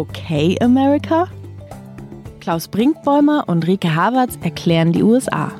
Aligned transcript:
Okay 0.00 0.56
America? 0.62 1.28
Klaus 2.40 2.68
Brinkbäumer 2.68 3.44
und 3.48 3.66
Rike 3.66 3.94
Havertz 3.94 4.38
erklären 4.40 4.92
die 4.92 5.02
USA. 5.02 5.52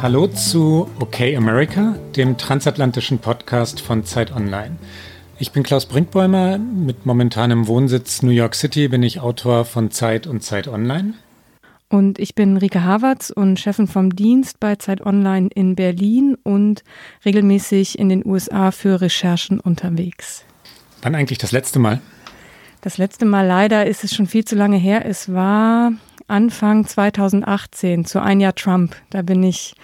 Hallo 0.00 0.28
zu 0.28 0.88
Okay 1.00 1.36
America, 1.36 1.96
dem 2.14 2.38
transatlantischen 2.38 3.18
Podcast 3.18 3.80
von 3.80 4.04
Zeit 4.04 4.32
Online. 4.32 4.76
Ich 5.40 5.50
bin 5.50 5.64
Klaus 5.64 5.86
Brinkbäumer. 5.86 6.58
Mit 6.58 7.06
momentanem 7.06 7.66
Wohnsitz 7.66 8.22
New 8.22 8.30
York 8.30 8.54
City 8.54 8.86
bin 8.86 9.02
ich 9.02 9.18
Autor 9.18 9.64
von 9.64 9.90
Zeit 9.90 10.28
und 10.28 10.44
Zeit 10.44 10.68
Online. 10.68 11.14
Und 11.88 12.20
ich 12.20 12.36
bin 12.36 12.56
Rike 12.56 12.84
Havertz 12.84 13.30
und 13.30 13.58
Chefin 13.58 13.88
vom 13.88 14.14
Dienst 14.14 14.60
bei 14.60 14.76
Zeit 14.76 15.04
Online 15.04 15.48
in 15.52 15.74
Berlin 15.74 16.36
und 16.44 16.84
regelmäßig 17.24 17.98
in 17.98 18.08
den 18.08 18.24
USA 18.24 18.70
für 18.70 19.00
Recherchen 19.00 19.58
unterwegs. 19.58 20.44
Wann 21.02 21.14
eigentlich 21.14 21.38
das 21.38 21.52
letzte 21.52 21.78
Mal? 21.78 22.00
Das 22.80 22.98
letzte 22.98 23.24
Mal 23.24 23.46
leider 23.46 23.86
ist 23.86 24.04
es 24.04 24.14
schon 24.14 24.26
viel 24.26 24.44
zu 24.44 24.54
lange 24.54 24.76
her. 24.76 25.04
Es 25.04 25.32
war 25.32 25.92
Anfang 26.28 26.86
2018 26.86 28.04
zu 28.04 28.20
ein 28.20 28.40
Jahr 28.40 28.54
Trump. 28.54 28.94
Da 29.10 29.22
bin 29.22 29.42
ich 29.42 29.74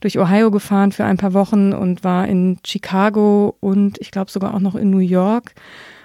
durch 0.00 0.18
Ohio 0.18 0.50
gefahren 0.50 0.92
für 0.92 1.04
ein 1.04 1.16
paar 1.16 1.32
Wochen 1.32 1.72
und 1.72 2.04
war 2.04 2.26
in 2.26 2.58
Chicago 2.66 3.56
und 3.60 3.98
ich 4.00 4.10
glaube 4.10 4.30
sogar 4.30 4.54
auch 4.54 4.60
noch 4.60 4.74
in 4.74 4.90
New 4.90 4.98
York. 4.98 5.54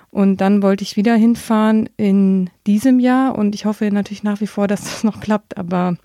Und 0.10 0.38
dann 0.38 0.62
wollte 0.62 0.84
ich 0.84 0.96
wieder 0.96 1.16
hinfahren 1.16 1.90
in 1.98 2.50
diesem 2.66 3.00
Jahr 3.00 3.38
und 3.38 3.56
ich 3.56 3.66
hoffe 3.66 3.90
natürlich 3.92 4.24
nach 4.24 4.40
wie 4.40 4.48
vor, 4.48 4.68
dass 4.68 4.84
das 4.84 5.04
noch 5.04 5.20
klappt. 5.20 5.58
Aber 5.58 5.98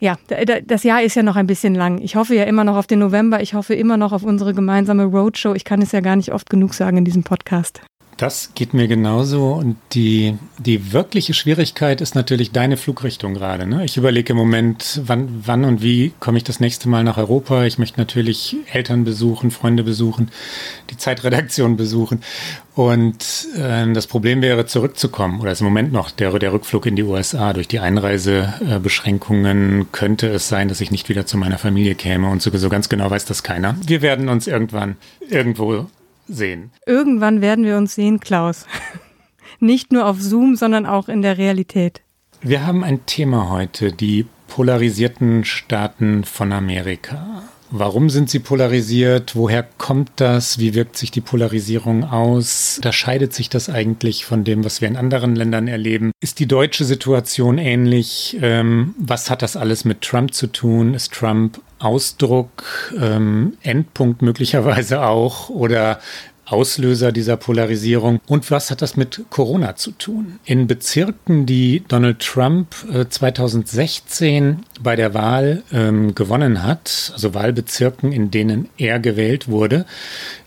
ja, 0.00 0.16
das 0.64 0.84
Jahr 0.84 1.02
ist 1.02 1.16
ja 1.16 1.22
noch 1.22 1.36
ein 1.36 1.46
bisschen 1.46 1.74
lang. 1.74 1.98
Ich 2.00 2.14
hoffe 2.14 2.34
ja 2.34 2.44
immer 2.44 2.64
noch 2.64 2.76
auf 2.76 2.86
den 2.86 3.00
November. 3.00 3.42
Ich 3.42 3.54
hoffe 3.54 3.74
immer 3.74 3.96
noch 3.96 4.12
auf 4.12 4.22
unsere 4.22 4.54
gemeinsame 4.54 5.04
Roadshow. 5.04 5.54
Ich 5.54 5.64
kann 5.64 5.82
es 5.82 5.92
ja 5.92 6.00
gar 6.00 6.16
nicht 6.16 6.32
oft 6.32 6.48
genug 6.48 6.74
sagen 6.74 6.98
in 6.98 7.04
diesem 7.04 7.24
Podcast. 7.24 7.80
Das 8.18 8.50
geht 8.56 8.74
mir 8.74 8.88
genauso. 8.88 9.52
Und 9.52 9.76
die, 9.92 10.36
die 10.58 10.92
wirkliche 10.92 11.34
Schwierigkeit 11.34 12.00
ist 12.00 12.16
natürlich 12.16 12.50
deine 12.50 12.76
Flugrichtung 12.76 13.32
gerade. 13.32 13.64
Ne? 13.64 13.84
Ich 13.84 13.96
überlege 13.96 14.32
im 14.32 14.36
Moment, 14.36 15.00
wann, 15.04 15.44
wann 15.46 15.64
und 15.64 15.82
wie 15.82 16.12
komme 16.18 16.36
ich 16.36 16.42
das 16.42 16.58
nächste 16.58 16.88
Mal 16.88 17.04
nach 17.04 17.16
Europa. 17.16 17.64
Ich 17.64 17.78
möchte 17.78 18.00
natürlich 18.00 18.56
Eltern 18.72 19.04
besuchen, 19.04 19.52
Freunde 19.52 19.84
besuchen, 19.84 20.32
die 20.90 20.96
Zeitredaktion 20.96 21.76
besuchen. 21.76 22.24
Und 22.74 23.46
äh, 23.56 23.86
das 23.92 24.08
Problem 24.08 24.42
wäre, 24.42 24.66
zurückzukommen. 24.66 25.40
Oder 25.40 25.52
ist 25.52 25.60
im 25.60 25.66
Moment 25.66 25.92
noch 25.92 26.10
der, 26.10 26.36
der 26.40 26.52
Rückflug 26.52 26.86
in 26.86 26.96
die 26.96 27.04
USA. 27.04 27.52
Durch 27.52 27.68
die 27.68 27.78
Einreisebeschränkungen 27.78 29.92
könnte 29.92 30.26
es 30.26 30.48
sein, 30.48 30.68
dass 30.68 30.80
ich 30.80 30.90
nicht 30.90 31.08
wieder 31.08 31.24
zu 31.24 31.38
meiner 31.38 31.58
Familie 31.58 31.94
käme. 31.94 32.30
Und 32.30 32.42
so, 32.42 32.50
so 32.52 32.68
ganz 32.68 32.88
genau 32.88 33.08
weiß 33.08 33.26
das 33.26 33.44
keiner. 33.44 33.76
Wir 33.86 34.02
werden 34.02 34.28
uns 34.28 34.48
irgendwann 34.48 34.96
irgendwo 35.30 35.86
sehen. 36.28 36.70
Irgendwann 36.86 37.40
werden 37.40 37.64
wir 37.64 37.76
uns 37.76 37.94
sehen, 37.94 38.20
Klaus. 38.20 38.66
Nicht 39.60 39.92
nur 39.92 40.06
auf 40.06 40.20
Zoom, 40.20 40.56
sondern 40.56 40.86
auch 40.86 41.08
in 41.08 41.22
der 41.22 41.38
Realität. 41.38 42.02
Wir 42.40 42.66
haben 42.66 42.84
ein 42.84 43.04
Thema 43.06 43.50
heute, 43.50 43.92
die 43.92 44.26
polarisierten 44.46 45.44
Staaten 45.44 46.24
von 46.24 46.52
Amerika. 46.52 47.42
Warum 47.70 48.08
sind 48.08 48.30
sie 48.30 48.38
polarisiert? 48.38 49.36
Woher 49.36 49.62
kommt 49.62 50.12
das? 50.16 50.58
Wie 50.58 50.74
wirkt 50.74 50.96
sich 50.96 51.10
die 51.10 51.20
Polarisierung 51.20 52.04
aus? 52.04 52.76
Unterscheidet 52.78 53.34
sich 53.34 53.50
das 53.50 53.68
eigentlich 53.68 54.24
von 54.24 54.42
dem, 54.44 54.64
was 54.64 54.80
wir 54.80 54.88
in 54.88 54.96
anderen 54.96 55.36
Ländern 55.36 55.68
erleben? 55.68 56.12
Ist 56.20 56.38
die 56.38 56.46
deutsche 56.46 56.84
Situation 56.84 57.58
ähnlich? 57.58 58.38
Ähm, 58.40 58.94
was 58.98 59.28
hat 59.28 59.42
das 59.42 59.56
alles 59.56 59.84
mit 59.84 60.00
Trump 60.00 60.32
zu 60.32 60.46
tun? 60.46 60.94
Ist 60.94 61.12
Trump 61.12 61.60
Ausdruck, 61.78 62.92
ähm, 63.00 63.56
Endpunkt 63.62 64.22
möglicherweise 64.22 65.02
auch 65.02 65.48
oder 65.48 66.00
Auslöser 66.50 67.12
dieser 67.12 67.36
Polarisierung. 67.36 68.20
Und 68.26 68.50
was 68.50 68.70
hat 68.70 68.80
das 68.80 68.96
mit 68.96 69.24
Corona 69.30 69.76
zu 69.76 69.92
tun? 69.92 70.38
In 70.44 70.66
Bezirken, 70.66 71.44
die 71.44 71.82
Donald 71.88 72.20
Trump 72.20 72.74
äh, 72.92 73.06
2016 73.08 74.60
bei 74.80 74.96
der 74.96 75.12
Wahl 75.12 75.62
ähm, 75.72 76.14
gewonnen 76.14 76.62
hat, 76.62 77.10
also 77.12 77.34
Wahlbezirken, 77.34 78.12
in 78.12 78.30
denen 78.30 78.68
er 78.78 78.98
gewählt 78.98 79.48
wurde, 79.48 79.84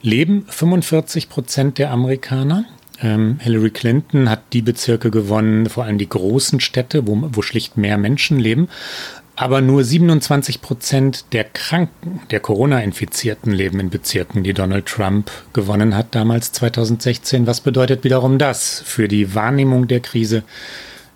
leben 0.01 0.45
45 0.49 1.29
Prozent 1.29 1.77
der 1.77 1.91
Amerikaner. 1.91 2.65
Ähm, 3.03 3.37
Hillary 3.39 3.71
Clinton 3.71 4.29
hat 4.29 4.41
die 4.53 4.61
Bezirke 4.61 5.11
gewonnen, 5.11 5.67
vor 5.67 5.85
allem 5.85 5.97
die 5.97 6.09
großen 6.09 6.59
Städte, 6.59 7.07
wo, 7.07 7.17
wo 7.31 7.41
schlicht 7.41 7.77
mehr 7.77 7.97
Menschen 7.97 8.39
leben. 8.39 8.69
Aber 9.41 9.59
nur 9.59 9.83
27 9.83 10.61
Prozent 10.61 11.33
der 11.33 11.43
Kranken, 11.43 12.21
der 12.29 12.39
Corona-Infizierten 12.39 13.51
leben 13.51 13.79
in 13.79 13.89
Bezirken, 13.89 14.43
die 14.43 14.53
Donald 14.53 14.85
Trump 14.85 15.31
gewonnen 15.51 15.97
hat 15.97 16.13
damals 16.13 16.51
2016. 16.51 17.47
Was 17.47 17.59
bedeutet 17.59 18.03
wiederum 18.03 18.37
das 18.37 18.83
für 18.85 19.07
die 19.07 19.33
Wahrnehmung 19.33 19.87
der 19.87 19.99
Krise? 19.99 20.43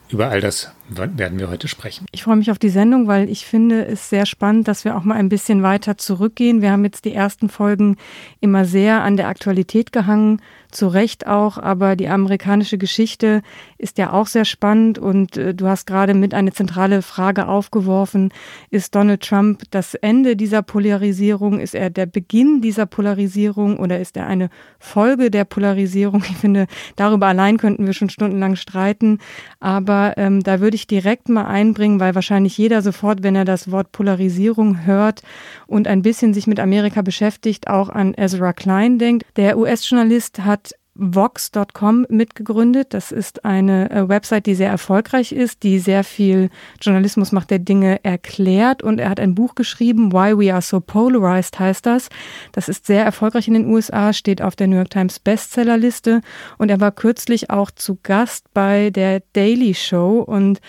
Über 0.09 0.29
all 0.29 0.41
das 0.41 0.71
werden 0.89 1.37
wir 1.37 1.51
heute 1.51 1.67
sprechen. 1.67 2.07
Ich 2.11 2.23
freue 2.23 2.37
mich 2.37 2.49
auf 2.49 2.57
die 2.57 2.69
Sendung, 2.69 3.07
weil 3.07 3.29
ich 3.29 3.45
finde 3.45 3.85
es 3.85 4.09
sehr 4.09 4.25
spannend, 4.25 4.67
dass 4.67 4.85
wir 4.85 4.97
auch 4.97 5.03
mal 5.03 5.15
ein 5.15 5.29
bisschen 5.29 5.61
weiter 5.61 5.95
zurückgehen. 5.97 6.63
Wir 6.63 6.71
haben 6.71 6.83
jetzt 6.83 7.05
die 7.05 7.13
ersten 7.13 7.47
Folgen 7.47 7.95
immer 8.39 8.65
sehr 8.65 9.03
an 9.03 9.17
der 9.17 9.27
Aktualität 9.27 9.91
gehangen, 9.91 10.41
zu 10.75 10.87
Recht 10.87 11.25
auch, 11.25 11.57
aber 11.57 11.95
die 11.95 12.07
amerikanische 12.07 12.77
Geschichte 12.77 13.41
ist 13.77 13.97
ja 13.97 14.11
auch 14.13 14.27
sehr 14.27 14.45
spannend 14.45 14.99
und 14.99 15.37
äh, 15.37 15.53
du 15.53 15.67
hast 15.67 15.87
gerade 15.87 16.13
mit 16.13 16.33
eine 16.33 16.51
zentrale 16.51 17.01
Frage 17.01 17.47
aufgeworfen. 17.47 18.33
Ist 18.69 18.93
Donald 18.93 19.21
Trump 19.21 19.63
das 19.71 19.95
Ende 19.95 20.35
dieser 20.35 20.61
Polarisierung? 20.61 21.59
Ist 21.59 21.75
er 21.75 21.89
der 21.89 22.05
Beginn 22.05 22.61
dieser 22.61 22.85
Polarisierung 22.85 23.77
oder 23.77 23.99
ist 23.99 24.17
er 24.17 24.27
eine 24.27 24.49
Folge 24.79 25.31
der 25.31 25.45
Polarisierung? 25.45 26.23
Ich 26.29 26.37
finde, 26.37 26.67
darüber 26.95 27.27
allein 27.27 27.57
könnten 27.57 27.85
wir 27.85 27.93
schon 27.93 28.09
stundenlang 28.09 28.55
streiten, 28.55 29.19
aber 29.59 30.13
ähm, 30.17 30.43
da 30.43 30.59
würde 30.59 30.75
ich 30.75 30.87
direkt 30.87 31.29
mal 31.29 31.45
einbringen, 31.45 31.99
weil 31.99 32.15
wahrscheinlich 32.15 32.57
jeder 32.57 32.81
sofort, 32.81 33.23
wenn 33.23 33.35
er 33.35 33.45
das 33.45 33.71
Wort 33.71 33.91
Polarisierung 33.91 34.85
hört 34.85 35.21
und 35.67 35.87
ein 35.87 36.01
bisschen 36.01 36.33
sich 36.33 36.47
mit 36.47 36.59
Amerika 36.59 37.01
beschäftigt, 37.01 37.67
auch 37.67 37.89
an 37.89 38.13
Ezra 38.15 38.53
Klein 38.53 38.99
denkt. 38.99 39.25
Der 39.37 39.57
US-Journalist 39.57 40.43
hat 40.43 40.64
Vox.com 40.95 42.05
mitgegründet. 42.09 42.93
Das 42.93 43.11
ist 43.11 43.45
eine 43.45 43.91
äh, 43.91 44.07
Website, 44.07 44.45
die 44.45 44.55
sehr 44.55 44.69
erfolgreich 44.69 45.31
ist, 45.31 45.63
die 45.63 45.79
sehr 45.79 46.03
viel 46.03 46.49
Journalismus 46.81 47.31
macht 47.31 47.51
der 47.51 47.59
Dinge 47.59 48.03
erklärt. 48.03 48.81
Und 48.81 48.99
er 48.99 49.09
hat 49.09 49.19
ein 49.19 49.35
Buch 49.35 49.55
geschrieben, 49.55 50.13
Why 50.13 50.37
We 50.37 50.53
Are 50.53 50.61
So 50.61 50.79
Polarized 50.79 51.59
heißt 51.59 51.85
das. 51.85 52.09
Das 52.53 52.69
ist 52.69 52.85
sehr 52.85 53.03
erfolgreich 53.03 53.47
in 53.47 53.55
den 53.55 53.67
USA, 53.67 54.13
steht 54.13 54.41
auf 54.41 54.55
der 54.55 54.67
New 54.67 54.77
York 54.77 54.89
Times 54.89 55.19
Bestsellerliste. 55.19 56.21
Und 56.57 56.69
er 56.69 56.79
war 56.79 56.91
kürzlich 56.91 57.49
auch 57.49 57.71
zu 57.71 57.99
Gast 58.01 58.45
bei 58.53 58.89
der 58.89 59.21
Daily 59.33 59.73
Show 59.73 60.19
und 60.19 60.61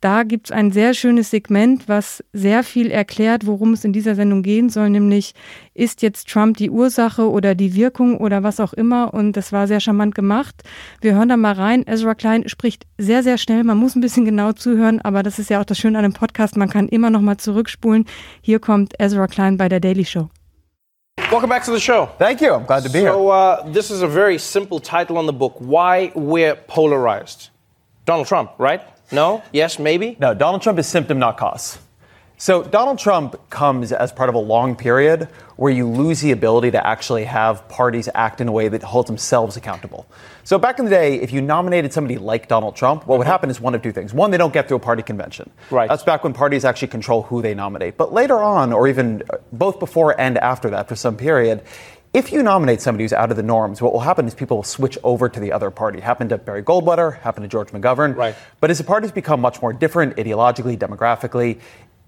da 0.00 0.22
gibt 0.22 0.46
es 0.46 0.52
ein 0.52 0.72
sehr 0.72 0.94
schönes 0.94 1.30
Segment, 1.30 1.86
was 1.88 2.24
sehr 2.32 2.62
viel 2.62 2.90
erklärt, 2.90 3.46
worum 3.46 3.74
es 3.74 3.84
in 3.84 3.92
dieser 3.92 4.14
Sendung 4.14 4.42
gehen 4.42 4.70
soll, 4.70 4.88
nämlich 4.88 5.34
ist 5.74 6.00
jetzt 6.00 6.28
Trump 6.28 6.56
die 6.56 6.70
Ursache 6.70 7.28
oder 7.30 7.54
die 7.54 7.74
Wirkung 7.74 8.16
oder 8.16 8.42
was 8.42 8.60
auch 8.60 8.72
immer. 8.72 9.12
Und 9.12 9.36
das 9.36 9.52
war 9.52 9.66
sehr 9.66 9.80
charmant 9.80 10.14
gemacht. 10.14 10.62
Wir 11.02 11.14
hören 11.14 11.28
da 11.28 11.36
mal 11.36 11.52
rein. 11.52 11.86
Ezra 11.86 12.14
Klein 12.14 12.48
spricht 12.48 12.86
sehr, 12.96 13.22
sehr 13.22 13.36
schnell. 13.36 13.62
Man 13.62 13.76
muss 13.76 13.94
ein 13.94 14.00
bisschen 14.00 14.24
genau 14.24 14.52
zuhören, 14.52 15.00
aber 15.02 15.22
das 15.22 15.38
ist 15.38 15.50
ja 15.50 15.60
auch 15.60 15.64
das 15.64 15.78
Schöne 15.78 15.98
an 15.98 16.04
dem 16.04 16.14
Podcast. 16.14 16.56
Man 16.56 16.70
kann 16.70 16.88
immer 16.88 17.10
noch 17.10 17.20
mal 17.20 17.36
zurückspulen. 17.36 18.06
Hier 18.40 18.58
kommt 18.58 18.94
Ezra 18.98 19.26
Klein 19.26 19.58
bei 19.58 19.68
der 19.68 19.80
Daily 19.80 20.06
Show. 20.06 20.30
Welcome 21.30 21.48
back 21.48 21.64
to 21.64 21.72
the 21.72 21.80
show. 21.80 22.08
Thank 22.18 22.40
you. 22.40 22.48
I'm 22.48 22.66
glad 22.66 22.84
to 22.84 22.90
be 22.90 23.00
here. 23.00 23.12
So, 23.12 23.30
uh, 23.30 23.70
this 23.70 23.90
is 23.90 24.02
a 24.02 24.08
very 24.08 24.38
simple 24.38 24.80
title 24.80 25.18
on 25.18 25.26
the 25.26 25.32
book 25.32 25.56
Why 25.58 26.10
We're 26.14 26.56
Polarized. 26.56 27.50
Donald 28.06 28.26
Trump, 28.26 28.50
right? 28.58 28.80
No? 29.12 29.42
Yes? 29.52 29.78
Maybe? 29.78 30.16
No, 30.20 30.34
Donald 30.34 30.62
Trump 30.62 30.78
is 30.78 30.86
symptom, 30.86 31.18
not 31.18 31.36
cause. 31.36 31.78
So, 32.40 32.62
Donald 32.62 32.98
Trump 32.98 33.50
comes 33.50 33.92
as 33.92 34.12
part 34.12 34.30
of 34.30 34.34
a 34.34 34.38
long 34.38 34.74
period 34.74 35.28
where 35.56 35.70
you 35.70 35.86
lose 35.86 36.22
the 36.22 36.30
ability 36.30 36.70
to 36.70 36.86
actually 36.86 37.24
have 37.24 37.68
parties 37.68 38.08
act 38.14 38.40
in 38.40 38.48
a 38.48 38.52
way 38.52 38.66
that 38.68 38.82
holds 38.82 39.08
themselves 39.08 39.58
accountable. 39.58 40.06
So, 40.44 40.58
back 40.58 40.78
in 40.78 40.86
the 40.86 40.90
day, 40.90 41.16
if 41.20 41.32
you 41.32 41.42
nominated 41.42 41.92
somebody 41.92 42.16
like 42.16 42.48
Donald 42.48 42.76
Trump, 42.76 43.06
what 43.06 43.18
would 43.18 43.24
mm-hmm. 43.24 43.30
happen 43.30 43.50
is 43.50 43.60
one 43.60 43.74
of 43.74 43.82
two 43.82 43.92
things. 43.92 44.14
One, 44.14 44.30
they 44.30 44.38
don't 44.38 44.54
get 44.54 44.68
through 44.68 44.78
a 44.78 44.80
party 44.80 45.02
convention. 45.02 45.50
Right. 45.70 45.86
That's 45.86 46.02
back 46.02 46.24
when 46.24 46.32
parties 46.32 46.64
actually 46.64 46.88
control 46.88 47.24
who 47.24 47.42
they 47.42 47.52
nominate. 47.52 47.98
But 47.98 48.14
later 48.14 48.38
on, 48.38 48.72
or 48.72 48.88
even 48.88 49.22
both 49.52 49.78
before 49.78 50.18
and 50.18 50.38
after 50.38 50.70
that, 50.70 50.88
for 50.88 50.96
some 50.96 51.18
period, 51.18 51.62
if 52.12 52.32
you 52.32 52.42
nominate 52.42 52.80
somebody 52.80 53.04
who's 53.04 53.12
out 53.12 53.30
of 53.30 53.36
the 53.36 53.42
norms, 53.42 53.80
what 53.80 53.92
will 53.92 54.00
happen 54.00 54.26
is 54.26 54.34
people 54.34 54.58
will 54.58 54.64
switch 54.64 54.98
over 55.04 55.28
to 55.28 55.38
the 55.38 55.52
other 55.52 55.70
party. 55.70 56.00
Happened 56.00 56.30
to 56.30 56.38
Barry 56.38 56.62
Goldwater, 56.62 57.20
happened 57.20 57.44
to 57.44 57.48
George 57.48 57.68
McGovern. 57.68 58.16
Right. 58.16 58.34
But 58.60 58.70
as 58.70 58.78
the 58.78 58.84
parties 58.84 59.12
become 59.12 59.40
much 59.40 59.62
more 59.62 59.72
different 59.72 60.16
ideologically, 60.16 60.76
demographically, 60.76 61.60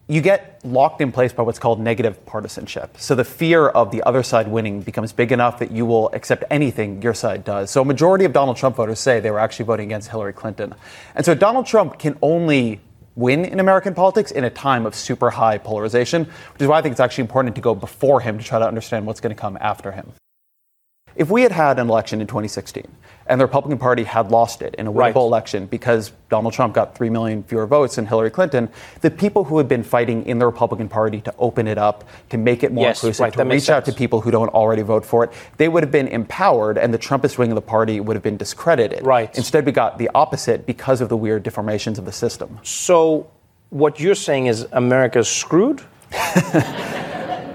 you 0.09 0.21
get 0.21 0.61
locked 0.65 1.01
in 1.01 1.13
place 1.13 1.33
by 1.33 1.45
what's 1.45 1.61
called 1.61 1.79
negative 1.79 2.27
partisanship. 2.27 2.99
So 2.99 3.15
the 3.15 3.25
fear 3.25 3.69
of 3.69 3.93
the 3.93 4.03
other 4.03 4.25
side 4.25 4.49
winning 4.49 4.83
becomes 4.83 5.13
big 5.13 5.31
enough 5.31 5.61
that 5.61 5.71
you 5.71 5.87
will 5.87 6.11
accept 6.13 6.43
anything 6.51 7.01
your 7.01 7.15
side 7.15 7.45
does. 7.45 7.71
So 7.71 7.83
a 7.83 7.85
majority 7.85 8.25
of 8.25 8.33
Donald 8.33 8.57
Trump 8.57 8.77
voters 8.77 8.99
say 8.99 9.21
they 9.21 9.31
were 9.31 9.39
actually 9.39 9.67
voting 9.67 9.87
against 9.87 10.11
Hillary 10.11 10.33
Clinton. 10.33 10.75
And 11.15 11.25
so 11.25 11.35
Donald 11.35 11.67
Trump 11.67 12.01
can 12.01 12.19
only 12.21 12.81
win 13.17 13.45
in 13.45 13.61
American 13.61 13.95
politics 13.95 14.31
in 14.31 14.45
a 14.45 14.51
time 14.51 14.87
of 14.87 14.95
super 14.95 15.31
high 15.31 15.59
polarization, 15.59 16.25
which 16.25 16.63
is 16.63 16.69
why 16.69 16.79
I 16.79 16.83
think 16.83 16.93
it's 16.93 17.01
actually 17.01 17.23
important 17.23 17.55
to 17.55 17.61
go 17.61 17.75
before 17.75 18.21
him 18.21 18.39
to 18.39 18.45
try 18.45 18.59
to 18.59 18.67
understand 18.67 19.07
what's 19.07 19.21
going 19.21 19.35
to 19.35 19.41
come 19.41 19.59
after 19.61 19.93
him. 19.93 20.13
If 21.17 21.31
we 21.31 21.43
had 21.43 21.53
had 21.53 21.79
an 21.79 21.89
election 21.89 22.21
in 22.21 22.27
2016 22.27 22.87
and 23.27 23.41
the 23.41 23.45
Republican 23.45 23.79
Party 23.79 24.05
had 24.05 24.31
lost 24.31 24.63
it 24.63 24.75
in 24.77 24.87
a 24.87 24.93
winnable 24.93 24.97
right. 24.97 25.17
election 25.17 25.67
because 25.67 26.13
Donald 26.29 26.55
Trump 26.55 26.75
got 26.75 26.97
3 26.97 27.11
million 27.11 27.43
fewer 27.43 27.67
votes 27.67 27.97
than 27.97 28.07
Hillary 28.07 28.31
Clinton, 28.31 28.69
the 29.01 29.11
people 29.11 29.45
who 29.45 29.59
had 29.59 29.69
been 29.69 29.83
fighting 29.83 30.27
in 30.27 30.39
the 30.39 30.47
Republican 30.47 30.89
Party 30.89 31.21
to 31.21 31.35
open 31.39 31.69
it 31.69 31.79
up, 31.79 32.05
to 32.31 32.39
make 32.39 32.63
it 32.63 32.73
more 32.73 32.87
yes, 32.87 32.99
inclusive, 32.99 33.21
right, 33.21 33.33
to 33.33 33.45
reach 33.45 33.71
out 33.71 33.85
to 33.85 33.93
people 33.93 34.21
who 34.21 34.31
don't 34.31 34.49
already 34.51 34.83
vote 34.83 35.05
for 35.05 35.25
it, 35.25 35.33
they 35.57 35.69
would 35.69 35.83
have 35.83 35.93
been 35.93 36.09
empowered 36.09 36.79
and 36.79 36.93
the 36.93 36.99
Trumpist 36.99 37.39
wing 37.39 37.51
of 37.51 37.55
the 37.55 37.63
party 37.63 38.01
would 38.01 38.17
have 38.17 38.23
been 38.23 38.37
discredited. 38.37 39.05
Right. 39.05 39.35
Instead, 39.37 39.67
we 39.67 39.73
got 39.73 39.99
the 39.99 40.11
opposite 40.15 40.67
because 40.67 41.01
of 41.01 41.09
the 41.09 41.17
weird 41.17 41.45
deformations 41.45 41.99
of 41.99 42.05
the 42.05 42.13
system. 42.13 42.59
So, 42.63 43.31
what 43.71 44.01
you're 44.01 44.15
saying 44.15 44.47
is 44.47 44.67
America's 44.73 45.29
screwed? 45.29 45.83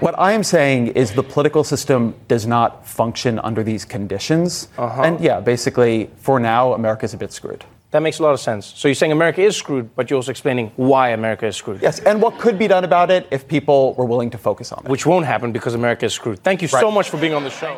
What 0.00 0.14
I 0.18 0.32
am 0.32 0.44
saying 0.44 0.88
is 0.88 1.12
the 1.12 1.22
political 1.22 1.64
system 1.64 2.14
does 2.28 2.46
not 2.46 2.86
function 2.86 3.38
under 3.40 3.62
these 3.62 3.84
conditions. 3.84 4.68
Uh-huh. 4.78 5.02
And 5.02 5.20
yeah, 5.20 5.40
basically, 5.40 6.08
for 6.16 6.38
now, 6.38 6.72
America 6.72 7.04
is 7.04 7.14
a 7.14 7.16
bit 7.16 7.32
screwed. 7.32 7.64
That 7.90 8.02
makes 8.02 8.18
a 8.18 8.22
lot 8.22 8.34
of 8.34 8.40
sense. 8.40 8.66
So 8.66 8.86
you're 8.86 8.94
saying 8.94 9.12
America 9.12 9.40
is 9.40 9.56
screwed, 9.56 9.96
but 9.96 10.10
you're 10.10 10.18
also 10.18 10.30
explaining 10.30 10.72
why 10.76 11.08
America 11.10 11.46
is 11.46 11.56
screwed. 11.56 11.80
Yes, 11.80 12.00
and 12.00 12.20
what 12.20 12.38
could 12.38 12.58
be 12.58 12.68
done 12.68 12.84
about 12.84 13.10
it 13.10 13.26
if 13.30 13.48
people 13.48 13.94
were 13.94 14.04
willing 14.04 14.30
to 14.30 14.38
focus 14.38 14.72
on 14.72 14.84
it. 14.84 14.90
Which 14.90 15.06
won't 15.06 15.24
happen 15.24 15.52
because 15.52 15.74
America 15.74 16.04
is 16.06 16.12
screwed. 16.12 16.44
Thank 16.44 16.60
you 16.60 16.68
right. 16.68 16.80
so 16.80 16.90
much 16.90 17.08
for 17.08 17.18
being 17.18 17.34
on 17.34 17.44
the 17.44 17.50
show. 17.50 17.76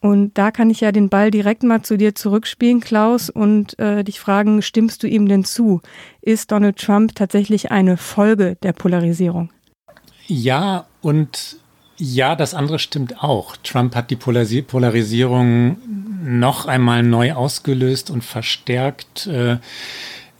Und 0.00 0.38
da 0.38 0.50
kann 0.50 0.70
ich 0.70 0.80
ja 0.80 0.92
den 0.92 1.08
Ball 1.08 1.30
direkt 1.30 1.62
mal 1.62 1.82
zu 1.82 1.96
dir 1.96 2.14
zurückspielen, 2.14 2.80
Klaus, 2.80 3.28
und 3.30 3.78
äh, 3.78 4.04
dich 4.04 4.20
fragen, 4.20 4.62
stimmst 4.62 5.02
du 5.02 5.06
ihm 5.08 5.26
denn 5.26 5.44
zu? 5.44 5.80
Ist 6.20 6.52
Donald 6.52 6.76
Trump 6.76 7.14
tatsächlich 7.14 7.70
eine 7.70 7.96
Folge 7.96 8.56
der 8.62 8.72
Polarisierung? 8.72 9.50
Ja, 10.28 10.86
und 11.06 11.58
ja, 11.98 12.34
das 12.34 12.52
andere 12.52 12.80
stimmt 12.80 13.22
auch. 13.22 13.56
Trump 13.58 13.94
hat 13.94 14.10
die 14.10 14.16
Polarisierung 14.16 15.78
noch 16.24 16.66
einmal 16.66 17.04
neu 17.04 17.32
ausgelöst 17.32 18.10
und 18.10 18.24
verstärkt. 18.24 19.28
Äh, 19.28 19.58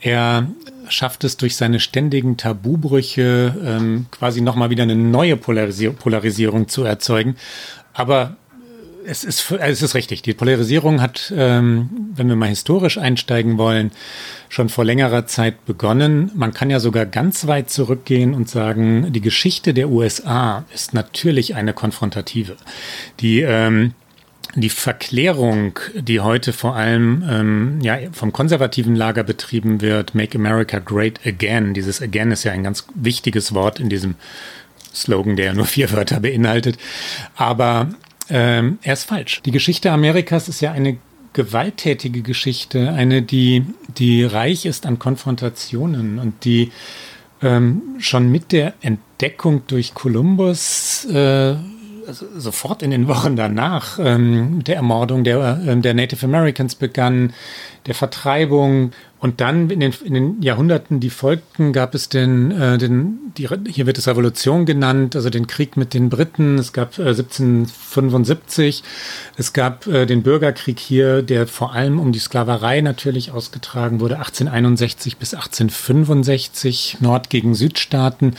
er 0.01 0.49
schafft 0.89 1.23
es 1.23 1.37
durch 1.37 1.55
seine 1.55 1.79
ständigen 1.79 2.37
Tabubrüche 2.37 3.55
ähm, 3.65 4.07
quasi 4.11 4.41
nochmal 4.41 4.71
wieder 4.71 4.83
eine 4.83 4.97
neue 4.97 5.37
Polarisierung 5.37 6.67
zu 6.67 6.83
erzeugen. 6.83 7.37
Aber 7.95 8.37
es 9.07 9.25
ist, 9.25 9.51
es 9.51 9.83
ist 9.83 9.95
richtig. 9.95 10.23
Die 10.23 10.35
Polarisierung 10.35 11.01
hat, 11.01 11.33
ähm, 11.37 11.89
wenn 12.15 12.29
wir 12.29 12.37
mal 12.37 12.49
historisch 12.49 12.99
einsteigen 12.99 13.59
wollen, 13.59 13.91
schon 14.49 14.69
vor 14.69 14.85
längerer 14.85 15.27
Zeit 15.27 15.65
begonnen. 15.65 16.31
Man 16.35 16.53
kann 16.53 16.71
ja 16.71 16.81
sogar 16.81 17.07
ganz 17.07 17.47
weit 17.47 17.71
zurückgehen 17.71 18.35
und 18.35 18.49
sagen, 18.49 19.13
die 19.13 19.21
Geschichte 19.21 19.75
der 19.75 19.89
USA 19.89 20.65
ist 20.75 20.95
natürlich 20.95 21.55
eine 21.55 21.73
konfrontative. 21.73 22.57
Die 23.21 23.41
ähm, 23.41 23.95
die 24.55 24.71
Verklärung, 24.71 25.79
die 25.95 26.21
heute 26.21 26.55
vor 26.55 26.77
allem 26.77 27.23
ähm, 27.29 27.79
ja, 27.83 27.99
vom 28.13 28.33
konservativen 28.33 28.97
Lager 28.97 29.23
betrieben 29.23 29.83
wird, 29.83 30.15
Make 30.15 30.39
America 30.39 30.79
Great 30.79 31.21
Again, 31.27 31.75
dieses 31.75 32.01
Again 32.01 32.31
ist 32.31 32.45
ja 32.45 32.53
ein 32.53 32.63
ganz 32.63 32.87
wichtiges 32.95 33.53
Wort 33.53 33.81
in 33.81 33.91
diesem 33.91 34.15
Slogan, 34.95 35.37
der 35.37 35.47
ja 35.47 35.53
nur 35.53 35.67
vier 35.67 35.93
Wörter 35.93 36.21
beinhaltet. 36.21 36.79
Aber 37.37 37.91
ähm, 38.29 38.79
er 38.83 38.93
ist 38.95 39.05
falsch. 39.05 39.43
Die 39.45 39.51
Geschichte 39.51 39.91
Amerikas 39.91 40.49
ist 40.49 40.61
ja 40.61 40.73
eine 40.73 40.99
gewalttätige 41.33 42.23
Geschichte, 42.23 42.93
eine, 42.93 43.23
die, 43.23 43.65
die 43.89 44.25
reich 44.25 44.65
ist 44.65 44.87
an 44.87 44.99
Konfrontationen 44.99 46.19
und 46.19 46.45
die 46.45 46.73
ähm, 47.43 47.83
schon 47.99 48.31
mit 48.31 48.53
der 48.53 48.73
Entdeckung 48.81 49.63
durch 49.67 49.93
Kolumbus 49.93 51.05
äh, 51.05 51.57
sofort 52.13 52.83
in 52.83 52.91
den 52.91 53.09
Wochen 53.09 53.37
danach 53.37 53.99
ähm, 53.99 54.63
der 54.65 54.77
Ermordung 54.77 55.25
der, 55.25 55.61
äh, 55.67 55.77
der 55.77 55.95
Native 55.95 56.25
Americans 56.25 56.75
begann, 56.75 57.33
der 57.87 57.95
Vertreibung 57.95 58.93
und 59.19 59.41
dann 59.41 59.71
in 59.71 59.81
den, 59.81 59.95
in 60.05 60.15
den 60.15 60.43
Jahrhunderten, 60.43 61.01
die 61.01 61.11
folgten, 61.11 61.73
gab 61.73 61.95
es 61.95 62.09
den, 62.09 62.51
äh, 62.51 62.79
den 62.79 63.33
die, 63.37 63.49
hier 63.69 63.87
wird 63.87 63.99
es 63.99 64.07
Revolution 64.07 64.67
genannt, 64.67 65.17
also 65.17 65.31
den 65.31 65.47
Krieg 65.47 65.77
mit 65.77 65.95
den 65.95 66.11
Briten. 66.11 66.59
Es 66.59 66.73
gab 66.73 66.99
äh, 66.99 67.09
1775, 67.09 68.83
es 69.37 69.53
gab 69.53 69.87
äh, 69.87 70.07
den 70.07 70.23
Bürgerkrieg 70.23 70.79
hier, 70.79 71.23
der 71.23 71.47
vor 71.47 71.73
allem 71.73 71.99
um 71.99 72.13
die 72.13 72.19
Sklaverei 72.19 72.83
natürlich 72.83 73.31
ausgetragen 73.31 74.01
wurde, 74.01 74.17
1861 74.17 75.17
bis 75.17 75.35
1865, 75.35 76.99
Nord 77.01 77.31
gegen 77.31 77.55
Südstaaten. 77.55 78.35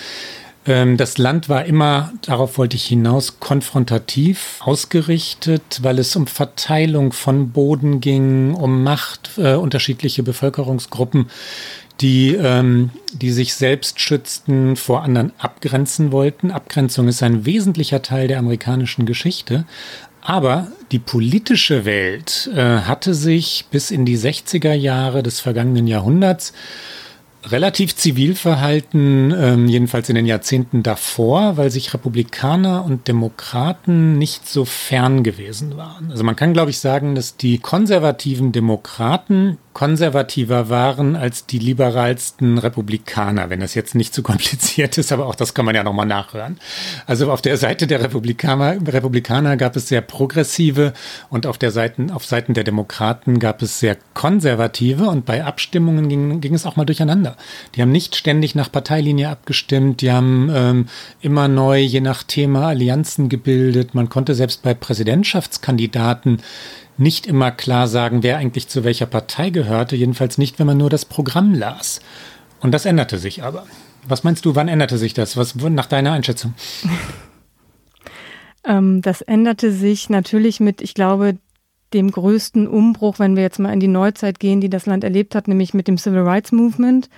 Ähm, 0.67 0.97
das 0.97 1.17
Land 1.17 1.49
war 1.49 1.65
immer, 1.65 2.11
darauf 2.21 2.57
wollte 2.57 2.75
ich 2.75 2.85
hinaus, 2.85 3.39
konfrontativ 3.39 4.59
ausgerichtet, 4.59 5.79
weil 5.81 5.97
es 5.97 6.15
um 6.15 6.27
Verteilung 6.27 7.13
von 7.13 7.51
Boden 7.51 8.01
ging, 8.01 8.53
um 8.53 8.83
Macht, 8.83 9.31
äh, 9.37 9.53
unterschiedliche 9.53 10.23
Bevölkerungsgruppen, 10.23 11.27
die, 12.01 12.35
ähm, 12.35 12.91
die 13.13 13.31
sich 13.31 13.55
selbst 13.55 13.99
schützten, 13.99 14.75
vor 14.75 15.03
anderen 15.03 15.31
abgrenzen 15.39 16.11
wollten. 16.11 16.51
Abgrenzung 16.51 17.07
ist 17.07 17.23
ein 17.23 17.45
wesentlicher 17.45 18.01
Teil 18.01 18.27
der 18.27 18.39
amerikanischen 18.39 19.05
Geschichte. 19.05 19.65
Aber 20.21 20.67
die 20.91 20.99
politische 20.99 21.85
Welt 21.85 22.49
äh, 22.53 22.81
hatte 22.81 23.13
sich 23.13 23.65
bis 23.71 23.91
in 23.91 24.05
die 24.05 24.17
60er 24.17 24.73
Jahre 24.73 25.23
des 25.23 25.39
vergangenen 25.39 25.87
Jahrhunderts 25.87 26.51
relativ 27.51 27.95
zivil 27.95 28.35
verhalten, 28.35 29.33
ähm, 29.38 29.67
jedenfalls 29.67 30.09
in 30.09 30.15
den 30.15 30.25
Jahrzehnten 30.25 30.83
davor, 30.83 31.57
weil 31.57 31.71
sich 31.71 31.94
Republikaner 31.94 32.85
und 32.85 33.07
Demokraten 33.07 34.17
nicht 34.17 34.47
so 34.47 34.65
fern 34.65 35.23
gewesen 35.23 35.77
waren. 35.77 36.11
Also 36.11 36.23
man 36.23 36.35
kann, 36.35 36.53
glaube 36.53 36.71
ich, 36.71 36.79
sagen, 36.79 37.15
dass 37.15 37.38
die 37.38 37.59
konservativen 37.59 38.51
Demokraten 38.51 39.57
konservativer 39.77 40.69
waren 40.69 41.15
als 41.15 41.45
die 41.45 41.59
liberalsten 41.59 42.57
Republikaner, 42.57 43.51
wenn 43.51 43.59
das 43.59 43.75
jetzt 43.75 43.94
nicht 43.94 44.11
zu 44.11 44.23
kompliziert 44.23 44.97
ist, 44.97 45.11
aber 45.11 45.27
auch 45.27 45.35
das 45.35 45.53
kann 45.53 45.65
man 45.65 45.75
ja 45.75 45.83
nochmal 45.83 46.07
nachhören. 46.07 46.57
Also 47.05 47.31
auf 47.31 47.44
der 47.44 47.57
Seite 47.57 47.85
der 47.85 48.01
Republikaner, 48.01 48.77
Republikaner 48.91 49.55
gab 49.55 49.75
es 49.75 49.88
sehr 49.88 50.01
progressive 50.01 50.94
und 51.29 51.45
auf 51.45 51.59
der 51.59 51.69
Seiten, 51.69 52.09
auf 52.09 52.25
Seiten 52.25 52.55
der 52.55 52.63
Demokraten 52.63 53.38
gab 53.38 53.61
es 53.61 53.79
sehr 53.79 53.97
konservative 54.15 55.09
und 55.09 55.27
bei 55.27 55.45
Abstimmungen 55.45 56.09
ging, 56.09 56.41
ging 56.41 56.55
es 56.55 56.65
auch 56.65 56.75
mal 56.75 56.85
durcheinander. 56.85 57.36
Die 57.75 57.81
haben 57.81 57.91
nicht 57.91 58.15
ständig 58.15 58.56
nach 58.56 58.71
Parteilinie 58.71 59.29
abgestimmt, 59.29 60.01
die 60.01 60.11
haben 60.11 60.49
ähm, 60.53 60.87
immer 61.21 61.47
neu, 61.47 61.79
je 61.79 62.01
nach 62.01 62.23
Thema, 62.23 62.67
Allianzen 62.67 63.29
gebildet. 63.29 63.94
Man 63.94 64.09
konnte 64.09 64.35
selbst 64.35 64.63
bei 64.63 64.73
Präsidentschaftskandidaten 64.73 66.41
nicht 66.97 67.27
immer 67.27 67.51
klar 67.51 67.87
sagen, 67.87 68.23
wer 68.23 68.37
eigentlich 68.37 68.67
zu 68.67 68.83
welcher 68.83 69.06
Partei 69.06 69.49
gehörte, 69.49 69.95
jedenfalls 69.95 70.37
nicht, 70.37 70.59
wenn 70.59 70.67
man 70.67 70.77
nur 70.77 70.89
das 70.89 71.06
Programm 71.06 71.53
las. 71.53 71.99
Und 72.59 72.71
das 72.71 72.85
änderte 72.85 73.17
sich 73.19 73.44
aber. 73.44 73.65
Was 74.07 74.23
meinst 74.23 74.45
du, 74.45 74.56
wann 74.56 74.67
änderte 74.67 74.97
sich 74.97 75.13
das? 75.13 75.37
Was 75.37 75.56
nach 75.56 75.85
deiner 75.85 76.13
Einschätzung? 76.13 76.53
ähm, 78.65 79.01
das 79.01 79.21
änderte 79.21 79.71
sich 79.71 80.09
natürlich 80.09 80.59
mit, 80.59 80.81
ich 80.81 80.94
glaube, 80.94 81.37
dem 81.94 82.11
größten 82.11 82.67
Umbruch, 82.67 83.19
wenn 83.19 83.35
wir 83.35 83.44
jetzt 83.44 83.59
mal 83.59 83.71
in 83.73 83.79
die 83.79 83.87
Neuzeit 83.87 84.39
gehen, 84.39 84.61
die 84.61 84.69
das 84.69 84.85
Land 84.85 85.03
erlebt 85.03 85.35
hat, 85.35 85.47
nämlich 85.47 85.73
mit 85.73 85.87
dem 85.87 85.97
Civil 85.97 86.21
Rights 86.21 86.51
Movement 86.51 87.09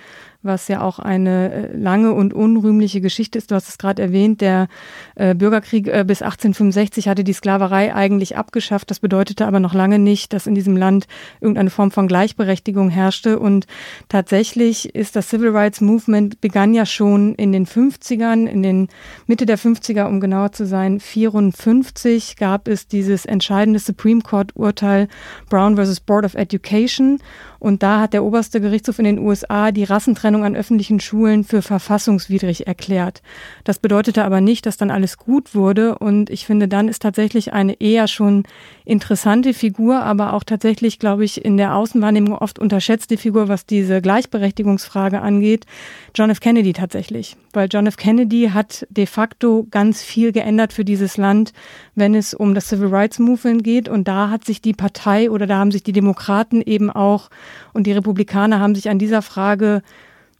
was 0.42 0.68
ja 0.68 0.80
auch 0.80 0.98
eine 0.98 1.52
äh, 1.52 1.76
lange 1.76 2.12
und 2.12 2.32
unrühmliche 2.32 3.00
Geschichte 3.00 3.36
ist. 3.36 3.50
Du 3.50 3.54
hast 3.54 3.68
es 3.68 3.76
gerade 3.76 4.00
erwähnt, 4.00 4.40
der 4.40 4.68
äh, 5.14 5.34
Bürgerkrieg 5.34 5.86
äh, 5.86 6.04
bis 6.06 6.22
1865 6.22 7.08
hatte 7.08 7.24
die 7.24 7.32
Sklaverei 7.34 7.94
eigentlich 7.94 8.36
abgeschafft. 8.36 8.90
Das 8.90 9.00
bedeutete 9.00 9.46
aber 9.46 9.60
noch 9.60 9.74
lange 9.74 9.98
nicht, 9.98 10.32
dass 10.32 10.46
in 10.46 10.54
diesem 10.54 10.76
Land 10.76 11.06
irgendeine 11.40 11.70
Form 11.70 11.90
von 11.90 12.08
Gleichberechtigung 12.08 12.88
herrschte. 12.88 13.38
Und 13.38 13.66
tatsächlich 14.08 14.94
ist 14.94 15.14
das 15.14 15.28
Civil 15.28 15.50
Rights 15.50 15.82
Movement 15.82 16.40
begann 16.40 16.72
ja 16.72 16.86
schon 16.86 17.34
in 17.34 17.52
den 17.52 17.66
50ern, 17.66 18.46
in 18.46 18.62
den 18.62 18.88
Mitte 19.26 19.44
der 19.44 19.58
50er, 19.58 20.06
um 20.06 20.20
genauer 20.20 20.52
zu 20.52 20.64
sein, 20.64 21.00
54 21.00 22.36
gab 22.36 22.66
es 22.66 22.88
dieses 22.88 23.26
entscheidende 23.26 23.78
Supreme 23.78 24.22
Court 24.22 24.56
Urteil 24.56 25.08
Brown 25.50 25.76
versus 25.76 26.00
Board 26.00 26.24
of 26.24 26.34
Education. 26.34 27.18
Und 27.60 27.82
da 27.82 28.00
hat 28.00 28.14
der 28.14 28.24
oberste 28.24 28.60
Gerichtshof 28.60 28.98
in 28.98 29.04
den 29.04 29.18
USA 29.18 29.70
die 29.70 29.84
Rassentrennung 29.84 30.29
an 30.36 30.56
öffentlichen 30.56 31.00
Schulen 31.00 31.44
für 31.44 31.62
verfassungswidrig 31.62 32.66
erklärt. 32.66 33.22
Das 33.64 33.78
bedeutete 33.78 34.24
aber 34.24 34.40
nicht, 34.40 34.64
dass 34.66 34.76
dann 34.76 34.90
alles 34.90 35.18
gut 35.18 35.54
wurde. 35.54 35.98
Und 35.98 36.30
ich 36.30 36.46
finde, 36.46 36.68
dann 36.68 36.88
ist 36.88 37.02
tatsächlich 37.02 37.52
eine 37.52 37.80
eher 37.80 38.08
schon 38.08 38.44
interessante 38.84 39.52
Figur, 39.52 40.02
aber 40.02 40.32
auch 40.32 40.44
tatsächlich, 40.44 40.98
glaube 40.98 41.24
ich, 41.24 41.44
in 41.44 41.56
der 41.56 41.74
Außenwahrnehmung 41.74 42.34
oft 42.34 42.58
unterschätzte 42.58 43.16
Figur, 43.16 43.48
was 43.48 43.66
diese 43.66 44.00
Gleichberechtigungsfrage 44.00 45.20
angeht, 45.20 45.66
John 46.14 46.30
F. 46.30 46.40
Kennedy 46.40 46.72
tatsächlich. 46.72 47.36
Weil 47.52 47.68
John 47.70 47.86
F. 47.86 47.96
Kennedy 47.96 48.50
hat 48.54 48.86
de 48.90 49.06
facto 49.06 49.66
ganz 49.70 50.02
viel 50.02 50.32
geändert 50.32 50.72
für 50.72 50.84
dieses 50.84 51.16
Land, 51.16 51.52
wenn 51.94 52.14
es 52.14 52.32
um 52.32 52.54
das 52.54 52.68
Civil 52.68 52.88
Rights 52.88 53.18
Movement 53.18 53.64
geht. 53.64 53.88
Und 53.88 54.06
da 54.06 54.30
hat 54.30 54.44
sich 54.44 54.62
die 54.62 54.72
Partei 54.72 55.30
oder 55.30 55.46
da 55.46 55.58
haben 55.58 55.72
sich 55.72 55.82
die 55.82 55.92
Demokraten 55.92 56.62
eben 56.62 56.90
auch 56.90 57.30
und 57.72 57.86
die 57.86 57.92
Republikaner 57.92 58.60
haben 58.60 58.74
sich 58.74 58.88
an 58.88 58.98
dieser 58.98 59.22
Frage 59.22 59.82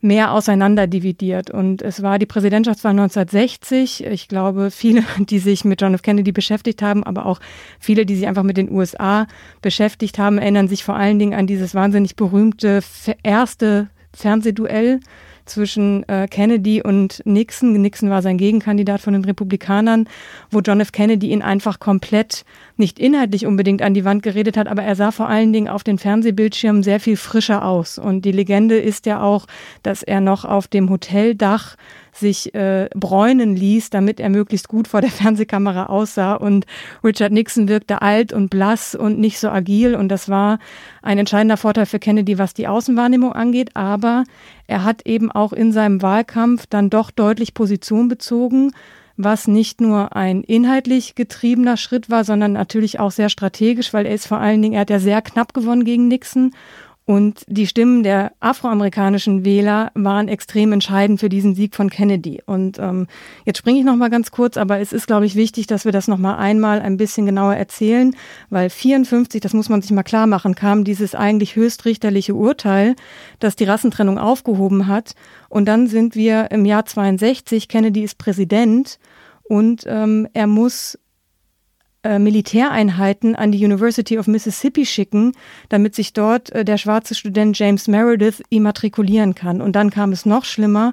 mehr 0.00 0.33
auseinanderdividiert. 0.33 1.50
Und 1.50 1.83
es 1.83 2.02
war 2.02 2.19
die 2.19 2.26
Präsidentschaftswahl 2.26 2.92
1960. 2.92 4.04
Ich 4.07 4.28
glaube, 4.28 4.71
viele, 4.71 5.04
die 5.19 5.38
sich 5.38 5.64
mit 5.64 5.80
John 5.80 5.95
F. 5.95 6.02
Kennedy 6.02 6.33
beschäftigt 6.33 6.83
haben, 6.83 7.04
aber 7.04 7.26
auch 7.26 7.40
viele, 7.78 8.07
die 8.07 8.16
sich 8.16 8.26
einfach 8.26 8.42
mit 8.42 8.57
den 8.57 8.71
USA 8.71 9.26
beschäftigt 9.62 10.19
haben, 10.19 10.38
erinnern 10.38 10.69
sich 10.69 10.85
vor 10.85 10.97
allen 10.97 11.19
Dingen 11.19 11.35
an 11.35 11.47
dieses 11.47 11.75
wahnsinnig 11.75 12.16
berühmte 12.16 12.80
erste 13.23 13.88
Fernsehduell 14.12 15.00
zwischen 15.44 16.09
äh, 16.09 16.26
Kennedy 16.28 16.82
und 16.82 17.23
Nixon. 17.25 17.73
Nixon 17.73 18.11
war 18.11 18.23
sein 18.23 18.38
Gegenkandidat 18.38 19.00
von 19.00 19.12
den 19.12 19.25
Republikanern, 19.25 20.09
wo 20.50 20.61
John 20.61 20.80
F. 20.80 20.92
Kennedy 20.92 21.30
ihn 21.30 21.42
einfach 21.42 21.80
komplett 21.80 22.44
nicht 22.76 22.99
inhaltlich 22.99 23.47
unbedingt 23.47 23.82
an 23.82 23.94
die 23.94 24.04
Wand 24.04 24.23
geredet 24.23 24.56
hat, 24.56 24.68
aber 24.68 24.82
er 24.82 24.97
sah 24.97 25.11
vor 25.11 25.28
allen 25.28 25.52
Dingen 25.52 25.68
auf 25.68 25.85
den 25.85 25.99
Fernsehbildschirmen 25.99 26.82
sehr 26.82 27.00
viel 27.00 27.16
frischer 27.16 27.64
aus. 27.64 27.99
Und 27.99 28.25
die 28.25 28.32
Legende 28.32 28.78
ist 28.78 29.06
ja 29.06 29.23
auch, 29.23 29.47
dass 29.82 30.02
er 30.02 30.20
noch 30.20 30.44
auf 30.44 30.68
dem 30.68 30.90
Hoteldach 30.90 31.76
sich 32.20 32.54
äh, 32.54 32.88
bräunen 32.94 33.56
ließ, 33.56 33.90
damit 33.90 34.20
er 34.20 34.28
möglichst 34.28 34.68
gut 34.68 34.86
vor 34.86 35.00
der 35.00 35.10
Fernsehkamera 35.10 35.86
aussah. 35.86 36.34
Und 36.34 36.66
Richard 37.02 37.32
Nixon 37.32 37.68
wirkte 37.68 38.02
alt 38.02 38.32
und 38.32 38.50
blass 38.50 38.94
und 38.94 39.18
nicht 39.18 39.40
so 39.40 39.48
agil. 39.48 39.94
Und 39.94 40.08
das 40.08 40.28
war 40.28 40.58
ein 41.02 41.18
entscheidender 41.18 41.56
Vorteil 41.56 41.86
für 41.86 41.98
Kennedy, 41.98 42.38
was 42.38 42.54
die 42.54 42.68
Außenwahrnehmung 42.68 43.32
angeht. 43.32 43.70
Aber 43.74 44.24
er 44.66 44.84
hat 44.84 45.06
eben 45.06 45.32
auch 45.32 45.52
in 45.52 45.72
seinem 45.72 46.02
Wahlkampf 46.02 46.66
dann 46.66 46.90
doch 46.90 47.10
deutlich 47.10 47.54
Position 47.54 48.08
bezogen 48.08 48.72
was 49.24 49.46
nicht 49.46 49.80
nur 49.80 50.16
ein 50.16 50.42
inhaltlich 50.42 51.14
getriebener 51.14 51.76
Schritt 51.76 52.10
war, 52.10 52.24
sondern 52.24 52.52
natürlich 52.52 53.00
auch 53.00 53.10
sehr 53.10 53.28
strategisch, 53.28 53.92
weil 53.92 54.06
er 54.06 54.14
ist 54.14 54.26
vor 54.26 54.38
allen 54.38 54.62
Dingen, 54.62 54.74
er 54.74 54.80
hat 54.80 54.90
ja 54.90 54.98
sehr 54.98 55.22
knapp 55.22 55.54
gewonnen 55.54 55.84
gegen 55.84 56.08
Nixon 56.08 56.52
und 57.07 57.45
die 57.49 57.66
Stimmen 57.66 58.02
der 58.02 58.33
afroamerikanischen 58.38 59.45
Wähler 59.45 59.90
waren 59.95 60.28
extrem 60.28 60.73
entscheidend 60.73 61.19
für 61.19 61.28
diesen 61.28 61.54
Sieg 61.57 61.75
von 61.75 61.90
Kennedy. 61.90 62.40
Und 62.47 62.78
ähm, 62.78 63.09
jetzt 63.45 63.59
springe 63.59 63.80
ich 63.80 63.85
noch 63.85 63.97
mal 63.97 64.11
ganz 64.11 64.30
kurz, 64.30 64.57
aber 64.57 64.78
es 64.78 64.92
ist, 64.92 65.09
glaube 65.09 65.26
ich, 65.26 65.35
wichtig, 65.35 65.66
dass 65.66 65.85
wir 65.85 65.90
das 65.90 66.07
noch 66.07 66.19
mal 66.19 66.37
einmal 66.37 66.80
ein 66.80 66.97
bisschen 66.97 67.26
genauer 67.26 67.57
erzählen, 67.57 68.14
weil 68.49 68.71
54, 68.71 69.40
das 69.40 69.54
muss 69.54 69.69
man 69.69 69.83
sich 69.83 69.90
mal 69.90 70.04
klar 70.04 70.28
machen, 70.28 70.54
kam 70.54 70.85
dieses 70.85 71.16
eigentlich 71.16 71.57
höchstrichterliche 71.57 72.35
Urteil, 72.35 72.95
das 73.40 73.57
die 73.57 73.64
Rassentrennung 73.64 74.19
aufgehoben 74.19 74.87
hat. 74.87 75.14
Und 75.49 75.66
dann 75.66 75.88
sind 75.88 76.14
wir 76.14 76.52
im 76.52 76.64
Jahr 76.64 76.87
62, 76.87 77.66
Kennedy 77.66 78.04
ist 78.04 78.19
Präsident 78.19 79.00
und 79.42 79.83
ähm, 79.88 80.28
er 80.33 80.47
muss 80.47 80.97
äh, 82.02 82.19
Militäreinheiten 82.19 83.37
an 83.37 83.52
die 83.52 83.64
University 83.64 84.19
of 84.19 84.26
Mississippi 84.26 84.87
schicken, 84.87 85.33
damit 85.69 85.95
sich 85.95 86.12
dort 86.12 86.50
äh, 86.52 86.64
der 86.64 86.78
schwarze 86.78 87.14
Student 87.14 87.59
James 87.59 87.88
Meredith 87.88 88.42
immatrikulieren 88.49 89.35
kann. 89.35 89.61
Und 89.61 89.76
dann 89.76 89.90
kam 89.90 90.12
es 90.12 90.25
noch 90.25 90.45
schlimmer. 90.45 90.92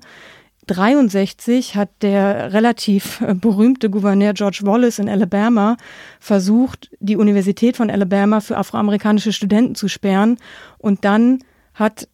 63 0.68 1.76
hat 1.76 1.90
der 2.02 2.52
relativ 2.52 3.22
äh, 3.22 3.34
berühmte 3.34 3.90
Gouverneur 3.90 4.34
George 4.34 4.60
Wallace 4.64 5.00
in 5.00 5.10
Alabama 5.10 5.78
versucht, 6.20 6.90
die 7.00 7.16
Universität 7.16 7.78
von 7.78 7.90
Alabama 7.90 8.42
für 8.42 8.58
afroamerikanische 8.58 9.32
Studenten 9.32 9.76
zu 9.76 9.88
sperren. 9.88 10.38
Und 10.78 11.06
dann 11.06 11.40
hat 11.74 12.10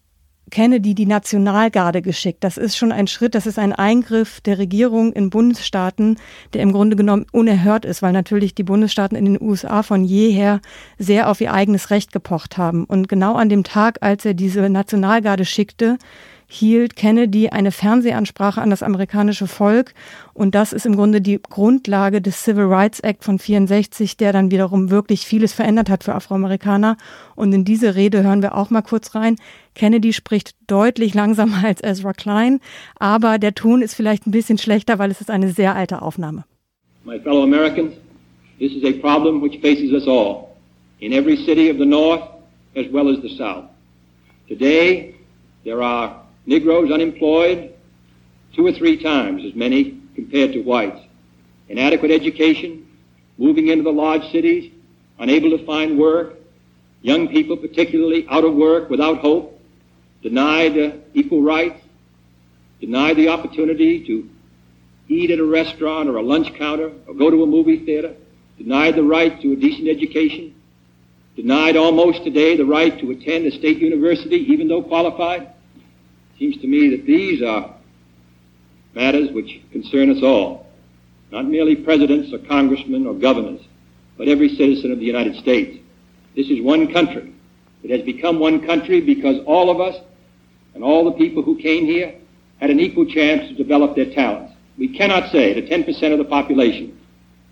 Kennedy 0.54 0.94
die 0.94 1.08
Nationalgarde 1.08 2.04
geschickt. 2.04 2.44
Das 2.44 2.58
ist 2.58 2.78
schon 2.78 2.92
ein 2.92 3.08
Schritt, 3.08 3.34
das 3.34 3.48
ist 3.48 3.58
ein 3.58 3.74
Eingriff 3.74 4.40
der 4.40 4.60
Regierung 4.60 5.12
in 5.12 5.32
Bundesstaaten, 5.32 6.18
der 6.54 6.62
im 6.62 6.72
Grunde 6.72 6.96
genommen 6.96 7.26
unerhört 7.32 7.86
ist, 7.86 8.04
weil 8.04 8.14
natürlich 8.14 8.54
die 8.54 8.62
Bundesstaaten 8.62 9.18
in 9.18 9.26
den 9.26 9.42
USA 9.42 9.82
von 9.82 10.04
jeher 10.04 10.62
sehr 11.00 11.32
auf 11.32 11.42
ihr 11.42 11.56
eigenes 11.56 11.90
Recht 11.90 12.12
gepocht 12.12 12.60
haben. 12.60 12.84
Und 12.84 13.10
genau 13.10 13.34
an 13.34 13.50
dem 13.50 13.64
Tag, 13.64 13.98
als 14.02 14.26
er 14.26 14.36
diese 14.36 14.70
Nationalgarde 14.70 15.44
schickte, 15.44 15.98
hielt 16.48 16.96
Kennedy 16.96 17.50
eine 17.50 17.72
Fernsehansprache 17.72 18.62
an 18.62 18.70
das 18.70 18.84
amerikanische 18.84 19.48
Volk. 19.48 19.94
Und 20.34 20.56
das 20.56 20.74
ist 20.74 20.86
im 20.86 20.96
Grunde 20.96 21.22
die 21.22 21.40
Grundlage 21.42 22.22
des 22.22 22.44
Civil 22.44 22.66
Rights 22.66 23.00
Act 23.00 23.24
von 23.24 23.40
64, 23.40 24.18
der 24.18 24.34
dann 24.34 24.52
wiederum 24.52 24.90
wirklich 24.90 25.26
vieles 25.26 25.54
verändert 25.54 25.90
hat 25.90 26.04
für 26.04 26.16
Afroamerikaner. 26.16 26.98
Und 27.36 27.54
in 27.54 27.66
diese 27.66 27.96
Rede 27.96 28.24
hören 28.24 28.42
wir 28.42 28.56
auch 28.56 28.70
mal 28.70 28.82
kurz 28.82 29.16
rein. 29.16 29.36
Kennedy 29.76 30.14
spricht 30.14 30.56
deutlich 30.68 31.14
langsamer 31.14 31.64
als 31.66 31.84
Ezra 31.84 32.14
Klein, 32.14 32.60
aber 32.98 33.40
der 33.40 33.56
Ton 33.56 33.82
ist 33.82 33.96
vielleicht 33.96 34.28
ein 34.28 34.32
bisschen 34.32 34.58
schlechter, 34.58 35.00
weil 35.00 35.12
es 35.12 35.22
ist 35.22 35.32
eine 35.32 35.50
sehr 35.50 35.76
alte 35.76 36.02
Aufnahme. 36.02 36.46
My 37.06 37.20
fellow 37.20 37.44
Americans, 37.44 37.94
this 38.60 38.72
is 38.72 38.84
a 38.86 38.94
problem 39.02 39.42
which 39.42 39.60
faces 39.60 39.92
us 39.92 40.08
all 40.08 40.56
in 41.00 41.12
every 41.12 41.36
city 41.46 41.70
of 41.70 41.78
the 41.78 41.86
North 41.86 42.22
as 42.76 42.86
well 42.92 43.10
as 43.10 43.22
the 43.22 43.30
South. 43.38 43.66
Today, 44.48 45.16
there 45.64 45.82
are 45.82 46.23
Negroes 46.46 46.92
unemployed, 46.92 47.74
two 48.54 48.66
or 48.68 48.74
three 48.74 49.02
times 49.02 49.44
as 49.46 49.56
many 49.56 50.00
compared 50.16 50.54
to 50.54 50.62
whites. 50.62 51.00
Inadequate 51.70 52.12
education, 52.12 52.86
moving 53.38 53.70
into 53.70 53.84
the 53.84 53.92
large 53.92 54.24
cities, 54.32 54.72
unable 55.20 55.50
to 55.58 55.66
find 55.66 55.98
work, 55.98 56.36
young 57.02 57.28
people 57.28 57.58
particularly 57.58 58.28
out 58.30 58.44
of 58.44 58.54
work 58.54 58.90
without 58.90 59.20
hope, 59.20 59.60
denied 60.22 60.78
uh, 60.78 60.92
equal 61.14 61.42
rights, 61.42 61.82
denied 62.80 63.18
the 63.18 63.30
opportunity 63.30 64.06
to 64.06 64.30
eat 65.08 65.32
at 65.32 65.40
a 65.40 65.46
restaurant 65.46 66.10
or 66.10 66.18
a 66.18 66.22
lunch 66.22 66.54
counter 66.58 66.92
or 67.08 67.14
go 67.14 67.30
to 67.30 67.44
a 67.44 67.46
movie 67.46 67.86
theater, 67.86 68.16
denied 68.58 68.96
the 68.96 69.04
right 69.04 69.42
to 69.42 69.54
a 69.54 69.56
decent 69.56 69.88
education, 69.88 70.54
denied 71.36 71.76
almost 71.76 72.24
today 72.24 72.56
the 72.56 72.66
right 72.66 73.00
to 73.00 73.12
attend 73.12 73.46
a 73.46 73.52
state 73.52 73.80
university 73.80 74.38
even 74.52 74.68
though 74.68 74.82
qualified, 74.82 75.53
Seems 76.40 76.58
to 76.58 76.68
me 76.68 76.90
that 76.96 77.06
these 77.06 77.42
are 77.42 77.74
matters 78.94 79.32
which 79.32 79.62
concern 79.72 80.10
us 80.10 80.24
all, 80.24 80.68
not 81.32 81.46
merely 81.46 81.76
presidents 81.76 82.34
or 82.34 82.40
congressmen 82.40 83.06
or 83.08 83.14
governors, 83.14 83.62
but 84.18 84.28
every 84.28 84.50
citizen 84.50 84.92
of 84.92 85.00
the 85.00 85.06
United 85.06 85.36
States. 85.36 85.80
This 86.36 86.50
is 86.50 86.62
one 86.62 86.92
country. 86.92 87.34
It 87.84 87.92
has 87.92 88.02
become 88.02 88.40
one 88.40 88.66
country 88.66 89.02
because 89.02 89.44
all 89.46 89.70
of 89.70 89.82
us 89.82 90.02
and 90.74 90.84
all 90.84 91.06
the 91.06 91.12
people 91.12 91.44
who 91.44 91.58
came 91.58 91.86
here 91.86 92.16
had 92.60 92.70
an 92.70 92.80
equal 92.80 93.06
chance 93.06 93.48
to 93.50 93.56
develop 93.56 93.96
their 93.96 94.12
talents. 94.14 94.54
We 94.78 94.88
cannot 94.88 95.32
say 95.32 95.54
to 95.54 95.62
10% 95.62 96.12
of 96.12 96.18
the 96.18 96.26
population 96.26 97.00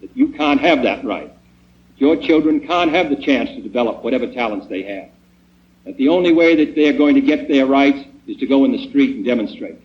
that 0.01 0.15
you 0.15 0.29
can't 0.29 0.59
have 0.59 0.83
that 0.83 1.03
right. 1.05 1.31
Your 1.97 2.15
children 2.15 2.65
can't 2.65 2.91
have 2.91 3.09
the 3.09 3.15
chance 3.15 3.49
to 3.51 3.61
develop 3.61 4.03
whatever 4.03 4.25
talents 4.25 4.67
they 4.67 4.81
have. 4.83 5.09
That 5.85 5.97
the 5.97 6.07
only 6.07 6.33
way 6.33 6.55
that 6.55 6.75
they're 6.75 6.97
going 6.97 7.15
to 7.15 7.21
get 7.21 7.47
their 7.47 7.67
rights 7.67 8.07
is 8.31 8.37
to 8.37 8.47
go 8.47 8.63
in 8.63 8.71
the 8.71 8.87
street 8.87 9.15
and 9.15 9.25
demonstrate. 9.25 9.75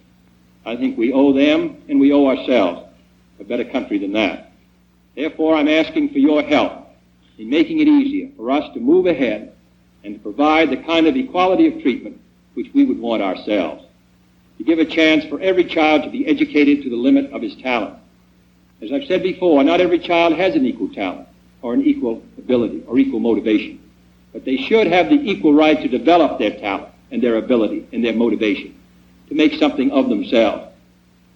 I 0.65 0.77
think 0.77 0.97
we 0.97 1.13
owe 1.13 1.33
them 1.33 1.83
and 1.89 1.99
we 1.99 2.13
owe 2.13 2.29
ourselves 2.29 2.89
a 3.41 3.45
better 3.45 3.65
country 3.65 3.99
than 3.99 4.13
that. 4.13 4.53
Therefore, 5.17 5.57
I'm 5.57 5.69
asking 5.69 6.13
for 6.13 6.19
your 6.19 6.43
help 6.43 6.89
in 7.39 7.51
making 7.51 7.81
it 7.81 7.89
easier 7.89 8.31
for 8.37 8.51
us 8.53 8.73
to 8.75 8.81
move 8.81 9.07
ahead 9.07 9.53
and 10.05 10.15
to 10.15 10.21
provide 10.21 10.71
the 10.71 10.77
kind 10.77 11.07
of 11.07 11.17
equality 11.17 11.67
of 11.67 11.83
treatment 11.83 12.21
which 12.55 12.73
we 12.73 12.85
would 12.85 13.01
want 13.01 13.23
ourselves. 13.23 13.85
To 14.59 14.65
give 14.65 14.79
a 14.79 14.85
chance 14.85 15.25
for 15.25 15.41
every 15.41 15.65
child 15.65 16.05
to 16.05 16.11
be 16.11 16.27
educated 16.27 16.83
to 16.85 16.91
the 16.91 16.97
limit 16.97 17.33
of 17.33 17.43
his 17.43 17.57
talent. 17.57 17.99
As 18.81 18.93
I've 18.93 19.05
said 19.05 19.23
before, 19.23 19.65
not 19.65 19.81
every 19.81 19.99
child 19.99 20.35
has 20.35 20.55
an 20.55 20.65
equal 20.65 20.89
talent 20.89 21.29
or 21.63 21.75
an 21.75 21.83
equal 21.83 22.23
ability 22.39 22.85
or 22.87 22.99
equal 22.99 23.21
motivation. 23.21 23.83
But 24.33 24.45
they 24.45 24.57
should 24.57 24.87
have 24.87 25.09
the 25.09 25.17
equal 25.17 25.53
right 25.53 25.81
to 25.81 25.89
develop 25.89 26.39
their 26.39 26.59
talent 26.59 26.93
and 27.11 27.23
their 27.23 27.37
ability 27.37 27.87
and 27.93 28.05
their 28.05 28.15
motivation 28.15 28.79
to 29.29 29.35
make 29.35 29.55
something 29.55 29.91
of 29.91 30.09
themselves. 30.09 30.73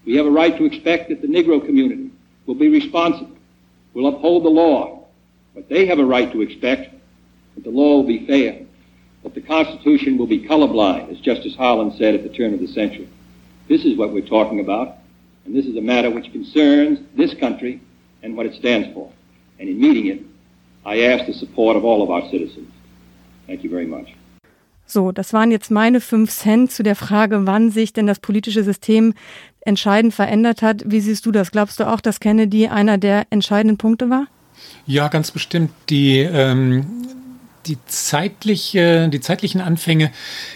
We 0.05 0.17
have 0.17 0.27
a 0.27 0.31
right 0.31 0.57
to 0.57 0.65
expect 0.65 1.09
that 1.11 1.21
the 1.21 1.29
Negro 1.29 1.65
community 1.65 2.11
will 2.47 2.55
be 2.55 2.69
responsible, 2.69 3.37
will 3.95 4.09
uphold 4.09 4.45
the 4.45 4.51
law, 4.51 5.05
but 5.55 5.69
they 5.69 5.87
have 5.87 5.99
a 5.99 6.05
right 6.05 6.31
to 6.33 6.43
expect 6.43 6.95
that 7.55 7.65
the 7.65 7.71
law 7.71 7.97
will 7.97 8.07
be 8.07 8.27
fair, 8.27 8.61
that 9.23 9.35
the 9.35 9.41
Constitution 9.41 10.17
will 10.17 10.27
be 10.27 10.47
colorblind, 10.47 11.11
as 11.11 11.21
Justice 11.21 11.55
Harlan 11.55 11.97
said 11.97 12.15
at 12.15 12.23
the 12.23 12.29
turn 12.29 12.55
of 12.55 12.61
the 12.61 12.69
century. 12.69 13.09
This 13.69 13.85
is 13.85 13.97
what 13.97 14.13
we're 14.13 14.27
talking 14.27 14.61
about, 14.61 14.97
and 15.45 15.55
this 15.55 15.67
is 15.67 15.77
a 15.77 15.81
matter 15.81 16.11
which 16.11 16.33
concerns 16.33 16.99
this 17.17 17.35
country 17.35 17.81
and 18.23 18.37
what 18.37 18.47
it 18.47 18.55
stands 18.55 18.93
for. 18.95 19.13
And 19.59 19.69
in 19.69 19.81
meeting 19.81 20.07
it, 20.07 20.23
I 20.85 21.03
ask 21.03 21.27
the 21.27 21.35
support 21.35 21.77
of 21.77 21.85
all 21.85 22.03
of 22.03 22.11
our 22.11 22.29
citizens. 22.31 22.73
Thank 23.47 23.63
you 23.63 23.71
very 23.71 23.87
much. 23.87 24.15
So, 24.91 25.13
das 25.13 25.33
waren 25.33 25.53
jetzt 25.53 25.71
meine 25.71 26.01
fünf 26.01 26.33
Cent 26.33 26.73
zu 26.73 26.83
der 26.83 26.97
Frage, 26.97 27.47
wann 27.47 27.71
sich 27.71 27.93
denn 27.93 28.09
das 28.09 28.19
politische 28.19 28.65
System 28.65 29.15
entscheidend 29.61 30.13
verändert 30.13 30.63
hat. 30.63 30.83
Wie 30.85 31.01
siehst 31.01 31.27
du 31.27 31.31
das? 31.31 31.53
Glaubst 31.53 31.79
du 31.79 31.85
auch, 31.85 32.01
dass 32.01 32.19
Kennedy 32.19 32.67
einer 32.67 32.99
der 32.99 33.27
entscheidenden 33.31 33.79
Punkte 33.79 34.11
war? 34.11 34.27
Ja, 34.87 35.07
ganz 35.07 35.31
bestimmt. 35.31 35.71
Die, 35.91 36.19
ähm, 36.19 36.87
die 37.67 37.79
zeitliche, 37.87 39.09
die 39.09 39.21
zeitlichen 39.21 39.61
Anfänge, 39.61 40.11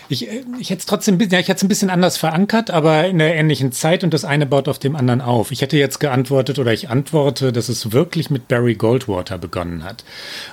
ich, 0.08 0.28
ich 0.58 0.70
hätte 0.70 0.80
es 0.80 0.86
trotzdem, 0.86 1.18
ja, 1.18 1.38
ich 1.38 1.48
hätte 1.48 1.64
ein 1.64 1.68
bisschen 1.68 1.90
anders 1.90 2.16
verankert, 2.16 2.70
aber 2.70 3.06
in 3.06 3.18
der 3.18 3.34
ähnlichen 3.34 3.72
Zeit 3.72 4.04
und 4.04 4.12
das 4.12 4.24
eine 4.24 4.46
baut 4.46 4.68
auf 4.68 4.78
dem 4.78 4.96
anderen 4.96 5.20
auf. 5.20 5.50
Ich 5.50 5.62
hätte 5.62 5.76
jetzt 5.76 5.98
geantwortet 5.98 6.58
oder 6.58 6.72
ich 6.72 6.90
antworte, 6.90 7.52
dass 7.52 7.68
es 7.68 7.92
wirklich 7.92 8.30
mit 8.30 8.48
Barry 8.48 8.74
Goldwater 8.74 9.38
begonnen 9.38 9.84
hat. 9.84 10.04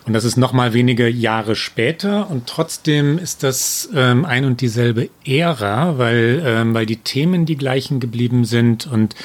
Und 0.06 0.14
das 0.14 0.24
ist 0.24 0.38
nochmal 0.38 0.74
wenige 0.74 1.08
Jahre 1.10 1.56
später 1.56 2.30
und 2.30 2.48
trotzdem 2.48 3.18
ist 3.18 3.44
das 3.44 3.90
ähm, 3.94 4.26
ein 4.26 4.46
und 4.46 4.62
dieselbe 4.62 5.10
Ära, 5.26 5.98
weil, 5.98 6.42
ähm, 6.46 6.74
weil 6.74 6.86
die 6.86 6.98
Themen 6.98 7.46
die 7.46 7.58
gleichen 7.58 8.00
geblieben 8.00 8.46
sind 8.46 8.88
und 8.88 9.16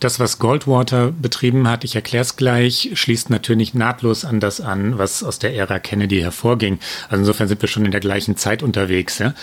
das, 0.00 0.18
was 0.18 0.38
Goldwater 0.38 1.12
betrieben 1.12 1.68
hat, 1.68 1.84
ich 1.84 1.94
erkläre 1.94 2.22
es 2.22 2.36
gleich, 2.36 2.90
schließt 2.94 3.30
natürlich 3.30 3.74
nahtlos 3.74 4.24
an 4.24 4.40
das 4.40 4.60
an, 4.60 4.98
was 4.98 5.22
aus 5.22 5.38
der 5.38 5.54
Ära 5.54 5.78
Kennedy 5.78 6.20
hervorging. 6.20 6.78
Also 7.08 7.22
insofern 7.22 7.48
sind 7.48 7.62
wir 7.62 7.68
schon 7.68 7.84
in 7.84 7.90
der 7.90 8.00
gleichen 8.00 8.36
Zeit 8.36 8.62
unterwegs. 8.62 9.18
Ja. 9.18 9.34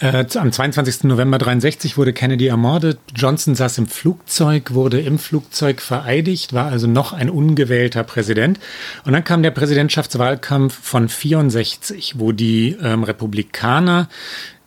Äh, 0.00 0.26
am 0.34 0.50
22. 0.50 1.04
November 1.04 1.38
63 1.38 1.96
wurde 1.96 2.12
Kennedy 2.12 2.48
ermordet. 2.48 2.98
Johnson 3.14 3.54
saß 3.54 3.78
im 3.78 3.86
Flugzeug, 3.86 4.74
wurde 4.74 5.00
im 5.00 5.18
Flugzeug 5.18 5.80
vereidigt, 5.80 6.52
war 6.52 6.66
also 6.66 6.88
noch 6.88 7.12
ein 7.12 7.30
ungewählter 7.30 8.02
Präsident. 8.02 8.58
Und 9.04 9.12
dann 9.12 9.22
kam 9.22 9.42
der 9.42 9.52
Präsidentschaftswahlkampf 9.52 10.76
von 10.82 11.08
64, 11.08 12.18
wo 12.18 12.32
die 12.32 12.76
ähm, 12.82 13.04
Republikaner 13.04 14.08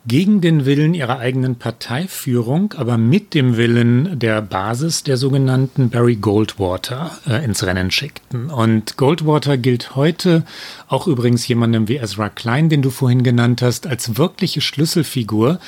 gegen 0.08 0.40
den 0.40 0.66
Willen 0.66 0.94
ihrer 0.94 1.20
eigenen 1.20 1.58
Parteiführung, 1.58 2.74
aber 2.78 2.98
mit 2.98 3.34
dem 3.34 3.58
Willen 3.58 4.18
der 4.20 4.42
Basis 4.42 5.04
der 5.04 5.18
sogenannten 5.18 5.90
Barry 5.90 6.16
Goldwater 6.16 7.12
äh, 7.28 7.44
ins 7.44 7.64
Rennen 7.64 7.92
schickten. 7.92 8.50
Und 8.50 8.96
Goldwater 8.96 9.58
gilt 9.58 9.96
heute, 9.96 10.44
auch 10.88 11.08
übrigens 11.08 11.48
jemandem 11.48 11.90
wie 11.90 11.98
Ezra 11.98 12.30
Klein, 12.30 12.70
den 12.70 12.82
du 12.82 12.90
vorhin 12.90 13.24
genannt 13.24 13.62
hast, 13.62 13.86
als 13.86 14.18
wirkliche 14.18 14.62
Schlüsselfigur. 14.62 15.60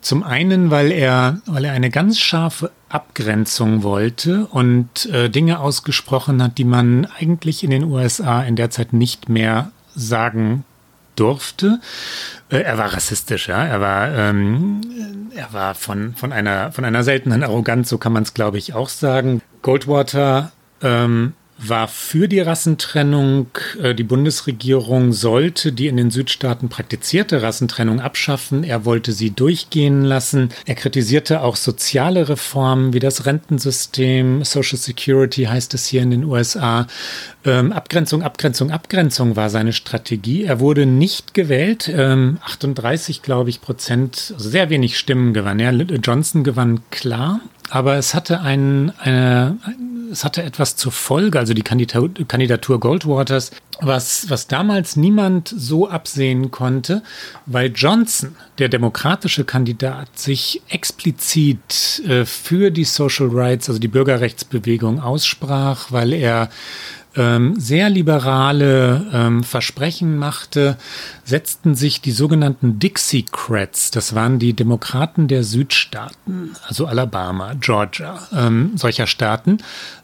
Zum 0.00 0.24
einen, 0.24 0.70
weil 0.70 0.90
er, 0.90 1.40
weil 1.46 1.64
er 1.64 1.72
eine 1.72 1.90
ganz 1.90 2.18
scharfe 2.18 2.72
Abgrenzung 2.88 3.84
wollte 3.84 4.46
und 4.46 5.06
äh, 5.06 5.30
Dinge 5.30 5.60
ausgesprochen 5.60 6.42
hat, 6.42 6.58
die 6.58 6.64
man 6.64 7.06
eigentlich 7.18 7.62
in 7.62 7.70
den 7.70 7.84
USA 7.84 8.42
in 8.42 8.56
der 8.56 8.70
Zeit 8.70 8.92
nicht 8.92 9.28
mehr 9.28 9.70
sagen 9.94 10.64
durfte. 11.18 11.80
Äh, 12.50 12.62
er 12.62 12.78
war 12.78 12.92
rassistisch, 12.92 13.48
ja. 13.48 13.64
Er 13.64 13.80
war, 13.80 14.14
ähm, 14.14 14.80
er 15.34 15.52
war 15.52 15.74
von, 15.74 16.14
von, 16.14 16.32
einer, 16.32 16.72
von 16.72 16.84
einer 16.84 17.04
seltenen 17.04 17.42
Arroganz, 17.42 17.88
so 17.88 17.98
kann 17.98 18.12
man 18.12 18.22
es, 18.22 18.34
glaube 18.34 18.58
ich, 18.58 18.74
auch 18.74 18.88
sagen. 18.88 19.42
Goldwater 19.62 20.52
ähm, 20.82 21.34
war 21.58 21.88
für 21.88 22.28
die 22.28 22.40
Rassentrennung. 22.40 23.48
Äh, 23.82 23.94
die 23.94 24.04
Bundesregierung 24.04 25.12
sollte 25.12 25.72
die 25.72 25.88
in 25.88 25.96
den 25.96 26.10
Südstaaten 26.10 26.68
praktizierte 26.68 27.42
Rassentrennung 27.42 28.00
abschaffen. 28.00 28.64
Er 28.64 28.84
wollte 28.84 29.12
sie 29.12 29.30
durchgehen 29.30 30.04
lassen. 30.04 30.50
Er 30.66 30.76
kritisierte 30.76 31.42
auch 31.42 31.56
soziale 31.56 32.28
Reformen 32.28 32.92
wie 32.92 33.00
das 33.00 33.26
Rentensystem, 33.26 34.44
Social 34.44 34.78
Security 34.78 35.44
heißt 35.44 35.74
es 35.74 35.86
hier 35.86 36.02
in 36.02 36.10
den 36.10 36.24
USA. 36.24 36.86
Ähm, 37.44 37.72
Abgrenzung, 37.72 38.22
Abgrenzung, 38.22 38.70
Abgrenzung 38.70 39.36
war 39.36 39.48
seine 39.48 39.72
Strategie. 39.72 40.44
Er 40.44 40.60
wurde 40.60 40.86
nicht 40.86 41.34
gewählt. 41.34 41.90
Ähm, 41.92 42.38
38, 42.44 43.22
glaube 43.22 43.50
ich, 43.50 43.60
Prozent, 43.60 44.32
also 44.36 44.48
sehr 44.48 44.70
wenig 44.70 44.98
Stimmen 44.98 45.34
gewann 45.34 45.60
er. 45.60 45.72
Johnson 45.72 46.44
gewann 46.44 46.80
klar 46.90 47.40
aber 47.70 47.96
es 47.96 48.14
hatte 48.14 48.40
ein, 48.40 48.92
eine, 48.98 49.58
es 50.10 50.24
hatte 50.24 50.42
etwas 50.42 50.76
zur 50.76 50.92
Folge, 50.92 51.38
also 51.38 51.52
die 51.52 51.62
Kandidatur, 51.62 52.10
Kandidatur 52.26 52.80
Goldwaters, 52.80 53.50
was, 53.80 54.30
was 54.30 54.46
damals 54.46 54.96
niemand 54.96 55.52
so 55.54 55.88
absehen 55.88 56.50
konnte, 56.50 57.02
weil 57.46 57.70
Johnson, 57.74 58.36
der 58.58 58.68
demokratische 58.68 59.44
Kandidat, 59.44 60.18
sich 60.18 60.62
explizit 60.68 62.02
äh, 62.06 62.24
für 62.24 62.70
die 62.70 62.84
Social 62.84 63.28
Rights, 63.30 63.68
also 63.68 63.78
die 63.78 63.88
Bürgerrechtsbewegung 63.88 65.00
aussprach, 65.00 65.92
weil 65.92 66.12
er 66.12 66.48
ähm, 67.16 67.58
sehr 67.58 67.90
liberale 67.90 69.06
ähm, 69.12 69.42
Versprechen 69.42 70.18
machte, 70.18 70.76
setzten 71.24 71.74
sich 71.74 72.00
die 72.00 72.12
sogenannten 72.12 72.78
Dixiecrats, 72.78 73.90
das 73.90 74.14
waren 74.14 74.38
die 74.38 74.52
Demokraten 74.52 75.28
der 75.28 75.44
Südstaaten, 75.44 76.56
also 76.66 76.86
Alabama, 76.86 77.54
Georgia, 77.60 78.18
ähm, 78.34 78.72
solcher 78.76 79.06
Staaten, 79.06 79.58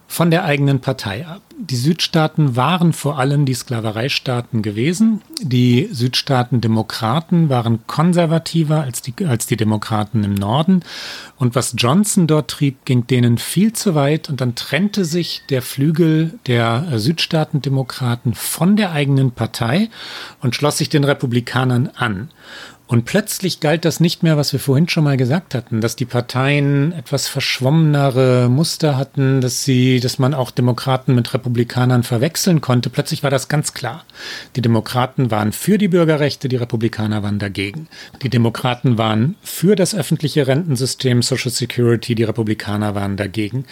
von 0.06 0.30
der 0.30 0.44
eigenen 0.44 0.80
Partei 0.80 1.26
ab. 1.26 1.40
Die 1.56 1.76
Südstaaten 1.76 2.56
waren 2.56 2.92
vor 2.92 3.18
allem 3.18 3.44
die 3.44 3.54
Sklavereistaaten 3.54 4.60
gewesen. 4.60 5.22
Die 5.40 5.88
Südstaaten-Demokraten 5.90 7.48
waren 7.48 7.86
konservativer 7.86 8.82
als 8.82 9.02
die, 9.02 9.14
als 9.24 9.46
die 9.46 9.56
Demokraten 9.56 10.24
im 10.24 10.34
Norden. 10.34 10.82
Und 11.36 11.54
was 11.54 11.74
Johnson 11.76 12.26
dort 12.26 12.50
trieb, 12.50 12.84
ging 12.84 13.06
denen 13.06 13.38
viel 13.38 13.72
zu 13.72 13.94
weit. 13.94 14.28
Und 14.28 14.40
dann 14.40 14.56
trennte 14.56 15.04
sich 15.04 15.42
der 15.48 15.62
Flügel 15.62 16.38
der 16.46 16.98
Südstaaten-Demokraten 16.98 18.34
von 18.34 18.76
der 18.76 18.90
eigenen 18.90 19.30
Partei 19.30 19.90
und 20.42 20.56
schloss 20.56 20.78
sich 20.78 20.88
den 20.88 21.04
Republikanern 21.04 21.88
an. 21.94 22.30
Und 22.94 23.06
plötzlich 23.06 23.58
galt 23.58 23.84
das 23.84 23.98
nicht 23.98 24.22
mehr, 24.22 24.36
was 24.36 24.52
wir 24.52 24.60
vorhin 24.60 24.88
schon 24.88 25.02
mal 25.02 25.16
gesagt 25.16 25.56
hatten, 25.56 25.80
dass 25.80 25.96
die 25.96 26.04
Parteien 26.04 26.92
etwas 26.92 27.26
verschwommenere 27.26 28.48
Muster 28.48 28.96
hatten, 28.96 29.40
dass 29.40 29.64
sie, 29.64 29.98
dass 29.98 30.20
man 30.20 30.32
auch 30.32 30.52
Demokraten 30.52 31.16
mit 31.16 31.34
Republikanern 31.34 32.04
verwechseln 32.04 32.60
konnte. 32.60 32.90
Plötzlich 32.90 33.24
war 33.24 33.30
das 33.30 33.48
ganz 33.48 33.74
klar. 33.74 34.04
Die 34.54 34.62
Demokraten 34.62 35.32
waren 35.32 35.50
für 35.50 35.76
die 35.76 35.88
Bürgerrechte, 35.88 36.48
die 36.48 36.54
Republikaner 36.54 37.24
waren 37.24 37.40
dagegen. 37.40 37.88
Die 38.22 38.28
Demokraten 38.28 38.96
waren 38.96 39.34
für 39.42 39.74
das 39.74 39.92
öffentliche 39.92 40.46
Rentensystem, 40.46 41.20
Social 41.20 41.50
Security, 41.50 42.14
die 42.14 42.22
Republikaner 42.22 42.94
waren 42.94 43.16
dagegen. 43.16 43.64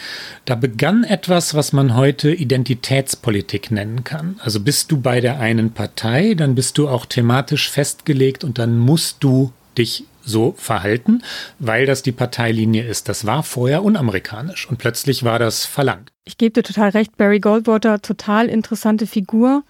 Da 0.47 0.57
begann 0.57 1.05
etwas, 1.05 1.55
was 1.55 1.73
man 1.73 1.95
heute 1.95 2.33
Identitätspolitik 2.33 3.71
nennen 3.71 4.03
kann. 4.03 4.41
Also 4.41 4.59
bist 4.59 4.91
du 4.91 5.01
bei 5.01 5.21
der 5.21 5.39
einen 5.39 5.71
Partei, 5.71 6.35
dann 6.35 6.57
bist 6.57 6.77
du 6.77 6.89
auch 6.89 7.07
thematisch 7.07 7.71
festgelegt 7.71 8.43
und 8.43 8.59
dann 8.59 8.81
musst 8.81 9.12
musst 9.13 9.25
du 9.25 9.53
dich 9.77 10.05
so 10.25 10.55
verhalten, 10.57 11.23
weil 11.59 11.87
das 11.87 12.03
die 12.03 12.13
Parteilinie 12.13 12.85
ist. 12.85 13.09
Das 13.09 13.27
war 13.27 13.43
vorher 13.43 13.83
unamerikanisch 13.83 14.69
und 14.69 14.79
plötzlich 14.79 15.25
war 15.25 15.39
das 15.39 15.65
verlangt. 15.67 16.13
Ich 16.25 16.39
gebe 16.39 16.53
dir 16.53 16.63
total 16.63 16.91
recht, 16.91 17.17
Barry 17.17 17.41
Goldwater, 17.41 18.01
total 18.01 18.49
interessante 18.49 19.07
Figur. 19.07 19.65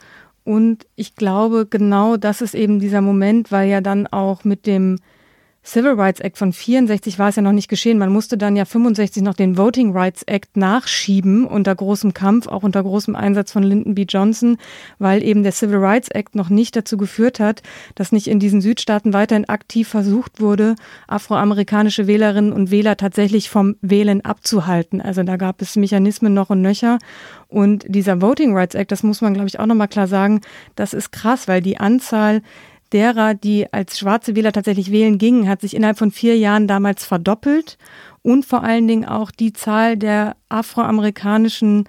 Und 0.45 0.87
ich 0.97 1.15
glaube, 1.15 1.67
genau 1.69 2.17
das 2.17 2.43
ist 2.43 2.55
eben 2.55 2.81
dieser 2.81 3.01
Moment, 3.01 3.51
weil 3.51 3.71
ja 3.71 3.81
dann 3.81 4.07
auch 4.07 4.45
mit 4.45 4.67
dem 4.67 4.99
Civil 5.65 5.93
Rights 5.93 6.19
Act 6.19 6.39
von 6.39 6.53
64 6.53 7.21
war 7.21 7.29
es 7.29 7.37
ja 7.37 7.43
noch 7.43 7.53
nicht 7.53 7.69
geschehen. 7.69 7.97
Man 7.97 8.13
musste 8.13 8.37
dann 8.37 8.57
ja 8.57 8.65
65 8.65 9.23
noch 9.23 9.35
den 9.35 9.57
Voting 9.57 9.93
Rights 9.93 10.25
Act 10.25 10.57
nachschieben 10.57 11.47
unter 11.47 11.73
großem 11.73 12.15
Kampf, 12.15 12.49
auch 12.49 12.65
unter 12.65 12.83
großem 12.83 13.15
Einsatz 13.15 13.53
von 13.53 13.63
Lyndon 13.63 13.95
B. 13.95 14.05
Johnson, 14.09 14.57
weil 14.99 15.23
eben 15.23 15.45
der 15.45 15.53
Civil 15.53 15.77
Rights 15.77 16.09
Act 16.09 16.35
noch 16.35 16.49
nicht 16.49 16.75
dazu 16.75 16.97
geführt 16.97 17.39
hat, 17.39 17.63
dass 17.95 18.11
nicht 18.11 18.27
in 18.27 18.41
diesen 18.41 18.61
Südstaaten 18.61 19.13
weiterhin 19.13 19.49
aktiv 19.49 19.87
versucht 19.87 20.41
wurde, 20.41 20.75
afroamerikanische 21.07 22.09
Wählerinnen 22.09 22.53
und 22.53 22.73
Wähler 22.73 22.97
tatsächlich 22.97 23.49
vom 23.49 23.77
Wählen 23.83 24.25
abzuhalten. 24.25 25.01
Also 25.01 25.23
da 25.23 25.37
gab 25.37 25.63
es 25.63 25.77
Mechanismen 25.77 26.35
noch 26.35 26.51
und 26.51 26.61
nöcher. 26.61 26.99
Und 27.47 27.85
dieser 27.87 28.21
Voting 28.21 28.57
Rights 28.57 28.75
Act, 28.75 28.91
das 28.91 29.05
muss 29.05 29.21
man, 29.21 29.35
glaube 29.35 29.49
ich, 29.49 29.61
auch 29.61 29.67
nochmal 29.67 29.89
klar 29.89 30.09
sagen, 30.09 30.41
das 30.75 30.93
ist 30.93 31.13
krass, 31.13 31.47
weil 31.47 31.61
die 31.61 31.79
Anzahl 31.79 32.43
derer, 32.93 33.35
die 33.35 33.73
als 33.73 33.99
schwarze 33.99 34.37
Wähler 34.37 34.53
tatsächlich 34.53 34.91
wählen 34.91 35.19
gingen, 35.19 35.49
hat 35.49 35.61
sich 35.61 35.75
innerhalb 35.75 35.99
von 35.99 36.11
vier 36.11 36.37
Jahren 36.37 36.67
damals 36.67 37.05
verdoppelt. 37.05 37.79
Und 38.23 38.45
vor 38.45 38.63
allen 38.63 38.87
Dingen 38.87 39.05
auch 39.05 39.31
die 39.31 39.53
Zahl 39.53 39.97
der 39.97 40.37
afroamerikanischen 40.49 41.89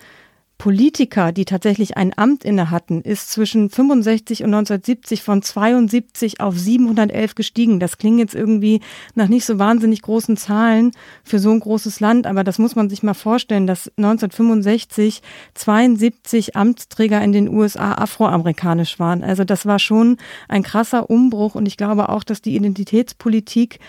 Politiker, 0.63 1.33
die 1.33 1.43
tatsächlich 1.43 1.97
ein 1.97 2.17
Amt 2.17 2.45
inne 2.45 2.71
hatten, 2.71 3.01
ist 3.01 3.29
zwischen 3.29 3.69
65 3.69 4.43
und 4.43 4.53
1970 4.53 5.21
von 5.21 5.41
72 5.41 6.39
auf 6.39 6.57
711 6.57 7.35
gestiegen. 7.35 7.81
Das 7.81 7.97
klingt 7.97 8.19
jetzt 8.19 8.33
irgendwie 8.33 8.79
nach 9.13 9.27
nicht 9.27 9.43
so 9.43 9.59
wahnsinnig 9.59 10.01
großen 10.01 10.37
Zahlen 10.37 10.91
für 11.25 11.39
so 11.39 11.51
ein 11.51 11.59
großes 11.59 11.99
Land, 11.99 12.27
aber 12.27 12.45
das 12.45 12.59
muss 12.59 12.77
man 12.77 12.89
sich 12.89 13.03
mal 13.03 13.13
vorstellen, 13.13 13.67
dass 13.67 13.91
1965 13.97 15.21
72 15.53 16.55
Amtsträger 16.55 17.21
in 17.21 17.33
den 17.33 17.49
USA 17.49 17.95
afroamerikanisch 17.95 18.99
waren. 18.99 19.21
Also 19.21 19.43
das 19.43 19.65
war 19.65 19.79
schon 19.79 20.15
ein 20.47 20.63
krasser 20.63 21.09
Umbruch 21.09 21.55
und 21.55 21.65
ich 21.65 21.75
glaube 21.75 22.07
auch, 22.07 22.23
dass 22.23 22.41
die 22.41 22.55
Identitätspolitik 22.55 23.79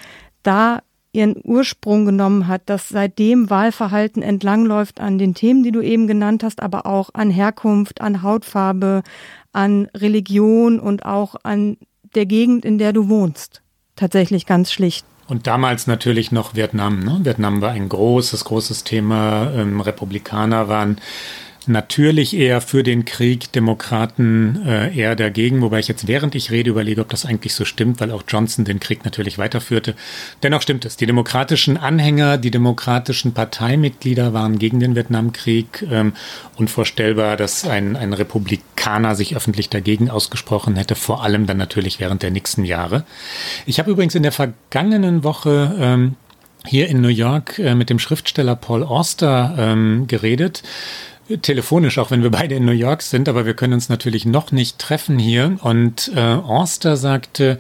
da 0.43 0.83
ihren 1.15 1.37
Ursprung 1.43 2.05
genommen 2.05 2.49
hat, 2.49 2.63
dass 2.67 2.89
seitdem 2.89 3.49
Wahlverhalten 3.49 4.23
entlangläuft 4.23 5.01
an 5.01 5.19
den 5.19 5.35
Themen, 5.35 5.63
die 5.63 5.73
du 5.73 5.81
eben 5.81 6.07
genannt 6.07 6.43
hast, 6.43 6.63
aber 6.63 6.87
auch 6.87 7.11
an 7.15 7.31
Herkunft, 7.31 8.01
an 8.01 8.23
Hautfarbe, 8.23 9.03
an 9.53 9.89
Religion 9.97 10.81
und 10.81 11.05
auch 11.05 11.37
an 11.43 11.77
der 12.15 12.27
Gegend, 12.27 12.65
in 12.65 12.79
der 12.79 12.93
du 12.93 13.09
wohnst. 13.09 13.63
Tatsächlich 13.97 14.47
ganz 14.47 14.73
schlicht. 14.73 15.07
Und 15.27 15.47
damals 15.47 15.87
natürlich 15.87 16.33
noch 16.33 16.55
Vietnam. 16.55 17.01
Ne? 17.01 17.21
Vietnam 17.23 17.63
war 17.63 17.71
ein 17.71 17.89
großes, 17.89 18.45
großes 18.45 18.85
Thema. 18.85 19.51
Ähm, 19.55 19.81
Republikaner 19.81 20.69
waren 20.69 20.99
natürlich 21.69 22.37
eher 22.37 22.61
für 22.61 22.83
den 22.83 23.05
Krieg, 23.05 23.53
Demokraten 23.53 24.63
äh, 24.67 24.97
eher 24.97 25.17
dagegen, 25.17 25.63
wobei 25.63 25.79
ich 25.79 25.89
jetzt 25.89 26.07
während 26.07 26.35
ich 26.35 26.51
rede 26.51 26.71
überlege, 26.71 27.01
ob 27.01 27.09
das 27.09 27.27
eigentlich 27.27 27.55
so 27.55 27.65
stimmt, 27.65 28.01
weil 28.01 28.11
auch 28.11 28.23
Johnson 28.27 28.65
den 28.65 28.81
Krieg 28.81 29.05
natürlich 29.05 29.39
weiterführte. 29.39 29.95
Dennoch 30.43 30.63
stimmt 30.63 30.85
es. 30.85 30.97
Die 30.97 31.07
demokratischen 31.07 31.77
Anhänger, 31.77 32.39
die 32.39 32.51
demokratischen 32.51 33.35
Parteimitglieder 33.35 34.33
waren 34.33 34.59
gegen 34.59 34.81
den 34.81 34.95
Vietnamkrieg. 34.95 35.87
Ähm, 35.91 36.13
unvorstellbar, 36.57 37.37
dass 37.37 37.67
ein, 37.67 37.97
ein 37.97 38.13
Republikaner 38.13 39.15
sich 39.15 39.37
öffentlich 39.37 39.69
dagegen 39.69 40.11
ausgesprochen 40.11 40.77
hätte, 40.77 40.95
vor 40.95 41.23
allem 41.23 41.47
dann 41.47 41.57
natürlich 41.57 42.01
während 42.01 42.23
der 42.23 42.31
nächsten 42.31 42.65
Jahre. 42.65 43.05
Ich 43.67 43.79
habe 43.79 43.91
übrigens 43.91 44.15
in 44.15 44.23
der 44.23 44.33
vergangenen 44.33 45.25
Woche 45.25 45.75
ähm, 45.79 46.17
hier 46.67 46.89
in 46.89 47.01
New 47.01 47.09
York 47.09 47.59
äh, 47.59 47.75
mit 47.75 47.91
dem 47.91 47.99
Schriftsteller 47.99 48.57
Paul 48.57 48.83
Auster 48.83 49.55
ähm, 49.59 50.07
geredet 50.07 50.63
telefonisch, 51.43 51.99
auch 51.99 52.11
wenn 52.11 52.23
wir 52.23 52.31
beide 52.31 52.55
in 52.55 52.65
New 52.65 52.73
York 52.73 53.03
sind, 53.03 53.29
aber 53.29 53.47
wir 53.47 53.55
können 53.55 53.73
uns 53.73 53.89
natürlich 53.89 54.27
noch 54.27 54.53
nicht 54.53 54.79
treffen 54.79 55.19
hier. 55.19 55.57
Und 55.63 56.13
äh, 56.15 56.21
Orster 56.21 56.97
sagte, 56.97 57.59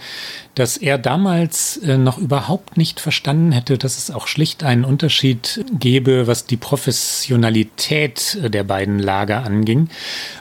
dass 0.55 0.77
er 0.77 0.99
damals 0.99 1.79
äh, 1.79 1.97
noch 1.97 2.19
überhaupt 2.19 2.77
nicht 2.77 3.01
verstanden 3.01 3.53
hätte, 3.53 3.79
dass 3.79 3.99
es 3.99 4.11
auch 4.11 4.27
schlicht 4.27 4.65
einen 4.65 4.85
Unterschied 4.85 5.65
gäbe, 5.79 6.27
was 6.27 6.47
die 6.47 6.57
Professionalität 6.57 8.39
der 8.43 8.65
beiden 8.65 8.99
Lager 8.99 9.45
anging. 9.45 9.89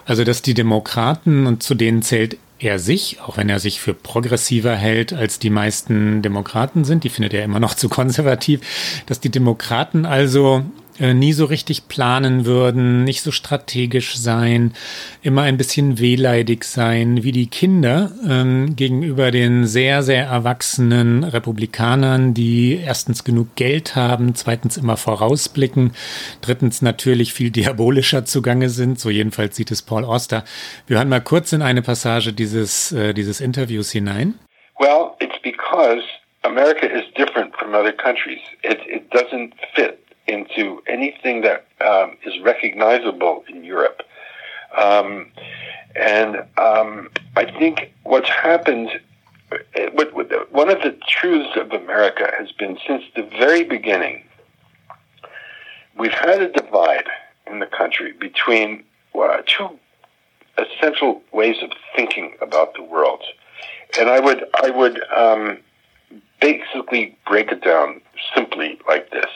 Also 0.05 0.23
dass 0.23 0.41
die 0.41 0.53
Demokraten, 0.53 1.47
und 1.47 1.63
zu 1.63 1.75
denen 1.75 2.01
zählt 2.01 2.37
er 2.59 2.79
sich, 2.79 3.19
auch 3.21 3.37
wenn 3.37 3.49
er 3.49 3.59
sich 3.59 3.79
für 3.79 3.93
progressiver 3.93 4.75
hält 4.75 5.13
als 5.13 5.39
die 5.39 5.49
meisten 5.49 6.21
Demokraten 6.21 6.85
sind, 6.85 7.03
die 7.03 7.09
findet 7.09 7.33
er 7.33 7.43
immer 7.43 7.59
noch 7.59 7.73
zu 7.73 7.89
konservativ, 7.89 8.61
dass 9.05 9.19
die 9.19 9.29
Demokraten 9.29 10.05
also 10.05 10.59
äh, 10.59 10.82
nie 10.99 11.33
so 11.33 11.45
richtig 11.45 11.87
planen 11.87 12.45
würden, 12.45 13.03
nicht 13.03 13.21
so 13.21 13.31
strategisch 13.31 14.15
sein, 14.15 14.73
immer 15.21 15.43
ein 15.43 15.57
bisschen 15.57 15.99
wehleidig 15.99 16.63
sein, 16.63 17.23
wie 17.23 17.31
die 17.31 17.47
Kinder 17.47 18.11
ähm, 18.27 18.75
gegenüber 18.75 19.31
den 19.31 19.65
sehr, 19.65 20.03
sehr 20.03 20.25
erwachsenen 20.25 21.23
Republikanern, 21.23 22.33
die 22.33 22.79
erstens 22.83 23.23
genug 23.23 23.55
Geld 23.55 23.95
haben, 23.95 24.35
zweitens 24.35 24.77
immer 24.77 24.97
vorausblicken, 24.97 25.93
drittens 26.41 26.81
natürlich 26.81 27.33
viel 27.33 27.51
diabolischer 27.51 28.25
zugange 28.25 28.69
sind, 28.69 28.99
so 28.99 29.09
jedenfalls 29.09 29.55
sieht 29.55 29.71
es 29.71 29.81
Paul 29.81 30.03
Oster. 30.03 30.43
Wir 30.87 30.97
hören 30.97 31.09
mal 31.09 31.21
kurz 31.21 31.53
in 31.53 31.61
eine 31.61 31.81
Passage 31.81 32.33
dieses, 32.33 32.91
äh, 32.91 33.13
dieses 33.13 33.41
Interviews 33.41 33.91
hinein. 33.91 34.35
Well, 34.79 35.11
it's 35.19 35.39
because 35.41 36.03
America 36.43 36.85
is 36.85 37.03
different 37.15 37.55
from 37.55 37.73
other 37.73 37.93
countries. 37.93 38.41
It, 38.63 38.79
it 38.87 39.09
doesn't 39.11 39.53
fit 39.75 40.02
into 40.27 40.81
anything 40.87 41.41
that 41.41 41.65
um, 41.81 42.17
is 42.25 42.33
recognizable 42.41 43.43
in 43.49 43.63
Europe. 43.63 44.01
Um, 44.77 45.27
and 45.95 46.37
um, 46.57 47.09
I 47.35 47.45
think 47.59 47.93
what's 48.03 48.29
happened, 48.29 48.89
what, 49.93 50.13
what, 50.13 50.51
one 50.51 50.69
of 50.69 50.81
the 50.81 50.97
truths 51.07 51.55
of 51.55 51.71
America 51.71 52.31
has 52.37 52.51
been 52.51 52.77
since 52.87 53.03
the 53.15 53.23
very 53.23 53.63
beginning, 53.63 54.23
we've 55.97 56.11
had 56.11 56.41
a 56.41 56.51
divide 56.51 57.07
in 57.47 57.59
the 57.59 57.67
country 57.67 58.13
between 58.13 58.83
uh, 59.13 59.41
two 59.45 59.77
essential 60.57 61.21
ways 61.31 61.57
of 61.61 61.71
thinking 61.95 62.35
about 62.41 62.73
the 62.75 62.83
world. 62.83 63.23
And 63.99 64.09
I 64.09 64.19
would, 64.19 64.45
I 64.63 64.69
would 64.69 64.99
um, 65.11 65.59
basically 66.41 67.17
break 67.27 67.51
it 67.51 67.63
down 67.63 68.01
simply 68.35 68.79
like 68.87 69.11
this. 69.11 69.29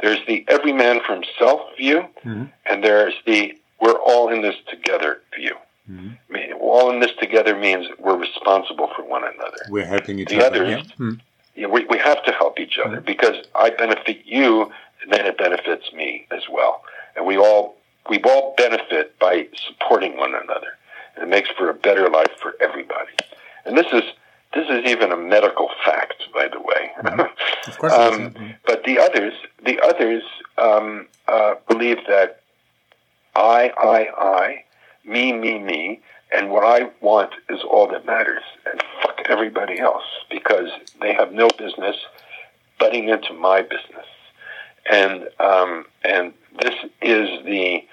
There's 0.00 0.18
the 0.26 0.44
every 0.48 0.72
man 0.72 1.00
for 1.04 1.14
himself 1.14 1.60
view, 1.76 2.06
mm-hmm. 2.24 2.44
and 2.66 2.84
there's 2.84 3.14
the 3.26 3.58
we're 3.80 3.92
all 3.92 4.28
in 4.32 4.42
this 4.42 4.56
together 4.68 5.20
view. 5.34 5.56
Mm-hmm. 5.90 6.08
I 6.28 6.32
mean, 6.32 6.52
all 6.54 6.90
in 6.90 7.00
this 7.00 7.12
together 7.18 7.56
means 7.56 7.86
we're 7.98 8.16
responsible 8.16 8.90
for 8.94 9.02
one 9.04 9.24
another. 9.24 9.58
We're 9.70 9.86
helping 9.86 10.18
each 10.18 10.28
the 10.28 10.44
other. 10.44 10.64
Others, 10.64 10.84
yeah. 10.86 10.92
Mm-hmm. 10.94 11.14
yeah 11.56 11.66
we, 11.66 11.84
we 11.86 11.98
have 11.98 12.22
to 12.24 12.32
help 12.32 12.60
each 12.60 12.78
other 12.78 12.96
mm-hmm. 12.96 13.06
because 13.06 13.36
I 13.54 13.70
benefit 13.70 14.22
you, 14.24 14.70
and 15.02 15.12
then 15.12 15.26
it 15.26 15.38
benefits 15.38 15.92
me 15.92 16.26
as 16.30 16.42
well. 16.50 16.82
And 17.16 17.26
we 17.26 17.36
all 17.36 17.76
we 18.08 18.20
all 18.22 18.54
benefit 18.56 19.18
by 19.18 19.48
supporting 19.54 20.16
one 20.16 20.34
another, 20.34 20.76
and 21.14 21.24
it 21.24 21.28
makes 21.28 21.50
for 21.50 21.70
a 21.70 21.74
better 21.74 22.08
life 22.08 22.32
for 22.40 22.54
everybody. 22.60 23.10
And 23.64 23.76
this 23.76 23.92
is 23.92 24.04
this 24.54 24.66
is 24.68 24.90
even 24.90 25.12
a 25.12 25.16
medical 25.16 25.68
fact, 25.84 26.22
by 26.32 26.48
the 26.48 26.60
way. 26.60 26.90
Mm-hmm. 27.02 27.20
Of 27.68 27.76
course. 27.78 27.92
um, 27.92 28.54
but 28.64 28.84
the 28.84 28.98
others, 28.98 29.34
the 29.62 29.78
others 29.80 30.22
um, 30.56 31.06
uh, 31.26 31.56
believe 31.68 31.98
that 32.08 32.40
I, 33.34 33.70
I, 33.76 34.08
I, 34.16 34.64
me, 35.04 35.32
me, 35.32 35.58
me, 35.58 36.00
and 36.32 36.50
what 36.50 36.64
I 36.64 36.90
want 37.02 37.32
is 37.50 37.60
all 37.62 37.86
that 37.88 38.06
matters, 38.06 38.42
and 38.70 38.82
fuck 39.02 39.20
everybody 39.28 39.78
else 39.78 40.04
because 40.30 40.70
they 41.00 41.12
have 41.12 41.32
no 41.32 41.48
business 41.58 41.96
butting 42.78 43.08
into 43.08 43.32
my 43.34 43.62
business. 43.62 44.06
And 44.90 45.28
um, 45.38 45.84
and 46.04 46.32
this 46.60 46.74
is 47.02 47.44
the 47.44 47.84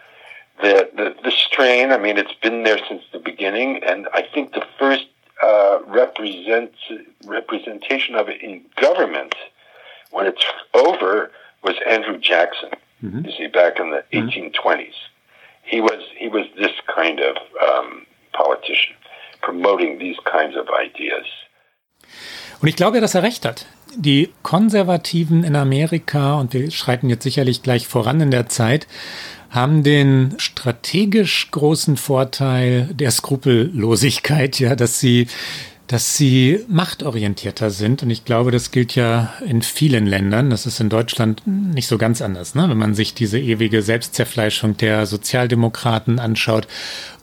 the, 0.62 0.90
the 0.96 1.16
the 1.24 1.32
strain. 1.32 1.92
I 1.92 1.98
mean, 1.98 2.18
it's 2.18 2.34
been 2.42 2.64
there 2.64 2.80
since 2.88 3.04
the 3.12 3.20
beginning, 3.20 3.84
and 3.84 4.08
I 4.14 4.22
think 4.22 4.54
the 4.54 4.66
first 4.80 5.06
uh, 5.44 5.80
represent, 5.88 6.72
representation 7.26 8.16
of 8.16 8.30
it 8.30 8.42
in 8.42 8.62
government 8.82 9.36
when 10.12 10.26
it's 10.26 10.46
over 10.74 11.32
was 11.64 11.76
Andrew 11.88 12.18
Jackson. 12.18 12.70
Mm-hmm. 13.04 13.26
You 13.26 13.32
see, 13.32 13.48
back 13.48 13.80
in 13.80 13.92
the 13.92 14.04
mm-hmm. 14.14 14.30
1820s, 14.30 14.94
he 15.64 15.82
was 15.82 16.02
he 16.18 16.28
was 16.30 16.46
this 16.58 16.72
kind 16.96 17.20
of 17.20 17.36
um, 17.62 18.06
politician, 18.34 18.96
promoting 19.42 20.00
these 20.00 20.18
kinds 20.26 20.56
of 20.56 20.68
ideas. 20.70 21.26
Und 22.62 22.70
ich 22.70 22.76
glaube, 22.76 23.02
dass 23.02 23.16
er 23.16 23.24
recht 23.24 23.46
hat. 23.46 23.66
Die 23.98 24.34
Konservativen 24.44 25.44
in 25.44 25.56
Amerika, 25.56 26.36
und 26.40 26.54
wir 26.54 26.70
schreiten 26.72 27.10
jetzt 27.10 27.24
sicherlich 27.24 27.64
gleich 27.64 27.88
voran 27.88 28.22
in 28.22 28.32
der 28.32 28.48
Zeit, 28.48 28.88
haben 29.56 29.84
den 29.84 30.36
strategisch 30.38 31.50
großen 31.52 31.98
Vorteil 31.98 32.90
der 32.94 33.12
Skrupellosigkeit, 33.12 34.60
ja, 34.60 34.76
dass 34.76 35.00
sie 35.00 35.28
dass 35.88 36.18
sie 36.18 36.62
machtorientierter 36.68 37.70
sind. 37.70 38.02
Und 38.02 38.10
ich 38.10 38.26
glaube, 38.26 38.52
das 38.52 38.72
gilt 38.72 38.96
ja 38.96 39.34
in 39.46 39.62
vielen 39.62 40.08
Ländern. 40.08 40.50
Das 40.50 40.66
ist 40.66 40.80
in 40.80 40.90
Deutschland 40.90 41.46
nicht 41.46 41.88
so 41.88 41.98
ganz 41.98 42.22
anders. 42.22 42.56
Ne? 42.56 42.68
Wenn 42.68 42.78
man 42.78 42.96
sich 42.96 43.14
diese 43.14 43.40
ewige 43.40 43.82
Selbstzerfleischung 43.82 44.78
der 44.78 45.06
Sozialdemokraten 45.06 46.20
anschaut 46.20 46.68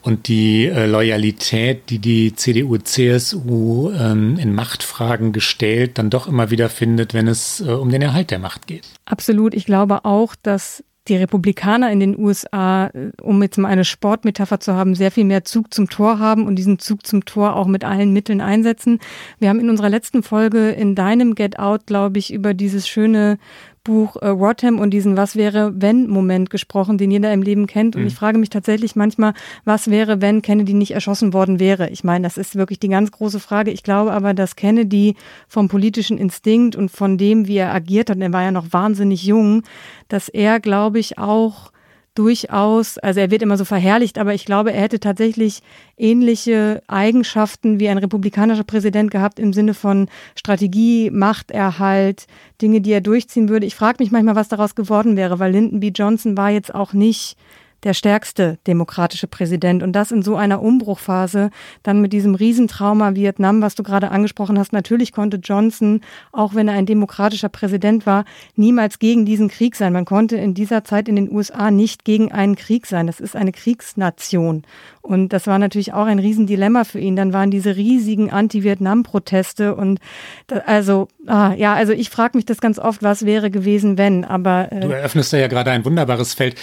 und 0.03 0.29
die 0.29 0.67
äh, 0.67 0.87
Loyalität, 0.87 1.91
die 1.91 1.99
die 1.99 2.35
CDU, 2.35 2.79
CSU 2.79 3.91
ähm, 3.91 4.39
in 4.39 4.55
Machtfragen 4.55 5.33
gestellt, 5.33 5.99
dann 5.99 6.11
doch 6.11 6.29
immer 6.29 6.51
wieder 6.51 6.69
findet, 6.69 7.15
wenn 7.15 7.27
es 7.27 7.61
äh, 7.61 7.65
um 7.65 7.91
den 7.91 8.03
Erhalt 8.03 8.31
der 8.31 8.39
Macht 8.39 8.67
geht. 8.69 8.87
Absolut. 9.07 9.55
Ich 9.55 9.67
glaube 9.67 10.05
auch, 10.05 10.37
dass 10.41 10.85
die 11.09 11.17
Republikaner 11.17 11.91
in 11.91 12.01
den 12.01 12.19
USA, 12.19 12.87
äh, 12.87 13.11
um 13.21 13.43
jetzt 13.43 13.59
mal 13.59 13.69
eine 13.69 13.85
Sportmetapher 13.85 14.61
zu 14.61 14.75
haben, 14.75 14.95
sehr 14.95 15.11
viel 15.11 15.25
mehr 15.25 15.45
Zug 15.45 15.73
zum 15.75 15.89
Tor 15.89 16.19
haben 16.19 16.47
und 16.47 16.57
diesen 16.57 16.79
Zug 16.79 17.07
zum 17.07 17.25
Tor 17.25 17.57
auch 17.57 17.67
mit 17.67 17.85
allen 17.85 18.13
Mitteln 18.13 18.41
einsetzen. 18.41 19.01
Wir 19.39 19.49
haben 19.49 19.61
in 19.61 19.71
unserer 19.71 19.89
letzten 19.89 20.23
Folge 20.23 20.71
in 20.71 20.95
deinem 20.95 21.35
Get 21.35 21.59
Out, 21.59 21.87
glaube 21.87 22.19
ich, 22.19 22.33
über 22.33 22.55
dieses 22.55 22.87
schöne 22.87 23.39
Buch 23.85 24.17
äh, 24.17 24.29
Rotham 24.29 24.79
und 24.79 24.91
diesen 24.91 25.17
Was 25.17 25.37
wäre 25.37 25.73
wenn 25.75 26.09
Moment 26.09 26.51
gesprochen, 26.51 26.99
den 26.99 27.11
jeder 27.11 27.33
im 27.33 27.43
Leben 27.43 27.67
kennt. 27.67 27.97
Und 27.97 28.03
mhm. 28.03 28.09
ich 28.09 28.15
frage 28.15 28.39
mich 28.39 28.51
tatsächlich 28.51 28.97
manchmal, 28.97 29.35
was 29.65 29.91
wäre, 29.91 30.21
wenn 30.21 30.43
Kennedy 30.43 30.75
nicht 30.75 30.93
erschossen 30.93 31.33
worden 31.33 31.59
wäre? 31.59 31.91
Ich 31.91 32.05
meine, 32.05 32.25
das 32.25 32.37
ist 32.37 32.57
wirklich 32.57 32.79
die 32.79 32.89
ganz 32.89 33.11
große 33.11 33.41
Frage. 33.41 33.71
Ich 33.71 33.83
glaube 33.83 34.13
aber, 34.13 34.35
dass 34.35 34.57
Kennedy 34.57 35.17
vom 35.49 35.69
politischen 35.69 36.19
Instinkt 36.19 36.77
und 36.77 36.91
von 36.91 37.19
dem, 37.19 37.47
wie 37.49 37.57
er 37.57 37.75
agiert 37.75 38.11
hat, 38.11 38.19
er 38.19 38.33
war 38.33 38.43
ja 38.43 38.53
noch 38.53 38.73
wahnsinnig 38.73 39.25
jung, 39.25 39.63
dass 40.09 40.29
er, 40.29 40.61
glaube 40.61 40.99
ich, 40.99 41.19
auch 41.19 41.73
durchaus, 42.15 42.99
also 42.99 43.21
er 43.21 43.31
wird 43.31 43.43
immer 43.43 43.57
so 43.57 43.65
verherrlicht, 43.65 44.19
aber 44.19 44.35
ich 44.35 44.45
glaube, 44.45 44.73
er 44.73 44.83
hätte 44.83 45.01
tatsächlich 45.01 45.61
ähnliche 45.97 46.83
Eigenschaften 46.87 47.81
wie 47.81 47.89
ein 47.89 47.99
republikanischer 47.99 48.65
Präsident 48.65 49.11
gehabt 49.11 49.39
im 49.39 49.53
Sinne 49.53 49.73
von 49.75 50.09
Strategie, 50.35 51.11
Machterhalt, 51.11 52.27
Dinge, 52.61 52.81
die 52.81 52.93
er 52.93 53.01
durchziehen 53.01 53.49
würde. 53.49 53.67
Ich 53.67 53.75
frage 53.75 54.03
mich 54.03 54.11
manchmal, 54.11 54.37
was 54.37 54.49
daraus 54.49 54.75
geworden 54.75 55.17
wäre, 55.17 55.39
weil 55.39 55.53
Lyndon 55.53 55.81
B. 55.81 55.89
Johnson 55.89 56.37
war 56.37 56.51
jetzt 56.51 56.75
auch 56.75 56.93
nicht 56.93 57.37
der 57.85 57.95
stärkste 57.95 58.59
demokratische 58.67 59.27
Präsident. 59.27 59.83
Und 59.83 59.93
das 59.93 60.13
in 60.13 60.23
so 60.23 60.37
einer 60.37 60.63
Umbruchphase, 60.63 61.51
dann 61.83 62.01
mit 62.01 62.13
diesem 62.13 62.35
Riesentrauma 62.35 63.15
Vietnam, 63.15 63.63
was 63.63 63.75
du 63.75 63.83
gerade 63.83 64.11
angesprochen 64.11 64.59
hast. 64.59 64.73
Natürlich 64.73 65.13
konnte 65.13 65.39
Johnson, 65.39 66.01
auch 66.33 66.55
wenn 66.55 66.69
er 66.69 66.75
ein 66.75 66.87
demokratischer 66.87 67.49
Präsident 67.49 68.07
war, 68.07 68.25
niemals 68.57 68.99
gegen 68.99 69.25
diesen 69.25 69.49
Krieg 69.49 69.77
sein. 69.77 69.93
Man 69.93 70.05
konnte 70.05 70.37
in 70.37 70.55
dieser 70.55 70.85
Zeit 70.85 71.09
in 71.09 71.17
den 71.17 71.31
USA 71.31 71.71
nicht 71.71 72.05
gegen 72.05 72.31
einen 72.33 72.57
Krieg 72.57 72.87
sein. 72.87 73.07
Das 73.07 73.21
ist 73.21 73.35
eine 73.37 73.53
Kriegsnation. 73.53 74.65
Und 75.01 75.33
das 75.33 75.49
war 75.49 75.59
natürlich 75.59 75.93
auch 75.93 76.07
ein 76.07 76.21
Riesendilemma 76.21 76.85
für 76.85 77.01
ihn. 77.01 77.17
Dann 77.17 77.33
waren 77.33 77.51
diese 77.51 77.75
riesigen 77.75 78.31
Anti-Vietnam-Proteste 78.31 79.75
und 79.75 79.99
da, 80.47 80.59
also, 80.59 81.09
ah, 81.27 81.55
ja, 81.55 81.75
also 81.75 81.93
ich 81.93 82.09
frage 82.09 82.39
mich 82.39 82.47
das 82.47 82.61
ganz 82.61 82.79
oft, 82.79 83.03
was 83.03 83.27
wäre 83.27 83.51
gewesen, 83.51 83.99
wenn, 83.99 84.25
aber. 84.25 84.71
Äh, 84.71 84.81
du 84.81 84.91
eröffnest 84.91 85.33
ja 85.33 85.49
gerade 85.49 85.73
ein 85.73 85.85
wunderbares 85.85 86.35
Feld 86.35 86.55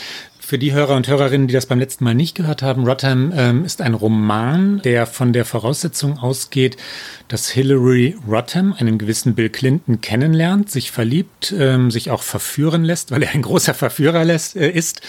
Für 0.49 0.57
die 0.57 0.73
Hörer 0.73 0.95
und 0.95 1.07
Hörerinnen, 1.07 1.47
die 1.47 1.53
das 1.53 1.67
beim 1.67 1.77
letzten 1.77 2.03
Mal 2.05 2.15
nicht 2.15 2.33
gehört 2.33 2.63
haben, 2.63 2.83
Rotterdam 2.83 3.31
ähm, 3.35 3.65
ist 3.65 3.83
ein 3.83 3.93
Roman, 3.93 4.81
der 4.81 5.05
von 5.05 5.31
der 5.31 5.45
Voraussetzung 5.45 6.17
ausgeht, 6.17 6.75
dass 7.27 7.51
Hillary 7.51 8.17
Rotterdam 8.27 8.73
einen 8.73 8.97
gewissen 8.97 9.35
Bill 9.35 9.51
Clinton 9.51 10.01
kennenlernt, 10.01 10.71
sich 10.71 10.89
verliebt, 10.89 11.53
ähm, 11.55 11.91
sich 11.91 12.09
auch 12.09 12.23
verführen 12.23 12.83
lässt, 12.83 13.11
weil 13.11 13.21
er 13.21 13.29
ein 13.35 13.43
großer 13.43 13.75
Verführer 13.75 14.25
lässt, 14.25 14.55
äh, 14.55 14.71
ist 14.71 15.01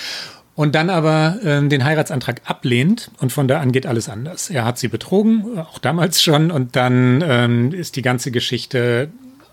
und 0.56 0.74
dann 0.74 0.90
aber 0.90 1.38
ähm, 1.42 1.70
den 1.70 1.84
Heiratsantrag 1.84 2.42
ablehnt 2.44 3.10
und 3.18 3.32
von 3.32 3.48
da 3.48 3.60
an 3.60 3.72
geht 3.72 3.86
alles 3.86 4.10
anders. 4.10 4.50
Er 4.50 4.66
hat 4.66 4.78
sie 4.78 4.88
betrogen, 4.88 5.58
auch 5.58 5.78
damals 5.78 6.22
schon, 6.22 6.50
und 6.50 6.76
dann 6.76 7.24
ähm, 7.26 7.72
ist 7.72 7.96
die 7.96 8.02
ganze 8.02 8.30
Geschichte 8.30 9.08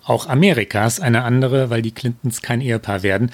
auch 0.08 0.28
Amerikas 0.28 1.00
eine 1.00 1.24
andere, 1.24 1.70
weil 1.70 1.82
die 1.82 1.92
Clintons 1.92 2.42
kein 2.42 2.62
Ehepaar 2.62 3.04
werden. 3.04 3.32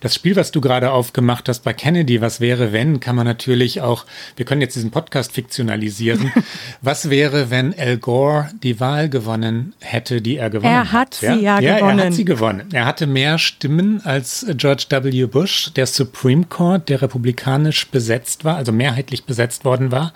Das 0.00 0.14
Spiel, 0.14 0.36
was 0.36 0.50
du 0.50 0.60
gerade 0.60 0.90
aufgemacht 0.90 1.48
hast 1.48 1.64
bei 1.64 1.72
Kennedy, 1.72 2.20
was 2.20 2.40
wäre, 2.40 2.72
wenn, 2.72 3.00
kann 3.00 3.16
man 3.16 3.26
natürlich 3.26 3.80
auch, 3.80 4.04
wir 4.36 4.44
können 4.44 4.60
jetzt 4.60 4.76
diesen 4.76 4.90
Podcast 4.90 5.32
fiktionalisieren. 5.32 6.32
was 6.82 7.10
wäre, 7.10 7.50
wenn 7.50 7.78
Al 7.78 7.98
Gore 7.98 8.50
die 8.62 8.80
Wahl 8.80 9.08
gewonnen 9.08 9.74
hätte, 9.80 10.20
die 10.20 10.36
er 10.36 10.50
gewonnen 10.50 10.74
hat? 10.74 10.86
Er 10.86 10.92
hat 10.92 11.14
sie 11.14 11.44
ja, 11.44 11.60
ja 11.60 11.78
gewonnen. 11.78 11.98
Er 11.98 12.06
hat 12.06 12.14
sie 12.14 12.24
gewonnen. 12.24 12.68
Er 12.72 12.84
hatte 12.86 13.06
mehr 13.06 13.38
Stimmen 13.38 14.00
als 14.04 14.46
George 14.56 14.86
W. 14.90 15.26
Bush, 15.26 15.72
der 15.74 15.86
Supreme 15.86 16.44
Court, 16.44 16.88
der 16.88 17.02
republikanisch 17.02 17.86
besetzt 17.88 18.44
war, 18.44 18.56
also 18.56 18.72
mehrheitlich 18.72 19.24
besetzt 19.24 19.64
worden 19.64 19.92
war 19.92 20.12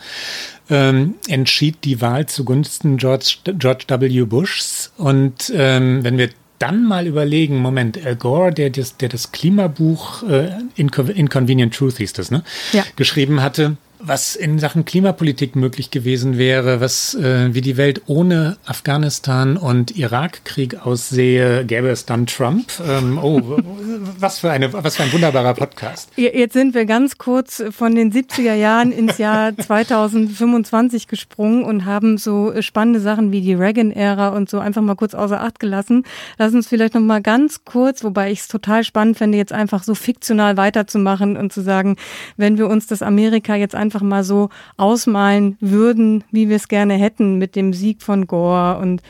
ähm, 0.70 1.14
entschied 1.28 1.84
die 1.84 2.00
Wahl 2.00 2.26
zugunsten 2.26 2.96
George, 2.96 3.36
George 3.58 3.84
W. 3.88 4.24
Bushs. 4.24 4.92
Und 4.96 5.52
ähm, 5.54 6.02
wenn 6.02 6.16
wir 6.16 6.30
dann 6.58 6.84
mal 6.84 7.06
überlegen, 7.06 7.56
Moment, 7.56 8.04
Al 8.04 8.16
Gore, 8.16 8.52
der 8.52 8.70
das, 8.70 8.96
der 8.96 9.08
das 9.08 9.32
Klimabuch 9.32 10.22
äh, 10.24 10.50
Inconvenient 10.76 11.74
Truth 11.74 11.96
hieß 11.96 12.12
das, 12.12 12.30
ne? 12.30 12.42
Ja. 12.72 12.84
geschrieben 12.96 13.42
hatte, 13.42 13.76
was 14.02 14.34
in 14.36 14.58
Sachen 14.58 14.84
Klimapolitik 14.84 15.56
möglich 15.56 15.90
gewesen 15.90 16.38
wäre, 16.38 16.80
was 16.80 17.14
äh, 17.14 17.54
wie 17.54 17.60
die 17.60 17.76
Welt 17.76 18.02
ohne 18.06 18.56
Afghanistan 18.64 19.56
und 19.56 19.96
Irakkrieg 19.96 20.86
aussehe, 20.86 21.64
gäbe 21.64 21.88
es 21.88 22.06
dann 22.06 22.26
Trump. 22.26 22.72
Ähm, 22.86 23.18
oh, 23.22 23.58
was 24.18 24.38
für 24.38 24.50
eine, 24.50 24.72
was 24.72 24.96
für 24.96 25.02
ein 25.02 25.12
wunderbarer 25.12 25.54
Podcast. 25.54 26.10
Jetzt 26.16 26.54
sind 26.54 26.74
wir 26.74 26.86
ganz 26.86 27.18
kurz 27.18 27.62
von 27.70 27.94
den 27.94 28.12
70er 28.12 28.54
Jahren 28.54 28.92
ins 28.92 29.18
Jahr 29.18 29.56
2025 29.56 31.06
gesprungen 31.06 31.64
und 31.64 31.84
haben 31.84 32.18
so 32.18 32.52
spannende 32.60 33.00
Sachen 33.00 33.32
wie 33.32 33.40
die 33.40 33.54
Reagan-Ära 33.54 34.28
und 34.28 34.48
so 34.48 34.58
einfach 34.58 34.82
mal 34.82 34.96
kurz 34.96 35.14
außer 35.14 35.40
Acht 35.40 35.60
gelassen. 35.60 36.04
Lass 36.38 36.54
uns 36.54 36.68
vielleicht 36.68 36.94
noch 36.94 37.00
mal 37.00 37.22
ganz 37.22 37.64
kurz, 37.64 38.02
wobei 38.02 38.30
ich 38.30 38.40
es 38.40 38.48
total 38.48 38.84
spannend 38.84 39.18
fände, 39.18 39.36
jetzt 39.36 39.52
einfach 39.52 39.82
so 39.82 39.94
fiktional 39.94 40.56
weiterzumachen 40.56 41.36
und 41.36 41.52
zu 41.52 41.60
sagen, 41.60 41.96
wenn 42.36 42.58
wir 42.58 42.68
uns 42.68 42.86
das 42.86 43.02
Amerika 43.02 43.54
jetzt 43.54 43.74
einfach 43.74 43.89
einfach 43.90 44.02
mal 44.02 44.22
so 44.22 44.50
ausmalen 44.76 45.56
würden, 45.60 46.22
wie 46.30 46.48
wir 46.48 46.56
es 46.56 46.68
gerne 46.68 46.94
hätten 46.94 47.38
mit 47.38 47.56
dem 47.56 47.72
Sieg 47.72 48.02
von 48.02 48.28
Gore 48.28 48.78
und 48.78 49.02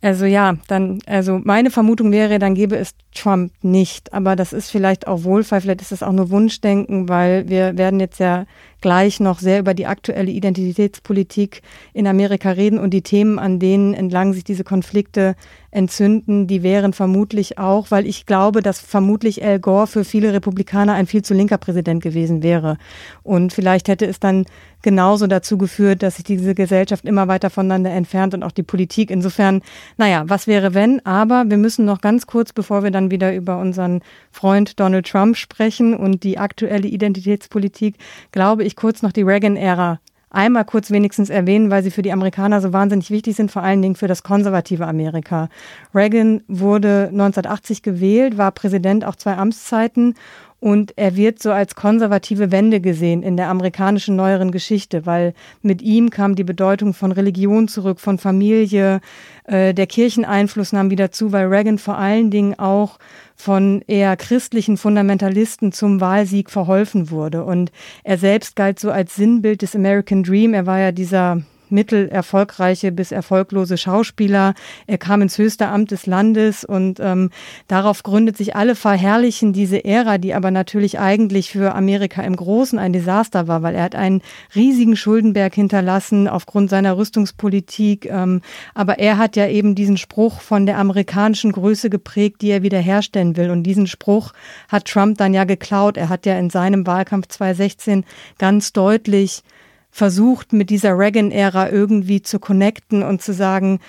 also 0.00 0.26
ja, 0.26 0.54
dann, 0.68 1.00
also 1.06 1.40
meine 1.42 1.70
Vermutung 1.72 2.12
wäre, 2.12 2.38
dann 2.38 2.54
gäbe 2.54 2.76
es 2.76 2.94
Trump 3.12 3.52
nicht. 3.62 4.12
Aber 4.12 4.36
das 4.36 4.52
ist 4.52 4.70
vielleicht 4.70 5.08
auch 5.08 5.24
Wohlfall, 5.24 5.60
vielleicht 5.60 5.80
ist 5.80 5.90
das 5.90 6.04
auch 6.04 6.12
nur 6.12 6.30
Wunschdenken, 6.30 7.08
weil 7.08 7.48
wir 7.48 7.76
werden 7.76 7.98
jetzt 7.98 8.20
ja 8.20 8.44
gleich 8.80 9.20
noch 9.20 9.38
sehr 9.38 9.58
über 9.58 9.74
die 9.74 9.86
aktuelle 9.86 10.30
Identitätspolitik 10.30 11.62
in 11.92 12.06
Amerika 12.06 12.50
reden 12.50 12.78
und 12.78 12.90
die 12.90 13.02
Themen, 13.02 13.38
an 13.38 13.58
denen 13.58 13.94
entlang 13.94 14.32
sich 14.32 14.44
diese 14.44 14.64
Konflikte 14.64 15.34
entzünden, 15.70 16.46
die 16.46 16.62
wären 16.62 16.94
vermutlich 16.94 17.58
auch, 17.58 17.90
weil 17.90 18.06
ich 18.06 18.24
glaube, 18.24 18.62
dass 18.62 18.80
vermutlich 18.80 19.44
Al 19.44 19.58
Gore 19.60 19.86
für 19.86 20.04
viele 20.04 20.32
Republikaner 20.32 20.94
ein 20.94 21.06
viel 21.06 21.22
zu 21.22 21.34
linker 21.34 21.58
Präsident 21.58 22.02
gewesen 22.02 22.42
wäre. 22.42 22.78
Und 23.22 23.52
vielleicht 23.52 23.88
hätte 23.88 24.06
es 24.06 24.18
dann 24.18 24.46
genauso 24.80 25.26
dazu 25.26 25.58
geführt, 25.58 26.02
dass 26.02 26.16
sich 26.16 26.24
diese 26.24 26.54
Gesellschaft 26.54 27.04
immer 27.04 27.28
weiter 27.28 27.50
voneinander 27.50 27.90
entfernt 27.90 28.32
und 28.32 28.42
auch 28.44 28.52
die 28.52 28.62
Politik. 28.62 29.10
Insofern, 29.10 29.60
naja, 29.98 30.24
was 30.26 30.46
wäre 30.46 30.72
wenn? 30.72 31.04
Aber 31.04 31.44
wir 31.48 31.58
müssen 31.58 31.84
noch 31.84 32.00
ganz 32.00 32.26
kurz, 32.26 32.52
bevor 32.52 32.82
wir 32.82 32.90
dann 32.90 33.10
wieder 33.10 33.34
über 33.34 33.58
unseren 33.58 34.00
Freund 34.30 34.80
Donald 34.80 35.06
Trump 35.06 35.36
sprechen 35.36 35.94
und 35.94 36.22
die 36.22 36.38
aktuelle 36.38 36.88
Identitätspolitik, 36.88 37.96
glaube 38.32 38.64
ich, 38.64 38.67
kurz 38.76 39.02
noch 39.02 39.12
die 39.12 39.22
Reagan-Ära 39.22 40.00
einmal 40.30 40.64
kurz 40.64 40.90
wenigstens 40.90 41.30
erwähnen, 41.30 41.70
weil 41.70 41.82
sie 41.82 41.90
für 41.90 42.02
die 42.02 42.12
Amerikaner 42.12 42.60
so 42.60 42.72
wahnsinnig 42.72 43.10
wichtig 43.10 43.36
sind, 43.36 43.50
vor 43.50 43.62
allen 43.62 43.82
Dingen 43.82 43.96
für 43.96 44.08
das 44.08 44.22
konservative 44.22 44.86
Amerika. 44.86 45.48
Reagan 45.94 46.42
wurde 46.48 47.08
1980 47.12 47.82
gewählt, 47.82 48.36
war 48.36 48.52
Präsident 48.52 49.04
auch 49.04 49.16
zwei 49.16 49.36
Amtszeiten 49.36 50.14
und 50.60 50.92
er 50.96 51.14
wird 51.14 51.40
so 51.40 51.52
als 51.52 51.76
konservative 51.76 52.50
Wende 52.50 52.80
gesehen 52.80 53.22
in 53.22 53.36
der 53.36 53.48
amerikanischen 53.48 54.16
neueren 54.16 54.50
Geschichte, 54.50 55.06
weil 55.06 55.34
mit 55.62 55.82
ihm 55.82 56.10
kam 56.10 56.34
die 56.34 56.44
Bedeutung 56.44 56.94
von 56.94 57.12
Religion 57.12 57.68
zurück, 57.68 58.00
von 58.00 58.18
Familie, 58.18 59.00
äh, 59.44 59.72
der 59.72 59.86
Kircheneinfluss 59.86 60.72
nahm 60.72 60.90
wieder 60.90 61.12
zu, 61.12 61.30
weil 61.30 61.46
Reagan 61.46 61.78
vor 61.78 61.96
allen 61.96 62.32
Dingen 62.32 62.58
auch 62.58 62.98
von 63.36 63.82
eher 63.86 64.16
christlichen 64.16 64.76
Fundamentalisten 64.76 65.70
zum 65.70 66.00
Wahlsieg 66.00 66.50
verholfen 66.50 67.10
wurde. 67.10 67.44
Und 67.44 67.70
er 68.02 68.18
selbst 68.18 68.56
galt 68.56 68.80
so 68.80 68.90
als 68.90 69.14
Sinnbild 69.14 69.62
des 69.62 69.76
American 69.76 70.24
Dream. 70.24 70.54
Er 70.54 70.66
war 70.66 70.80
ja 70.80 70.90
dieser 70.90 71.42
mittelerfolgreiche 71.70 72.92
bis 72.92 73.12
erfolglose 73.12 73.78
Schauspieler. 73.78 74.54
Er 74.86 74.98
kam 74.98 75.22
ins 75.22 75.38
höchste 75.38 75.68
Amt 75.68 75.90
des 75.90 76.06
Landes 76.06 76.64
und 76.64 77.00
ähm, 77.00 77.30
darauf 77.66 78.02
gründet 78.02 78.36
sich 78.36 78.56
alle 78.56 78.74
verherrlichen 78.74 79.52
diese 79.52 79.84
Ära, 79.84 80.18
die 80.18 80.34
aber 80.34 80.50
natürlich 80.50 80.98
eigentlich 80.98 81.50
für 81.50 81.74
Amerika 81.74 82.22
im 82.22 82.36
Großen 82.36 82.78
ein 82.78 82.92
Desaster 82.92 83.48
war, 83.48 83.62
weil 83.62 83.74
er 83.74 83.84
hat 83.84 83.94
einen 83.94 84.22
riesigen 84.54 84.96
Schuldenberg 84.96 85.54
hinterlassen 85.54 86.28
aufgrund 86.28 86.70
seiner 86.70 86.96
Rüstungspolitik. 86.96 88.06
Ähm, 88.06 88.42
aber 88.74 88.98
er 88.98 89.18
hat 89.18 89.36
ja 89.36 89.48
eben 89.48 89.74
diesen 89.74 89.96
Spruch 89.96 90.40
von 90.40 90.66
der 90.66 90.78
amerikanischen 90.78 91.52
Größe 91.52 91.90
geprägt, 91.90 92.42
die 92.42 92.50
er 92.50 92.62
wiederherstellen 92.62 93.36
will. 93.36 93.50
Und 93.50 93.62
diesen 93.62 93.86
Spruch 93.86 94.32
hat 94.68 94.86
Trump 94.86 95.18
dann 95.18 95.34
ja 95.34 95.44
geklaut. 95.44 95.96
Er 95.96 96.08
hat 96.08 96.26
ja 96.26 96.38
in 96.38 96.50
seinem 96.50 96.86
Wahlkampf 96.86 97.28
2016 97.28 98.04
ganz 98.38 98.72
deutlich 98.72 99.42
versucht, 99.90 100.52
mit 100.52 100.70
dieser 100.70 100.98
Reagan-Ära 100.98 101.70
irgendwie 101.70 102.22
zu 102.22 102.38
connecten 102.38 103.02
und 103.02 103.22
zu 103.22 103.32
sagen, 103.32 103.80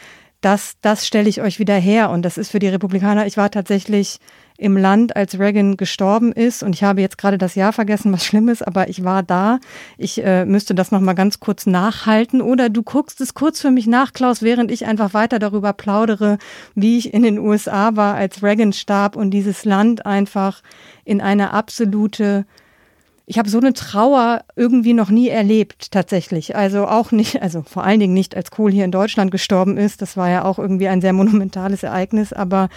das, 0.41 0.75
das 0.81 1.05
stelle 1.05 1.27
ich 1.27 1.41
euch 1.41 1.59
wieder 1.59 1.75
her. 1.75 2.09
Und 2.09 2.23
das 2.23 2.38
ist 2.38 2.51
für 2.51 2.59
die 2.59 2.69
Republikaner, 2.69 3.25
ich 3.25 3.38
war 3.38 3.51
tatsächlich 3.51 4.19
im 4.57 4.75
Land, 4.75 5.15
als 5.15 5.39
Reagan 5.39 5.77
gestorben 5.77 6.31
ist. 6.31 6.63
Und 6.63 6.75
ich 6.75 6.83
habe 6.83 7.01
jetzt 7.01 7.17
gerade 7.17 7.38
das 7.38 7.55
Jahr 7.55 7.73
vergessen, 7.73 8.12
was 8.12 8.25
schlimm 8.25 8.49
ist, 8.49 8.65
aber 8.65 8.89
ich 8.89 9.03
war 9.03 9.23
da. 9.23 9.59
Ich 9.97 10.23
äh, 10.23 10.45
müsste 10.45 10.75
das 10.75 10.91
nochmal 10.91 11.15
ganz 11.15 11.39
kurz 11.39 11.65
nachhalten. 11.65 12.41
Oder 12.41 12.69
du 12.69 12.83
guckst 12.83 13.21
es 13.21 13.33
kurz 13.33 13.62
für 13.62 13.71
mich 13.71 13.88
nach, 13.88 14.13
Klaus, 14.13 14.41
während 14.41 14.71
ich 14.71 14.85
einfach 14.85 15.13
weiter 15.13 15.39
darüber 15.39 15.73
plaudere, 15.73 16.38
wie 16.75 16.97
ich 16.97 17.13
in 17.13 17.23
den 17.23 17.39
USA 17.39 17.95
war, 17.95 18.15
als 18.15 18.43
Reagan 18.43 18.73
starb 18.73 19.15
und 19.15 19.31
dieses 19.31 19.65
Land 19.65 20.05
einfach 20.05 20.62
in 21.05 21.21
eine 21.21 21.51
absolute 21.51 22.45
ich 23.29 23.37
habe 23.37 23.47
so 23.47 23.59
eine 23.59 23.73
Trauer 23.73 24.41
irgendwie 24.55 24.93
noch 24.93 25.11
nie 25.11 25.29
erlebt, 25.29 25.91
tatsächlich. 25.91 26.55
Also 26.55 26.87
auch 26.87 27.11
nicht, 27.11 27.43
also 27.43 27.61
vor 27.61 27.83
allen 27.83 27.99
Dingen 27.99 28.15
nicht, 28.15 28.35
als 28.35 28.49
Kohl 28.49 28.71
hier 28.71 28.85
in 28.85 28.91
Deutschland 28.91 29.29
gestorben 29.29 29.77
ist. 29.77 30.01
Das 30.01 30.17
war 30.17 30.31
ja 30.31 30.43
auch 30.43 30.57
irgendwie 30.57 30.87
ein 30.87 30.99
sehr 30.99 31.13
monumentales 31.13 31.83
Ereignis, 31.83 32.33
aber 32.33 32.69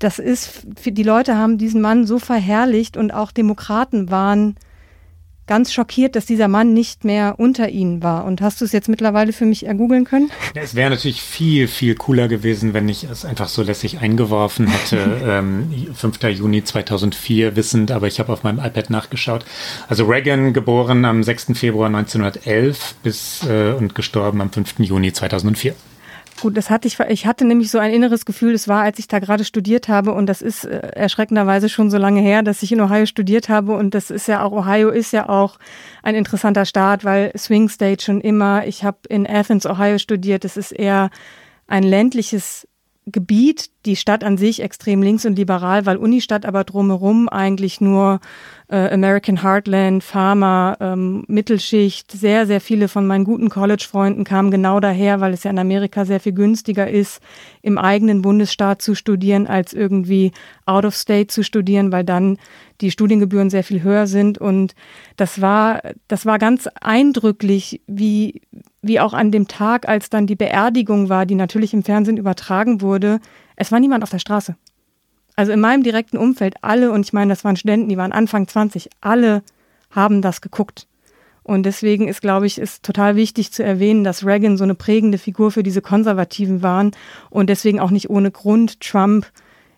das 0.00 0.18
ist, 0.18 0.66
die 0.84 1.02
Leute 1.04 1.36
haben 1.36 1.58
diesen 1.58 1.80
Mann 1.80 2.06
so 2.06 2.18
verherrlicht 2.18 2.96
und 2.96 3.12
auch 3.12 3.30
Demokraten 3.30 4.10
waren 4.10 4.56
ganz 5.48 5.72
schockiert, 5.72 6.14
dass 6.14 6.26
dieser 6.26 6.46
Mann 6.46 6.72
nicht 6.72 7.04
mehr 7.04 7.34
unter 7.38 7.68
ihnen 7.68 8.02
war. 8.02 8.24
Und 8.24 8.40
hast 8.40 8.60
du 8.60 8.64
es 8.64 8.70
jetzt 8.70 8.88
mittlerweile 8.88 9.32
für 9.32 9.46
mich 9.46 9.66
ergoogeln 9.66 10.04
können? 10.04 10.30
Ja, 10.54 10.62
es 10.62 10.74
wäre 10.74 10.90
natürlich 10.90 11.20
viel, 11.22 11.68
viel 11.68 11.94
cooler 11.94 12.26
gewesen, 12.26 12.74
wenn 12.74 12.88
ich 12.88 13.04
es 13.04 13.24
einfach 13.24 13.48
so 13.48 13.62
lässig 13.62 14.00
eingeworfen 14.00 14.66
hätte. 14.66 15.20
ähm, 15.24 15.88
5. 15.94 16.22
Juni 16.22 16.64
2004 16.64 17.54
wissend, 17.54 17.90
aber 17.90 18.06
ich 18.06 18.18
habe 18.18 18.32
auf 18.32 18.44
meinem 18.44 18.58
iPad 18.58 18.90
nachgeschaut. 18.90 19.44
Also 19.88 20.06
Reagan 20.06 20.52
geboren 20.52 21.04
am 21.04 21.22
6. 21.22 21.48
Februar 21.54 21.86
1911 21.86 22.94
bis 23.02 23.46
äh, 23.46 23.72
und 23.72 23.94
gestorben 23.94 24.40
am 24.40 24.50
5. 24.50 24.80
Juni 24.80 25.12
2004. 25.12 25.74
Gut, 26.40 26.56
das 26.56 26.70
hatte 26.70 26.86
ich, 26.86 27.00
ich 27.00 27.26
hatte 27.26 27.44
nämlich 27.44 27.70
so 27.70 27.78
ein 27.78 27.92
inneres 27.92 28.24
Gefühl, 28.24 28.54
es 28.54 28.68
war, 28.68 28.82
als 28.82 29.00
ich 29.00 29.08
da 29.08 29.18
gerade 29.18 29.44
studiert 29.44 29.88
habe 29.88 30.12
und 30.12 30.26
das 30.26 30.40
ist 30.40 30.64
äh, 30.64 30.78
erschreckenderweise 30.94 31.68
schon 31.68 31.90
so 31.90 31.98
lange 31.98 32.20
her, 32.20 32.42
dass 32.42 32.62
ich 32.62 32.70
in 32.70 32.80
Ohio 32.80 33.06
studiert 33.06 33.48
habe 33.48 33.74
und 33.74 33.92
das 33.92 34.10
ist 34.10 34.28
ja 34.28 34.44
auch, 34.44 34.52
Ohio 34.52 34.90
ist 34.90 35.12
ja 35.12 35.28
auch 35.28 35.58
ein 36.04 36.14
interessanter 36.14 36.64
Staat, 36.64 37.04
weil 37.04 37.32
Swing 37.36 37.68
State 37.68 38.04
schon 38.04 38.20
immer, 38.20 38.66
ich 38.66 38.84
habe 38.84 38.98
in 39.08 39.26
Athens, 39.26 39.66
Ohio 39.66 39.98
studiert, 39.98 40.44
es 40.44 40.56
ist 40.56 40.70
eher 40.70 41.10
ein 41.66 41.82
ländliches 41.82 42.68
Gebiet, 43.06 43.70
die 43.84 43.96
Stadt 43.96 44.22
an 44.22 44.36
sich 44.36 44.62
extrem 44.62 45.02
links 45.02 45.24
und 45.24 45.36
liberal, 45.36 45.86
weil 45.86 45.96
Unistadt 45.96 46.46
aber 46.46 46.62
drumherum 46.64 47.28
eigentlich 47.28 47.80
nur 47.80 48.20
äh, 48.68 48.90
American 48.90 49.42
Heartland, 49.42 50.04
Pharma, 50.04 50.76
ähm, 50.80 51.24
Mittelschicht, 51.26 52.12
sehr, 52.12 52.46
sehr 52.46 52.60
viele 52.60 52.88
von 52.88 53.06
meinen 53.06 53.24
guten 53.24 53.48
College-Freunden 53.48 54.24
kamen 54.24 54.50
genau 54.50 54.78
daher, 54.78 55.20
weil 55.20 55.32
es 55.32 55.44
ja 55.44 55.50
in 55.50 55.58
Amerika 55.58 56.04
sehr 56.04 56.20
viel 56.20 56.32
günstiger 56.32 56.88
ist, 56.88 57.20
im 57.62 57.78
eigenen 57.78 58.20
Bundesstaat 58.22 58.82
zu 58.82 58.94
studieren, 58.94 59.46
als 59.46 59.72
irgendwie 59.72 60.32
out 60.66 60.84
of 60.84 60.94
state 60.94 61.28
zu 61.28 61.42
studieren, 61.42 61.92
weil 61.92 62.04
dann 62.04 62.36
die 62.80 62.90
Studiengebühren 62.90 63.50
sehr 63.50 63.64
viel 63.64 63.82
höher 63.82 64.06
sind. 64.06 64.38
Und 64.38 64.74
das 65.16 65.40
war, 65.40 65.80
das 66.06 66.26
war 66.26 66.38
ganz 66.38 66.68
eindrücklich, 66.80 67.80
wie, 67.86 68.42
wie 68.82 69.00
auch 69.00 69.14
an 69.14 69.30
dem 69.30 69.48
Tag, 69.48 69.88
als 69.88 70.10
dann 70.10 70.26
die 70.26 70.36
Beerdigung 70.36 71.08
war, 71.08 71.24
die 71.24 71.34
natürlich 71.34 71.72
im 71.72 71.82
Fernsehen 71.82 72.18
übertragen 72.18 72.82
wurde, 72.82 73.20
es 73.56 73.72
war 73.72 73.80
niemand 73.80 74.04
auf 74.04 74.10
der 74.10 74.20
Straße. 74.20 74.56
Also 75.38 75.52
in 75.52 75.60
meinem 75.60 75.84
direkten 75.84 76.16
Umfeld, 76.16 76.56
alle, 76.62 76.90
und 76.90 77.06
ich 77.06 77.12
meine, 77.12 77.30
das 77.30 77.44
waren 77.44 77.54
Studenten, 77.54 77.88
die 77.88 77.96
waren 77.96 78.10
Anfang 78.10 78.48
20, 78.48 78.90
alle 79.00 79.44
haben 79.88 80.20
das 80.20 80.40
geguckt. 80.40 80.88
Und 81.44 81.62
deswegen 81.62 82.08
ist, 82.08 82.22
glaube 82.22 82.48
ich, 82.48 82.58
ist 82.58 82.82
total 82.82 83.14
wichtig 83.14 83.52
zu 83.52 83.62
erwähnen, 83.62 84.02
dass 84.02 84.26
Reagan 84.26 84.56
so 84.56 84.64
eine 84.64 84.74
prägende 84.74 85.16
Figur 85.16 85.52
für 85.52 85.62
diese 85.62 85.80
Konservativen 85.80 86.64
waren 86.64 86.90
und 87.30 87.48
deswegen 87.48 87.78
auch 87.78 87.92
nicht 87.92 88.10
ohne 88.10 88.32
Grund 88.32 88.80
Trump 88.80 89.30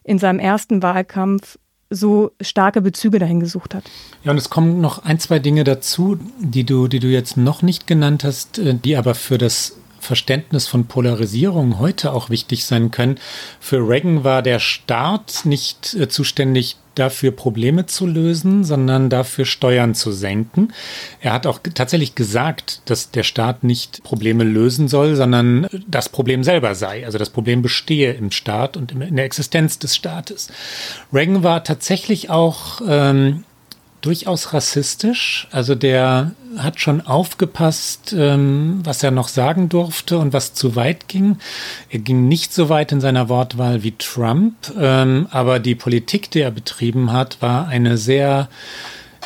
in 0.02 0.18
seinem 0.18 0.38
ersten 0.38 0.82
Wahlkampf 0.82 1.58
so 1.90 2.30
starke 2.40 2.80
Bezüge 2.80 3.18
dahin 3.18 3.40
gesucht 3.40 3.74
hat. 3.74 3.84
Ja, 4.24 4.30
und 4.30 4.38
es 4.38 4.48
kommen 4.48 4.80
noch 4.80 5.04
ein, 5.04 5.18
zwei 5.18 5.40
Dinge 5.40 5.64
dazu, 5.64 6.18
die 6.38 6.64
du, 6.64 6.88
die 6.88 7.00
du 7.00 7.08
jetzt 7.08 7.36
noch 7.36 7.60
nicht 7.60 7.86
genannt 7.86 8.24
hast, 8.24 8.58
äh, 8.58 8.74
die 8.74 8.96
aber 8.96 9.14
für 9.14 9.36
das 9.36 9.76
Verständnis 10.00 10.66
von 10.66 10.86
Polarisierung 10.86 11.78
heute 11.78 12.12
auch 12.12 12.30
wichtig 12.30 12.64
sein 12.64 12.90
können. 12.90 13.18
Für 13.60 13.76
Reagan 13.76 14.24
war 14.24 14.42
der 14.42 14.58
Staat 14.58 15.42
nicht 15.44 15.94
äh, 15.94 16.08
zuständig 16.08 16.76
dafür, 16.94 17.30
Probleme 17.30 17.86
zu 17.86 18.06
lösen, 18.06 18.64
sondern 18.64 19.10
dafür, 19.10 19.44
Steuern 19.44 19.94
zu 19.94 20.12
senken. 20.12 20.72
Er 21.20 21.32
hat 21.32 21.46
auch 21.46 21.60
tatsächlich 21.74 22.14
gesagt, 22.14 22.82
dass 22.86 23.10
der 23.10 23.22
Staat 23.22 23.62
nicht 23.62 24.02
Probleme 24.02 24.44
lösen 24.44 24.88
soll, 24.88 25.14
sondern 25.14 25.68
das 25.86 26.08
Problem 26.08 26.42
selber 26.44 26.74
sei. 26.74 27.04
Also 27.04 27.18
das 27.18 27.30
Problem 27.30 27.62
bestehe 27.62 28.12
im 28.12 28.30
Staat 28.30 28.76
und 28.76 28.92
in 28.92 29.16
der 29.16 29.24
Existenz 29.24 29.78
des 29.78 29.94
Staates. 29.94 30.48
Reagan 31.12 31.42
war 31.42 31.62
tatsächlich 31.62 32.30
auch 32.30 32.80
ähm, 32.86 33.44
durchaus 34.00 34.52
rassistisch. 34.52 35.48
Also 35.50 35.74
der 35.74 36.32
hat 36.58 36.80
schon 36.80 37.00
aufgepasst, 37.00 38.14
ähm, 38.16 38.80
was 38.84 39.02
er 39.02 39.10
noch 39.10 39.28
sagen 39.28 39.68
durfte 39.68 40.18
und 40.18 40.32
was 40.32 40.54
zu 40.54 40.76
weit 40.76 41.08
ging. 41.08 41.38
Er 41.88 42.00
ging 42.00 42.28
nicht 42.28 42.52
so 42.52 42.68
weit 42.68 42.92
in 42.92 43.00
seiner 43.00 43.28
Wortwahl 43.28 43.82
wie 43.82 43.92
Trump, 43.92 44.54
ähm, 44.78 45.26
aber 45.30 45.58
die 45.58 45.74
Politik, 45.74 46.30
die 46.30 46.40
er 46.40 46.50
betrieben 46.50 47.12
hat, 47.12 47.40
war 47.40 47.68
eine 47.68 47.96
sehr 47.96 48.48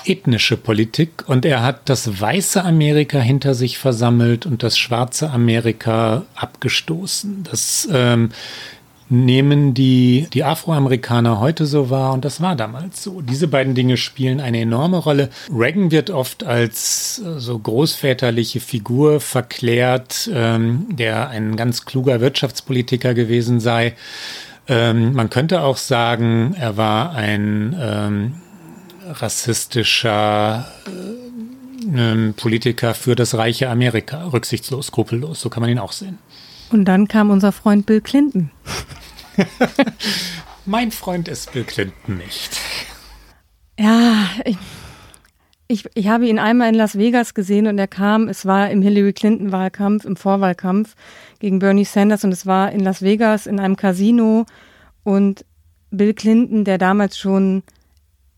ethnische 0.07 0.57
Politik 0.57 1.25
und 1.27 1.45
er 1.45 1.63
hat 1.63 1.89
das 1.89 2.21
weiße 2.21 2.63
Amerika 2.63 3.19
hinter 3.19 3.55
sich 3.55 3.79
versammelt 3.79 4.45
und 4.45 4.63
das 4.63 4.79
schwarze 4.79 5.31
Amerika 5.31 6.25
abgestoßen. 6.35 7.45
Das 7.51 7.89
ähm, 7.91 8.31
nehmen 9.09 9.75
die, 9.75 10.29
die 10.33 10.45
Afroamerikaner 10.45 11.41
heute 11.41 11.67
so 11.67 11.91
wahr 11.91 12.13
und 12.13 12.25
das 12.25 12.41
war 12.41 12.57
damals 12.57 13.03
so. 13.03 13.21
Diese 13.21 13.49
beiden 13.49 13.75
Dinge 13.75 13.97
spielen 13.97 14.41
eine 14.41 14.61
enorme 14.61 14.99
Rolle. 14.99 15.31
Reagan 15.55 15.91
wird 15.91 16.11
oft 16.11 16.45
als 16.45 17.23
äh, 17.25 17.39
so 17.39 17.59
großväterliche 17.59 18.61
Figur 18.61 19.21
verklärt, 19.21 20.31
ähm, 20.33 20.87
der 20.91 21.29
ein 21.29 21.57
ganz 21.57 21.85
kluger 21.85 22.21
Wirtschaftspolitiker 22.21 23.15
gewesen 23.15 23.61
sei. 23.61 23.95
Ähm, 24.67 25.13
man 25.13 25.29
könnte 25.29 25.63
auch 25.63 25.77
sagen, 25.77 26.55
er 26.59 26.77
war 26.77 27.15
ein 27.15 27.77
ähm, 27.79 28.35
rassistischer 29.07 30.67
äh, 30.87 32.33
Politiker 32.33 32.95
für 32.95 33.15
das 33.15 33.35
reiche 33.35 33.69
Amerika, 33.69 34.29
rücksichtslos, 34.29 34.87
skrupellos, 34.87 35.41
so 35.41 35.51
kann 35.51 35.61
man 35.61 35.71
ihn 35.71 35.79
auch 35.79 35.93
sehen. 35.93 36.19
Und 36.75 36.87
dann 36.87 37.07
kam 37.07 37.31
unser 37.31 37.53
Freund 37.53 37.87
Bill 37.87 38.01
Clinton. 38.01 38.51
mein 40.67 40.91
Freund 40.91 41.29
ist 41.29 41.53
Bill 41.53 41.63
Clinton 41.63 42.17
nicht. 42.17 42.59
Ja, 43.79 44.29
ich, 44.45 44.57
ich, 45.69 45.85
ich 45.95 46.09
habe 46.09 46.27
ihn 46.27 46.41
einmal 46.41 46.71
in 46.71 46.75
Las 46.75 46.99
Vegas 46.99 47.33
gesehen 47.33 47.69
und 47.69 47.79
er 47.79 47.87
kam, 47.87 48.29
es 48.29 48.45
war 48.45 48.71
im 48.71 48.83
Hillary 48.83 49.13
Clinton-Wahlkampf, 49.13 50.05
im 50.05 50.17
Vorwahlkampf 50.17 50.97
gegen 51.39 51.61
Bernie 51.61 51.85
Sanders 51.85 52.25
und 52.25 52.33
es 52.33 52.45
war 52.45 52.73
in 52.73 52.81
Las 52.81 53.03
Vegas 53.03 53.47
in 53.47 53.61
einem 53.61 53.77
Casino 53.77 54.45
und 55.05 55.45
Bill 55.93 56.13
Clinton, 56.13 56.65
der 56.65 56.79
damals 56.79 57.17
schon 57.17 57.63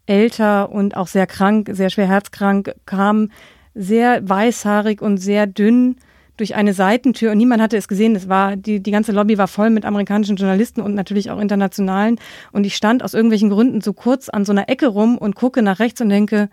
älter 0.04 0.70
und 0.70 0.94
auch 0.94 1.06
sehr 1.06 1.26
krank, 1.26 1.70
sehr 1.72 1.88
schwer 1.88 2.06
herzkrank 2.06 2.74
kam, 2.84 3.30
sehr 3.74 4.28
weißhaarig 4.28 5.00
und 5.00 5.16
sehr 5.16 5.46
dünn 5.46 5.96
durch 6.36 6.54
eine 6.54 6.74
Seitentür 6.74 7.32
und 7.32 7.38
niemand 7.38 7.62
hatte 7.62 7.76
es 7.76 7.88
gesehen. 7.88 8.14
Es 8.16 8.28
war, 8.28 8.56
die, 8.56 8.80
die 8.80 8.90
ganze 8.90 9.12
Lobby 9.12 9.38
war 9.38 9.48
voll 9.48 9.70
mit 9.70 9.84
amerikanischen 9.84 10.36
Journalisten 10.36 10.80
und 10.80 10.94
natürlich 10.94 11.30
auch 11.30 11.40
internationalen. 11.40 12.18
Und 12.52 12.64
ich 12.66 12.76
stand 12.76 13.02
aus 13.02 13.14
irgendwelchen 13.14 13.50
Gründen 13.50 13.80
so 13.80 13.92
kurz 13.92 14.28
an 14.28 14.44
so 14.44 14.52
einer 14.52 14.68
Ecke 14.68 14.86
rum 14.86 15.18
und 15.18 15.34
gucke 15.34 15.62
nach 15.62 15.78
rechts 15.78 16.00
und 16.00 16.08
denke, 16.08 16.48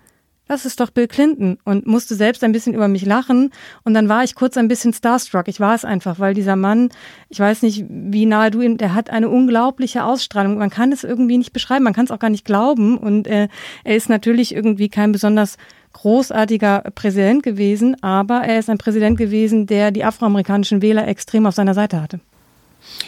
das 0.48 0.65
ist 0.65 0.80
doch 0.82 0.89
Bill 0.89 1.08
Clinton 1.08 1.58
und 1.63 1.88
musste 1.88 2.15
selbst 2.15 2.43
ein 2.43 2.52
bisschen 2.52 2.74
über 2.74 2.89
mich 2.89 3.06
lachen. 3.06 3.52
Und 3.86 3.93
dann 3.93 4.10
war 4.10 4.24
ich 4.24 4.36
kurz 4.36 4.58
ein 4.58 4.67
bisschen 4.67 4.91
starstruck. 4.91 5.48
Ich 5.48 5.60
war 5.60 5.74
es 5.74 5.86
einfach, 5.86 6.19
weil 6.19 6.34
dieser 6.34 6.58
Mann, 6.58 6.89
ich 7.30 7.39
weiß 7.39 7.62
nicht, 7.62 7.86
wie 7.89 8.26
nahe 8.26 8.52
du 8.52 8.62
ihn, 8.62 8.78
der 8.78 8.93
hat 8.93 9.10
eine 9.10 9.30
unglaubliche 9.30 10.04
Ausstrahlung. 10.04 10.58
Man 10.58 10.69
kann 10.69 10.91
es 10.91 11.06
irgendwie 11.06 11.38
nicht 11.38 11.54
beschreiben, 11.54 11.86
man 11.86 11.93
kann 11.93 12.06
es 12.06 12.12
auch 12.12 12.19
gar 12.19 12.30
nicht 12.30 12.46
glauben. 12.46 12.98
Und 12.98 13.26
äh, 13.28 13.48
er 13.86 13.96
ist 13.96 14.10
natürlich 14.10 14.54
irgendwie 14.54 14.89
kein 14.89 15.13
besonders 15.13 15.58
großartiger 15.94 16.84
Präsident 16.96 17.44
gewesen, 17.44 17.96
aber 18.04 18.42
er 18.42 18.60
ist 18.60 18.70
ein 18.70 18.78
Präsident 18.78 19.18
gewesen, 19.18 19.68
der 19.68 19.92
die 19.92 20.04
afroamerikanischen 20.04 20.82
Wähler 20.82 21.08
extrem 21.08 21.46
auf 21.46 21.56
seiner 21.56 21.74
Seite 21.74 22.02
hatte. 22.02 22.20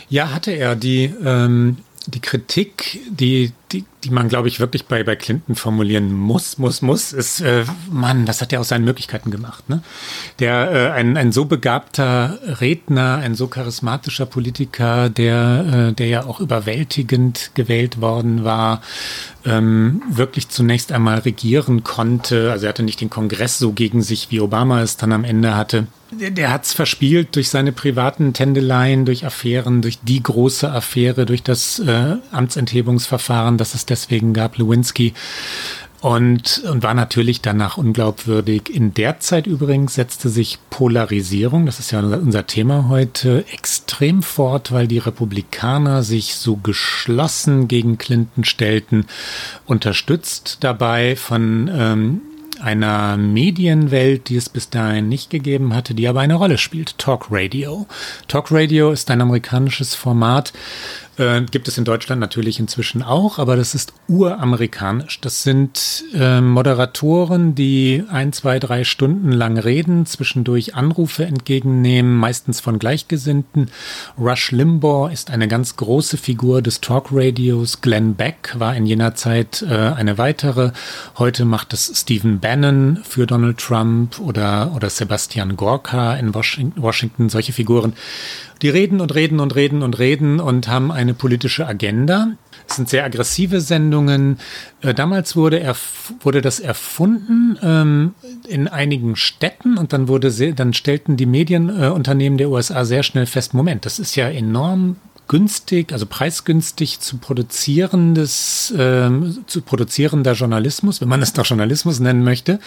Ja, 0.10 0.34
hatte 0.34 0.52
er. 0.52 0.76
Die, 0.76 1.12
ähm, 1.24 1.78
die 2.08 2.22
Kritik, 2.22 3.02
die, 3.10 3.52
die, 3.72 3.86
die 4.04 4.10
man, 4.10 4.30
glaube 4.30 4.48
ich, 4.48 4.60
wirklich 4.60 4.86
bei, 4.86 5.04
bei 5.04 5.16
Clinton 5.16 5.56
formulieren 5.56 6.14
muss, 6.14 6.58
muss, 6.58 6.82
muss, 6.82 7.14
ist, 7.14 7.42
äh, 7.42 7.66
Mann, 7.90 8.26
das 8.26 8.42
hat 8.42 8.54
er 8.54 8.60
aus 8.60 8.70
seinen 8.70 8.86
Möglichkeiten 8.86 9.32
gemacht. 9.32 9.70
Ne? 9.70 9.82
Der, 10.40 10.72
äh, 10.72 10.92
ein, 10.92 11.18
ein 11.18 11.32
so 11.32 11.46
begabter 11.46 12.40
Redner, 12.62 13.18
ein 13.18 13.36
so 13.36 13.48
charismatischer 13.48 14.26
Politiker, 14.26 15.10
der, 15.10 15.90
äh, 15.90 15.94
der 15.94 16.08
ja 16.08 16.26
auch 16.26 16.40
überwältigend 16.40 17.52
gewählt 17.56 18.02
worden 18.02 18.44
war, 18.44 18.82
ähm, 19.46 20.02
wirklich 20.10 20.50
zunächst 20.50 20.92
einmal 20.92 21.20
regieren 21.20 21.84
konnte. 21.84 22.52
Also 22.52 22.66
er 22.66 22.70
hatte 22.70 22.84
nicht 22.84 23.02
den 23.02 23.10
Kongress 23.10 23.58
so 23.58 23.72
gegen 23.72 24.02
sich, 24.02 24.32
wie 24.32 24.40
Obama 24.40 24.82
es 24.82 24.98
dann 24.98 25.12
am 25.12 25.24
Ende 25.24 25.56
hatte. 25.56 25.88
Der, 26.12 26.32
der 26.32 26.52
hat 26.52 26.66
es 26.66 26.74
verspielt 26.74 27.36
durch 27.36 27.50
seine 27.50 27.72
privaten 27.72 28.34
Tändeleien, 28.34 29.06
durch 29.06 29.26
Affären, 29.26 29.82
durch 29.82 30.00
die 30.02 30.22
große 30.22 30.72
Affäre, 30.72 31.26
durch 31.26 31.44
das 31.44 31.80
äh, 31.80 32.18
Amtsenthebungsverfahren, 32.32 33.55
das 33.58 33.76
es 33.76 33.86
deswegen 33.86 34.34
gab, 34.34 34.58
Lewinsky. 34.58 35.14
Und, 36.02 36.62
und 36.70 36.84
war 36.84 36.94
natürlich 36.94 37.42
danach 37.42 37.78
unglaubwürdig. 37.78 38.70
In 38.70 38.94
der 38.94 39.20
Zeit 39.22 39.48
übrigens 39.48 39.96
setzte 39.96 40.30
sich 40.30 40.60
Polarisierung, 40.70 41.66
das 41.66 41.80
ist 41.80 41.90
ja 41.90 42.00
unser, 42.00 42.20
unser 42.20 42.46
Thema 42.46 42.90
heute, 42.90 43.44
extrem 43.52 44.22
fort, 44.22 44.72
weil 44.72 44.88
die 44.88 45.00
Republikaner 45.00 46.04
sich 46.04 46.36
so 46.36 46.58
geschlossen 46.58 47.68
gegen 47.68 47.98
Clinton 47.98 48.44
stellten, 48.44 49.08
unterstützt 49.66 50.58
dabei 50.60 51.16
von 51.16 51.72
ähm, 51.74 52.22
einer 52.62 53.18
Medienwelt, 53.18 54.30
die 54.30 54.36
es 54.36 54.50
bis 54.50 54.70
dahin 54.70 55.10
nicht 55.10 55.30
gegeben 55.30 55.74
hatte, 55.74 55.94
die 55.94 56.08
aber 56.08 56.22
eine 56.22 56.36
Rolle 56.36 56.58
spielt. 56.58 56.98
Talk 56.98 57.28
Radio. 57.30 57.86
Talk 58.28 58.52
Radio 58.52 58.92
ist 58.92 59.10
ein 59.12 59.22
amerikanisches 59.22 59.96
Format, 59.96 60.54
äh, 61.18 61.42
gibt 61.42 61.68
es 61.68 61.78
in 61.78 61.86
Deutschland 61.86 62.20
natürlich 62.20 62.60
inzwischen 62.60 63.02
auch, 63.02 63.40
aber 63.40 63.56
das 63.56 63.76
ist 63.76 63.94
uramerikanisch. 64.08 65.20
Das 65.22 65.44
sind 65.44 66.04
äh, 66.14 66.42
Moderatoren, 66.42 67.56
die 67.56 68.04
ein, 68.10 68.34
zwei, 68.34 68.60
drei 68.60 68.84
Stunden 68.84 69.32
lang 69.32 69.58
reden, 69.58 70.06
zwischendurch 70.06 70.76
Anrufe 70.76 71.26
entgegennehmen, 71.26 72.16
meistens 72.16 72.60
von 72.60 72.80
Gleichgesinnten. 72.80 73.72
Rush 74.18 74.52
Limbaugh 74.52 75.12
ist 75.12 75.32
eine 75.32 75.48
ganz 75.48 75.76
große 75.76 76.18
Figur 76.18 76.62
des 76.62 76.82
Talkradios. 76.82 77.82
Glenn 77.82 78.16
Beck 78.16 78.56
war 78.58 78.76
in 78.76 78.86
jener 78.86 79.16
Zeit 79.16 79.62
äh, 79.62 79.74
eine 79.74 80.18
weitere. 80.18 80.72
Heute 81.18 81.46
macht 81.46 81.74
es 81.74 81.92
Stephen 81.96 82.40
Bannon 82.40 83.00
für 83.04 83.26
Donald 83.26 83.58
Trump 83.58 84.20
oder, 84.20 84.74
oder 84.76 84.90
Sebastian 84.90 85.56
Gorka 85.56 86.16
in 86.16 86.34
Washington, 86.34 86.82
Washington 86.82 87.30
solche 87.30 87.54
Figuren. 87.54 87.94
Die 88.62 88.70
reden 88.70 89.02
und 89.02 89.14
reden 89.14 89.40
und 89.40 89.56
reden 89.56 89.84
und 89.84 90.00
reden 90.00 90.40
und 90.40 90.68
haben 90.68 90.92
eine 90.92 91.14
politische 91.14 91.68
Agenda. 91.68 92.30
Es 92.68 92.78
sind 92.78 92.90
sehr 92.90 93.04
aggressive 93.04 93.62
Sendungen. 93.62 94.40
Äh, 94.82 94.94
damals 94.94 95.36
wurde, 95.36 95.74
wurde 96.22 96.42
das 96.42 96.60
erfunden 96.60 97.58
ähm, 97.62 98.14
in 98.48 98.68
einigen 98.68 99.16
Städten 99.16 99.78
und 99.78 99.94
dann 99.94 100.08
wurde 100.08 100.32
dann 100.54 100.74
stellten 100.74 101.18
die 101.18 101.26
Medienunternehmen 101.26 102.38
äh, 102.38 102.44
der 102.44 102.50
USA 102.50 102.86
sehr 102.86 103.04
schnell 103.04 103.26
fest, 103.26 103.54
Moment, 103.54 103.86
das 103.86 104.00
ist 104.00 104.16
ja 104.16 104.30
enorm 104.30 104.98
günstig, 105.28 105.92
also 105.92 106.06
preisgünstig 106.06 107.00
zu 107.00 107.18
produzierendes, 107.18 108.72
äh, 108.72 109.10
zu 109.48 109.62
produzierender 109.62 110.34
Journalismus, 110.34 111.02
wenn 111.02 111.10
man 111.10 111.22
es 111.22 111.34
doch 111.34 111.46
Journalismus 111.46 112.00
nennen 112.00 112.24
möchte. 112.24 112.60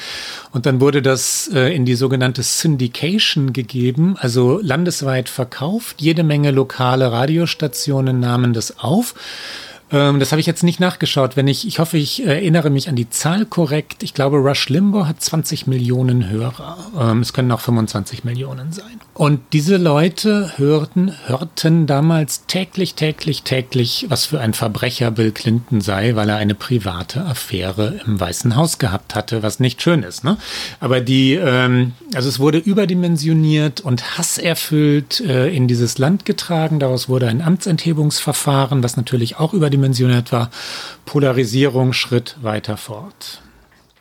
Und 0.52 0.66
dann 0.66 0.80
wurde 0.80 1.02
das 1.02 1.50
äh, 1.52 1.74
in 1.74 1.84
die 1.84 1.94
sogenannte 1.94 2.42
Syndication 2.42 3.52
gegeben, 3.52 4.16
also 4.18 4.60
landesweit 4.62 5.28
verkauft. 5.28 6.00
Jede 6.00 6.24
Menge 6.24 6.50
lokale 6.50 7.12
Radiostationen 7.12 8.20
nahmen 8.20 8.52
das 8.52 8.78
auf. 8.78 9.14
Ähm, 9.90 10.20
das 10.20 10.32
habe 10.32 10.40
ich 10.40 10.46
jetzt 10.46 10.62
nicht 10.62 10.80
nachgeschaut. 10.80 11.36
Wenn 11.36 11.48
ich, 11.48 11.66
ich 11.66 11.78
hoffe, 11.78 11.96
ich 11.96 12.24
erinnere 12.26 12.70
mich 12.70 12.88
an 12.88 12.96
die 12.96 13.08
Zahl 13.08 13.46
korrekt. 13.46 14.02
Ich 14.02 14.12
glaube, 14.12 14.36
Rush 14.36 14.68
Limbo 14.68 15.06
hat 15.06 15.22
20 15.22 15.66
Millionen 15.66 16.28
Hörer. 16.28 16.76
Ähm, 16.98 17.20
es 17.20 17.32
können 17.32 17.50
auch 17.52 17.60
25 17.60 18.24
Millionen 18.24 18.72
sein. 18.72 19.00
Und 19.14 19.40
diese 19.52 19.78
Leute 19.78 20.52
hörten, 20.56 21.12
hörten 21.26 21.86
damals 21.86 22.46
täglich, 22.46 22.94
täglich, 22.94 23.42
täglich, 23.42 24.06
was 24.08 24.26
für 24.26 24.40
ein 24.40 24.54
Verbrecher 24.54 25.10
Bill 25.10 25.32
Clinton 25.32 25.80
sei, 25.80 26.14
weil 26.14 26.28
er 26.28 26.36
eine 26.36 26.54
private 26.54 27.24
Affäre 27.24 28.00
im 28.06 28.20
Weißen 28.20 28.56
Haus 28.56 28.78
gehabt 28.78 29.14
hatte, 29.14 29.42
was 29.42 29.58
nicht 29.58 29.82
schön 29.82 30.02
ist. 30.02 30.22
Ne? 30.22 30.36
Aber 30.80 31.00
die, 31.00 31.34
ähm, 31.34 31.94
also 32.14 32.28
es 32.28 32.38
wurde 32.38 32.58
überdimensioniert 32.58 33.80
und 33.80 34.18
hasserfüllt 34.18 35.20
äh, 35.20 35.48
in 35.48 35.66
dieses 35.66 35.98
Land 35.98 36.24
getragen. 36.24 36.78
Daraus 36.78 37.08
wurde 37.08 37.28
ein 37.28 37.40
Amtsenthebungsverfahren, 37.40 38.82
was 38.82 38.96
natürlich 38.96 39.36
auch 39.38 39.54
überdimensioniert 39.54 39.77
war. 39.82 40.50
Polarisierung 41.04 41.92
Schritt 41.92 42.36
weiter 42.42 42.76
fort. 42.76 43.42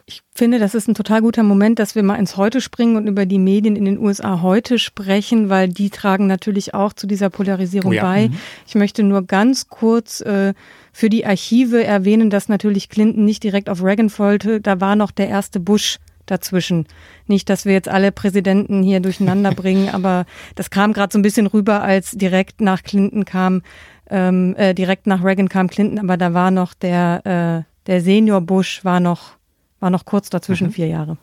Ich 0.09 0.21
finde, 0.34 0.57
das 0.57 0.73
ist 0.73 0.88
ein 0.88 0.93
total 0.93 1.21
guter 1.21 1.43
Moment, 1.43 1.80
dass 1.80 1.93
wir 1.93 2.01
mal 2.01 2.15
ins 2.15 2.38
Heute 2.38 2.61
springen 2.61 2.95
und 2.95 3.07
über 3.07 3.25
die 3.25 3.39
Medien 3.39 3.75
in 3.75 3.84
den 3.84 3.97
USA 3.97 4.41
heute 4.41 4.80
sprechen, 4.80 5.49
weil 5.49 5.67
die 5.67 5.89
tragen 5.89 6.28
natürlich 6.28 6.73
auch 6.73 6.93
zu 6.93 7.07
dieser 7.07 7.30
Polarisierung 7.30 7.91
oh 7.91 7.95
ja. 7.95 8.03
bei. 8.03 8.30
Mhm. 8.30 8.38
Ich 8.65 8.75
möchte 8.75 9.03
nur 9.03 9.23
ganz 9.23 9.67
kurz 9.67 10.21
äh, 10.21 10.53
für 10.93 11.09
die 11.09 11.25
Archive 11.25 11.84
erwähnen, 11.84 12.30
dass 12.30 12.47
natürlich 12.47 12.88
Clinton 12.88 13.25
nicht 13.25 13.43
direkt 13.43 13.69
auf 13.69 13.84
Reagan 13.84 14.09
folgte. 14.09 14.61
Da 14.61 14.80
war 14.80 14.95
noch 14.95 15.11
der 15.11 15.28
erste 15.28 15.59
Bush 15.59 15.97
dazwischen. 16.25 16.86
Nicht, 17.25 17.49
dass 17.49 17.65
wir 17.65 17.73
jetzt 17.73 17.89
alle 17.89 18.13
Präsidenten 18.13 18.84
hier 18.84 19.01
durcheinander 19.01 19.51
bringen, 19.55 19.89
aber 19.89 20.25
das 20.55 20.69
kam 20.69 20.93
gerade 20.93 21.11
so 21.11 21.19
ein 21.19 21.23
bisschen 21.23 21.47
rüber, 21.47 21.82
als 21.82 22.11
direkt 22.11 22.61
nach 22.61 22.84
Clinton 22.84 23.25
kam, 23.25 23.61
ähm, 24.10 24.55
äh, 24.58 24.74
direkt 24.74 25.08
nach 25.08 25.24
Reagan 25.24 25.49
kam 25.49 25.68
Clinton, 25.68 25.99
aber 25.99 26.18
da 26.18 26.34
war 26.34 26.51
noch 26.51 26.74
der, 26.74 27.66
äh, 27.66 27.88
der 27.88 28.01
Senior 28.01 28.41
Bush 28.41 28.84
war 28.84 28.99
noch 28.99 29.38
war 29.80 29.89
noch 29.89 30.05
kurz 30.05 30.30
dazwischen, 30.30 30.68
mhm. 30.68 30.72
vier 30.72 30.88
Jahre. 30.88 31.18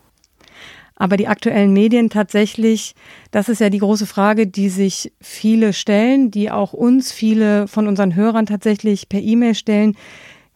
Aber 0.97 1.17
die 1.17 1.27
aktuellen 1.27 1.73
Medien 1.73 2.09
tatsächlich, 2.09 2.95
das 3.33 3.49
ist 3.49 3.61
ja 3.61 3.69
die 3.69 3.79
große 3.79 4.07
Frage, 4.07 4.47
die 4.47 4.69
sich 4.69 5.13
viele 5.21 5.73
stellen, 5.73 6.31
die 6.31 6.53
auch 6.53 6.73
uns 6.73 7.11
viele 7.11 7.67
von 7.67 7.89
unseren 7.89 8.15
Hörern 8.15 8.47
tatsächlich 8.47 9.09
per 9.09 9.21
E-Mail 9.21 9.57
stellen. 9.57 9.97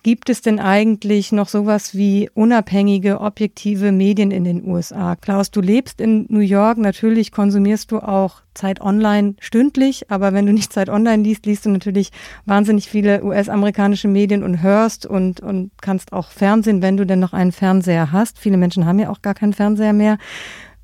Gibt 0.08 0.30
es 0.30 0.40
denn 0.40 0.58
eigentlich 0.58 1.32
noch 1.32 1.50
sowas 1.50 1.94
wie 1.94 2.30
unabhängige, 2.32 3.20
objektive 3.20 3.92
Medien 3.92 4.30
in 4.30 4.42
den 4.42 4.66
USA? 4.66 5.16
Klaus, 5.16 5.50
du 5.50 5.60
lebst 5.60 6.00
in 6.00 6.24
New 6.30 6.40
York, 6.40 6.78
natürlich 6.78 7.30
konsumierst 7.30 7.92
du 7.92 7.98
auch 7.98 8.40
Zeit 8.54 8.80
Online 8.80 9.34
stündlich, 9.38 10.10
aber 10.10 10.32
wenn 10.32 10.46
du 10.46 10.54
nicht 10.54 10.72
Zeit 10.72 10.88
Online 10.88 11.22
liest, 11.22 11.44
liest 11.44 11.66
du 11.66 11.68
natürlich 11.68 12.08
wahnsinnig 12.46 12.88
viele 12.88 13.22
US-amerikanische 13.22 14.08
Medien 14.08 14.44
und 14.44 14.62
hörst 14.62 15.04
und, 15.04 15.40
und 15.40 15.72
kannst 15.82 16.14
auch 16.14 16.30
Fernsehen, 16.30 16.80
wenn 16.80 16.96
du 16.96 17.04
denn 17.04 17.20
noch 17.20 17.34
einen 17.34 17.52
Fernseher 17.52 18.10
hast. 18.10 18.38
Viele 18.38 18.56
Menschen 18.56 18.86
haben 18.86 19.00
ja 19.00 19.10
auch 19.10 19.20
gar 19.20 19.34
keinen 19.34 19.52
Fernseher 19.52 19.92
mehr. 19.92 20.16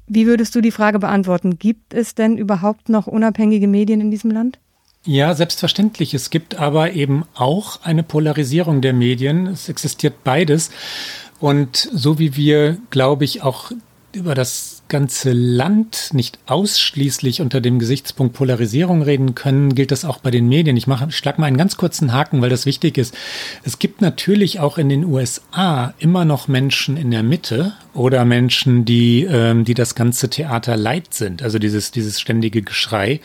Wie 0.07 0.27
würdest 0.27 0.55
du 0.55 0.61
die 0.61 0.71
Frage 0.71 0.99
beantworten? 0.99 1.59
Gibt 1.59 1.95
es 1.95 2.15
denn 2.15 2.37
überhaupt 2.37 2.91
noch 2.91 3.07
unabhängige 3.07 3.69
Medien 3.69 4.03
in 4.03 4.11
diesem 4.11 4.33
Land? 4.33 4.59
Ja, 5.07 5.35
selbstverständlich. 5.35 6.15
Es 6.15 6.31
gibt 6.31 6.55
aber 6.55 6.93
eben 6.93 7.25
auch 7.35 7.81
eine 7.83 8.03
Polarisierung 8.03 8.81
der 8.81 8.95
Medien. 8.95 9.47
Es 9.49 9.69
existiert 9.69 10.25
beides. 10.25 10.71
Und 11.41 11.77
so 11.77 12.19
wie 12.19 12.37
wir, 12.37 12.79
glaube 12.91 13.25
ich, 13.25 13.43
auch 13.43 13.71
über 14.13 14.35
das 14.35 14.83
ganze 14.89 15.33
Land 15.33 16.11
nicht 16.13 16.39
ausschließlich 16.47 17.41
unter 17.41 17.61
dem 17.61 17.79
Gesichtspunkt 17.79 18.35
Polarisierung 18.35 19.03
reden 19.03 19.35
können, 19.35 19.75
gilt 19.75 19.91
das 19.91 20.05
auch 20.05 20.19
bei 20.19 20.31
den 20.31 20.49
Medien. 20.49 20.77
Ich 20.77 20.87
mache, 20.87 21.11
schlag 21.11 21.39
mal 21.39 21.47
einen 21.47 21.57
ganz 21.57 21.77
kurzen 21.77 22.13
Haken, 22.13 22.43
weil 22.43 22.51
das 22.51 22.67
wichtig 22.67 22.99
ist. 22.99 23.15
Es 23.65 23.79
gibt 23.79 24.01
natürlich 24.01 24.61
auch 24.61 24.79
in 24.79 24.89
den 24.89 25.05
USA 25.05 25.95
immer 25.99 26.25
noch 26.25 26.49
Menschen 26.49 26.97
in 26.97 27.11
der 27.11 27.23
Mitte 27.23 27.73
oder 27.95 28.25
Menschen, 28.25 28.85
die, 28.85 29.25
ähm, 29.25 29.65
die 29.65 29.75
das 29.75 29.95
ganze 29.95 30.29
Theater 30.29 30.77
leid 30.77 31.15
sind. 31.15 31.43
Also 31.43 31.59
dieses, 31.59 31.91
dieses 31.91 32.21
ständige 32.21 32.63
Geschrei. 32.63 33.21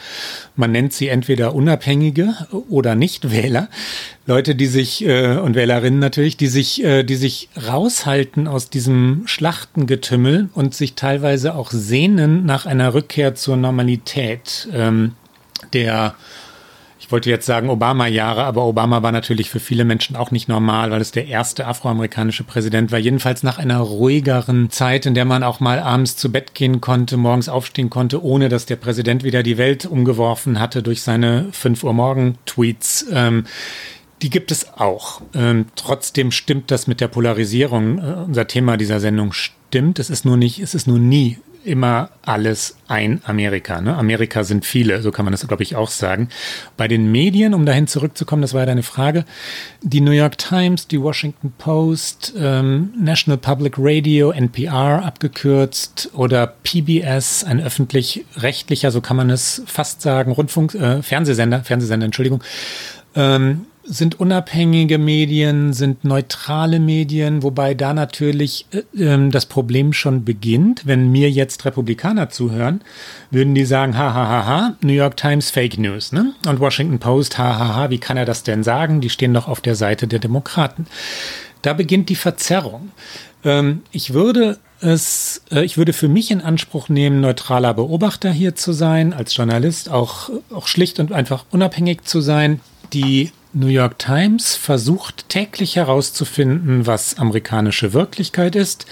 Man 0.56 0.72
nennt 0.72 0.94
sie 0.94 1.08
entweder 1.08 1.56
Unabhängige 1.56 2.36
oder 2.70 2.96
Nichtwähler. 2.96 3.70
Leute, 4.28 4.54
die 4.54 4.68
sich 4.68 5.04
äh, 5.08 5.38
und 5.38 5.56
Wählerinnen 5.56 5.98
natürlich, 6.00 6.38
die 6.38 6.48
sich, 6.48 6.84
äh, 6.84 7.04
die 7.04 7.16
sich 7.16 7.50
raushalten 7.68 8.48
aus 8.48 8.70
diesem 8.70 9.24
Schlachtengetümmel 9.26 10.50
und 10.54 10.76
sich 10.76 10.94
teilweise 10.94 11.49
auch 11.56 11.72
sehnen 11.72 12.46
nach 12.46 12.66
einer 12.66 12.94
Rückkehr 12.94 13.36
zur 13.36 13.58
Normalität. 13.58 14.68
Ähm, 14.74 15.14
der 15.74 16.16
ich 17.10 17.12
wollte 17.12 17.32
jetzt 17.32 17.48
sagen 17.48 17.72
Obama-Jahre, 17.72 18.44
aber 18.44 18.66
Obama 18.68 19.02
war 19.02 19.12
natürlich 19.12 19.50
für 19.50 19.60
viele 19.60 19.84
Menschen 19.84 20.16
auch 20.16 20.30
nicht 20.30 20.48
normal, 20.48 20.92
weil 20.92 21.02
es 21.02 21.12
der 21.12 21.26
erste 21.26 21.66
afroamerikanische 21.66 22.44
Präsident 22.44 22.92
war. 22.92 23.00
Jedenfalls 23.00 23.42
nach 23.42 23.58
einer 23.58 23.80
ruhigeren 23.80 24.70
Zeit, 24.70 25.08
in 25.08 25.16
der 25.16 25.26
man 25.26 25.42
auch 25.42 25.60
mal 25.60 25.80
abends 25.80 26.18
zu 26.18 26.32
Bett 26.32 26.54
gehen 26.54 26.82
konnte, 26.82 27.18
morgens 27.18 27.50
aufstehen 27.50 27.90
konnte, 27.90 28.24
ohne 28.24 28.48
dass 28.48 28.68
der 28.68 28.76
Präsident 28.76 29.24
wieder 29.24 29.42
die 29.42 29.58
Welt 29.58 29.88
umgeworfen 29.88 30.60
hatte 30.60 30.84
durch 30.84 31.02
seine 31.02 31.48
5 31.52 31.84
Uhr 31.84 31.94
morgen 31.94 32.38
Tweets. 32.46 33.08
Ähm, 33.12 33.46
die 34.22 34.30
gibt 34.30 34.52
es 34.52 34.72
auch. 34.74 35.22
Ähm, 35.34 35.66
trotzdem 35.76 36.30
stimmt 36.30 36.70
das 36.70 36.86
mit 36.86 37.02
der 37.02 37.08
Polarisierung. 37.08 37.98
Äh, 37.98 38.14
unser 38.28 38.46
Thema 38.46 38.78
dieser 38.78 39.00
Sendung 39.00 39.34
stimmt. 39.34 39.59
Es 40.00 40.10
ist 40.10 40.26
nur 40.26 40.38
nicht, 40.38 40.60
es 40.60 40.74
ist 40.74 40.88
nur 40.88 41.00
nie 41.00 41.38
immer 41.64 42.10
alles 42.24 42.78
ein 42.88 43.22
Amerika. 43.26 43.82
Ne? 43.82 43.96
Amerika 43.96 44.44
sind 44.44 44.66
viele, 44.66 45.02
so 45.02 45.12
kann 45.12 45.26
man 45.26 45.32
das, 45.32 45.48
glaube 45.48 45.64
ich, 45.64 45.76
auch 45.76 45.90
sagen. 45.90 46.30
Bei 46.78 46.88
den 46.88 47.12
Medien, 47.12 47.54
um 47.54 47.66
dahin 47.66 47.88
zurückzukommen, 47.88 48.42
das 48.42 48.54
war 48.54 48.62
ja 48.62 48.66
deine 48.66 48.84
Frage, 48.84 49.26
die 49.82 50.02
New 50.02 50.12
York 50.12 50.38
Times, 50.38 50.88
die 50.88 51.02
Washington 51.02 51.54
Post, 51.58 52.34
ähm, 52.38 52.94
National 52.98 53.38
Public 53.38 53.76
Radio, 53.78 54.32
NPR 54.32 55.04
abgekürzt 55.06 56.10
oder 56.14 56.48
PBS, 56.48 57.44
ein 57.44 57.62
öffentlich-rechtlicher, 57.62 58.92
so 58.92 59.02
kann 59.02 59.18
man 59.18 59.30
es 59.30 59.62
fast 59.66 60.02
sagen, 60.02 60.32
Rundfunk, 60.32 60.76
äh, 60.76 61.02
Fernsehsender, 61.02 61.64
Fernsehsender, 61.64 62.06
Entschuldigung, 62.06 62.44
ähm, 63.16 63.66
sind 63.90 64.20
unabhängige 64.20 65.00
Medien, 65.00 65.74
sind 65.74 66.04
neutrale 66.04 66.80
Medien, 66.80 67.42
wobei 67.42 67.74
da 67.74 67.94
natürlich 67.94 68.68
äh, 68.72 68.84
ähm, 69.04 69.32
das 69.32 69.48
Problem 69.48 69.94
schon 69.94 70.24
beginnt. 70.24 70.86
Wenn 70.86 71.12
mir 71.12 71.30
jetzt 71.32 71.66
Republikaner 71.66 72.30
zuhören, 72.30 72.82
würden 73.32 73.56
die 73.56 73.66
sagen, 73.66 73.98
ha, 73.98 74.14
ha, 74.14 74.28
ha, 74.28 74.46
ha, 74.46 74.76
New 74.82 74.94
York 74.94 75.18
Times 75.18 75.50
Fake 75.50 75.80
News, 75.80 76.12
ne? 76.12 76.34
Und 76.48 76.60
Washington 76.60 77.00
Post, 77.00 77.40
ha, 77.40 77.58
ha, 77.58 77.76
ha, 77.76 77.90
wie 77.90 77.98
kann 77.98 78.16
er 78.16 78.26
das 78.26 78.44
denn 78.44 78.64
sagen? 78.64 79.02
Die 79.02 79.10
stehen 79.10 79.34
doch 79.34 79.48
auf 79.48 79.60
der 79.60 79.76
Seite 79.76 80.08
der 80.08 80.20
Demokraten. 80.20 80.86
Da 81.64 81.74
beginnt 81.74 82.10
die 82.10 82.16
Verzerrung. 82.16 82.92
Ähm, 83.44 83.82
ich 83.92 84.14
würde 84.14 84.60
es, 84.82 85.42
äh, 85.52 85.66
ich 85.66 85.78
würde 85.78 85.94
für 85.94 86.08
mich 86.08 86.30
in 86.30 86.42
Anspruch 86.42 86.90
nehmen, 86.90 87.22
neutraler 87.22 87.74
Beobachter 87.74 88.32
hier 88.32 88.56
zu 88.56 88.72
sein, 88.72 89.14
als 89.14 89.36
Journalist 89.36 89.90
auch, 89.90 90.30
auch 90.54 90.68
schlicht 90.68 91.00
und 91.00 91.12
einfach 91.12 91.46
unabhängig 91.50 92.04
zu 92.04 92.22
sein. 92.22 92.60
Die 92.94 93.32
New 93.54 93.68
York 93.68 93.98
Times 93.98 94.56
versucht 94.56 95.30
täglich 95.30 95.76
herauszufinden, 95.76 96.86
was 96.86 97.18
amerikanische 97.18 97.94
Wirklichkeit 97.94 98.56
ist, 98.56 98.86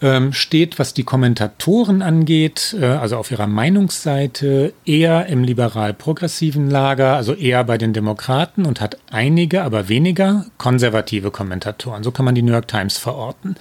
ähm, 0.00 0.32
steht, 0.32 0.78
was 0.78 0.94
die 0.94 1.02
Kommentatoren 1.02 2.02
angeht, 2.02 2.76
äh, 2.78 2.84
also 2.84 3.16
auf 3.16 3.30
ihrer 3.30 3.46
Meinungsseite, 3.46 4.72
eher 4.84 5.26
im 5.26 5.42
liberal-progressiven 5.42 6.70
Lager, 6.70 7.16
also 7.16 7.34
eher 7.34 7.64
bei 7.64 7.78
den 7.78 7.92
Demokraten 7.92 8.64
und 8.64 8.80
hat 8.80 8.98
einige, 9.10 9.62
aber 9.62 9.88
weniger 9.88 10.46
konservative 10.56 11.30
Kommentatoren. 11.30 12.04
So 12.04 12.12
kann 12.12 12.24
man 12.24 12.34
die 12.34 12.42
New 12.42 12.52
York 12.52 12.68
Times 12.68 12.98
verorten. 12.98 13.56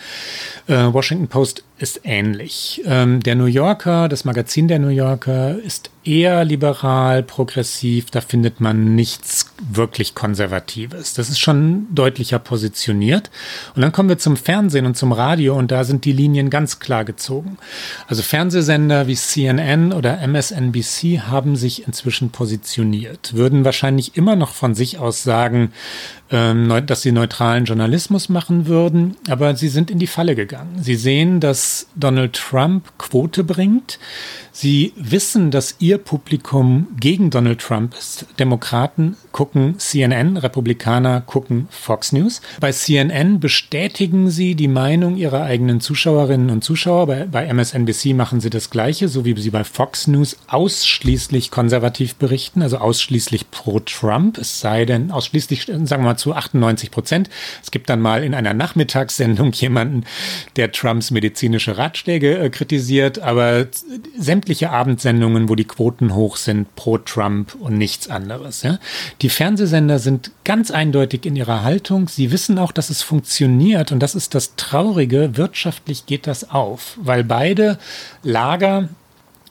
Äh, 0.67 0.93
Washington 0.93 1.27
Post 1.27 1.63
ist 1.79 2.01
ähnlich. 2.03 2.81
Ähm, 2.85 3.21
der 3.21 3.35
New 3.35 3.45
Yorker, 3.45 4.09
das 4.09 4.25
Magazin 4.25 4.67
der 4.67 4.79
New 4.79 4.87
Yorker 4.87 5.57
ist 5.59 5.91
eher 6.03 6.45
liberal, 6.45 7.21
progressiv, 7.21 8.09
da 8.09 8.21
findet 8.21 8.61
man 8.61 8.95
nichts 8.95 9.53
wirklich 9.69 10.15
Konservatives. 10.15 11.13
Das 11.13 11.29
ist 11.29 11.39
schon 11.39 11.87
deutlicher 11.93 12.39
positioniert. 12.39 13.29
Und 13.75 13.81
dann 13.81 13.91
kommen 13.91 14.09
wir 14.09 14.17
zum 14.17 14.37
Fernsehen 14.37 14.85
und 14.85 14.95
zum 14.95 15.11
Radio 15.11 15.55
und 15.55 15.71
da 15.71 15.83
sind 15.83 16.05
die 16.05 16.13
Linien 16.13 16.49
ganz 16.49 16.79
klar 16.79 17.03
gezogen. 17.05 17.57
Also 18.07 18.23
Fernsehsender 18.23 19.07
wie 19.07 19.15
CNN 19.15 19.91
oder 19.93 20.19
MSNBC 20.25 21.21
haben 21.27 21.55
sich 21.55 21.85
inzwischen 21.85 22.31
positioniert, 22.31 23.35
würden 23.35 23.65
wahrscheinlich 23.65 24.15
immer 24.15 24.35
noch 24.35 24.53
von 24.53 24.73
sich 24.73 24.97
aus 24.97 25.23
sagen, 25.23 25.73
dass 26.29 27.01
sie 27.01 27.11
neutralen 27.13 27.65
Journalismus 27.65 28.27
machen 28.27 28.67
würden, 28.67 29.15
aber 29.29 29.55
sie 29.55 29.69
sind 29.69 29.89
in 29.89 29.97
die 29.97 30.07
Falle 30.07 30.35
gegangen. 30.35 30.77
Sie 30.81 30.95
sehen, 30.95 31.39
dass 31.39 31.87
Donald 31.95 32.33
Trump 32.33 32.85
Quote 32.97 33.45
bringt. 33.45 33.97
Sie 34.59 34.91
wissen, 34.95 35.51
dass 35.51 35.75
ihr 35.77 35.99
Publikum 35.99 36.87
gegen 36.99 37.29
Donald 37.29 37.61
Trump 37.61 37.93
ist. 37.95 38.25
Demokraten 38.39 39.15
gucken 39.31 39.77
CNN, 39.77 40.35
Republikaner 40.35 41.21
gucken 41.21 41.67
Fox 41.69 42.11
News. 42.11 42.41
Bei 42.59 42.71
CNN 42.71 43.39
bestätigen 43.39 44.31
sie 44.31 44.55
die 44.55 44.67
Meinung 44.67 45.15
ihrer 45.15 45.43
eigenen 45.43 45.79
Zuschauerinnen 45.79 46.49
und 46.49 46.63
Zuschauer. 46.63 47.05
Bei, 47.05 47.25
bei 47.25 47.45
MSNBC 47.45 48.15
machen 48.15 48.41
sie 48.41 48.49
das 48.49 48.71
Gleiche, 48.71 49.09
so 49.09 49.25
wie 49.25 49.39
sie 49.39 49.51
bei 49.51 49.63
Fox 49.63 50.07
News 50.07 50.37
ausschließlich 50.47 51.51
konservativ 51.51 52.15
berichten, 52.15 52.63
also 52.63 52.79
ausschließlich 52.79 53.51
pro 53.51 53.79
Trump. 53.81 54.39
Es 54.39 54.59
sei 54.59 54.85
denn 54.85 55.11
ausschließlich, 55.11 55.67
sagen 55.67 55.87
wir 55.87 55.99
mal, 55.99 56.17
zu 56.17 56.33
98 56.33 56.89
Prozent. 56.89 57.29
Es 57.61 57.69
gibt 57.69 57.91
dann 57.91 58.01
mal 58.01 58.23
in 58.23 58.33
einer 58.33 58.55
Nachmittagssendung 58.55 59.51
jemanden, 59.51 60.03
der 60.55 60.71
Trumps 60.71 61.11
medizinische 61.11 61.77
Ratschläge 61.77 62.39
äh, 62.39 62.49
kritisiert, 62.49 63.19
aber 63.19 63.67
Abendsendungen, 64.71 65.49
wo 65.49 65.55
die 65.55 65.65
Quoten 65.65 66.15
hoch 66.15 66.37
sind, 66.37 66.75
pro 66.75 66.97
Trump 66.97 67.55
und 67.55 67.77
nichts 67.77 68.09
anderes. 68.09 68.63
Ja? 68.63 68.79
Die 69.21 69.29
Fernsehsender 69.29 69.99
sind 69.99 70.31
ganz 70.43 70.71
eindeutig 70.71 71.25
in 71.25 71.35
ihrer 71.35 71.63
Haltung. 71.63 72.07
Sie 72.07 72.31
wissen 72.31 72.57
auch, 72.57 72.71
dass 72.71 72.89
es 72.89 73.01
funktioniert 73.01 73.91
und 73.91 73.99
das 73.99 74.15
ist 74.15 74.35
das 74.35 74.55
Traurige. 74.55 75.37
Wirtschaftlich 75.37 76.05
geht 76.05 76.27
das 76.27 76.49
auf, 76.49 76.97
weil 77.01 77.23
beide 77.23 77.77
Lager 78.23 78.89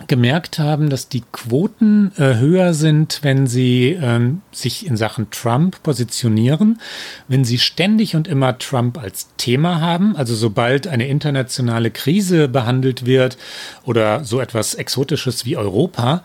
gemerkt 0.08 0.58
haben, 0.58 0.90
dass 0.90 1.08
die 1.08 1.22
Quoten 1.32 2.12
äh, 2.18 2.36
höher 2.36 2.74
sind, 2.74 3.20
wenn 3.22 3.46
sie 3.46 3.96
ähm, 4.00 4.42
sich 4.52 4.86
in 4.86 4.96
Sachen 4.96 5.30
Trump 5.30 5.82
positionieren, 5.82 6.80
wenn 7.28 7.44
sie 7.44 7.58
ständig 7.58 8.14
und 8.14 8.28
immer 8.28 8.58
Trump 8.58 8.98
als 8.98 9.28
Thema 9.36 9.80
haben, 9.80 10.14
also 10.14 10.34
sobald 10.34 10.86
eine 10.86 11.08
internationale 11.08 11.90
Krise 11.90 12.48
behandelt 12.48 13.06
wird 13.06 13.38
oder 13.84 14.24
so 14.24 14.40
etwas 14.40 14.74
Exotisches 14.74 15.46
wie 15.46 15.56
Europa, 15.56 16.22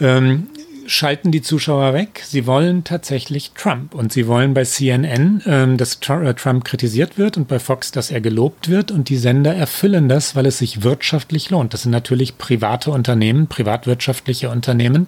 ähm, 0.00 0.48
schalten 0.88 1.30
die 1.30 1.42
Zuschauer 1.42 1.92
weg. 1.92 2.22
Sie 2.26 2.46
wollen 2.46 2.82
tatsächlich 2.82 3.52
Trump 3.52 3.94
und 3.94 4.12
sie 4.12 4.26
wollen 4.26 4.54
bei 4.54 4.64
CNN, 4.64 5.42
ähm, 5.46 5.76
dass 5.76 6.00
äh, 6.08 6.34
Trump 6.34 6.64
kritisiert 6.64 7.18
wird 7.18 7.36
und 7.36 7.46
bei 7.46 7.58
Fox, 7.58 7.92
dass 7.92 8.10
er 8.10 8.20
gelobt 8.20 8.68
wird 8.68 8.90
und 8.90 9.08
die 9.08 9.18
Sender 9.18 9.54
erfüllen 9.54 10.08
das, 10.08 10.34
weil 10.34 10.46
es 10.46 10.58
sich 10.58 10.82
wirtschaftlich 10.82 11.50
lohnt. 11.50 11.74
Das 11.74 11.82
sind 11.82 11.92
natürlich 11.92 12.38
private 12.38 12.90
Unternehmen, 12.90 13.46
privatwirtschaftliche 13.46 14.48
Unternehmen. 14.50 15.06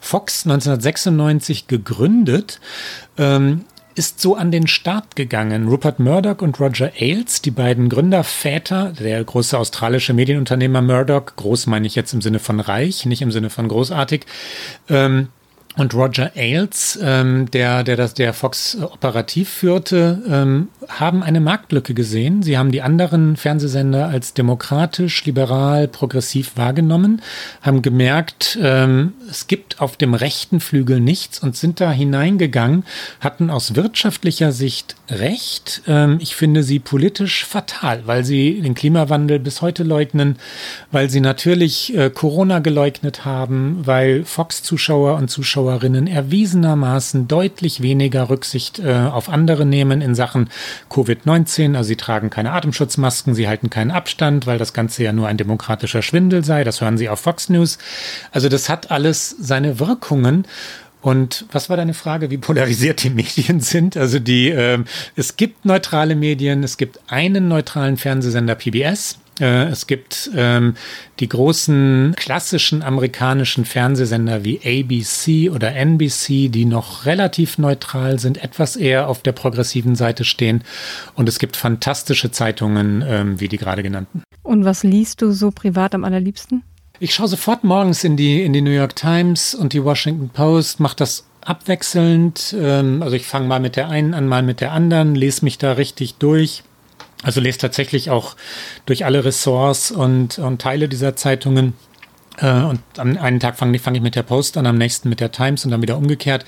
Fox 0.00 0.44
1996 0.44 1.68
gegründet. 1.68 2.60
Ähm, 3.16 3.64
ist 4.00 4.18
so 4.18 4.34
an 4.34 4.50
den 4.50 4.66
Start 4.66 5.14
gegangen. 5.14 5.68
Rupert 5.68 5.98
Murdoch 5.98 6.40
und 6.40 6.58
Roger 6.58 6.90
Ailes, 6.98 7.42
die 7.42 7.50
beiden 7.50 7.90
Gründerväter, 7.90 8.94
der 8.98 9.22
große 9.22 9.58
australische 9.58 10.14
Medienunternehmer 10.14 10.80
Murdoch, 10.80 11.36
groß 11.36 11.66
meine 11.66 11.86
ich 11.86 11.96
jetzt 11.96 12.14
im 12.14 12.22
Sinne 12.22 12.38
von 12.38 12.60
reich, 12.60 13.04
nicht 13.04 13.20
im 13.20 13.30
Sinne 13.30 13.50
von 13.50 13.68
großartig, 13.68 14.24
ähm, 14.88 15.28
und 15.76 15.94
Roger 15.94 16.32
Ailes, 16.34 16.98
ähm, 17.02 17.50
der, 17.50 17.84
der 17.84 17.96
das, 17.96 18.14
der 18.14 18.32
Fox 18.32 18.76
operativ 18.80 19.48
führte, 19.48 20.20
ähm, 20.28 20.68
haben 20.88 21.22
eine 21.22 21.40
Marktlücke 21.40 21.94
gesehen. 21.94 22.42
Sie 22.42 22.58
haben 22.58 22.72
die 22.72 22.82
anderen 22.82 23.36
Fernsehsender 23.36 24.08
als 24.08 24.34
demokratisch, 24.34 25.24
liberal, 25.26 25.86
progressiv 25.86 26.56
wahrgenommen, 26.56 27.22
haben 27.62 27.82
gemerkt, 27.82 28.58
ähm, 28.60 29.12
es 29.30 29.46
gibt 29.46 29.80
auf 29.80 29.96
dem 29.96 30.14
rechten 30.14 30.60
Flügel 30.60 31.00
nichts 31.00 31.38
und 31.38 31.56
sind 31.56 31.80
da 31.80 31.90
hineingegangen, 31.90 32.84
hatten 33.20 33.50
aus 33.50 33.74
wirtschaftlicher 33.76 34.52
Sicht 34.52 34.96
recht. 35.08 35.82
Ähm, 35.86 36.18
ich 36.20 36.34
finde 36.34 36.62
sie 36.62 36.78
politisch 36.78 37.44
fatal, 37.44 38.02
weil 38.06 38.24
sie 38.24 38.60
den 38.60 38.74
Klimawandel 38.74 39.38
bis 39.38 39.62
heute 39.62 39.82
leugnen, 39.82 40.36
weil 40.90 41.10
sie 41.10 41.20
natürlich 41.20 41.96
äh, 41.96 42.10
Corona 42.10 42.58
geleugnet 42.58 43.24
haben, 43.24 43.80
weil 43.84 44.24
Fox-Zuschauer 44.24 45.16
und 45.16 45.28
Zuschauer 45.28 45.60
Zuschauerinnen 45.60 46.06
erwiesenermaßen 46.06 47.28
deutlich 47.28 47.82
weniger 47.82 48.30
Rücksicht 48.30 48.78
äh, 48.78 48.92
auf 48.92 49.28
andere 49.28 49.66
nehmen 49.66 50.00
in 50.00 50.14
Sachen 50.14 50.48
Covid-19. 50.90 51.76
Also 51.76 51.88
sie 51.88 51.96
tragen 51.96 52.30
keine 52.30 52.52
Atemschutzmasken, 52.52 53.34
sie 53.34 53.46
halten 53.46 53.68
keinen 53.68 53.90
Abstand, 53.90 54.46
weil 54.46 54.58
das 54.58 54.72
Ganze 54.72 55.04
ja 55.04 55.12
nur 55.12 55.28
ein 55.28 55.36
demokratischer 55.36 56.02
Schwindel 56.02 56.44
sei. 56.44 56.64
Das 56.64 56.80
hören 56.80 56.98
sie 56.98 57.08
auf 57.08 57.20
Fox 57.20 57.48
News. 57.48 57.78
Also 58.32 58.48
das 58.48 58.68
hat 58.68 58.90
alles 58.90 59.19
seine 59.28 59.78
Wirkungen. 59.78 60.46
Und 61.02 61.46
was 61.50 61.70
war 61.70 61.76
deine 61.76 61.94
Frage, 61.94 62.30
wie 62.30 62.38
polarisiert 62.38 63.02
die 63.02 63.10
Medien 63.10 63.60
sind? 63.60 63.96
Also 63.96 64.18
die, 64.18 64.50
äh, 64.50 64.82
es 65.16 65.36
gibt 65.36 65.64
neutrale 65.64 66.14
Medien, 66.14 66.62
es 66.62 66.76
gibt 66.76 67.00
einen 67.08 67.48
neutralen 67.48 67.96
Fernsehsender 67.96 68.54
PBS, 68.54 69.18
äh, 69.40 69.68
es 69.68 69.86
gibt 69.86 70.30
ähm, 70.36 70.74
die 71.18 71.28
großen 71.28 72.14
klassischen 72.16 72.82
amerikanischen 72.82 73.64
Fernsehsender 73.64 74.44
wie 74.44 74.58
ABC 74.58 75.50
oder 75.50 75.74
NBC, 75.74 76.48
die 76.48 76.66
noch 76.66 77.06
relativ 77.06 77.58
neutral 77.58 78.18
sind, 78.18 78.42
etwas 78.42 78.76
eher 78.76 79.08
auf 79.08 79.22
der 79.22 79.32
progressiven 79.32 79.96
Seite 79.96 80.24
stehen. 80.24 80.62
Und 81.14 81.28
es 81.28 81.38
gibt 81.38 81.56
fantastische 81.56 82.30
Zeitungen, 82.30 83.02
ähm, 83.06 83.40
wie 83.40 83.48
die 83.48 83.56
gerade 83.56 83.82
genannten. 83.82 84.22
Und 84.42 84.64
was 84.64 84.82
liest 84.82 85.22
du 85.22 85.32
so 85.32 85.50
privat 85.50 85.94
am 85.94 86.04
allerliebsten? 86.04 86.62
Ich 87.02 87.14
schaue 87.14 87.28
sofort 87.28 87.64
morgens 87.64 88.04
in 88.04 88.18
die, 88.18 88.42
in 88.42 88.52
die 88.52 88.60
New 88.60 88.72
York 88.72 88.94
Times 88.94 89.54
und 89.54 89.72
die 89.72 89.82
Washington 89.82 90.28
Post, 90.28 90.80
mache 90.80 90.96
das 90.96 91.24
abwechselnd. 91.40 92.54
Ähm, 92.58 93.02
also 93.02 93.16
ich 93.16 93.26
fange 93.26 93.48
mal 93.48 93.58
mit 93.58 93.76
der 93.76 93.88
einen 93.88 94.12
an, 94.12 94.28
mal 94.28 94.42
mit 94.42 94.60
der 94.60 94.72
anderen, 94.72 95.14
lese 95.14 95.42
mich 95.46 95.56
da 95.56 95.72
richtig 95.72 96.16
durch. 96.16 96.62
Also 97.22 97.40
lese 97.40 97.56
tatsächlich 97.56 98.10
auch 98.10 98.36
durch 98.84 99.06
alle 99.06 99.24
Ressorts 99.24 99.90
und, 99.90 100.38
und 100.38 100.60
Teile 100.60 100.90
dieser 100.90 101.16
Zeitungen. 101.16 101.72
Äh, 102.36 102.64
und 102.64 102.82
am 102.98 103.16
einen 103.16 103.40
Tag 103.40 103.56
fange 103.56 103.78
fang 103.78 103.94
ich 103.94 104.02
mit 104.02 104.14
der 104.14 104.22
Post 104.22 104.58
an, 104.58 104.66
am 104.66 104.76
nächsten 104.76 105.08
mit 105.08 105.20
der 105.20 105.32
Times 105.32 105.64
und 105.64 105.70
dann 105.70 105.80
wieder 105.80 105.96
umgekehrt 105.96 106.44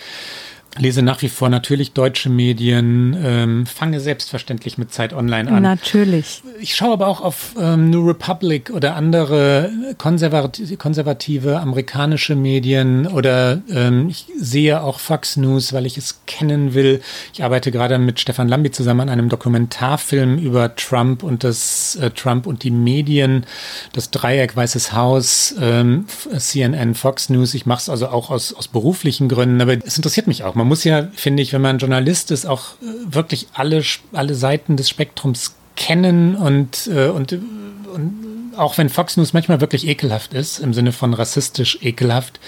lese 0.79 1.03
nach 1.03 1.21
wie 1.21 1.29
vor 1.29 1.51
natürlich 1.51 1.93
deutsche 1.93 2.31
Medien, 2.31 3.17
ähm, 3.23 3.67
fange 3.67 4.01
selbstverständlich 4.01 4.79
mit 4.79 4.93
Zeit 4.93 5.13
Online 5.13 5.51
an. 5.51 5.63
Natürlich. 5.63 6.43
Ich 6.61 6.75
schaue 6.75 6.95
aber 6.95 7.09
auch 7.09 7.21
auf 7.21 7.55
ähm, 7.61 7.91
New 7.91 8.07
Republic 8.07 8.71
oder 8.71 8.97
andere 8.97 9.71
konservative, 9.99 10.77
konservative 10.79 11.61
amerikanische 11.61 12.37
Medien 12.37 13.07
oder 13.07 13.61
ähm, 13.69 14.09
ich 14.09 14.27
sehe 14.39 14.83
auch 14.83 14.99
Fox 14.99 15.37
News, 15.37 15.75
weil 15.75 15.85
ich 15.85 15.99
es 15.99 16.21
kennen 16.27 16.73
will. 16.73 17.03
Ich 17.35 17.45
arbeite 17.45 17.71
gerade 17.71 17.99
mit 17.99 18.19
Stefan 18.19 18.49
Lambi 18.49 18.71
zusammen 18.71 19.03
an 19.03 19.11
einem 19.11 19.29
Dokumentarfilm 19.29 20.39
über 20.39 20.75
Trump 20.75 21.23
und 21.23 21.45
das 21.45 21.97
äh, 21.97 22.11
Trump 22.11 22.47
und 22.47 22.63
die 22.63 22.71
Medien, 22.71 23.45
das 23.93 24.11
Dreieck 24.11 24.57
Weißes 24.57 24.95
Haus, 24.95 25.55
ähm, 25.61 26.07
CNN, 26.35 26.95
Fox 26.95 27.29
News. 27.29 27.53
Ich 27.53 27.67
mache 27.67 27.81
es 27.81 27.89
also 27.91 28.09
auch 28.09 28.31
aus, 28.31 28.55
aus 28.55 28.69
beruflichen 28.69 29.29
Gründen, 29.29 29.61
aber 29.61 29.77
es 29.85 29.97
interessiert 29.97 30.27
mich 30.27 30.45
auch 30.45 30.55
man 30.62 30.62
muss 30.65 30.85
ja, 30.85 31.09
finde 31.15 31.43
ich, 31.43 31.53
wenn 31.53 31.63
man 31.63 31.79
Journalist 31.79 32.31
ist, 32.31 32.47
auch 32.47 32.75
äh, 32.81 33.15
wirklich 33.15 33.49
alle, 33.55 33.83
alle 34.13 34.35
Seiten 34.35 34.77
des 34.77 34.89
Spektrums 34.89 35.55
kennen 35.77 36.37
und, 36.37 36.89
äh, 36.93 37.09
und, 37.09 37.33
und 37.33 38.53
auch 38.57 38.79
wenn 38.79 38.89
Fox 38.89 39.17
News 39.17 39.33
manchmal 39.33 39.61
wirklich 39.61 39.87
ekelhaft 39.87 40.35
ist, 40.35 40.59
im 40.59 40.75
Sinne 40.75 40.93
von 40.93 41.15
rassistisch 41.15 41.79
ekelhaft, 41.83 42.41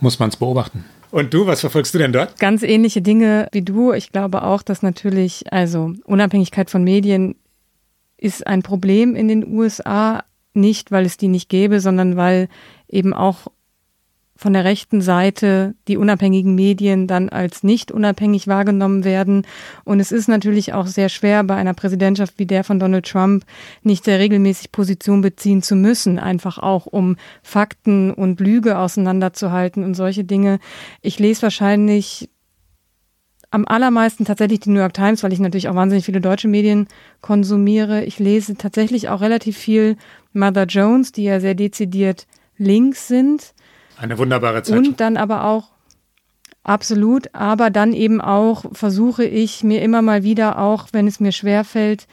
muss 0.00 0.18
man 0.18 0.28
es 0.28 0.36
beobachten. 0.36 0.84
Und 1.10 1.32
du, 1.32 1.46
was 1.46 1.60
verfolgst 1.60 1.94
du 1.94 1.98
denn 1.98 2.12
dort? 2.12 2.38
Ganz 2.38 2.62
ähnliche 2.62 3.00
Dinge 3.00 3.48
wie 3.52 3.62
du. 3.62 3.92
Ich 3.92 4.12
glaube 4.12 4.42
auch, 4.42 4.62
dass 4.62 4.82
natürlich, 4.82 5.50
also 5.52 5.92
Unabhängigkeit 6.04 6.68
von 6.68 6.84
Medien 6.84 7.36
ist 8.18 8.46
ein 8.46 8.62
Problem 8.62 9.14
in 9.14 9.28
den 9.28 9.46
USA, 9.46 10.24
nicht 10.52 10.90
weil 10.90 11.06
es 11.06 11.16
die 11.16 11.28
nicht 11.28 11.48
gäbe, 11.48 11.80
sondern 11.80 12.16
weil 12.16 12.48
eben 12.88 13.14
auch 13.14 13.46
von 14.36 14.52
der 14.52 14.64
rechten 14.64 15.00
Seite 15.00 15.74
die 15.88 15.96
unabhängigen 15.96 16.54
Medien 16.54 17.06
dann 17.06 17.30
als 17.30 17.62
nicht 17.62 17.90
unabhängig 17.90 18.46
wahrgenommen 18.46 19.02
werden. 19.02 19.46
Und 19.84 19.98
es 19.98 20.12
ist 20.12 20.28
natürlich 20.28 20.74
auch 20.74 20.86
sehr 20.86 21.08
schwer, 21.08 21.42
bei 21.42 21.56
einer 21.56 21.74
Präsidentschaft 21.74 22.34
wie 22.38 22.46
der 22.46 22.62
von 22.62 22.78
Donald 22.78 23.06
Trump 23.06 23.44
nicht 23.82 24.04
sehr 24.04 24.18
regelmäßig 24.18 24.72
Position 24.72 25.22
beziehen 25.22 25.62
zu 25.62 25.74
müssen, 25.74 26.18
einfach 26.18 26.58
auch 26.58 26.86
um 26.86 27.16
Fakten 27.42 28.12
und 28.12 28.38
Lüge 28.40 28.78
auseinanderzuhalten 28.78 29.82
und 29.82 29.94
solche 29.94 30.24
Dinge. 30.24 30.58
Ich 31.00 31.18
lese 31.18 31.42
wahrscheinlich 31.42 32.28
am 33.50 33.64
allermeisten 33.66 34.26
tatsächlich 34.26 34.60
die 34.60 34.70
New 34.70 34.80
York 34.80 34.92
Times, 34.92 35.22
weil 35.22 35.32
ich 35.32 35.38
natürlich 35.38 35.68
auch 35.68 35.74
wahnsinnig 35.74 36.04
viele 36.04 36.20
deutsche 36.20 36.48
Medien 36.48 36.88
konsumiere. 37.22 38.04
Ich 38.04 38.18
lese 38.18 38.56
tatsächlich 38.56 39.08
auch 39.08 39.22
relativ 39.22 39.56
viel 39.56 39.96
Mother 40.34 40.64
Jones, 40.64 41.12
die 41.12 41.24
ja 41.24 41.40
sehr 41.40 41.54
dezidiert 41.54 42.26
links 42.58 43.08
sind 43.08 43.54
eine 43.98 44.18
wunderbare 44.18 44.62
Zeit. 44.62 44.78
Und 44.78 45.00
dann 45.00 45.16
aber 45.16 45.44
auch, 45.44 45.68
absolut, 46.62 47.34
aber 47.34 47.70
dann 47.70 47.92
eben 47.92 48.20
auch 48.20 48.64
versuche 48.72 49.24
ich 49.24 49.62
mir 49.62 49.82
immer 49.82 50.02
mal 50.02 50.22
wieder, 50.22 50.58
auch 50.58 50.88
wenn 50.92 51.06
es 51.06 51.20
mir 51.20 51.32
schwerfällt, 51.32 52.06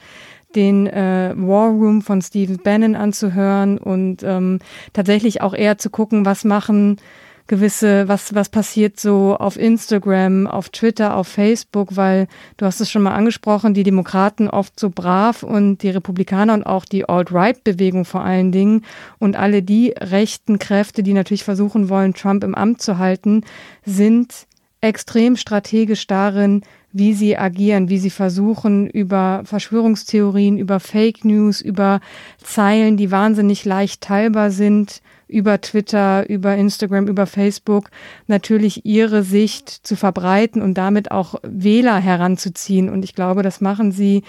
den 0.54 0.86
äh, 0.86 1.32
War 1.36 1.68
Room 1.68 2.02
von 2.02 2.22
Steve 2.22 2.58
Bannon 2.58 2.94
anzuhören 2.94 3.78
und 3.78 4.22
ähm, 4.22 4.60
tatsächlich 4.92 5.42
auch 5.42 5.54
eher 5.54 5.78
zu 5.78 5.90
gucken, 5.90 6.24
was 6.24 6.44
machen 6.44 7.00
gewisse, 7.46 8.08
was, 8.08 8.34
was 8.34 8.48
passiert 8.48 8.98
so 8.98 9.36
auf 9.36 9.58
Instagram, 9.58 10.46
auf 10.46 10.70
Twitter, 10.70 11.16
auf 11.16 11.28
Facebook, 11.28 11.96
weil 11.96 12.26
du 12.56 12.66
hast 12.66 12.80
es 12.80 12.90
schon 12.90 13.02
mal 13.02 13.14
angesprochen, 13.14 13.74
die 13.74 13.82
Demokraten 13.82 14.48
oft 14.48 14.78
so 14.80 14.90
brav 14.90 15.42
und 15.42 15.78
die 15.82 15.90
Republikaner 15.90 16.54
und 16.54 16.64
auch 16.64 16.84
die 16.84 17.08
Alt-Right-Bewegung 17.08 18.04
vor 18.04 18.22
allen 18.22 18.50
Dingen 18.50 18.84
und 19.18 19.36
alle 19.36 19.62
die 19.62 19.94
rechten 19.98 20.58
Kräfte, 20.58 21.02
die 21.02 21.12
natürlich 21.12 21.44
versuchen 21.44 21.88
wollen, 21.88 22.14
Trump 22.14 22.44
im 22.44 22.54
Amt 22.54 22.80
zu 22.80 22.98
halten, 22.98 23.42
sind 23.84 24.46
extrem 24.80 25.36
strategisch 25.36 26.06
darin, 26.06 26.62
wie 26.92 27.12
sie 27.12 27.36
agieren, 27.36 27.88
wie 27.88 27.98
sie 27.98 28.10
versuchen, 28.10 28.88
über 28.88 29.42
Verschwörungstheorien, 29.44 30.58
über 30.58 30.78
Fake 30.78 31.24
News, 31.24 31.60
über 31.60 32.00
Zeilen, 32.42 32.96
die 32.96 33.10
wahnsinnig 33.10 33.64
leicht 33.64 34.00
teilbar 34.02 34.50
sind, 34.50 35.02
über 35.26 35.60
Twitter, 35.60 36.28
über 36.28 36.54
Instagram, 36.56 37.08
über 37.08 37.26
Facebook 37.26 37.90
natürlich 38.26 38.84
ihre 38.84 39.22
Sicht 39.22 39.68
zu 39.68 39.96
verbreiten 39.96 40.62
und 40.62 40.74
damit 40.74 41.10
auch 41.10 41.36
Wähler 41.42 41.98
heranzuziehen. 41.98 42.88
Und 42.88 43.04
ich 43.04 43.14
glaube, 43.14 43.42
das 43.42 43.60
machen 43.60 43.92
sie 43.92 44.22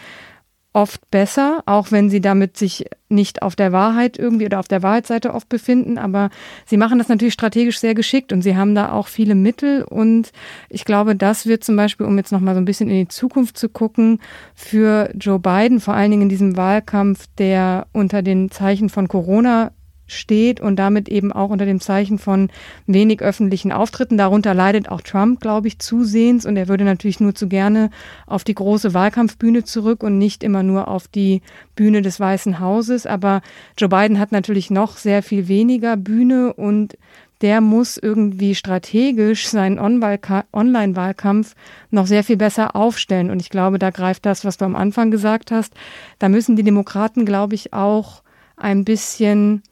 oft 0.76 1.10
besser, 1.10 1.64
auch 1.66 1.92
wenn 1.92 2.10
sie 2.10 2.20
damit 2.20 2.58
sich 2.58 2.86
nicht 3.08 3.42
auf 3.42 3.56
der 3.56 3.72
Wahrheit 3.72 4.20
irgendwie 4.20 4.46
oder 4.46 4.60
auf 4.60 4.68
der 4.68 4.84
Wahrheitsseite 4.84 5.34
oft 5.34 5.48
befinden. 5.48 5.98
Aber 5.98 6.30
sie 6.66 6.76
machen 6.76 6.98
das 6.98 7.08
natürlich 7.08 7.34
strategisch 7.34 7.80
sehr 7.80 7.96
geschickt 7.96 8.34
und 8.34 8.42
sie 8.42 8.58
haben 8.58 8.76
da 8.76 8.92
auch 8.92 9.08
viele 9.08 9.36
Mittel. 9.36 9.84
Und 9.84 10.34
ich 10.68 10.84
glaube, 10.84 11.16
das 11.16 11.46
wird 11.46 11.64
zum 11.64 11.78
Beispiel, 11.78 12.06
um 12.06 12.18
jetzt 12.18 12.34
nochmal 12.34 12.56
so 12.56 12.62
ein 12.62 12.66
bisschen 12.66 12.90
in 12.90 12.98
die 12.98 13.08
Zukunft 13.08 13.58
zu 13.58 13.70
gucken, 13.70 14.20
für 14.54 15.10
Joe 15.18 15.40
Biden, 15.40 15.80
vor 15.80 15.94
allen 15.94 16.12
Dingen 16.12 16.24
in 16.24 16.30
diesem 16.30 16.58
Wahlkampf, 16.58 17.28
der 17.38 17.88
unter 17.94 18.22
den 18.22 18.52
Zeichen 18.52 18.90
von 18.90 19.08
Corona 19.08 19.72
steht 20.08 20.60
und 20.60 20.76
damit 20.78 21.10
eben 21.10 21.32
auch 21.32 21.50
unter 21.50 21.66
dem 21.66 21.80
Zeichen 21.80 22.20
von 22.20 22.50
wenig 22.86 23.22
öffentlichen 23.22 23.72
Auftritten. 23.72 24.18
Darunter 24.18 24.54
leidet 24.54 24.90
auch 24.90 25.02
Trump, 25.02 25.42
glaube 25.42 25.68
ich, 25.68 25.80
zusehends 25.80 26.46
und 26.46 26.58
er 26.58 26.68
würde 26.68 26.84
natürlich 26.84 27.20
nur 27.20 27.36
zu 27.36 27.48
gerne 27.48 27.90
auf 28.28 28.44
die 28.44 28.56
große 28.56 28.94
Wahlkampfbühne 28.94 29.64
zurück 29.64 30.04
und 30.04 30.18
nicht 30.18 30.44
immer 30.44 30.64
nur 30.64 30.88
auf 30.88 31.08
die 31.08 31.42
Bühne 31.76 32.02
des 32.02 32.20
Weißen 32.20 32.60
Hauses. 32.60 33.06
Aber 33.06 33.42
Joe 33.78 33.90
Biden 33.90 34.20
hat 34.20 34.32
natürlich 34.32 34.70
noch 34.70 34.98
sehr 34.98 35.24
viel 35.24 35.48
weniger 35.48 35.98
Bühne 35.98 36.54
und 36.54 36.98
der 37.42 37.60
muss 37.60 37.98
irgendwie 37.98 38.56
strategisch 38.56 39.48
seinen 39.50 39.78
Online-Wahlkampf 39.78 41.56
noch 41.92 42.08
sehr 42.08 42.24
viel 42.24 42.38
besser 42.38 42.76
aufstellen. 42.76 43.30
Und 43.30 43.42
ich 43.42 43.50
glaube, 43.50 43.78
da 43.78 43.90
greift 43.90 44.26
das, 44.26 44.46
was 44.46 44.58
du 44.58 44.66
am 44.66 44.76
Anfang 44.76 45.12
gesagt 45.12 45.52
hast. 45.52 45.74
Da 46.18 46.30
müssen 46.30 46.56
die 46.56 46.64
Demokraten, 46.64 47.26
glaube 47.26 47.56
ich, 47.56 47.74
auch 47.74 48.24
ein 48.56 48.86
bisschen 48.86 49.64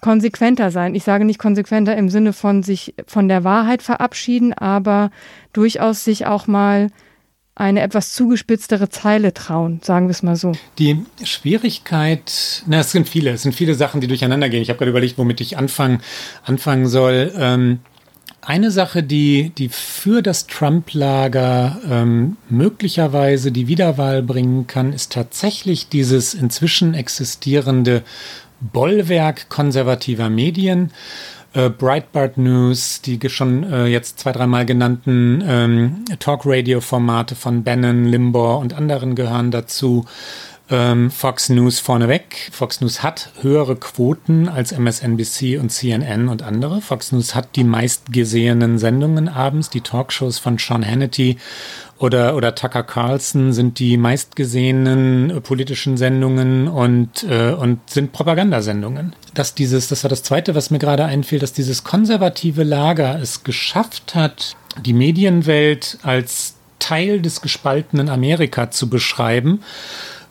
konsequenter 0.00 0.70
sein. 0.70 0.94
Ich 0.94 1.04
sage 1.04 1.24
nicht 1.24 1.38
konsequenter 1.38 1.96
im 1.96 2.08
Sinne 2.08 2.32
von 2.32 2.62
sich 2.62 2.94
von 3.06 3.28
der 3.28 3.44
Wahrheit 3.44 3.82
verabschieden, 3.82 4.52
aber 4.52 5.10
durchaus 5.52 6.04
sich 6.04 6.26
auch 6.26 6.46
mal 6.46 6.88
eine 7.54 7.82
etwas 7.82 8.14
zugespitztere 8.14 8.88
Zeile 8.88 9.34
trauen, 9.34 9.80
sagen 9.82 10.06
wir 10.06 10.12
es 10.12 10.22
mal 10.22 10.36
so. 10.36 10.52
Die 10.78 11.04
Schwierigkeit, 11.22 12.62
na, 12.66 12.80
es 12.80 12.90
sind 12.90 13.08
viele, 13.08 13.32
es 13.32 13.42
sind 13.42 13.54
viele 13.54 13.74
Sachen, 13.74 14.00
die 14.00 14.06
durcheinander 14.06 14.48
gehen. 14.48 14.62
Ich 14.62 14.70
habe 14.70 14.78
gerade 14.78 14.90
überlegt, 14.90 15.18
womit 15.18 15.42
ich 15.42 15.58
anfangen, 15.58 16.00
anfangen 16.44 16.86
soll. 16.86 17.32
Ähm, 17.36 17.80
eine 18.40 18.70
Sache, 18.70 19.02
die, 19.02 19.50
die 19.50 19.68
für 19.68 20.22
das 20.22 20.46
Trump-Lager 20.46 21.78
ähm, 21.88 22.38
möglicherweise 22.48 23.52
die 23.52 23.68
Wiederwahl 23.68 24.22
bringen 24.22 24.66
kann, 24.66 24.94
ist 24.94 25.12
tatsächlich 25.12 25.90
dieses 25.90 26.32
inzwischen 26.32 26.94
existierende 26.94 28.02
Bollwerk 28.60 29.48
konservativer 29.48 30.30
Medien. 30.30 30.92
Äh, 31.52 31.68
Breitbart 31.68 32.38
News, 32.38 33.00
die 33.02 33.18
schon 33.28 33.64
äh, 33.64 33.86
jetzt 33.86 34.20
zwei, 34.20 34.30
dreimal 34.30 34.64
genannten 34.66 35.42
ähm, 35.44 36.04
Talk-Radio-Formate 36.18 37.34
von 37.34 37.64
Bannon, 37.64 38.04
Limbaugh 38.04 38.60
und 38.60 38.72
anderen 38.72 39.16
gehören 39.16 39.50
dazu. 39.50 40.04
Ähm, 40.70 41.10
Fox 41.10 41.48
News 41.48 41.80
vorneweg. 41.80 42.48
Fox 42.52 42.80
News 42.80 43.02
hat 43.02 43.32
höhere 43.40 43.74
Quoten 43.74 44.48
als 44.48 44.70
MSNBC 44.70 45.58
und 45.58 45.70
CNN 45.70 46.28
und 46.28 46.42
andere. 46.42 46.80
Fox 46.80 47.10
News 47.10 47.34
hat 47.34 47.56
die 47.56 47.64
meistgesehenen 47.64 48.78
Sendungen 48.78 49.28
abends. 49.28 49.70
Die 49.70 49.80
Talkshows 49.80 50.38
von 50.38 50.58
Sean 50.58 50.86
Hannity 50.86 51.38
oder, 51.98 52.36
oder 52.36 52.54
Tucker 52.54 52.84
Carlson 52.84 53.52
sind 53.52 53.80
die 53.80 53.96
meistgesehenen 53.96 55.30
äh, 55.30 55.40
politischen 55.40 55.96
Sendungen 55.96 56.68
und, 56.68 57.24
äh, 57.24 57.50
und 57.50 57.90
sind 57.90 58.12
Propagandasendungen. 58.12 59.16
Dass 59.34 59.56
dieses, 59.56 59.88
das 59.88 60.04
war 60.04 60.08
das 60.08 60.22
zweite, 60.22 60.54
was 60.54 60.70
mir 60.70 60.78
gerade 60.78 61.04
einfiel, 61.04 61.40
dass 61.40 61.52
dieses 61.52 61.82
konservative 61.82 62.62
Lager 62.62 63.20
es 63.20 63.42
geschafft 63.42 64.14
hat, 64.14 64.54
die 64.80 64.92
Medienwelt 64.92 65.98
als 66.04 66.54
Teil 66.78 67.20
des 67.20 67.42
gespaltenen 67.42 68.08
Amerika 68.08 68.70
zu 68.70 68.88
beschreiben 68.88 69.60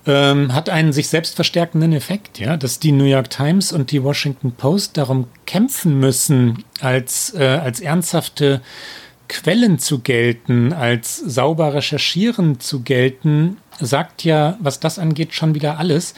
ähm, 0.09 0.53
hat 0.53 0.69
einen 0.69 0.91
sich 0.91 1.07
selbst 1.07 1.35
verstärkenden 1.35 1.93
Effekt, 1.93 2.39
ja, 2.39 2.57
dass 2.57 2.79
die 2.79 2.91
New 2.91 3.05
York 3.05 3.29
Times 3.29 3.71
und 3.71 3.91
die 3.91 4.03
Washington 4.03 4.51
Post 4.53 4.97
darum 4.97 5.27
kämpfen 5.45 5.99
müssen, 5.99 6.63
als, 6.81 7.33
äh, 7.35 7.43
als 7.43 7.79
ernsthafte 7.79 8.61
Quellen 9.29 9.79
zu 9.79 9.99
gelten, 9.99 10.73
als 10.73 11.15
sauber 11.17 11.73
recherchieren 11.73 12.59
zu 12.59 12.81
gelten, 12.81 13.57
sagt 13.79 14.25
ja, 14.25 14.57
was 14.59 14.79
das 14.81 14.99
angeht, 14.99 15.33
schon 15.33 15.55
wieder 15.55 15.79
alles. 15.79 16.13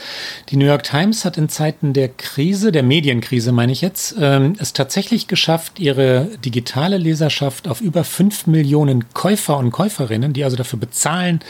Die 0.49 0.57
New 0.57 0.65
York 0.65 0.83
Times 0.83 1.25
hat 1.25 1.37
in 1.37 1.49
Zeiten 1.49 1.93
der 1.93 2.09
Krise, 2.09 2.71
der 2.71 2.83
Medienkrise 2.83 3.51
meine 3.51 3.71
ich 3.71 3.81
jetzt, 3.81 4.15
ähm, 4.19 4.55
es 4.57 4.73
tatsächlich 4.73 5.27
geschafft, 5.27 5.79
ihre 5.79 6.29
digitale 6.43 6.97
Leserschaft 6.97 7.67
auf 7.67 7.81
über 7.81 8.03
fünf 8.03 8.47
Millionen 8.47 9.13
Käufer 9.13 9.57
und 9.57 9.71
Käuferinnen, 9.71 10.33
die 10.33 10.43
also 10.43 10.57
dafür 10.57 10.79
bezahlen, 10.79 11.41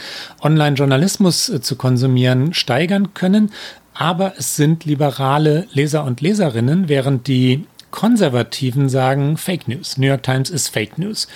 Online-Journalismus 0.42 1.48
äh, 1.48 1.60
zu 1.62 1.76
konsumieren, 1.76 2.52
steigern 2.52 3.14
können. 3.14 3.50
Aber 3.94 4.34
es 4.38 4.56
sind 4.56 4.84
liberale 4.84 5.66
Leser 5.72 6.04
und 6.04 6.20
Leserinnen, 6.20 6.88
während 6.88 7.26
die 7.26 7.66
Konservativen 7.92 8.88
sagen 8.88 9.36
Fake 9.36 9.68
News. 9.68 9.96
New 9.96 10.08
York 10.08 10.24
Times 10.24 10.50
ist 10.50 10.68
Fake 10.68 10.98
News. 10.98 11.28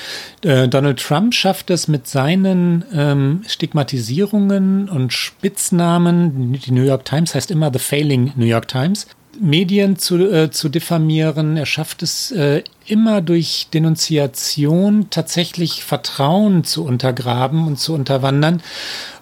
Äh, 0.42 0.66
Donald 0.66 0.98
Trump 0.98 1.32
schafft 1.32 1.70
es 1.70 1.86
mit 1.86 2.08
seinen 2.08 2.84
ähm, 2.92 3.42
Stigmatisierungen 3.46 4.88
und 4.88 5.12
Spitznamen. 5.12 6.54
Die 6.54 6.72
New 6.72 6.82
York 6.82 7.04
Times 7.04 7.36
heißt 7.36 7.52
immer 7.52 7.70
The 7.72 7.78
Failing 7.78 8.32
New 8.34 8.46
York 8.46 8.66
Times. 8.66 9.06
Medien 9.40 9.96
zu, 9.96 10.16
äh, 10.30 10.50
zu 10.50 10.68
diffamieren. 10.68 11.56
Er 11.56 11.66
schafft 11.66 12.02
es 12.02 12.32
äh, 12.32 12.62
immer 12.86 13.20
durch 13.20 13.68
Denunziation 13.72 15.08
tatsächlich 15.10 15.84
Vertrauen 15.84 16.64
zu 16.64 16.84
untergraben 16.84 17.66
und 17.66 17.78
zu 17.78 17.94
unterwandern. 17.94 18.62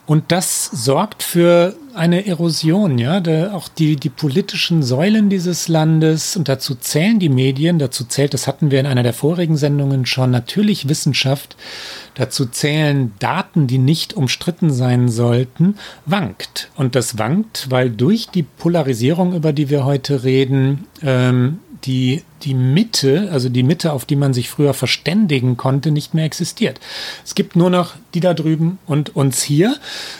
Und 0.06 0.32
das 0.32 0.66
sorgt 0.66 1.22
für 1.22 1.74
eine 1.94 2.26
Erosion, 2.26 2.98
ja, 2.98 3.20
der, 3.20 3.54
auch 3.54 3.68
die, 3.68 3.96
die 3.96 4.10
politischen 4.10 4.82
Säulen 4.82 5.30
dieses 5.30 5.68
Landes 5.68 6.36
und 6.36 6.48
dazu 6.48 6.74
zählen 6.74 7.18
die 7.18 7.28
Medien, 7.30 7.78
dazu 7.78 8.04
zählt, 8.04 8.34
das 8.34 8.46
hatten 8.46 8.70
wir 8.70 8.80
in 8.80 8.86
einer 8.86 9.02
der 9.02 9.14
vorigen 9.14 9.56
Sendungen 9.56 10.04
schon, 10.04 10.30
natürlich 10.30 10.88
Wissenschaft, 10.88 11.56
dazu 12.14 12.46
zählen 12.46 13.14
Daten, 13.18 13.66
die 13.66 13.78
nicht 13.78 14.12
umstritten 14.14 14.70
sein 14.70 15.08
sollten, 15.08 15.76
wankt. 16.04 16.70
Und 16.76 16.94
das 16.96 17.16
wankt, 17.16 17.70
weil 17.70 17.90
durch 17.90 18.28
die 18.28 18.42
Polarisierung, 18.42 19.34
über 19.34 19.52
die 19.52 19.70
wir 19.70 19.84
heute 19.86 20.24
reden, 20.24 20.86
ähm, 21.02 21.60
die, 21.84 22.22
die 22.42 22.54
Mitte, 22.54 23.28
also 23.30 23.48
die 23.48 23.62
Mitte, 23.62 23.92
auf 23.92 24.04
die 24.04 24.16
man 24.16 24.34
sich 24.34 24.48
früher 24.48 24.74
verständigen 24.74 25.56
konnte, 25.56 25.90
nicht 25.90 26.14
mehr 26.14 26.24
existiert. 26.24 26.80
Es 27.24 27.34
gibt 27.34 27.56
nur 27.56 27.70
noch 27.70 27.94
die 28.14 28.20
da 28.20 28.34
drüben 28.34 28.78
und 28.86 29.14
uns 29.16 29.42
hier. 29.42 29.76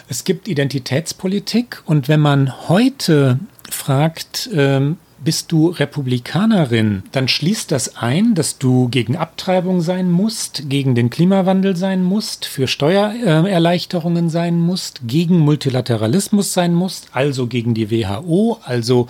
Es 0.08 0.24
gibt 0.24 0.48
Identitätspolitik 0.48 1.82
und 1.86 2.08
wenn 2.08 2.20
man 2.20 2.68
heute 2.68 3.38
fragt, 3.70 4.50
ähm, 4.52 4.98
bist 5.24 5.50
du 5.52 5.68
Republikanerin, 5.68 7.02
dann 7.12 7.28
schließt 7.28 7.72
das 7.72 7.96
ein, 7.96 8.34
dass 8.34 8.58
du 8.58 8.88
gegen 8.88 9.16
Abtreibung 9.16 9.80
sein 9.80 10.10
musst, 10.10 10.68
gegen 10.68 10.94
den 10.94 11.10
Klimawandel 11.10 11.76
sein 11.76 12.02
musst, 12.02 12.44
für 12.44 12.66
Steuererleichterungen 12.66 14.28
sein 14.28 14.58
musst, 14.60 15.00
gegen 15.06 15.38
Multilateralismus 15.38 16.52
sein 16.52 16.74
musst, 16.74 17.08
also 17.12 17.46
gegen 17.46 17.74
die 17.74 17.90
WHO, 17.90 18.58
also 18.64 19.08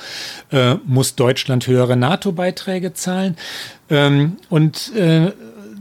äh, 0.51 0.77
muss 0.87 1.17
Deutschland 1.17 1.67
höhere 1.67 1.97
NATO-Beiträge 1.97 2.95
zahlen. 2.95 3.37
Ähm, 3.91 4.37
und 4.49 4.95
äh, 4.95 5.33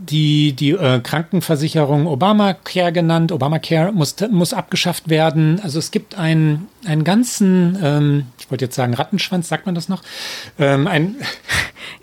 die, 0.09 0.53
die 0.53 0.71
äh, 0.71 0.99
Krankenversicherung 0.99 2.07
Obamacare 2.07 2.91
genannt. 2.91 3.31
Obamacare 3.31 3.91
muss, 3.91 4.15
muss 4.31 4.53
abgeschafft 4.53 5.09
werden. 5.09 5.59
Also 5.63 5.79
es 5.79 5.91
gibt 5.91 6.15
einen, 6.15 6.67
einen 6.85 7.03
ganzen, 7.03 7.77
ähm, 7.81 8.27
ich 8.39 8.49
wollte 8.51 8.65
jetzt 8.65 8.75
sagen 8.75 8.93
Rattenschwanz, 8.93 9.47
sagt 9.47 9.65
man 9.65 9.75
das 9.75 9.89
noch? 9.89 10.03
Ähm, 10.59 10.87
ein, 10.87 11.15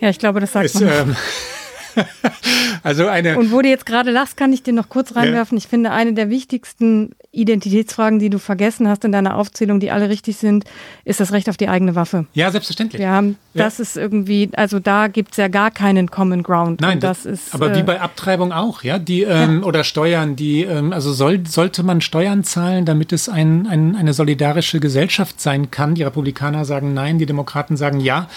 ja, 0.00 0.08
ich 0.08 0.18
glaube, 0.18 0.40
das 0.40 0.52
sagt 0.52 0.66
ist, 0.66 0.80
man. 0.80 0.88
Ähm, 0.88 1.16
also 2.82 3.06
eine. 3.06 3.38
Und 3.38 3.52
wo 3.52 3.62
du 3.62 3.68
jetzt 3.68 3.86
gerade 3.86 4.10
lachst, 4.10 4.36
kann 4.36 4.52
ich 4.52 4.62
dir 4.62 4.72
noch 4.72 4.88
kurz 4.88 5.14
reinwerfen. 5.14 5.58
Ja. 5.58 5.62
Ich 5.62 5.68
finde, 5.68 5.90
eine 5.90 6.14
der 6.14 6.30
wichtigsten 6.30 7.14
Identitätsfragen, 7.32 8.18
die 8.18 8.28
du 8.28 8.40
vergessen 8.40 8.88
hast 8.88 9.04
in 9.04 9.12
deiner 9.12 9.36
Aufzählung, 9.36 9.78
die 9.78 9.92
alle 9.92 10.08
richtig 10.08 10.36
sind, 10.36 10.64
ist 11.04 11.20
das 11.20 11.30
Recht 11.30 11.48
auf 11.48 11.56
die 11.56 11.68
eigene 11.68 11.94
Waffe. 11.94 12.26
Ja, 12.34 12.50
selbstverständlich. 12.50 12.98
Wir 12.98 13.10
haben, 13.10 13.36
ja. 13.54 13.64
das 13.64 13.78
ist 13.78 13.96
irgendwie, 13.96 14.50
also 14.56 14.80
da 14.80 15.06
gibt 15.06 15.32
es 15.32 15.36
ja 15.36 15.46
gar 15.46 15.70
keinen 15.70 16.10
Common 16.10 16.42
Ground. 16.42 16.80
Nein, 16.80 16.98
das, 16.98 17.22
das, 17.22 17.32
ist. 17.32 17.54
Aber 17.54 17.70
äh, 17.70 17.76
wie 17.76 17.82
bei 17.84 18.00
Abtreibung 18.00 18.52
auch, 18.52 18.82
ja, 18.82 18.98
die 18.98 19.22
ähm, 19.22 19.60
ja. 19.60 19.66
oder 19.66 19.84
Steuern, 19.84 20.34
die, 20.34 20.62
ähm, 20.62 20.92
also 20.92 21.12
soll, 21.12 21.46
sollte 21.46 21.84
man 21.84 22.00
Steuern 22.00 22.42
zahlen, 22.42 22.84
damit 22.84 23.12
es 23.12 23.28
ein, 23.28 23.68
ein, 23.68 23.94
eine 23.94 24.12
solidarische 24.12 24.80
Gesellschaft 24.80 25.40
sein 25.40 25.70
kann. 25.70 25.94
Die 25.94 26.02
Republikaner 26.02 26.64
sagen 26.64 26.94
nein, 26.94 27.18
die 27.18 27.26
Demokraten 27.26 27.76
sagen 27.76 28.00
ja. 28.00 28.28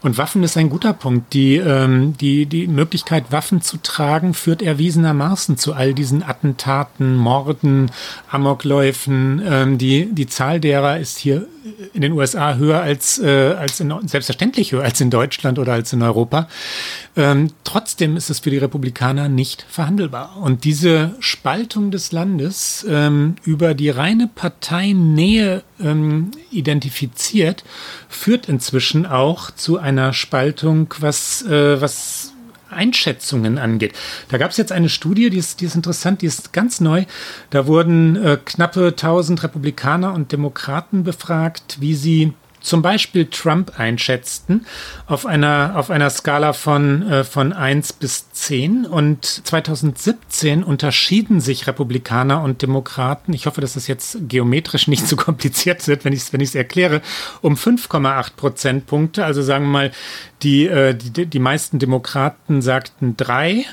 Und 0.00 0.16
Waffen 0.16 0.42
ist 0.42 0.56
ein 0.56 0.70
guter 0.70 0.94
Punkt. 0.94 1.34
Die, 1.34 1.56
ähm, 1.56 2.14
die, 2.18 2.46
die 2.46 2.66
Möglichkeit, 2.66 3.30
Waffen 3.30 3.60
zu 3.60 3.76
tragen, 3.76 4.32
führt 4.32 4.62
erwiesenermaßen 4.62 5.58
zu 5.58 5.74
all 5.74 5.92
diesen 5.92 6.22
Attentaten, 6.22 7.14
Morden, 7.14 7.90
Amokläufen. 8.38 9.42
Ähm, 9.44 9.78
die, 9.78 10.08
die 10.12 10.26
Zahl 10.26 10.60
derer 10.60 10.98
ist 10.98 11.18
hier 11.18 11.46
in 11.92 12.02
den 12.02 12.12
USA 12.12 12.54
höher 12.54 12.80
als, 12.80 13.18
äh, 13.18 13.54
als 13.58 13.80
in, 13.80 13.92
selbstverständlich 14.06 14.72
höher 14.72 14.84
als 14.84 15.00
in 15.00 15.10
Deutschland 15.10 15.58
oder 15.58 15.72
als 15.72 15.92
in 15.92 16.02
Europa. 16.02 16.48
Ähm, 17.16 17.48
trotzdem 17.64 18.16
ist 18.16 18.30
es 18.30 18.40
für 18.40 18.50
die 18.50 18.58
Republikaner 18.58 19.28
nicht 19.28 19.66
verhandelbar. 19.68 20.36
Und 20.40 20.64
diese 20.64 21.14
Spaltung 21.20 21.90
des 21.90 22.12
Landes 22.12 22.86
ähm, 22.88 23.36
über 23.44 23.74
die 23.74 23.90
reine 23.90 24.28
Parteinähe 24.32 25.62
ähm, 25.80 26.30
identifiziert, 26.50 27.64
führt 28.08 28.48
inzwischen 28.48 29.06
auch 29.06 29.50
zu 29.50 29.78
einer 29.78 30.12
Spaltung, 30.12 30.94
was, 31.00 31.42
äh, 31.42 31.80
was 31.80 32.32
Einschätzungen 32.70 33.58
angeht. 33.58 33.94
Da 34.28 34.38
gab 34.38 34.50
es 34.50 34.56
jetzt 34.56 34.72
eine 34.72 34.88
Studie, 34.88 35.30
die 35.30 35.38
ist, 35.38 35.60
die 35.60 35.66
ist 35.66 35.74
interessant, 35.74 36.22
die 36.22 36.26
ist 36.26 36.52
ganz 36.52 36.80
neu. 36.80 37.04
Da 37.50 37.66
wurden 37.66 38.16
äh, 38.16 38.38
knappe 38.44 38.88
1000 38.88 39.42
Republikaner 39.42 40.14
und 40.14 40.32
Demokraten 40.32 41.04
befragt, 41.04 41.78
wie 41.80 41.94
sie 41.94 42.32
zum 42.60 42.82
Beispiel 42.82 43.26
Trump 43.26 43.78
einschätzten 43.78 44.66
auf 45.06 45.26
einer, 45.26 45.72
auf 45.76 45.90
einer 45.90 46.10
Skala 46.10 46.52
von, 46.52 47.08
äh, 47.08 47.24
von 47.24 47.52
1 47.52 47.94
bis 47.94 48.30
10. 48.32 48.86
Und 48.86 49.24
2017 49.24 50.62
unterschieden 50.62 51.40
sich 51.40 51.66
Republikaner 51.66 52.42
und 52.42 52.62
Demokraten, 52.62 53.32
ich 53.32 53.46
hoffe, 53.46 53.60
dass 53.60 53.74
das 53.74 53.86
jetzt 53.86 54.18
geometrisch 54.28 54.88
nicht 54.88 55.06
zu 55.06 55.10
so 55.10 55.16
kompliziert 55.16 55.86
wird, 55.86 56.04
wenn 56.04 56.12
ich 56.12 56.20
es 56.20 56.32
wenn 56.32 56.40
erkläre, 56.54 57.02
um 57.42 57.54
5,8 57.54 58.36
Prozentpunkte. 58.36 59.24
Also 59.24 59.42
sagen 59.42 59.66
wir 59.66 59.70
mal, 59.70 59.92
die, 60.42 60.66
äh, 60.66 60.94
die, 60.94 61.26
die 61.26 61.38
meisten 61.38 61.78
Demokraten 61.78 62.62
sagten 62.62 63.16
3 63.16 63.64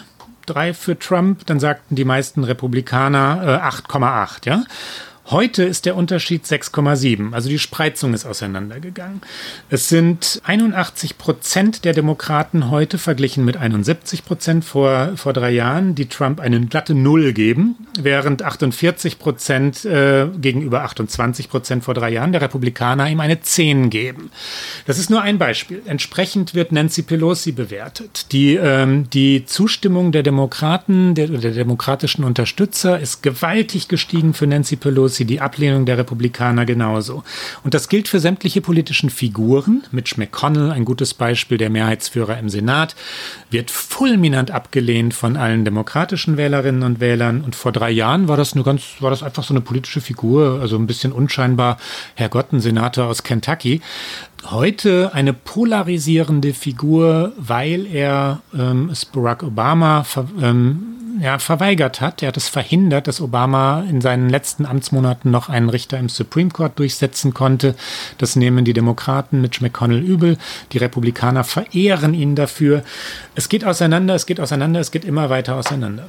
drei 0.46 0.74
für 0.74 0.98
Trump, 0.98 1.46
dann 1.46 1.60
sagten 1.60 1.96
die 1.96 2.06
meisten 2.06 2.44
Republikaner 2.44 3.62
äh, 3.64 3.94
8,8, 3.94 4.46
ja. 4.46 4.64
Heute 5.32 5.64
ist 5.64 5.88
der 5.88 5.96
Unterschied 5.96 6.46
6,7, 6.46 7.34
also 7.34 7.50
die 7.50 7.58
Spreizung 7.58 8.14
ist 8.14 8.28
auseinandergegangen. 8.28 9.22
Es 9.72 9.90
sind 9.90 10.40
81 10.44 11.18
Prozent 11.18 11.84
der 11.84 11.94
Demokraten 11.94 12.70
heute 12.70 13.00
verglichen 13.00 13.44
mit 13.44 13.58
71 13.58 14.24
Prozent 14.24 14.64
vor, 14.64 15.14
vor 15.16 15.34
drei 15.34 15.50
Jahren, 15.50 15.96
die 15.96 16.06
Trump 16.06 16.40
eine 16.40 16.62
glatte 16.68 16.94
Null 16.94 17.34
geben, 17.34 17.88
während 18.00 18.44
48 18.44 19.18
Prozent 19.18 19.84
äh, 19.84 20.28
gegenüber 20.40 20.84
28 20.84 21.50
Prozent 21.50 21.84
vor 21.84 21.96
drei 21.96 22.12
Jahren 22.12 22.32
der 22.32 22.42
Republikaner 22.42 23.10
ihm 23.10 23.20
eine 23.20 23.42
10 23.42 23.90
geben. 23.90 24.30
Das 24.86 25.00
ist 25.00 25.10
nur 25.10 25.24
ein 25.24 25.40
Beispiel. 25.40 25.82
Entsprechend 25.88 26.54
wird 26.54 26.72
Nancy 26.72 27.02
Pelosi 27.02 27.52
bewertet. 27.52 28.32
Die, 28.32 28.58
ähm, 28.58 29.10
die 29.10 29.44
Zustimmung 29.48 30.12
der 30.12 30.22
Demokraten, 30.22 31.16
der, 31.16 31.30
der 31.30 31.52
demokratischen 31.52 32.24
Unterstützer 32.24 33.00
ist 33.00 33.24
gewaltig 33.24 33.88
gestiegen 33.88 34.36
für 34.36 34.46
Nancy 34.46 34.76
Pelosi. 34.76 35.15
Pelosi, 35.16 35.26
die 35.26 35.42
Ablehnung 35.42 35.86
der 35.86 35.98
Republikaner 35.98 36.66
genauso. 36.66 37.24
Und 37.64 37.74
das 37.74 37.88
gilt 37.90 38.08
für 38.08 38.20
sämtliche 38.20 38.62
politischen 38.62 39.10
Figuren. 39.10 39.84
Mitch 39.92 40.16
McConnell, 40.18 40.72
ein 40.72 40.86
gutes 40.86 41.14
Beispiel, 41.14 41.58
der 41.58 41.70
Mehrheitsführer 41.70 42.38
im 42.38 42.50
Senat, 42.50 42.96
wird 43.50 43.72
fulminant 43.72 44.52
abgelehnt 44.52 45.14
von 45.14 45.38
allen 45.38 45.66
demokratischen 45.66 46.38
Wählerinnen 46.38 46.84
und 46.84 47.00
Wählern. 47.00 47.42
Und 47.42 47.56
vor 47.56 47.72
drei 47.72 47.92
Jahren 47.92 48.28
war 48.28 48.38
das 48.38 48.54
eine 48.54 48.64
ganz, 48.64 48.84
war 49.00 49.10
das 49.10 49.24
einfach 49.24 49.44
so 49.44 49.54
eine 49.54 49.62
politische 49.62 50.02
Figur, 50.02 50.60
also 50.62 50.78
ein 50.78 50.88
bisschen 50.88 51.12
unscheinbar. 51.12 51.78
Herr 52.16 52.30
Gott, 52.30 52.52
ein 52.52 52.60
Senator 52.60 53.06
aus 53.06 53.24
Kentucky 53.24 53.82
heute 54.52 55.12
eine 55.14 55.34
polarisierende 55.34 56.54
Figur, 56.54 57.34
weil 57.38 57.88
er 57.88 58.42
ähm, 58.54 58.90
es 58.92 59.06
Barack 59.06 59.44
Obama 59.44 60.06
ähm, 60.42 60.95
ja, 61.20 61.40
verweigert 61.40 62.02
hat. 62.02 62.22
Er 62.22 62.30
hat 62.30 62.38
es 62.38 62.48
verhindert, 62.50 63.08
dass 63.08 63.22
Obama 63.22 63.84
in 63.90 64.02
seinen 64.02 64.30
letzten 64.30 64.66
Amtsmonaten 64.66 65.32
noch 65.32 65.50
einen 65.50 65.70
Richter 65.70 65.98
im 65.98 66.10
Supreme 66.10 66.50
Court 66.50 66.78
durchsetzen 66.80 67.34
konnte. 67.34 67.76
Das 68.18 68.36
nehmen 68.36 68.66
die 68.66 68.74
Demokraten 68.74 69.42
Mitch 69.42 69.62
McConnell 69.62 70.04
übel. 70.04 70.38
Die 70.72 70.78
Republikaner 70.78 71.44
verehren 71.44 72.14
ihn 72.14 72.36
dafür. 72.36 72.84
Es 73.36 73.50
geht 73.50 73.66
auseinander, 73.66 74.16
es 74.16 74.26
geht 74.26 74.40
auseinander, 74.40 74.80
es 74.80 74.92
geht 74.92 75.06
immer 75.06 75.30
weiter 75.30 75.56
auseinander. 75.56 76.08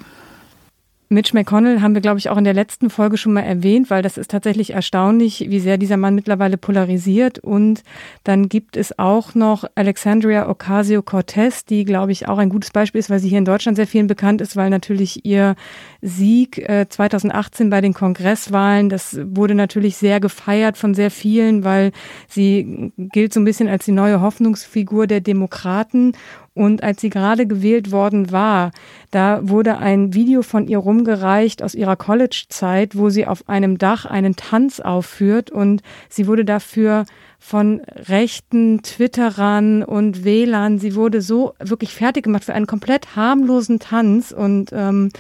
Mitch 1.08 1.34
McConnell 1.34 1.82
haben 1.82 1.94
wir, 1.94 2.00
glaube 2.00 2.18
ich, 2.18 2.30
auch 2.30 2.36
in 2.36 2.44
der 2.44 2.54
letzten 2.54 2.90
Folge 2.90 3.16
schon 3.16 3.32
mal 3.32 3.42
erwähnt, 3.42 3.90
weil 3.90 4.02
das 4.02 4.18
ist 4.18 4.30
tatsächlich 4.30 4.70
erstaunlich, 4.70 5.46
wie 5.48 5.60
sehr 5.60 5.78
dieser 5.78 5.96
Mann 5.96 6.16
mittlerweile 6.16 6.56
polarisiert. 6.56 7.38
Und 7.38 7.84
dann 8.24 8.48
gibt 8.48 8.76
es 8.76 8.98
auch 8.98 9.34
noch 9.36 9.64
Alexandria 9.76 10.48
Ocasio-Cortez, 10.48 11.64
die, 11.64 11.84
glaube 11.84 12.10
ich, 12.10 12.26
auch 12.26 12.38
ein 12.38 12.48
gutes 12.48 12.70
Beispiel 12.70 12.98
ist, 12.98 13.08
weil 13.08 13.20
sie 13.20 13.28
hier 13.28 13.38
in 13.38 13.44
Deutschland 13.44 13.76
sehr 13.76 13.86
vielen 13.86 14.08
bekannt 14.08 14.40
ist, 14.40 14.56
weil 14.56 14.68
natürlich 14.68 15.24
ihr 15.24 15.54
Sieg 16.02 16.58
äh, 16.58 16.86
2018 16.88 17.70
bei 17.70 17.80
den 17.80 17.94
Kongresswahlen, 17.94 18.88
das 18.88 19.16
wurde 19.22 19.54
natürlich 19.54 19.96
sehr 19.96 20.18
gefeiert 20.18 20.76
von 20.76 20.94
sehr 20.94 21.12
vielen, 21.12 21.62
weil 21.62 21.92
sie 22.28 22.92
gilt 22.96 23.32
so 23.32 23.40
ein 23.40 23.44
bisschen 23.44 23.68
als 23.68 23.84
die 23.84 23.92
neue 23.92 24.20
Hoffnungsfigur 24.20 25.06
der 25.06 25.20
Demokraten. 25.20 26.12
Und 26.56 26.82
als 26.82 27.02
sie 27.02 27.10
gerade 27.10 27.46
gewählt 27.46 27.92
worden 27.92 28.32
war, 28.32 28.72
da 29.10 29.46
wurde 29.46 29.76
ein 29.76 30.14
Video 30.14 30.40
von 30.40 30.66
ihr 30.66 30.78
rumgereicht 30.78 31.62
aus 31.62 31.74
ihrer 31.74 31.96
College-Zeit, 31.96 32.96
wo 32.96 33.10
sie 33.10 33.26
auf 33.26 33.46
einem 33.46 33.76
Dach 33.76 34.06
einen 34.06 34.36
Tanz 34.36 34.80
aufführt. 34.80 35.50
Und 35.50 35.82
sie 36.08 36.26
wurde 36.26 36.46
dafür 36.46 37.04
von 37.38 37.82
rechten 38.08 38.82
Twitterern 38.82 39.82
und 39.82 40.24
Wählern, 40.24 40.78
sie 40.78 40.94
wurde 40.94 41.20
so 41.20 41.52
wirklich 41.60 41.92
fertig 41.92 42.24
gemacht 42.24 42.44
für 42.44 42.54
einen 42.54 42.66
komplett 42.66 43.14
harmlosen 43.14 43.78
Tanz. 43.78 44.32
Und 44.32 44.70
ähm, 44.72 45.10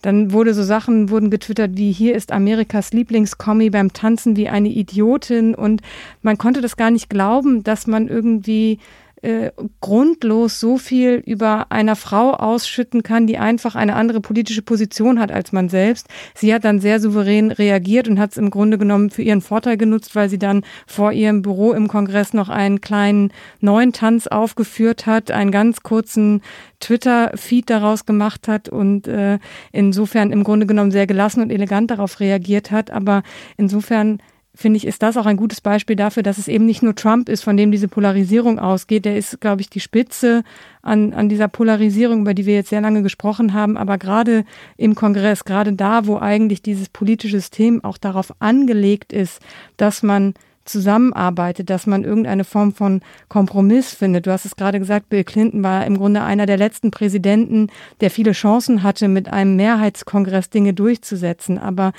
dann 0.00 0.32
wurde 0.32 0.54
so 0.54 0.62
Sachen 0.62 1.10
wurden 1.10 1.28
getwittert 1.28 1.72
wie 1.74 1.92
hier 1.92 2.14
ist 2.14 2.32
Amerikas 2.32 2.94
Lieblingskommi 2.94 3.68
beim 3.68 3.92
Tanzen 3.92 4.36
wie 4.36 4.48
eine 4.48 4.70
Idiotin. 4.70 5.54
Und 5.54 5.82
man 6.22 6.38
konnte 6.38 6.62
das 6.62 6.78
gar 6.78 6.90
nicht 6.90 7.10
glauben, 7.10 7.62
dass 7.62 7.86
man 7.86 8.08
irgendwie 8.08 8.78
äh, 9.22 9.50
grundlos 9.80 10.60
so 10.60 10.78
viel 10.78 11.22
über 11.26 11.70
einer 11.70 11.96
Frau 11.96 12.32
ausschütten 12.34 13.02
kann, 13.02 13.26
die 13.26 13.38
einfach 13.38 13.74
eine 13.74 13.96
andere 13.96 14.20
politische 14.20 14.62
Position 14.62 15.18
hat 15.18 15.32
als 15.32 15.52
man 15.52 15.68
selbst. 15.68 16.08
Sie 16.34 16.54
hat 16.54 16.64
dann 16.64 16.80
sehr 16.80 17.00
souverän 17.00 17.50
reagiert 17.50 18.08
und 18.08 18.18
hat 18.18 18.32
es 18.32 18.36
im 18.36 18.50
Grunde 18.50 18.78
genommen 18.78 19.10
für 19.10 19.22
ihren 19.22 19.40
Vorteil 19.40 19.76
genutzt, 19.76 20.14
weil 20.14 20.28
sie 20.28 20.38
dann 20.38 20.62
vor 20.86 21.12
ihrem 21.12 21.42
Büro 21.42 21.72
im 21.72 21.88
Kongress 21.88 22.32
noch 22.32 22.48
einen 22.48 22.80
kleinen 22.80 23.32
neuen 23.60 23.92
Tanz 23.92 24.26
aufgeführt 24.26 25.06
hat, 25.06 25.30
einen 25.30 25.50
ganz 25.50 25.82
kurzen 25.82 26.42
Twitter-Feed 26.80 27.70
daraus 27.70 28.06
gemacht 28.06 28.48
hat 28.48 28.68
und 28.68 29.08
äh, 29.08 29.38
insofern 29.72 30.30
im 30.30 30.44
Grunde 30.44 30.66
genommen 30.66 30.90
sehr 30.90 31.06
gelassen 31.06 31.42
und 31.42 31.50
elegant 31.50 31.90
darauf 31.90 32.20
reagiert 32.20 32.70
hat. 32.70 32.90
Aber 32.90 33.22
insofern 33.56 34.18
finde 34.58 34.76
ich, 34.76 34.86
ist 34.88 35.04
das 35.04 35.16
auch 35.16 35.26
ein 35.26 35.36
gutes 35.36 35.60
Beispiel 35.60 35.94
dafür, 35.94 36.24
dass 36.24 36.36
es 36.36 36.48
eben 36.48 36.66
nicht 36.66 36.82
nur 36.82 36.96
Trump 36.96 37.28
ist, 37.28 37.44
von 37.44 37.56
dem 37.56 37.70
diese 37.70 37.86
Polarisierung 37.86 38.58
ausgeht. 38.58 39.04
Der 39.04 39.16
ist, 39.16 39.40
glaube 39.40 39.60
ich, 39.60 39.70
die 39.70 39.78
Spitze 39.78 40.42
an, 40.82 41.12
an 41.12 41.28
dieser 41.28 41.46
Polarisierung, 41.46 42.22
über 42.22 42.34
die 42.34 42.44
wir 42.44 42.54
jetzt 42.54 42.70
sehr 42.70 42.80
lange 42.80 43.04
gesprochen 43.04 43.54
haben. 43.54 43.76
Aber 43.76 43.98
gerade 43.98 44.44
im 44.76 44.96
Kongress, 44.96 45.44
gerade 45.44 45.74
da, 45.74 46.06
wo 46.06 46.18
eigentlich 46.18 46.60
dieses 46.60 46.88
politische 46.88 47.36
System 47.36 47.84
auch 47.84 47.98
darauf 47.98 48.34
angelegt 48.40 49.12
ist, 49.12 49.40
dass 49.76 50.02
man 50.02 50.34
zusammenarbeitet, 50.64 51.70
dass 51.70 51.86
man 51.86 52.04
irgendeine 52.04 52.44
Form 52.44 52.72
von 52.72 53.00
Kompromiss 53.28 53.94
findet. 53.94 54.26
Du 54.26 54.32
hast 54.32 54.44
es 54.44 54.56
gerade 54.56 54.78
gesagt, 54.78 55.08
Bill 55.08 55.24
Clinton 55.24 55.62
war 55.62 55.86
im 55.86 55.96
Grunde 55.96 56.22
einer 56.22 56.46
der 56.46 56.56
letzten 56.56 56.90
Präsidenten, 56.90 57.68
der 58.00 58.10
viele 58.10 58.32
Chancen 58.32 58.82
hatte, 58.82 59.08
mit 59.08 59.32
einem 59.32 59.56
Mehrheitskongress 59.56 60.50
Dinge 60.50 60.74
durchzusetzen. 60.74 61.58
Aber 61.58 61.92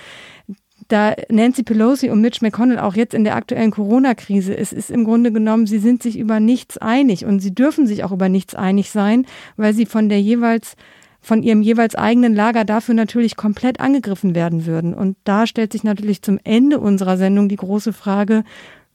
da 0.89 1.15
Nancy 1.29 1.63
Pelosi 1.63 2.09
und 2.09 2.19
Mitch 2.19 2.39
McConnell 2.41 2.79
auch 2.79 2.95
jetzt 2.95 3.13
in 3.13 3.23
der 3.23 3.35
aktuellen 3.35 3.71
Corona-Krise, 3.71 4.57
es 4.57 4.73
ist 4.73 4.91
im 4.91 5.05
Grunde 5.05 5.31
genommen, 5.31 5.67
sie 5.67 5.79
sind 5.79 6.03
sich 6.03 6.19
über 6.19 6.39
nichts 6.39 6.77
einig 6.77 7.25
und 7.25 7.39
sie 7.39 7.53
dürfen 7.55 7.87
sich 7.87 8.03
auch 8.03 8.11
über 8.11 8.27
nichts 8.27 8.55
einig 8.55 8.91
sein, 8.91 9.25
weil 9.55 9.73
sie 9.73 9.85
von 9.85 10.09
der 10.09 10.21
jeweils 10.21 10.75
von 11.21 11.43
ihrem 11.43 11.61
jeweils 11.61 11.95
eigenen 11.95 12.33
Lager 12.33 12.63
dafür 12.63 12.95
natürlich 12.95 13.35
komplett 13.35 13.81
angegriffen 13.81 14.35
werden 14.35 14.65
würden. 14.65 14.93
Und 14.93 15.17
da 15.25 15.47
stellt 15.47 15.73
sich 15.73 15.83
natürlich 15.83 16.21
zum 16.21 16.39
Ende 16.45 16.79
unserer 16.79 17.17
Sendung 17.17 17.49
die 17.49 17.57
große 17.57 17.91
Frage, 17.91 18.45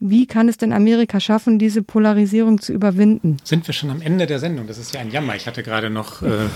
wie 0.01 0.27
kann 0.27 0.49
es 0.49 0.57
denn 0.57 0.73
Amerika 0.73 1.21
schaffen, 1.21 1.59
diese 1.59 1.83
Polarisierung 1.83 2.61
zu 2.61 2.73
überwinden? 2.73 3.37
Sind 3.45 3.67
wir 3.67 3.75
schon 3.75 3.91
am 3.91 4.03
Ende 4.03 4.27
der 4.27 4.39
Sendung? 4.39 4.67
Das 4.67 4.79
ist 4.79 4.95
ja 4.95 5.01
ein 5.01 5.11
Jammer. 5.11 5.37
Ich 5.37 5.47
hatte 5.47 5.63
gerade 5.63 5.91
noch 5.91 6.23
äh, 6.23 6.49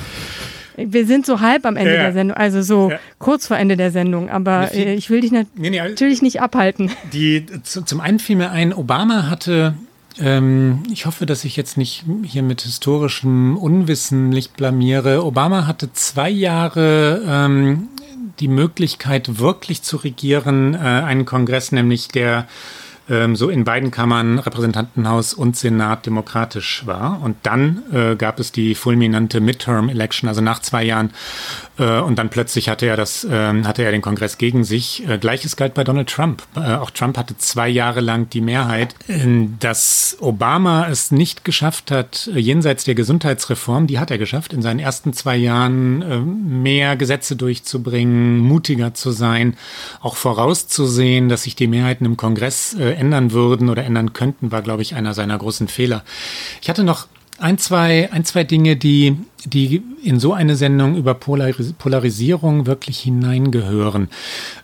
Wir 0.79 1.07
sind 1.07 1.27
so 1.27 1.41
halb 1.41 1.67
am 1.67 1.77
Ende 1.77 1.95
Ja. 1.95 2.03
der 2.05 2.13
Sendung, 2.13 2.37
also 2.37 2.63
so 2.63 2.91
Ja. 2.91 2.99
kurz 3.19 3.47
vor 3.49 3.57
Ende 3.57 3.77
der 3.77 3.91
Sendung, 3.91 4.31
aber 4.31 4.69
fiel- 4.69 4.87
äh, 4.87 4.95
ich 4.95 5.11
will 5.11 5.21
dich 5.21 5.33
nat 5.33 5.47
Nee, 5.57 5.71
nee, 5.71 5.81
natürlich 5.81 6.23
nicht 6.23 6.41
abhalten. 6.41 6.91
Die, 7.13 7.45
zu, 7.65 7.83
zum 7.85 8.01
einen 8.01 8.19
fiel 8.19 8.37
mir 8.37 8.51
ein, 8.51 8.73
Obama 8.73 9.29
hatte, 9.29 9.75
ähm, 10.21 10.83
ich 10.93 11.07
hoffe, 11.07 11.27
dass 11.27 11.45
ich 11.45 11.57
jetzt 11.57 11.77
nicht 11.77 12.05
hier 12.25 12.43
mit 12.43 12.63
historischem 12.63 13.57
Unwissen 13.57 14.29
nicht 14.29 14.57
blamiere, 14.57 15.25
Obama 15.25 15.67
hatte 15.67 15.93
zwei 15.93 16.31
Jahre 16.31 17.23
ähm, 17.27 17.89
die 18.41 18.49
Möglichkeit, 18.49 19.39
wirklich 19.41 19.83
zu 19.83 19.97
regieren, 19.97 20.75
äh, 20.75 20.79
einen 20.79 21.25
Kongress, 21.25 21.73
nämlich 21.73 22.07
der 22.09 22.47
ähm, 23.09 23.37
so 23.37 23.49
in 23.49 23.65
beiden 23.65 23.91
Kammern, 23.91 24.39
Repräsentantenhaus 24.39 25.35
und 25.35 25.57
Senat, 25.57 26.07
demokratisch 26.07 26.87
war. 26.87 27.21
Und 27.23 27.37
dann 27.43 27.83
äh, 27.93 28.17
gab 28.17 28.39
es 28.41 28.53
die 28.53 28.75
fulminante 28.75 29.41
Midterm-Election, 29.41 30.29
also 30.29 30.41
nach 30.41 30.61
zwei 30.61 30.85
Jahren. 30.85 31.11
Äh, 31.79 32.01
und 32.01 32.19
dann 32.19 32.29
plötzlich 32.29 32.69
hatte 32.69 32.87
er 32.87 32.97
das, 32.97 33.27
ähm, 33.31 33.67
hatte 33.67 33.83
er 33.83 33.93
den 33.93 34.03
Kongress 34.03 34.39
gegen 34.39 34.65
sich. 34.65 35.09
Äh, 35.09 35.19
Gleiches 35.19 35.57
galt 35.57 35.75
bei 35.75 35.85
Donald 35.85 36.09
Trump. 36.09 36.43
Äh, 36.57 36.75
auch 36.75 36.91
Trump 36.91 37.17
hatte 37.17 37.37
zwei 37.39 37.69
Jahre 37.69 38.01
lang 38.01 38.29
die 38.31 38.41
Mehrheit. 38.41 38.95
Äh, 39.09 39.47
Dass 39.61 40.17
Obama 40.21 40.89
es 40.89 41.11
nicht 41.11 41.45
geschafft 41.45 41.91
hat, 41.91 42.31
äh, 42.35 42.39
jenseits 42.39 42.85
der 42.85 42.95
Gesundheitsreform, 42.95 43.87
die 43.87 43.99
hat 43.99 44.11
er 44.11 44.19
geschafft, 44.19 44.53
in 44.53 44.63
seinen 44.63 44.81
ersten 44.81 45.13
zwei 45.13 45.37
Jahren 45.37 46.03
äh, 46.03 46.19
mehr 46.19 46.97
Gesetze 46.97 47.37
durchzubringen, 47.37 48.39
mutiger 48.39 48.95
zu 48.95 49.11
sein, 49.11 49.57
auch 50.01 50.17
vorauszusehen, 50.17 51.29
dass 51.29 51.45
sich 51.45 51.57
die 51.57 51.67
Mehrheiten 51.67 52.05
im 52.05 52.17
Kongress 52.17 52.75
äh, 52.79 52.98
ändern 52.99 53.33
würden 53.33 53.69
oder 53.69 53.85
ändern 53.85 54.13
könnten, 54.13 54.53
war, 54.53 54.63
glaube 54.63 54.83
ich, 54.83 54.95
einer 54.95 55.15
seiner 55.15 55.39
großen 55.39 55.69
Fehler. 55.69 56.05
Ich 56.61 56.69
hatte 56.69 56.85
noch 56.85 57.07
ein, 57.39 57.57
zwei, 57.59 58.13
ein, 58.13 58.25
zwei 58.25 58.45
Dinge, 58.45 58.77
die, 58.77 59.17
die 59.45 59.83
in 60.03 60.19
so 60.21 60.33
eine 60.33 60.57
Sendung 60.57 60.97
über 60.97 61.15
Polaris 61.15 61.73
Polarisierung 61.75 62.67
wirklich 62.67 63.01
hineingehören. 63.01 64.09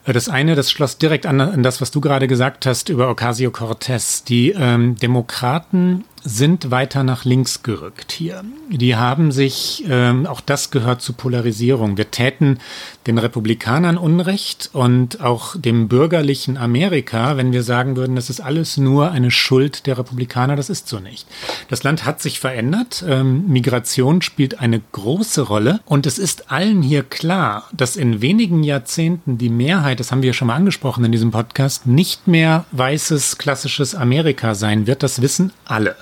Äh, 0.04 0.12
Das 0.12 0.28
eine, 0.28 0.54
das 0.54 0.70
schloss 0.70 0.98
direkt 0.98 1.26
an, 1.26 1.40
an 1.40 1.62
das, 1.62 1.80
was 1.80 1.90
du 1.90 2.00
gerade 2.00 2.28
gesagt 2.28 2.66
hast 2.66 2.88
über 2.88 3.08
Ocasio-Cortez. 3.08 4.24
Die 4.24 4.50
ähm, 4.50 4.96
Demokraten 4.96 6.04
sind 6.26 6.70
weiter 6.70 7.04
nach 7.04 7.26
links 7.26 7.62
gerückt 7.62 8.10
hier. 8.10 8.42
Die 8.70 8.96
haben 8.96 9.30
sich, 9.30 9.84
ähm, 9.86 10.26
auch 10.26 10.40
das 10.40 10.70
gehört 10.70 11.02
zu 11.02 11.12
Polarisierung. 11.12 11.98
Wir 11.98 12.10
täten 12.10 12.60
den 13.06 13.18
Republikanern 13.18 13.98
Unrecht 13.98 14.70
und 14.72 15.20
auch 15.20 15.54
dem 15.54 15.86
bürgerlichen 15.86 16.56
Amerika, 16.56 17.36
wenn 17.36 17.52
wir 17.52 17.62
sagen 17.62 17.96
würden, 17.96 18.16
das 18.16 18.30
ist 18.30 18.40
alles 18.40 18.78
nur 18.78 19.10
eine 19.10 19.30
Schuld 19.30 19.86
der 19.86 19.98
Republikaner. 19.98 20.56
Das 20.56 20.70
ist 20.70 20.88
so 20.88 20.98
nicht. 20.98 21.26
Das 21.68 21.82
Land 21.82 22.06
hat 22.06 22.22
sich 22.22 22.40
verändert. 22.40 23.04
Ähm, 23.06 23.46
Migration 23.48 24.22
spielt 24.22 24.60
eine 24.64 24.80
große 24.92 25.42
Rolle. 25.42 25.80
Und 25.84 26.06
es 26.06 26.18
ist 26.18 26.50
allen 26.50 26.82
hier 26.82 27.02
klar, 27.02 27.68
dass 27.72 27.96
in 27.96 28.22
wenigen 28.22 28.62
Jahrzehnten 28.64 29.36
die 29.36 29.50
Mehrheit, 29.50 30.00
das 30.00 30.10
haben 30.10 30.22
wir 30.22 30.32
schon 30.32 30.48
mal 30.48 30.56
angesprochen 30.56 31.04
in 31.04 31.12
diesem 31.12 31.30
Podcast, 31.30 31.86
nicht 31.86 32.26
mehr 32.26 32.64
weißes, 32.72 33.36
klassisches 33.36 33.94
Amerika 33.94 34.54
sein 34.54 34.86
wird. 34.86 35.02
Das 35.02 35.20
wissen 35.20 35.52
alle. 35.66 35.96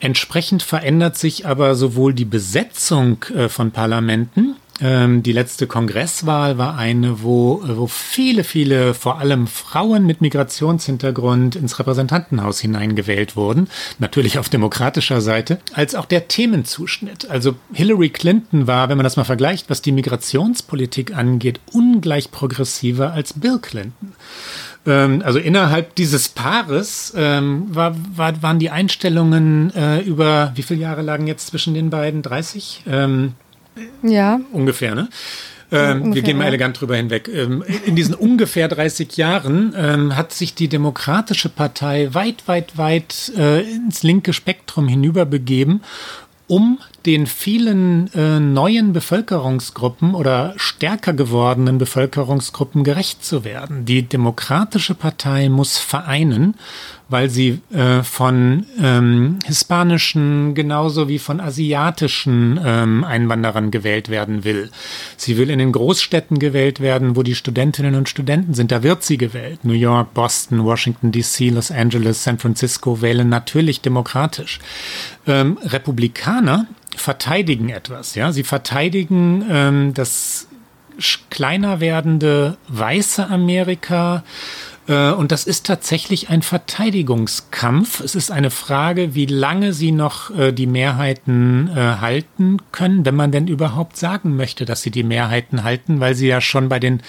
Entsprechend 0.00 0.62
verändert 0.62 1.16
sich 1.18 1.46
aber 1.46 1.74
sowohl 1.74 2.14
die 2.14 2.24
Besetzung 2.24 3.24
äh, 3.34 3.48
von 3.48 3.70
Parlamenten, 3.70 4.56
die 4.80 5.32
letzte 5.32 5.66
Kongresswahl 5.66 6.58
war 6.58 6.76
eine, 6.76 7.22
wo, 7.22 7.62
wo 7.64 7.86
viele, 7.86 8.42
viele, 8.42 8.94
vor 8.94 9.18
allem 9.20 9.46
Frauen 9.46 10.06
mit 10.06 10.20
Migrationshintergrund 10.20 11.56
ins 11.56 11.78
Repräsentantenhaus 11.78 12.58
hineingewählt 12.58 13.36
wurden. 13.36 13.68
Natürlich 13.98 14.38
auf 14.38 14.48
demokratischer 14.48 15.20
Seite, 15.20 15.58
als 15.74 15.94
auch 15.94 16.06
der 16.06 16.26
Themenzuschnitt. 16.26 17.30
Also 17.30 17.54
Hillary 17.72 18.10
Clinton 18.10 18.66
war, 18.66 18.88
wenn 18.88 18.96
man 18.96 19.04
das 19.04 19.16
mal 19.16 19.24
vergleicht, 19.24 19.70
was 19.70 19.82
die 19.82 19.92
Migrationspolitik 19.92 21.14
angeht, 21.16 21.60
ungleich 21.72 22.30
progressiver 22.30 23.12
als 23.12 23.34
Bill 23.34 23.58
Clinton. 23.60 24.14
Ähm, 24.86 25.22
also 25.24 25.38
innerhalb 25.38 25.94
dieses 25.94 26.28
Paares 26.28 27.12
ähm, 27.16 27.66
war, 27.74 27.94
war, 28.16 28.42
waren 28.42 28.58
die 28.58 28.70
Einstellungen 28.70 29.74
äh, 29.74 30.00
über, 30.00 30.52
wie 30.54 30.62
viele 30.62 30.80
Jahre 30.80 31.02
lagen 31.02 31.26
jetzt 31.26 31.48
zwischen 31.48 31.74
den 31.74 31.90
beiden? 31.90 32.22
30? 32.22 32.82
Ähm, 32.86 33.34
Ja, 34.02 34.40
ungefähr, 34.52 34.94
ne? 34.94 35.08
Ähm, 35.70 35.98
wir 35.98 36.04
ungefähr, 36.04 36.22
gehen 36.22 36.38
mal 36.38 36.46
elegant 36.46 36.78
drüber 36.78 36.96
hinweg. 36.96 37.28
Ähm, 37.28 37.64
in 37.86 37.96
diesen 37.96 38.14
ungefähr 38.14 38.68
30 38.68 39.16
Jahren 39.16 39.74
ähm, 39.76 40.16
hat 40.16 40.32
sich 40.32 40.54
die 40.54 40.68
Demokratische 40.68 41.48
Partei 41.48 42.12
weit, 42.12 42.46
weit, 42.46 42.76
weit 42.76 43.32
äh, 43.38 43.62
ins 43.62 44.02
linke 44.02 44.34
Spektrum 44.34 44.86
hinüberbegeben, 44.86 45.82
um 46.46 46.78
den 47.06 47.26
vielen 47.26 48.12
äh, 48.14 48.40
neuen 48.40 48.92
Bevölkerungsgruppen 48.92 50.14
oder 50.14 50.54
stärker 50.56 51.12
gewordenen 51.12 51.78
Bevölkerungsgruppen 51.78 52.84
gerecht 52.84 53.24
zu 53.24 53.44
werden. 53.44 53.84
Die 53.84 54.02
Demokratische 54.02 54.94
Partei 54.94 55.48
muss 55.48 55.78
vereinen, 55.78 56.54
weil 57.08 57.28
sie 57.28 57.60
äh, 57.72 58.02
von 58.02 58.66
ähm, 58.80 59.38
hispanischen 59.44 60.54
genauso 60.54 61.08
wie 61.08 61.18
von 61.18 61.40
asiatischen 61.40 62.58
ähm, 62.64 63.04
Einwanderern 63.04 63.70
gewählt 63.70 64.08
werden 64.08 64.44
will. 64.44 64.70
Sie 65.16 65.36
will 65.36 65.50
in 65.50 65.58
den 65.58 65.72
Großstädten 65.72 66.38
gewählt 66.38 66.80
werden, 66.80 67.14
wo 67.14 67.22
die 67.22 67.34
Studentinnen 67.34 67.94
und 67.94 68.08
Studenten 68.08 68.54
sind. 68.54 68.72
Da 68.72 68.82
wird 68.82 69.02
sie 69.02 69.18
gewählt. 69.18 69.64
New 69.64 69.74
York, 69.74 70.14
Boston, 70.14 70.64
Washington 70.64 71.12
DC, 71.12 71.50
Los 71.50 71.70
Angeles, 71.70 72.24
San 72.24 72.38
Francisco 72.38 73.02
wählen 73.02 73.28
natürlich 73.28 73.80
demokratisch. 73.80 74.58
Ähm, 75.26 75.58
Republikaner 75.62 76.66
verteidigen 76.96 77.68
etwas. 77.68 78.14
Ja, 78.14 78.32
sie 78.32 78.44
verteidigen 78.44 79.44
ähm, 79.50 79.94
das 79.94 80.48
kleiner 81.30 81.80
werdende 81.80 82.56
weiße 82.68 83.26
Amerika. 83.26 84.24
Äh, 84.88 85.12
Und 85.12 85.30
das 85.30 85.44
ist 85.44 85.66
tatsächlich 85.66 86.28
ein 86.28 86.42
Verteidigungskampf. 86.42 88.00
Es 88.00 88.14
ist 88.14 88.30
eine 88.30 88.50
Frage, 88.50 89.14
wie 89.14 89.26
lange 89.26 89.72
sie 89.72 89.92
noch 89.92 90.36
äh, 90.36 90.52
die 90.52 90.66
Mehrheiten 90.66 91.68
äh, 91.68 91.96
halten 92.00 92.58
können, 92.72 93.04
wenn 93.04 93.14
man 93.14 93.30
denn 93.30 93.46
überhaupt 93.46 93.96
sagen 93.96 94.36
möchte, 94.36 94.64
dass 94.64 94.82
sie 94.82 94.90
die 94.90 95.04
Mehrheiten 95.04 95.62
halten, 95.62 96.00
weil 96.00 96.14
sie 96.14 96.26
ja 96.26 96.40
schon 96.40 96.68
bei 96.68 96.80
den 96.80 97.00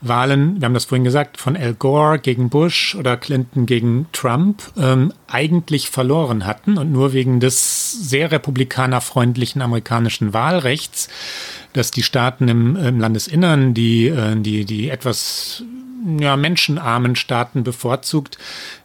Wahlen, 0.00 0.60
wir 0.60 0.66
haben 0.66 0.74
das 0.74 0.86
vorhin 0.86 1.04
gesagt, 1.04 1.38
von 1.38 1.56
Al 1.56 1.74
Gore 1.74 2.18
gegen 2.18 2.48
Bush 2.48 2.94
oder 2.94 3.16
Clinton 3.16 3.66
gegen 3.66 4.06
Trump 4.12 4.62
ähm, 4.78 5.12
eigentlich 5.26 5.90
verloren 5.90 6.46
hatten 6.46 6.78
und 6.78 6.90
nur 6.90 7.12
wegen 7.12 7.40
des 7.40 7.92
sehr 7.92 8.32
republikanerfreundlichen 8.32 9.60
amerikanischen 9.60 10.32
Wahlrechts, 10.32 11.08
dass 11.74 11.90
die 11.90 12.02
Staaten 12.02 12.48
im, 12.48 12.76
im 12.76 12.98
Landesinnern, 12.98 13.74
die, 13.74 14.12
die, 14.38 14.64
die 14.64 14.88
etwas 14.88 15.62
ja, 16.18 16.36
menschenarmen 16.36 17.16
Staaten 17.16 17.64
bevorzugt, 17.64 18.38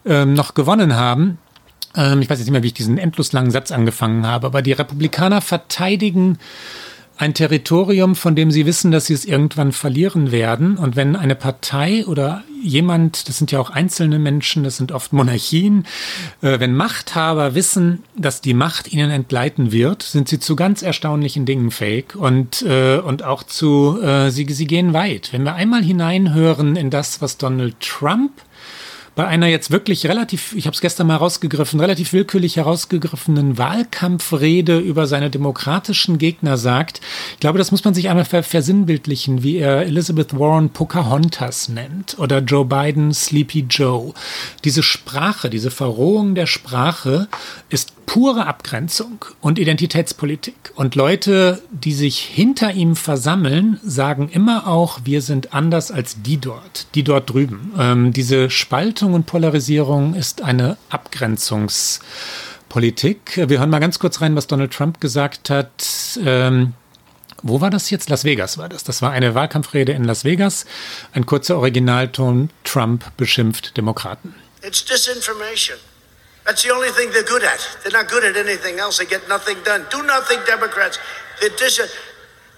ähm, 0.04 0.34
noch 0.34 0.54
gewonnen 0.54 0.96
haben. 0.96 1.38
Ähm, 1.96 2.22
ich 2.22 2.30
weiß 2.30 2.38
jetzt 2.38 2.46
nicht 2.46 2.52
mehr, 2.52 2.62
wie 2.62 2.68
ich 2.68 2.74
diesen 2.74 2.98
endlos 2.98 3.32
langen 3.32 3.50
Satz 3.50 3.70
angefangen 3.70 4.26
habe, 4.26 4.46
aber 4.46 4.62
die 4.62 4.72
Republikaner 4.72 5.40
verteidigen 5.40 6.38
ein 7.16 7.32
Territorium, 7.32 8.16
von 8.16 8.34
dem 8.34 8.50
sie 8.50 8.66
wissen, 8.66 8.90
dass 8.90 9.06
sie 9.06 9.14
es 9.14 9.24
irgendwann 9.24 9.72
verlieren 9.72 10.32
werden. 10.32 10.76
Und 10.76 10.96
wenn 10.96 11.14
eine 11.14 11.36
Partei 11.36 12.04
oder 12.06 12.42
jemand, 12.60 13.28
das 13.28 13.38
sind 13.38 13.52
ja 13.52 13.60
auch 13.60 13.70
einzelne 13.70 14.18
Menschen, 14.18 14.64
das 14.64 14.78
sind 14.78 14.90
oft 14.90 15.12
Monarchien, 15.12 15.86
äh, 16.42 16.58
wenn 16.58 16.74
Machthaber 16.74 17.54
wissen, 17.54 18.02
dass 18.16 18.40
die 18.40 18.54
Macht 18.54 18.92
ihnen 18.92 19.10
entgleiten 19.10 19.70
wird, 19.70 20.02
sind 20.02 20.28
sie 20.28 20.40
zu 20.40 20.56
ganz 20.56 20.82
erstaunlichen 20.82 21.46
Dingen 21.46 21.70
fähig 21.70 22.16
und, 22.16 22.62
äh, 22.62 22.98
und 22.98 23.22
auch 23.22 23.44
zu, 23.44 24.00
äh, 24.02 24.30
sie, 24.30 24.46
sie 24.50 24.66
gehen 24.66 24.92
weit. 24.92 25.32
Wenn 25.32 25.44
wir 25.44 25.54
einmal 25.54 25.82
hineinhören 25.82 26.74
in 26.74 26.90
das, 26.90 27.22
was 27.22 27.36
Donald 27.36 27.78
Trump 27.80 28.32
bei 29.14 29.26
einer 29.26 29.46
jetzt 29.46 29.70
wirklich 29.70 30.06
relativ, 30.06 30.54
ich 30.56 30.66
habe 30.66 30.74
es 30.74 30.80
gestern 30.80 31.06
mal 31.06 31.16
rausgegriffen, 31.16 31.78
relativ 31.78 32.12
willkürlich 32.12 32.56
herausgegriffenen 32.56 33.58
Wahlkampfrede 33.58 34.78
über 34.78 35.06
seine 35.06 35.30
demokratischen 35.30 36.18
Gegner 36.18 36.56
sagt. 36.56 37.00
Ich 37.34 37.40
glaube, 37.40 37.58
das 37.58 37.70
muss 37.70 37.84
man 37.84 37.94
sich 37.94 38.08
einmal 38.08 38.24
ver 38.24 38.42
versinnbildlichen, 38.42 39.42
wie 39.42 39.58
er 39.58 39.82
Elizabeth 39.82 40.38
Warren 40.38 40.70
Pocahontas 40.70 41.68
nennt 41.68 42.18
oder 42.18 42.40
Joe 42.40 42.64
Biden 42.64 43.14
Sleepy 43.14 43.66
Joe. 43.70 44.12
Diese 44.64 44.82
Sprache, 44.82 45.48
diese 45.48 45.70
Verrohung 45.70 46.34
der 46.34 46.46
Sprache 46.46 47.28
ist 47.70 48.03
pure 48.06 48.46
Abgrenzung 48.46 49.24
und 49.40 49.58
Identitätspolitik. 49.58 50.54
Und 50.74 50.94
Leute, 50.94 51.62
die 51.70 51.92
sich 51.92 52.20
hinter 52.20 52.72
ihm 52.72 52.96
versammeln, 52.96 53.78
sagen 53.82 54.28
immer 54.28 54.66
auch, 54.66 55.00
wir 55.04 55.20
sind 55.22 55.54
anders 55.54 55.90
als 55.90 56.22
die 56.22 56.36
dort, 56.38 56.86
die 56.94 57.02
dort 57.02 57.30
drüben. 57.30 57.72
Ähm, 57.78 58.12
diese 58.12 58.50
Spaltung 58.50 59.14
und 59.14 59.24
Polarisierung 59.26 60.14
ist 60.14 60.42
eine 60.42 60.76
Abgrenzungspolitik. 60.90 63.48
Wir 63.48 63.58
hören 63.58 63.70
mal 63.70 63.80
ganz 63.80 63.98
kurz 63.98 64.20
rein, 64.20 64.36
was 64.36 64.46
Donald 64.46 64.72
Trump 64.72 65.00
gesagt 65.00 65.50
hat. 65.50 66.18
Ähm, 66.24 66.74
wo 67.42 67.60
war 67.60 67.70
das 67.70 67.90
jetzt? 67.90 68.08
Las 68.08 68.24
Vegas 68.24 68.56
war 68.56 68.68
das. 68.70 68.84
Das 68.84 69.02
war 69.02 69.10
eine 69.10 69.34
Wahlkampfrede 69.34 69.92
in 69.92 70.04
Las 70.04 70.24
Vegas. 70.24 70.64
Ein 71.12 71.26
kurzer 71.26 71.58
Originalton. 71.58 72.48
Trump 72.64 73.04
beschimpft 73.18 73.76
Demokraten. 73.76 74.34
It's 74.62 74.82
disinformation. 74.82 75.76
That's 76.44 76.62
the 76.62 76.70
only 76.70 76.90
thing 76.90 77.10
they're 77.10 77.22
good 77.22 77.42
at. 77.42 77.78
They're 77.82 77.92
not 77.92 78.08
good 78.08 78.24
at 78.24 78.36
anything 78.36 78.78
else. 78.78 78.98
They 78.98 79.06
get 79.06 79.28
nothing 79.28 79.62
done. 79.64 79.86
Do 79.90 80.02
nothing, 80.02 80.38
Democrats. 80.46 80.98
Dis- 81.40 81.80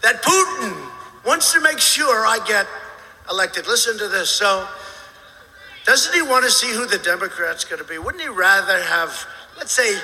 that 0.02 0.22
Putin 0.22 0.90
wants 1.24 1.52
to 1.52 1.60
make 1.60 1.78
sure 1.78 2.26
I 2.26 2.38
get 2.46 2.66
elected. 3.30 3.66
Listen 3.66 3.96
to 3.98 4.08
this. 4.08 4.28
So, 4.30 4.66
doesn't 5.84 6.12
he 6.14 6.22
want 6.22 6.44
to 6.44 6.50
see 6.50 6.72
who 6.72 6.86
the 6.86 6.98
Democrat's 6.98 7.64
going 7.64 7.80
to 7.80 7.88
be? 7.88 7.98
Wouldn't 7.98 8.22
he 8.22 8.28
rather 8.28 8.82
have, 8.82 9.26
let's 9.56 9.72
say, 9.72 9.98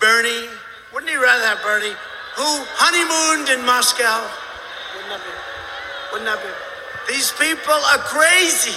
Bernie? 0.00 0.48
Wouldn't 0.92 1.10
he 1.10 1.16
rather 1.16 1.44
have 1.44 1.62
Bernie, 1.62 1.94
who 2.34 2.50
honeymooned 2.74 3.48
in 3.48 3.64
Moscow? 3.64 4.26
Wouldn't 4.94 5.10
that 5.10 5.22
be? 5.22 6.12
Wouldn't 6.12 6.26
that 6.26 6.42
be? 6.42 7.12
These 7.12 7.30
people 7.32 7.74
are 7.74 7.98
crazy. 7.98 8.76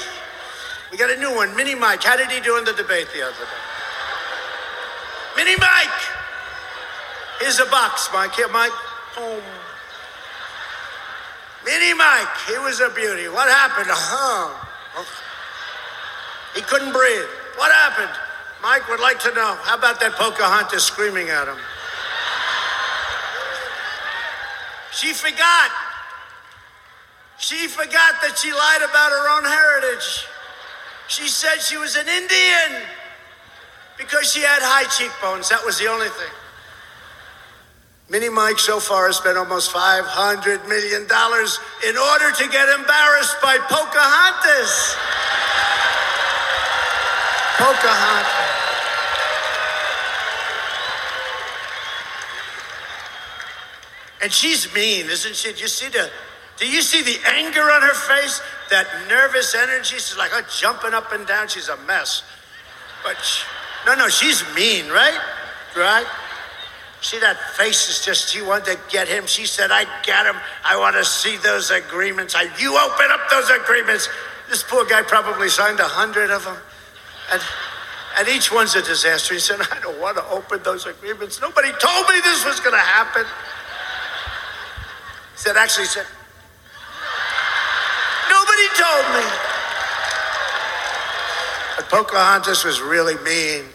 We 0.92 0.98
got 0.98 1.10
a 1.10 1.18
new 1.18 1.36
one, 1.36 1.56
Mini 1.56 1.74
Mike. 1.74 2.04
How 2.04 2.16
did 2.16 2.30
he 2.30 2.40
do 2.40 2.58
in 2.58 2.66
the 2.66 2.74
debate 2.74 3.08
the 3.14 3.24
other 3.24 3.34
day? 3.34 3.73
Mini 5.36 5.56
Mike! 5.58 6.02
Here's 7.40 7.60
a 7.60 7.66
box, 7.66 8.10
Mike. 8.14 8.34
Here, 8.36 8.48
Mike. 8.50 8.72
Boom. 9.16 9.42
Mini 11.66 11.94
Mike, 11.94 12.28
he 12.48 12.58
was 12.60 12.80
a 12.82 12.90
beauty. 12.90 13.28
What 13.30 13.50
happened? 13.50 13.90
Uh-huh. 13.90 15.06
He 16.54 16.62
couldn't 16.62 16.94
breathe. 16.94 17.26
What 17.58 17.72
happened? 17.72 18.14
Mike 18.62 18.88
would 18.88 19.00
like 19.00 19.20
to 19.22 19.34
know. 19.34 19.58
How 19.64 19.76
about 19.76 20.00
that 20.02 20.14
Pocahontas 20.14 20.84
screaming 20.84 21.30
at 21.30 21.48
him? 21.48 21.58
She 24.94 25.14
forgot. 25.14 25.72
She 27.40 27.68
forgot 27.68 28.22
that 28.22 28.38
she 28.38 28.54
lied 28.54 28.86
about 28.88 29.12
her 29.12 29.36
own 29.36 29.44
heritage. 29.44 30.28
She 31.08 31.28
said 31.28 31.60
she 31.60 31.78
was 31.78 31.96
an 31.96 32.08
Indian 32.08 32.86
because 33.98 34.32
she 34.32 34.42
had 34.42 34.62
high 34.62 34.86
cheekbones. 34.90 35.50
That 35.50 35.64
was 35.66 35.80
the 35.80 35.88
only 35.88 36.10
thing. 36.10 36.34
Mini 38.10 38.30
Mike 38.30 38.60
so 38.60 38.80
far 38.80 39.08
has 39.08 39.18
spent 39.18 39.38
almost 39.38 39.72
$500 39.72 40.68
million 40.68 41.04
in 41.04 41.98
order 41.98 42.30
to 42.36 42.46
get 42.52 42.70
embarrassed 42.70 43.42
by 43.42 43.58
Pocahontas. 43.58 44.96
Pocahontas. 47.58 48.64
And 54.22 54.32
she's 54.32 54.74
mean, 54.74 55.10
isn't 55.10 55.36
she? 55.36 55.52
Do 55.54 55.60
you 55.60 55.68
see 55.68 55.90
the 55.90 56.10
do 56.58 56.68
you 56.68 56.82
see 56.82 57.02
the 57.02 57.20
anger 57.28 57.62
on 57.62 57.82
her 57.82 57.94
face? 57.94 58.42
That 58.70 58.88
nervous 59.10 59.56
energy? 59.56 59.96
She's 59.96 60.16
like 60.18 60.32
oh, 60.34 60.44
jumping 60.56 60.94
up 60.94 61.12
and 61.12 61.28
down. 61.28 61.48
She's 61.48 61.68
a 61.68 61.78
mess. 61.86 62.24
But 63.04 63.18
she, 63.22 63.44
no, 63.86 63.96
no, 63.96 64.08
she's 64.08 64.44
mean, 64.56 64.90
right? 64.90 65.20
Right? 65.76 66.06
See 67.02 67.20
that 67.20 67.38
face 67.58 67.90
is 67.90 68.06
just 68.06 68.30
she 68.30 68.42
wanted 68.42 68.66
to 68.66 68.80
get 68.90 69.10
him. 69.10 69.28
She 69.28 69.46
said, 69.46 69.72
I 69.72 69.84
got 70.06 70.26
him. 70.26 70.40
I 70.64 70.78
want 70.78 70.96
to 70.96 71.04
see 71.04 71.36
those 71.38 71.70
agreements. 71.70 72.34
I, 72.34 72.44
you 72.60 72.78
open 72.78 73.08
up 73.12 73.30
those 73.30 73.50
agreements. 73.50 74.08
This 74.50 74.64
poor 74.64 74.86
guy 74.86 75.02
probably 75.02 75.50
signed 75.50 75.82
a 75.82 75.88
hundred 75.88 76.32
of 76.32 76.46
them. 76.46 76.58
And 77.32 77.42
and 78.16 78.28
each 78.28 78.52
one's 78.52 78.76
a 78.76 78.82
disaster. 78.82 79.34
He 79.34 79.40
said, 79.40 79.60
I 79.72 79.80
don't 79.82 80.00
want 80.00 80.18
to 80.18 80.26
open 80.30 80.62
those 80.64 80.86
agreements. 80.86 81.42
Nobody 81.42 81.72
told 81.82 82.08
me 82.08 82.22
this 82.24 82.46
was 82.46 82.60
gonna 82.60 82.78
happen. 82.78 83.26
He 85.34 85.38
said, 85.38 85.58
actually 85.58 85.86
he 85.86 85.90
said, 85.90 86.06
Nobody 88.30 88.68
told 88.78 89.06
me. 89.16 89.43
But 91.90 92.06
Pocahontas 92.06 92.64
was 92.64 92.82
really 92.82 93.16
mean. 93.24 93.66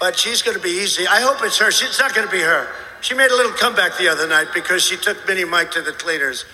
But 0.00 0.18
she's 0.18 0.42
going 0.42 0.56
to 0.56 0.62
be 0.62 0.70
easy. 0.70 1.06
I 1.06 1.20
hope 1.20 1.38
it's 1.42 1.58
her. 1.58 1.68
It's 1.68 1.98
not 1.98 2.14
going 2.14 2.26
to 2.26 2.32
be 2.32 2.40
her. 2.40 2.68
She 3.00 3.14
made 3.14 3.30
a 3.30 3.36
little 3.36 3.52
comeback 3.52 3.96
the 3.98 4.08
other 4.08 4.26
night 4.26 4.48
because 4.54 4.82
she 4.82 4.96
took 4.96 5.26
Minnie 5.26 5.44
Mike 5.44 5.70
to 5.72 5.82
the 5.82 5.92
cleaners. 5.92 6.44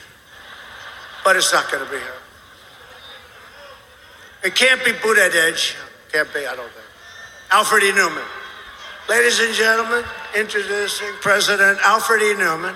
But 1.25 1.37
it's 1.37 1.53
not 1.53 1.71
going 1.71 1.85
to 1.85 1.91
be 1.91 1.99
her. 1.99 2.15
It 4.45 4.55
can't 4.55 4.85
be 4.85 4.93
Buttigieg. 4.93 5.77
Can't 6.13 6.33
be, 6.35 6.47
I 6.47 6.55
don't 6.55 6.71
think. 6.71 6.87
Alfred 7.51 7.83
E. 7.83 7.93
Newman. 7.93 8.25
Ladies 9.09 9.41
and 9.41 9.55
gentlemen, 9.55 10.05
introducing 10.37 11.09
President 11.21 11.79
Alfred 11.83 12.23
E. 12.23 12.35
Newman. 12.35 12.75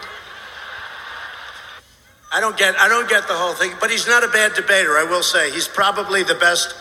I 2.31 2.41
don't 2.41 2.57
get 2.57 2.76
I 2.76 2.89
don't 2.89 3.09
get 3.09 3.26
the 3.26 3.35
whole 3.35 3.55
thing, 3.55 3.72
but 3.81 3.91
he's 3.91 4.07
not 4.07 4.22
a 4.22 4.29
bad 4.29 4.55
debater, 4.55 4.99
I 4.99 5.05
will 5.05 5.22
say. 5.22 5.51
He's 5.51 5.68
probably 5.68 6.22
the 6.22 6.35
best 6.35 6.74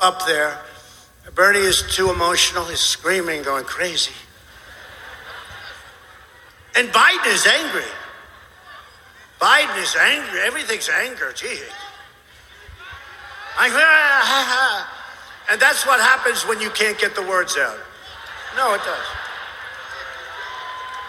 up 0.00 0.26
there. 0.26 0.58
Bernie 1.34 1.60
is 1.60 1.84
too 1.94 2.10
emotional. 2.10 2.64
He's 2.64 2.80
screaming, 2.80 3.42
going 3.42 3.64
crazy. 3.64 4.12
And 6.74 6.88
Biden 6.88 7.32
is 7.32 7.46
angry. 7.46 7.90
Biden 9.40 9.82
is 9.82 9.94
angry. 9.96 10.40
Everything's 10.40 10.88
anger. 10.88 11.32
Gee. 11.32 11.58
Ah, 13.56 14.94
and 15.50 15.60
that's 15.60 15.86
what 15.86 16.00
happens 16.00 16.46
when 16.46 16.60
you 16.60 16.70
can't 16.70 16.98
get 16.98 17.14
the 17.14 17.22
words 17.22 17.56
out. 17.56 17.78
No, 18.56 18.74
it 18.74 18.80
does. 18.84 19.06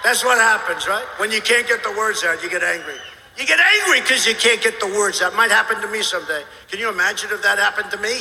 That's 0.03 0.23
what 0.23 0.37
happens, 0.37 0.87
right? 0.87 1.05
When 1.17 1.31
you 1.31 1.41
can't 1.41 1.67
get 1.67 1.83
the 1.83 1.91
words 1.91 2.23
out, 2.23 2.41
you 2.41 2.49
get 2.49 2.63
angry. 2.63 2.95
You 3.39 3.45
get 3.45 3.59
angry 3.61 4.01
because 4.01 4.27
you 4.27 4.35
can't 4.35 4.61
get 4.61 4.81
the 4.81 4.87
words 4.99 5.21
out. 5.21 5.33
Might 5.33 5.49
happen 5.49 5.79
to 5.81 5.87
me 5.87 6.01
someday. 6.03 6.43
Can 6.69 6.77
you 6.77 6.89
imagine 6.89 7.29
if 7.31 7.41
that 7.41 7.57
happened 7.57 7.89
to 7.91 7.97
me? 7.97 8.13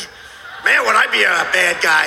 Man, 0.64 0.86
would 0.86 0.94
I 0.94 1.06
be 1.10 1.24
a 1.24 1.44
bad 1.52 1.82
guy. 1.82 2.06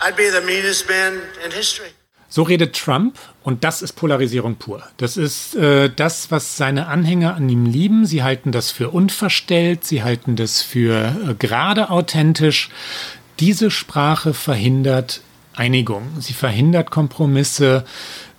I'd 0.00 0.16
be 0.16 0.30
the 0.30 0.40
meanest 0.40 0.88
man 0.88 1.20
in 1.44 1.50
history. 1.50 1.90
So 2.30 2.42
redet 2.44 2.74
Trump 2.74 3.18
und 3.42 3.62
das 3.62 3.82
ist 3.82 3.92
Polarisierung 3.92 4.56
pur. 4.56 4.82
Das 4.96 5.18
ist 5.18 5.54
äh, 5.54 5.90
das, 5.94 6.30
was 6.30 6.56
seine 6.56 6.86
Anhänger 6.86 7.34
an 7.34 7.46
ihm 7.48 7.66
lieben. 7.66 8.06
Sie 8.06 8.22
halten 8.22 8.52
das 8.52 8.70
für 8.70 8.88
unverstellt, 8.88 9.84
sie 9.84 10.02
halten 10.02 10.34
das 10.34 10.62
für 10.62 11.14
äh, 11.28 11.34
gerade 11.34 11.90
authentisch. 11.90 12.70
Diese 13.38 13.70
Sprache 13.70 14.32
verhindert 14.32 15.20
Einigung, 15.54 16.08
sie 16.20 16.34
verhindert 16.34 16.90
Kompromisse. 16.90 17.84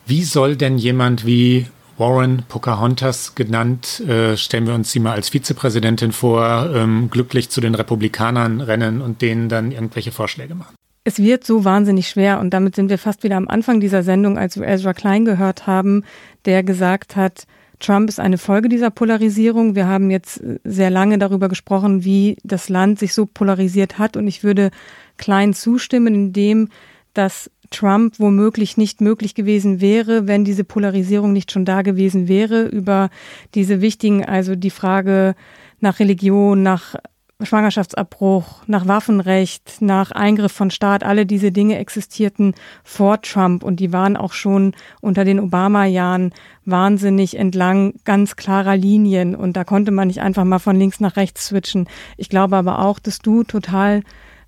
Wie 0.08 0.24
soll 0.24 0.56
denn 0.56 0.80
jemand 0.80 1.26
wie 1.26 1.68
Warren 2.00 2.44
Pocahontas 2.48 3.36
genannt, 3.36 4.00
äh, 4.08 4.38
stellen 4.38 4.66
wir 4.66 4.74
uns 4.74 4.92
sie 4.92 5.00
mal 5.00 5.14
als 5.14 5.30
Vizepräsidentin 5.30 6.12
vor, 6.12 6.72
ähm, 6.74 7.10
glücklich 7.10 7.50
zu 7.50 7.62
den 7.62 7.76
Republikanern 7.76 8.62
rennen 8.62 9.02
und 9.02 9.22
denen 9.22 9.50
dann 9.50 9.72
irgendwelche 9.72 10.12
Vorschläge 10.12 10.56
machen? 10.56 10.76
Es 11.04 11.20
wird 11.20 11.44
so 11.44 11.66
wahnsinnig 11.66 12.08
schwer 12.08 12.40
und 12.40 12.52
damit 12.52 12.76
sind 12.76 12.90
wir 12.90 12.98
fast 12.98 13.24
wieder 13.24 13.38
am 13.38 13.48
Anfang 13.48 13.80
dieser 13.80 14.04
Sendung, 14.04 14.38
als 14.38 14.58
wir 14.58 14.68
Ezra 14.68 14.94
Klein 14.94 15.26
gehört 15.26 15.68
haben, 15.68 16.04
der 16.46 16.64
gesagt 16.64 17.16
hat, 17.16 17.46
Trump 17.80 18.10
ist 18.10 18.20
eine 18.20 18.38
Folge 18.38 18.68
dieser 18.68 18.92
Polarisierung. 18.92 19.76
Wir 19.76 19.88
haben 19.88 20.12
jetzt 20.12 20.44
sehr 20.64 20.90
lange 20.90 21.18
darüber 21.18 21.48
gesprochen, 21.48 22.04
wie 22.04 22.38
das 22.44 22.68
Land 22.70 23.00
sich 23.00 23.14
so 23.14 23.26
polarisiert 23.26 23.98
hat 23.98 24.18
und 24.18 24.28
ich 24.28 24.44
würde 24.44 24.72
Klein 25.18 25.54
zustimmen, 25.54 26.14
indem 26.14 26.70
dass 27.14 27.50
Trump 27.70 28.20
womöglich 28.20 28.78
nicht 28.78 29.02
möglich 29.02 29.36
gewesen 29.36 29.82
wäre, 29.82 30.28
wenn 30.28 30.46
diese 30.46 30.64
Polarisierung 30.64 31.34
nicht 31.34 31.52
schon 31.52 31.66
da 31.66 31.82
gewesen 31.82 32.28
wäre 32.28 32.64
über 32.64 33.10
diese 33.56 33.82
wichtigen, 33.82 34.26
also 34.26 34.56
die 34.56 34.70
Frage 34.70 35.36
nach 35.80 36.00
Religion, 36.00 36.64
nach 36.64 36.96
Schwangerschaftsabbruch, 37.42 38.64
nach 38.68 38.86
Waffenrecht, 38.86 39.78
nach 39.80 40.12
Eingriff 40.12 40.52
von 40.52 40.72
Staat, 40.72 41.06
alle 41.06 41.26
diese 41.26 41.54
Dinge 41.54 41.78
existierten 41.78 42.54
vor 42.84 43.22
Trump 43.22 43.64
und 43.64 43.80
die 43.80 43.94
waren 43.94 44.18
auch 44.18 44.34
schon 44.34 44.74
unter 45.00 45.24
den 45.24 45.40
Obama-Jahren 45.40 46.34
wahnsinnig 46.66 47.38
entlang 47.38 47.94
ganz 48.04 48.36
klarer 48.36 48.76
Linien 48.76 49.36
und 49.36 49.56
da 49.56 49.64
konnte 49.64 49.92
man 49.92 50.10
nicht 50.10 50.20
einfach 50.20 50.44
mal 50.44 50.60
von 50.60 50.76
links 50.76 51.00
nach 51.00 51.16
rechts 51.16 51.48
switchen. 51.48 51.88
Ich 52.18 52.28
glaube 52.28 52.58
aber 52.58 52.80
auch, 52.80 53.00
dass 53.00 53.20
du 53.20 53.46
total 53.46 54.02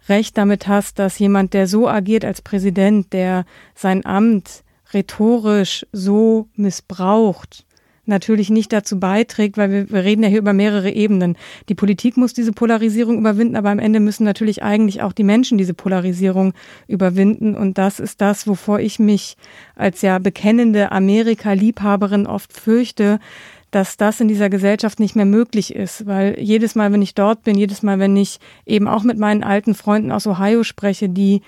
recht 0.10 0.38
damit 0.38 0.68
hast, 0.68 1.00
dass 1.00 1.20
jemand, 1.20 1.54
der 1.54 1.68
so 1.68 1.88
agiert 1.88 2.26
als 2.26 2.42
Präsident, 2.42 3.14
der 3.14 3.46
sein 3.76 4.06
Amt 4.06 4.64
rhetorisch 4.94 5.86
so 5.92 6.48
missbraucht, 6.56 7.66
natürlich 8.06 8.50
nicht 8.50 8.74
dazu 8.74 9.00
beiträgt, 9.00 9.58
weil 9.58 9.72
wir, 9.72 9.90
wir 9.90 10.04
reden 10.04 10.24
ja 10.24 10.30
hier 10.30 10.40
über 10.40 10.54
mehrere 10.54 10.92
Ebenen. 10.92 11.38
Die 11.70 11.76
Politik 11.76 12.18
muss 12.18 12.34
diese 12.34 12.52
Polarisierung 12.52 13.18
überwinden, 13.18 13.56
aber 13.56 13.70
am 13.70 13.80
Ende 13.80 14.00
müssen 14.00 14.24
natürlich 14.24 14.64
eigentlich 14.64 15.02
auch 15.02 15.14
die 15.14 15.24
Menschen 15.24 15.58
diese 15.58 15.74
Polarisierung 15.74 16.54
überwinden. 16.88 17.56
Und 17.56 17.78
das 17.78 18.00
ist 18.00 18.22
das, 18.22 18.48
wovor 18.48 18.80
ich 18.80 19.00
mich 19.00 19.38
als 19.76 20.02
ja 20.02 20.20
bekennende 20.20 20.92
Amerika-Liebhaberin 20.92 22.28
oft 22.28 22.54
fürchte, 22.54 23.20
dass 23.72 23.98
das 23.98 24.20
in 24.20 24.28
dieser 24.28 24.50
Gesellschaft 24.50 25.00
nicht 25.00 25.16
mehr 25.16 25.26
möglich 25.26 25.74
ist, 25.74 26.06
weil 26.06 26.38
jedes 26.40 26.76
Mal, 26.76 26.92
wenn 26.92 27.02
ich 27.02 27.16
dort 27.16 27.44
bin, 27.44 27.58
jedes 27.58 27.84
Mal, 27.84 28.00
wenn 28.00 28.16
ich 28.18 28.40
eben 28.66 28.88
auch 28.88 29.04
mit 29.04 29.18
meinen 29.18 29.44
alten 29.44 29.74
Freunden 29.74 30.12
aus 30.12 30.28
Ohio 30.28 30.64
spreche, 30.64 31.10
die 31.10 31.42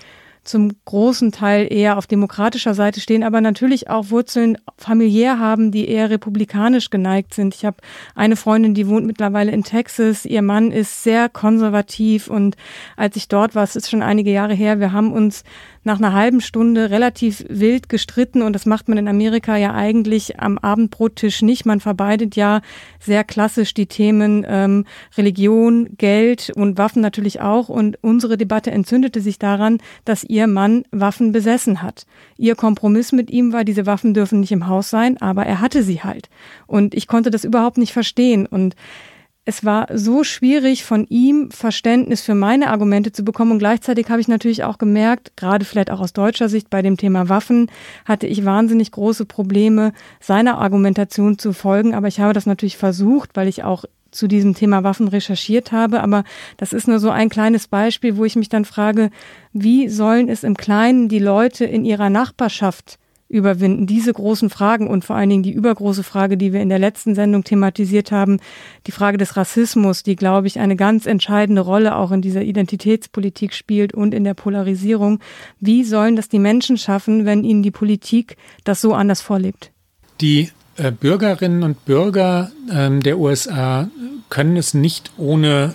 zum 0.44 0.72
großen 0.84 1.32
Teil 1.32 1.66
eher 1.72 1.96
auf 1.96 2.06
demokratischer 2.06 2.74
Seite 2.74 3.00
stehen, 3.00 3.22
aber 3.22 3.40
natürlich 3.40 3.88
auch 3.88 4.10
Wurzeln 4.10 4.58
familiär 4.76 5.38
haben, 5.38 5.70
die 5.70 5.88
eher 5.88 6.10
republikanisch 6.10 6.90
geneigt 6.90 7.34
sind. 7.34 7.54
Ich 7.54 7.64
habe 7.64 7.78
eine 8.14 8.36
Freundin, 8.36 8.74
die 8.74 8.86
wohnt 8.86 9.06
mittlerweile 9.06 9.52
in 9.52 9.64
Texas. 9.64 10.26
Ihr 10.26 10.42
Mann 10.42 10.70
ist 10.70 11.02
sehr 11.02 11.28
konservativ 11.30 12.28
und 12.28 12.56
als 12.96 13.16
ich 13.16 13.28
dort 13.28 13.54
war, 13.54 13.64
es 13.64 13.74
ist 13.74 13.90
schon 13.90 14.02
einige 14.02 14.30
Jahre 14.30 14.54
her, 14.54 14.80
wir 14.80 14.92
haben 14.92 15.12
uns 15.12 15.44
nach 15.84 15.98
einer 15.98 16.12
halben 16.12 16.40
Stunde 16.40 16.90
relativ 16.90 17.44
wild 17.48 17.88
gestritten 17.88 18.42
und 18.42 18.54
das 18.54 18.66
macht 18.66 18.88
man 18.88 18.98
in 18.98 19.08
Amerika 19.08 19.56
ja 19.56 19.74
eigentlich 19.74 20.40
am 20.40 20.58
Abendbrottisch 20.58 21.42
nicht. 21.42 21.66
Man 21.66 21.80
verbeidet 21.80 22.36
ja 22.36 22.62
sehr 22.98 23.22
klassisch 23.24 23.74
die 23.74 23.86
Themen 23.86 24.44
ähm, 24.48 24.84
Religion, 25.16 25.96
Geld 25.96 26.50
und 26.54 26.78
Waffen 26.78 27.02
natürlich 27.02 27.40
auch 27.40 27.68
und 27.68 27.98
unsere 28.02 28.36
Debatte 28.36 28.70
entzündete 28.70 29.20
sich 29.20 29.38
daran, 29.38 29.78
dass 30.04 30.24
ihr 30.24 30.46
Mann 30.46 30.84
Waffen 30.90 31.32
besessen 31.32 31.82
hat. 31.82 32.06
Ihr 32.36 32.56
Kompromiss 32.56 33.12
mit 33.12 33.30
ihm 33.30 33.52
war, 33.52 33.64
diese 33.64 33.86
Waffen 33.86 34.14
dürfen 34.14 34.40
nicht 34.40 34.52
im 34.52 34.66
Haus 34.66 34.90
sein, 34.90 35.20
aber 35.20 35.44
er 35.46 35.60
hatte 35.60 35.82
sie 35.82 36.02
halt. 36.02 36.28
Und 36.66 36.94
ich 36.94 37.06
konnte 37.06 37.30
das 37.30 37.44
überhaupt 37.44 37.78
nicht 37.78 37.92
verstehen 37.92 38.46
und 38.46 38.74
es 39.46 39.64
war 39.64 39.88
so 39.92 40.24
schwierig, 40.24 40.84
von 40.84 41.06
ihm 41.08 41.50
Verständnis 41.50 42.22
für 42.22 42.34
meine 42.34 42.70
Argumente 42.70 43.12
zu 43.12 43.24
bekommen. 43.24 43.52
Und 43.52 43.58
gleichzeitig 43.58 44.08
habe 44.08 44.20
ich 44.20 44.28
natürlich 44.28 44.64
auch 44.64 44.78
gemerkt, 44.78 45.36
gerade 45.36 45.64
vielleicht 45.64 45.90
auch 45.90 46.00
aus 46.00 46.14
deutscher 46.14 46.48
Sicht 46.48 46.70
bei 46.70 46.80
dem 46.80 46.96
Thema 46.96 47.28
Waffen, 47.28 47.70
hatte 48.06 48.26
ich 48.26 48.44
wahnsinnig 48.44 48.90
große 48.90 49.26
Probleme, 49.26 49.92
seiner 50.20 50.58
Argumentation 50.58 51.38
zu 51.38 51.52
folgen. 51.52 51.94
Aber 51.94 52.08
ich 52.08 52.20
habe 52.20 52.32
das 52.32 52.46
natürlich 52.46 52.78
versucht, 52.78 53.30
weil 53.34 53.48
ich 53.48 53.64
auch 53.64 53.84
zu 54.10 54.28
diesem 54.28 54.54
Thema 54.54 54.82
Waffen 54.82 55.08
recherchiert 55.08 55.72
habe. 55.72 56.02
Aber 56.02 56.24
das 56.56 56.72
ist 56.72 56.88
nur 56.88 56.98
so 56.98 57.10
ein 57.10 57.28
kleines 57.28 57.68
Beispiel, 57.68 58.16
wo 58.16 58.24
ich 58.24 58.36
mich 58.36 58.48
dann 58.48 58.64
frage, 58.64 59.10
wie 59.52 59.88
sollen 59.88 60.28
es 60.30 60.42
im 60.42 60.56
Kleinen 60.56 61.08
die 61.08 61.18
Leute 61.18 61.66
in 61.66 61.84
ihrer 61.84 62.08
Nachbarschaft 62.08 62.98
überwinden. 63.34 63.86
Diese 63.86 64.12
großen 64.12 64.48
Fragen 64.48 64.86
und 64.86 65.04
vor 65.04 65.16
allen 65.16 65.28
Dingen 65.28 65.42
die 65.42 65.52
übergroße 65.52 66.02
Frage, 66.02 66.36
die 66.36 66.52
wir 66.52 66.60
in 66.60 66.68
der 66.68 66.78
letzten 66.78 67.14
Sendung 67.14 67.44
thematisiert 67.44 68.12
haben, 68.12 68.38
die 68.86 68.92
Frage 68.92 69.18
des 69.18 69.36
Rassismus, 69.36 70.02
die, 70.02 70.16
glaube 70.16 70.46
ich, 70.46 70.60
eine 70.60 70.76
ganz 70.76 71.06
entscheidende 71.06 71.62
Rolle 71.62 71.96
auch 71.96 72.12
in 72.12 72.22
dieser 72.22 72.42
Identitätspolitik 72.42 73.52
spielt 73.52 73.92
und 73.92 74.14
in 74.14 74.24
der 74.24 74.34
Polarisierung. 74.34 75.20
Wie 75.60 75.84
sollen 75.84 76.16
das 76.16 76.28
die 76.28 76.38
Menschen 76.38 76.78
schaffen, 76.78 77.26
wenn 77.26 77.44
ihnen 77.44 77.62
die 77.62 77.70
Politik 77.70 78.36
das 78.62 78.80
so 78.80 78.94
anders 78.94 79.20
vorlebt? 79.20 79.72
Die 80.20 80.50
äh, 80.76 80.92
Bürgerinnen 80.92 81.62
und 81.62 81.84
Bürger 81.84 82.52
ähm, 82.70 83.02
der 83.02 83.18
USA 83.18 83.88
können 84.30 84.56
es 84.56 84.74
nicht 84.74 85.12
ohne 85.18 85.74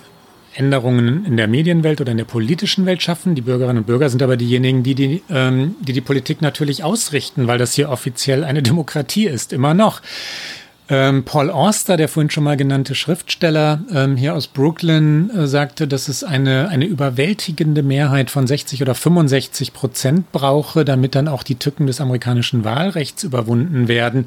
Änderungen 0.54 1.24
in 1.24 1.36
der 1.36 1.48
Medienwelt 1.48 2.00
oder 2.00 2.12
in 2.12 2.18
der 2.18 2.24
politischen 2.24 2.86
Welt 2.86 3.02
schaffen. 3.02 3.34
Die 3.34 3.42
Bürgerinnen 3.42 3.78
und 3.78 3.86
Bürger 3.86 4.10
sind 4.10 4.22
aber 4.22 4.36
diejenigen, 4.36 4.82
die 4.82 4.94
die, 4.94 5.22
ähm, 5.30 5.76
die, 5.80 5.92
die 5.92 6.00
Politik 6.00 6.42
natürlich 6.42 6.84
ausrichten, 6.84 7.46
weil 7.46 7.58
das 7.58 7.74
hier 7.74 7.90
offiziell 7.90 8.44
eine 8.44 8.62
Demokratie 8.62 9.26
ist, 9.26 9.52
immer 9.52 9.74
noch. 9.74 10.02
Ähm, 10.92 11.22
Paul 11.24 11.50
Auster, 11.50 11.96
der 11.96 12.08
vorhin 12.08 12.30
schon 12.30 12.42
mal 12.42 12.56
genannte 12.56 12.96
Schriftsteller 12.96 13.80
ähm, 13.94 14.16
hier 14.16 14.34
aus 14.34 14.48
Brooklyn, 14.48 15.30
äh, 15.30 15.46
sagte, 15.46 15.86
dass 15.86 16.08
es 16.08 16.24
eine, 16.24 16.68
eine 16.68 16.84
überwältigende 16.84 17.84
Mehrheit 17.84 18.28
von 18.28 18.48
60 18.48 18.82
oder 18.82 18.96
65 18.96 19.72
Prozent 19.72 20.32
brauche, 20.32 20.84
damit 20.84 21.14
dann 21.14 21.28
auch 21.28 21.44
die 21.44 21.54
Tücken 21.54 21.86
des 21.86 22.00
amerikanischen 22.00 22.64
Wahlrechts 22.64 23.22
überwunden 23.22 23.86
werden. 23.86 24.26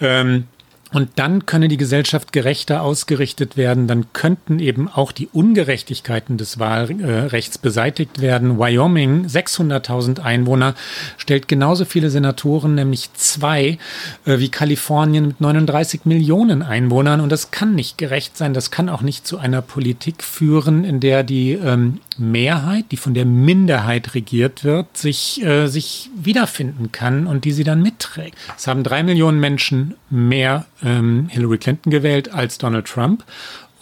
Ähm, 0.00 0.48
und 0.92 1.10
dann 1.16 1.46
könne 1.46 1.68
die 1.68 1.76
Gesellschaft 1.76 2.32
gerechter 2.32 2.82
ausgerichtet 2.82 3.56
werden. 3.56 3.86
Dann 3.86 4.12
könnten 4.12 4.58
eben 4.58 4.88
auch 4.88 5.12
die 5.12 5.28
Ungerechtigkeiten 5.32 6.36
des 6.36 6.58
Wahlrechts 6.58 7.58
beseitigt 7.58 8.20
werden. 8.20 8.58
Wyoming, 8.58 9.26
600.000 9.26 10.20
Einwohner, 10.20 10.74
stellt 11.16 11.48
genauso 11.48 11.84
viele 11.84 12.10
Senatoren, 12.10 12.74
nämlich 12.74 13.12
zwei, 13.14 13.78
äh, 14.26 14.38
wie 14.38 14.50
Kalifornien 14.50 15.28
mit 15.28 15.40
39 15.40 16.04
Millionen 16.04 16.62
Einwohnern. 16.62 17.20
Und 17.20 17.32
das 17.32 17.50
kann 17.50 17.74
nicht 17.74 17.96
gerecht 17.96 18.36
sein. 18.36 18.52
Das 18.52 18.70
kann 18.70 18.88
auch 18.88 19.02
nicht 19.02 19.26
zu 19.26 19.38
einer 19.38 19.62
Politik 19.62 20.22
führen, 20.22 20.84
in 20.84 21.00
der 21.00 21.22
die 21.22 21.52
ähm, 21.52 22.00
Mehrheit, 22.18 22.86
die 22.90 22.96
von 22.96 23.14
der 23.14 23.24
Minderheit 23.24 24.14
regiert 24.14 24.64
wird, 24.64 24.96
sich, 24.96 25.42
äh, 25.42 25.68
sich 25.68 26.10
wiederfinden 26.14 26.92
kann 26.92 27.26
und 27.26 27.44
die 27.44 27.52
sie 27.52 27.64
dann 27.64 27.82
mitträgt. 27.82 28.36
Es 28.56 28.66
haben 28.66 28.82
drei 28.82 29.02
Millionen 29.02 29.40
Menschen 29.40 29.94
mehr 30.10 30.66
ähm, 30.84 31.28
Hillary 31.30 31.58
Clinton 31.58 31.90
gewählt 31.90 32.32
als 32.32 32.58
Donald 32.58 32.86
Trump. 32.86 33.24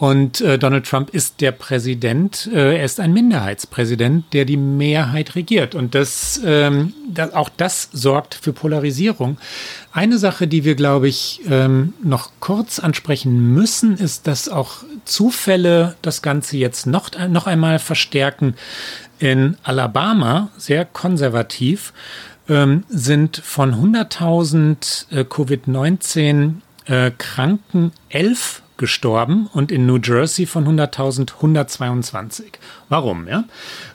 Und 0.00 0.40
äh, 0.40 0.58
Donald 0.58 0.86
Trump 0.86 1.10
ist 1.10 1.42
der 1.42 1.52
Präsident, 1.52 2.48
äh, 2.50 2.78
er 2.78 2.84
ist 2.86 3.00
ein 3.00 3.12
Minderheitspräsident, 3.12 4.32
der 4.32 4.46
die 4.46 4.56
Mehrheit 4.56 5.34
regiert. 5.34 5.74
Und 5.74 5.94
das, 5.94 6.40
ähm, 6.42 6.94
das, 7.06 7.34
auch 7.34 7.50
das 7.54 7.90
sorgt 7.92 8.34
für 8.34 8.54
Polarisierung. 8.54 9.36
Eine 9.92 10.16
Sache, 10.16 10.48
die 10.48 10.64
wir, 10.64 10.74
glaube 10.74 11.08
ich, 11.08 11.42
ähm, 11.50 11.92
noch 12.02 12.30
kurz 12.40 12.78
ansprechen 12.78 13.52
müssen, 13.52 13.98
ist, 13.98 14.26
dass 14.26 14.48
auch 14.48 14.84
Zufälle 15.04 15.96
das 16.00 16.22
Ganze 16.22 16.56
jetzt 16.56 16.86
noch, 16.86 17.10
noch 17.28 17.46
einmal 17.46 17.78
verstärken. 17.78 18.54
In 19.18 19.58
Alabama, 19.64 20.48
sehr 20.56 20.86
konservativ, 20.86 21.92
ähm, 22.48 22.84
sind 22.88 23.36
von 23.36 23.74
100.000 23.74 25.12
äh, 25.12 25.24
Covid-19 25.24 26.62
äh, 26.90 27.12
Kranken 27.16 27.92
elf 28.08 28.62
gestorben 28.76 29.48
und 29.52 29.70
in 29.70 29.86
New 29.86 29.98
Jersey 30.02 30.46
von 30.46 30.66
100.000 30.66 31.34
122. 31.36 32.52
Warum? 32.88 33.28
Ja? 33.28 33.44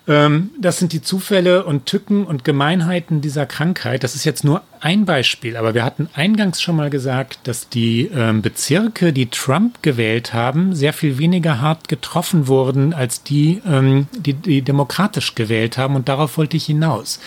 Ähm, 0.07 0.51
das 0.59 0.77
sind 0.77 0.93
die 0.93 1.01
Zufälle 1.01 1.65
und 1.65 1.87
Tücken 1.87 2.25
und 2.25 2.43
Gemeinheiten 2.43 3.21
dieser 3.21 3.45
Krankheit. 3.45 4.03
Das 4.03 4.15
ist 4.15 4.23
jetzt 4.23 4.43
nur 4.43 4.61
ein 4.79 5.05
Beispiel, 5.05 5.57
aber 5.57 5.73
wir 5.73 5.83
hatten 5.83 6.09
eingangs 6.13 6.61
schon 6.61 6.75
mal 6.75 6.91
gesagt, 6.91 7.39
dass 7.45 7.69
die 7.69 8.11
ähm, 8.13 8.43
Bezirke, 8.43 9.13
die 9.13 9.27
Trump 9.27 9.81
gewählt 9.81 10.33
haben, 10.33 10.75
sehr 10.75 10.93
viel 10.93 11.17
weniger 11.17 11.59
hart 11.59 11.87
getroffen 11.87 12.47
wurden 12.47 12.93
als 12.93 13.23
die, 13.23 13.61
ähm, 13.65 14.07
die, 14.15 14.33
die 14.33 14.61
demokratisch 14.61 15.33
gewählt 15.33 15.79
haben. 15.79 15.95
Und 15.95 16.07
darauf 16.07 16.37
wollte 16.37 16.55
ich 16.55 16.65
hinaus. 16.65 17.19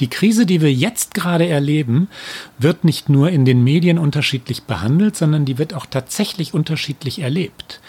Die 0.00 0.08
Krise, 0.08 0.46
die 0.46 0.62
wir 0.62 0.72
jetzt 0.72 1.12
gerade 1.12 1.46
erleben, 1.46 2.08
wird 2.58 2.82
nicht 2.82 3.10
nur 3.10 3.28
in 3.28 3.44
den 3.44 3.62
Medien 3.62 3.98
unterschiedlich 3.98 4.62
behandelt, 4.62 5.14
sondern 5.14 5.44
die 5.44 5.58
wird 5.58 5.74
auch 5.74 5.84
tatsächlich 5.84 6.54
unterschiedlich 6.54 7.18
erlebt. 7.18 7.81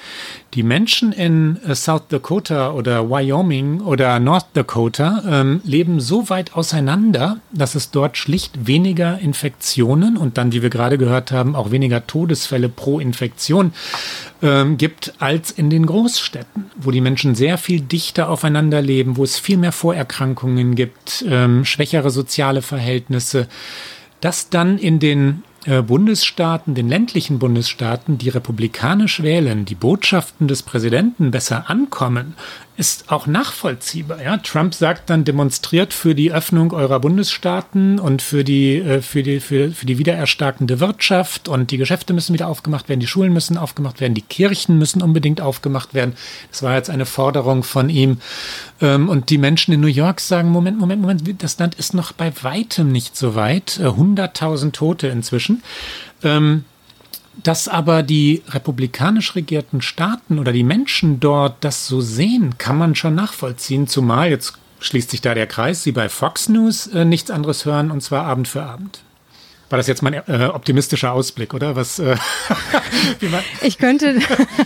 Die 0.53 0.64
Menschen 0.64 1.11
in 1.11 1.57
äh, 1.64 1.74
South 1.74 2.07
Dakota 2.09 2.72
oder 2.72 3.09
Wyoming 3.09 3.82
oder 3.82 4.20
North 4.20 4.47
Dakota 4.53 5.24
ähm, 5.28 5.61
leben 5.64 5.99
so 5.99 6.30
weit 6.30 6.55
auseinander, 6.55 7.38
dass 7.51 7.76
es 7.76 7.91
dort 7.91 8.18
schlicht 8.18 8.68
weniger 8.68 9.18
Infektionen 9.20 10.16
und 10.16 10.38
dann, 10.38 10.51
wie 10.51 10.61
wir 10.61 10.70
gerade 10.70 10.97
gehört 10.97 11.32
haben, 11.32 11.55
auch 11.55 11.72
weniger 11.72 12.05
Todesfälle 12.05 12.70
pro 12.70 12.99
Infektion 12.99 13.74
ähm, 14.43 14.78
gibt 14.78 15.14
als 15.20 15.49
in 15.49 15.70
den 15.70 15.86
Großstädten, 15.86 16.70
wo 16.76 16.91
die 16.91 17.01
Menschen 17.01 17.34
sehr 17.34 17.57
viel 17.57 17.82
dichter 17.82 18.30
aufeinander 18.30 18.82
leben, 18.82 19.18
wo 19.18 19.24
es 19.24 19.39
viel 19.39 19.57
mehr 19.57 19.72
Vorerkrankungen 19.72 20.76
gibt, 20.76 21.26
ähm, 21.28 21.66
schwächere 21.66 22.11
soziale 22.11 22.61
Verhältnisse. 22.61 23.47
Das 24.22 24.49
dann 24.49 24.78
in 24.78 24.99
den 24.99 25.43
Bundesstaaten, 25.66 26.76
den 26.76 26.89
ländlichen 26.89 27.39
Bundesstaaten, 27.39 28.18
die 28.18 28.30
republikanisch 28.30 29.24
wählen, 29.24 29.66
die 29.66 29.76
Botschaften 29.76 30.47
des 30.47 30.64
Präsidenten 30.64 31.32
besser 31.32 31.70
ankommen, 31.70 32.36
ist 32.76 33.11
auch 33.11 33.28
nachvollziehbar. 33.28 34.21
Ja? 34.21 34.38
Trump 34.38 34.74
sagt 34.74 35.09
dann, 35.09 35.24
demonstriert 35.24 35.93
für 35.93 36.15
die 36.15 36.32
Öffnung 36.32 36.74
eurer 36.74 36.99
Bundesstaaten 36.99 37.99
und 37.99 38.21
für 38.21 38.43
die, 38.43 38.78
äh, 38.78 39.01
für, 39.01 39.21
die, 39.21 39.39
für, 39.39 39.71
für 39.71 39.86
die 39.86 39.97
wiedererstarkende 39.97 40.80
Wirtschaft 40.80 41.47
und 41.47 41.69
die 41.71 41.78
Geschäfte 41.78 42.13
müssen 42.13 42.34
wieder 42.34 42.47
aufgemacht 42.47 42.89
werden, 42.89 42.99
die 42.99 43.07
Schulen 43.07 43.32
müssen 43.32 43.57
aufgemacht 43.57 44.01
werden, 44.01 44.15
die 44.15 44.21
Kirchen 44.21 44.78
müssen 44.78 45.01
unbedingt 45.01 45.39
aufgemacht 45.39 45.93
werden. 45.93 46.15
Das 46.49 46.63
war 46.63 46.76
jetzt 46.76 46.89
eine 46.89 47.05
Forderung 47.05 47.63
von 47.63 47.89
ihm. 47.89 48.17
Ähm, 48.82 49.07
und 49.07 49.30
die 49.30 49.38
Menschen 49.38 49.74
in 49.74 49.82
New 49.82 49.88
York 49.88 50.19
sagen, 50.19 50.49
Moment, 50.49 50.80
Moment, 50.80 51.01
Moment, 51.01 51.43
das 51.43 51.59
Land 51.59 51.76
ist 51.76 51.93
noch 51.93 52.11
bei 52.11 52.34
weitem 52.41 52.91
nicht 52.91 53.15
so 53.15 53.36
weit. 53.36 53.80
100.000 53.82 54.67
äh, 54.67 54.71
Tote 54.71 55.07
inzwischen. 55.07 55.63
Ähm, 56.24 56.65
dass 57.41 57.67
aber 57.67 58.03
die 58.03 58.43
republikanisch 58.49 59.36
regierten 59.36 59.81
Staaten 59.81 60.39
oder 60.39 60.51
die 60.51 60.63
Menschen 60.63 61.19
dort 61.19 61.63
das 61.63 61.88
so 61.88 62.01
sehen, 62.01 62.57
kann 62.57 62.77
man 62.77 62.95
schon 62.95 63.15
nachvollziehen, 63.15 63.88
zumal 63.88 64.29
jetzt 64.29 64.57
schließt 64.79 65.11
sich 65.11 65.21
da 65.21 65.34
der 65.34 65.47
Kreis, 65.47 65.84
sie 65.84 65.91
bei 65.91 66.09
Fox 66.09 66.49
News 66.49 66.88
äh, 66.88 67.05
nichts 67.05 67.31
anderes 67.31 67.65
hören 67.65 67.89
und 67.89 68.01
zwar 68.01 68.25
Abend 68.25 68.47
für 68.47 68.63
Abend. 68.63 69.03
War 69.74 69.78
das 69.78 69.88
jetzt 69.88 70.03
mein 70.03 70.13
äh, 70.13 70.51
optimistischer 70.53 71.13
Ausblick, 71.13 71.55
oder? 71.55 71.76
Was? 71.76 71.97
Äh, 71.97 72.15
ich 73.63 73.80
könnte, 73.80 74.19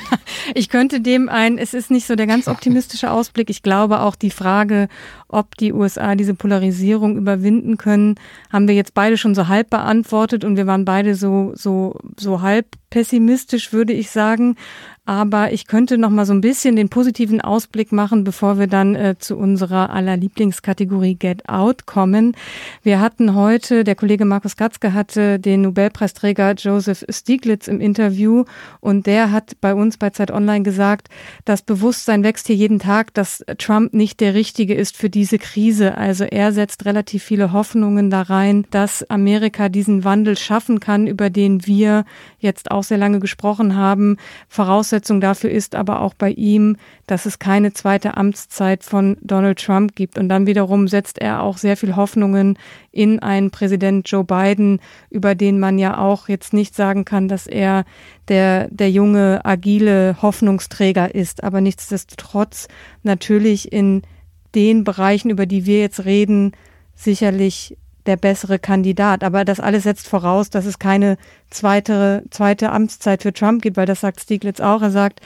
ich 0.53 0.67
könnte 0.67 0.99
dem 0.99 1.29
ein. 1.29 1.57
Es 1.57 1.73
ist 1.73 1.89
nicht 1.89 2.05
so 2.05 2.17
der 2.17 2.27
ganz 2.27 2.49
optimistische 2.49 3.09
Ausblick. 3.09 3.49
Ich 3.49 3.63
glaube 3.63 4.01
auch 4.01 4.15
die 4.15 4.31
Frage, 4.31 4.89
ob 5.29 5.55
die 5.55 5.71
USA 5.71 6.15
diese 6.15 6.33
Polarisierung 6.33 7.15
überwinden 7.15 7.77
können, 7.77 8.15
haben 8.51 8.67
wir 8.67 8.75
jetzt 8.75 8.95
beide 8.95 9.17
schon 9.17 9.33
so 9.33 9.47
halb 9.47 9.69
beantwortet 9.69 10.43
und 10.43 10.57
wir 10.57 10.67
waren 10.67 10.83
beide 10.83 11.15
so 11.15 11.53
so 11.55 11.97
so 12.17 12.41
halb 12.41 12.65
pessimistisch, 12.89 13.71
würde 13.71 13.93
ich 13.93 14.09
sagen. 14.09 14.57
Aber 15.07 15.53
ich 15.53 15.67
könnte 15.67 15.97
noch 15.97 16.09
mal 16.09 16.25
so 16.25 16.33
ein 16.33 16.41
bisschen 16.41 16.75
den 16.75 16.89
positiven 16.89 17.39
Ausblick 17.39 17.93
machen, 17.93 18.25
bevor 18.25 18.59
wir 18.59 18.67
dann 18.67 18.93
äh, 18.93 19.15
zu 19.17 19.37
unserer 19.37 19.89
aller 19.91 20.17
Lieblingskategorie 20.17 21.15
Get 21.15 21.47
Out 21.47 21.85
kommen. 21.85 22.35
Wir 22.83 22.99
hatten 22.99 23.33
heute, 23.33 23.85
der 23.85 23.95
Kollege 23.95 24.25
Markus 24.25 24.57
Gatzke 24.57 24.93
hatte 24.93 25.39
den 25.39 25.61
Nobelpreisträger 25.61 26.55
Joseph 26.55 27.05
Stiglitz 27.09 27.69
im 27.69 27.79
Interview 27.79 28.43
und 28.81 29.07
der 29.07 29.31
hat 29.31 29.61
bei 29.61 29.73
uns 29.73 29.95
bei 29.95 30.09
Zeit 30.09 30.29
Online 30.29 30.63
gesagt, 30.63 31.07
das 31.45 31.61
Bewusstsein 31.61 32.25
wächst 32.25 32.47
hier 32.47 32.57
jeden 32.57 32.79
Tag, 32.79 33.13
dass 33.13 33.45
Trump 33.59 33.93
nicht 33.93 34.19
der 34.19 34.33
Richtige 34.33 34.73
ist 34.73 34.97
für 34.97 35.09
diese 35.09 35.37
Krise. 35.37 35.97
Also 35.97 36.25
er 36.25 36.51
setzt 36.51 36.83
relativ 36.83 37.23
viele 37.23 37.53
Hoffnungen 37.53 38.09
da 38.09 38.23
rein, 38.23 38.65
dass 38.71 39.09
Amerika 39.09 39.69
diesen 39.69 40.03
Wandel 40.03 40.37
schaffen 40.37 40.81
kann, 40.81 41.07
über 41.07 41.29
den 41.29 41.65
wir 41.65 42.03
jetzt 42.39 42.71
auch 42.71 42.83
sehr 42.83 42.97
lange 42.97 43.19
gesprochen 43.19 43.75
haben. 43.75 44.17
Voraussetzung 44.47 45.21
dafür 45.21 45.49
ist 45.49 45.75
aber 45.75 46.01
auch 46.01 46.13
bei 46.13 46.29
ihm, 46.31 46.77
dass 47.07 47.25
es 47.25 47.39
keine 47.39 47.73
zweite 47.73 48.17
Amtszeit 48.17 48.83
von 48.83 49.17
Donald 49.21 49.63
Trump 49.63 49.95
gibt. 49.95 50.17
Und 50.17 50.29
dann 50.29 50.47
wiederum 50.47 50.87
setzt 50.87 51.19
er 51.19 51.41
auch 51.41 51.57
sehr 51.57 51.77
viel 51.77 51.95
Hoffnungen 51.95 52.57
in 52.91 53.19
einen 53.19 53.51
Präsident 53.51 54.09
Joe 54.09 54.23
Biden, 54.23 54.79
über 55.09 55.35
den 55.35 55.59
man 55.59 55.79
ja 55.79 55.97
auch 55.97 56.29
jetzt 56.29 56.53
nicht 56.53 56.75
sagen 56.75 57.05
kann, 57.05 57.27
dass 57.27 57.47
er 57.47 57.85
der, 58.27 58.67
der 58.69 58.91
junge, 58.91 59.41
agile 59.43 60.21
Hoffnungsträger 60.21 61.13
ist. 61.15 61.43
Aber 61.43 61.61
nichtsdestotrotz 61.61 62.67
natürlich 63.03 63.71
in 63.71 64.03
den 64.55 64.83
Bereichen, 64.83 65.29
über 65.29 65.45
die 65.45 65.65
wir 65.65 65.79
jetzt 65.79 66.05
reden, 66.05 66.51
sicherlich 66.95 67.77
der 68.07 68.17
bessere 68.17 68.59
Kandidat. 68.59 69.23
Aber 69.23 69.45
das 69.45 69.59
alles 69.59 69.83
setzt 69.83 70.07
voraus, 70.07 70.49
dass 70.49 70.65
es 70.65 70.79
keine 70.79 71.17
zweite, 71.49 72.23
zweite 72.31 72.71
Amtszeit 72.71 73.23
für 73.23 73.33
Trump 73.33 73.61
gibt, 73.61 73.77
weil 73.77 73.85
das 73.85 74.01
sagt 74.01 74.21
Stieglitz 74.21 74.59
auch. 74.59 74.81
Er 74.81 74.91
sagt, 74.91 75.21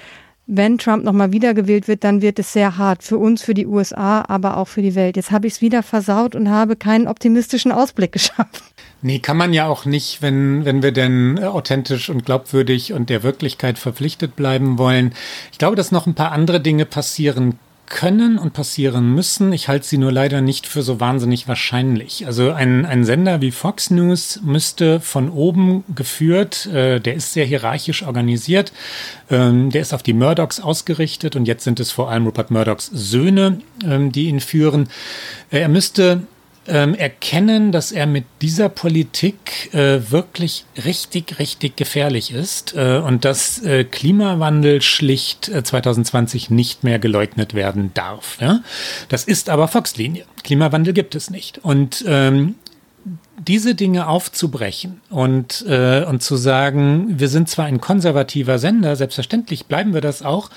wenn 0.54 0.78
Trump 0.78 1.04
nochmal 1.06 1.32
wiedergewählt 1.32 1.88
wird, 1.88 2.04
dann 2.04 2.22
wird 2.22 2.38
es 2.38 2.52
sehr 2.52 2.78
hart 2.78 3.04
für 3.04 3.18
uns, 3.18 3.42
für 3.42 3.54
die 3.54 3.66
USA, 3.66 4.26
aber 4.28 4.58
auch 4.58 4.68
für 4.68 4.82
die 4.82 4.96
Welt. 4.96 5.16
Jetzt 5.16 5.32
habe 5.32 5.48
ich 5.48 5.54
es 5.54 5.62
wieder 5.62 5.82
versaut 5.82 6.36
und 6.36 6.50
habe 6.50 6.76
keinen 6.76 7.08
optimistischen 7.08 7.72
Ausblick 7.72 8.12
geschafft. 8.12 8.64
Nee, 9.02 9.20
kann 9.20 9.38
man 9.38 9.54
ja 9.54 9.68
auch 9.68 9.86
nicht, 9.86 10.22
wenn, 10.22 10.66
wenn 10.66 10.84
wir 10.84 10.92
denn 10.92 11.42
authentisch 11.42 12.10
und 12.10 12.26
glaubwürdig 12.26 12.94
und 12.94 13.10
der 13.10 13.24
Wirklichkeit 13.24 13.80
verpflichtet 13.80 14.36
bleiben 14.36 14.78
wollen. 14.78 15.14
Ich 15.52 15.58
glaube, 15.58 15.76
dass 15.76 15.92
noch 15.92 16.06
ein 16.06 16.16
paar 16.16 16.32
andere 16.34 16.60
Dinge 16.60 16.86
passieren 16.86 17.58
können 17.92 18.40
und 18.40 18.54
passieren 18.54 19.14
müssen. 19.14 19.52
Ich 19.52 19.68
halte 19.68 19.86
sie 19.86 19.98
nur 19.98 20.12
leider 20.12 20.42
nicht 20.42 20.66
für 20.66 20.82
so 20.82 21.00
wahnsinnig 21.00 21.48
wahrscheinlich. 21.48 22.26
Also 22.26 22.52
ein, 22.52 22.86
ein 22.86 23.04
Sender 23.04 23.42
wie 23.42 23.52
Fox 23.52 23.92
News 23.92 24.40
müsste 24.44 25.02
von 25.02 25.30
oben 25.30 25.84
geführt, 25.94 26.68
äh, 26.68 27.00
der 27.00 27.16
ist 27.16 27.34
sehr 27.34 27.46
hierarchisch 27.46 28.04
organisiert, 28.04 28.72
ähm, 29.30 29.70
der 29.72 29.82
ist 29.82 29.94
auf 29.94 30.04
die 30.04 30.14
Murdochs 30.14 30.62
ausgerichtet 30.62 31.36
und 31.36 31.48
jetzt 31.48 31.66
sind 31.66 31.82
es 31.82 31.92
vor 31.92 32.10
allem 32.10 32.26
Rupert 32.26 32.50
Murdochs 32.50 32.90
Söhne, 32.94 33.60
ähm, 33.86 34.12
die 34.12 34.28
ihn 34.28 34.40
führen. 34.40 34.88
Äh, 35.52 35.60
er 35.60 35.70
müsste 35.70 36.24
ähm, 36.68 36.94
erkennen, 36.94 37.72
dass 37.72 37.92
er 37.92 38.06
mit 38.06 38.26
dieser 38.42 38.70
Politik 38.70 39.74
äh, 39.74 40.12
wirklich 40.12 40.66
richtig, 40.86 41.40
richtig 41.40 41.76
gefährlich 41.76 42.32
ist 42.32 42.76
äh, 42.76 42.98
und 42.98 43.26
dass 43.26 43.64
äh, 43.64 43.84
Klimawandel 43.84 44.82
schlicht 44.82 45.46
2020 45.46 46.50
äh, 46.50 46.54
nicht 46.54 46.84
mehr 46.84 47.00
geleugnet 47.00 47.54
werden 47.54 47.92
darf. 47.94 48.38
Ja? 48.40 48.62
Das 49.10 49.24
ist 49.24 49.50
aber 49.50 49.68
Fox-Linie. 49.68 50.26
Klimawandel 50.44 50.94
gibt 50.94 51.16
es 51.16 51.30
nicht. 51.30 51.58
Und 51.60 52.04
ähm, 52.08 52.56
diese 53.48 53.74
Dinge 53.74 54.08
aufzubrechen 54.08 55.02
und, 55.10 55.66
äh, 55.68 56.04
und 56.04 56.22
zu 56.22 56.36
sagen, 56.36 57.20
wir 57.20 57.28
sind 57.28 57.50
zwar 57.50 57.66
ein 57.66 57.82
konservativer 57.82 58.60
Sender, 58.60 58.96
selbstverständlich 58.96 59.66
bleiben 59.66 59.94
wir 59.94 60.02
das 60.02 60.22
auch, 60.22 60.50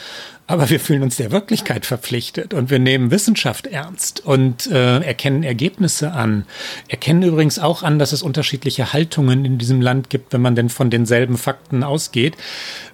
aber 0.47 0.69
wir 0.69 0.79
fühlen 0.79 1.03
uns 1.03 1.16
der 1.16 1.33
Wirklichkeit 1.33 1.87
verpflichtet 1.87 2.53
und 2.53 2.69
wir 2.69 2.79
nehmen 2.79 3.11
Wissenschaft 3.11 3.66
ernst 3.66 4.25
und 4.27 4.66
äh, 4.66 4.99
erkennen 4.99 5.43
Ergebnisse 5.43 6.12
an. 6.12 6.45
Erkennen 6.89 7.23
übrigens 7.23 7.59
auch 7.59 7.83
an, 7.83 7.99
dass 7.99 8.12
es 8.12 8.23
unterschiedliche 8.23 8.93
Haltungen 8.93 9.47
in 9.47 9.57
diesem 9.57 9.81
Land 9.81 10.11
gibt, 10.11 10.35
wenn 10.35 10.43
man 10.43 10.55
denn 10.55 10.69
von 10.69 10.91
denselben 10.91 11.39
Fakten 11.39 11.83
ausgeht. 11.83 12.37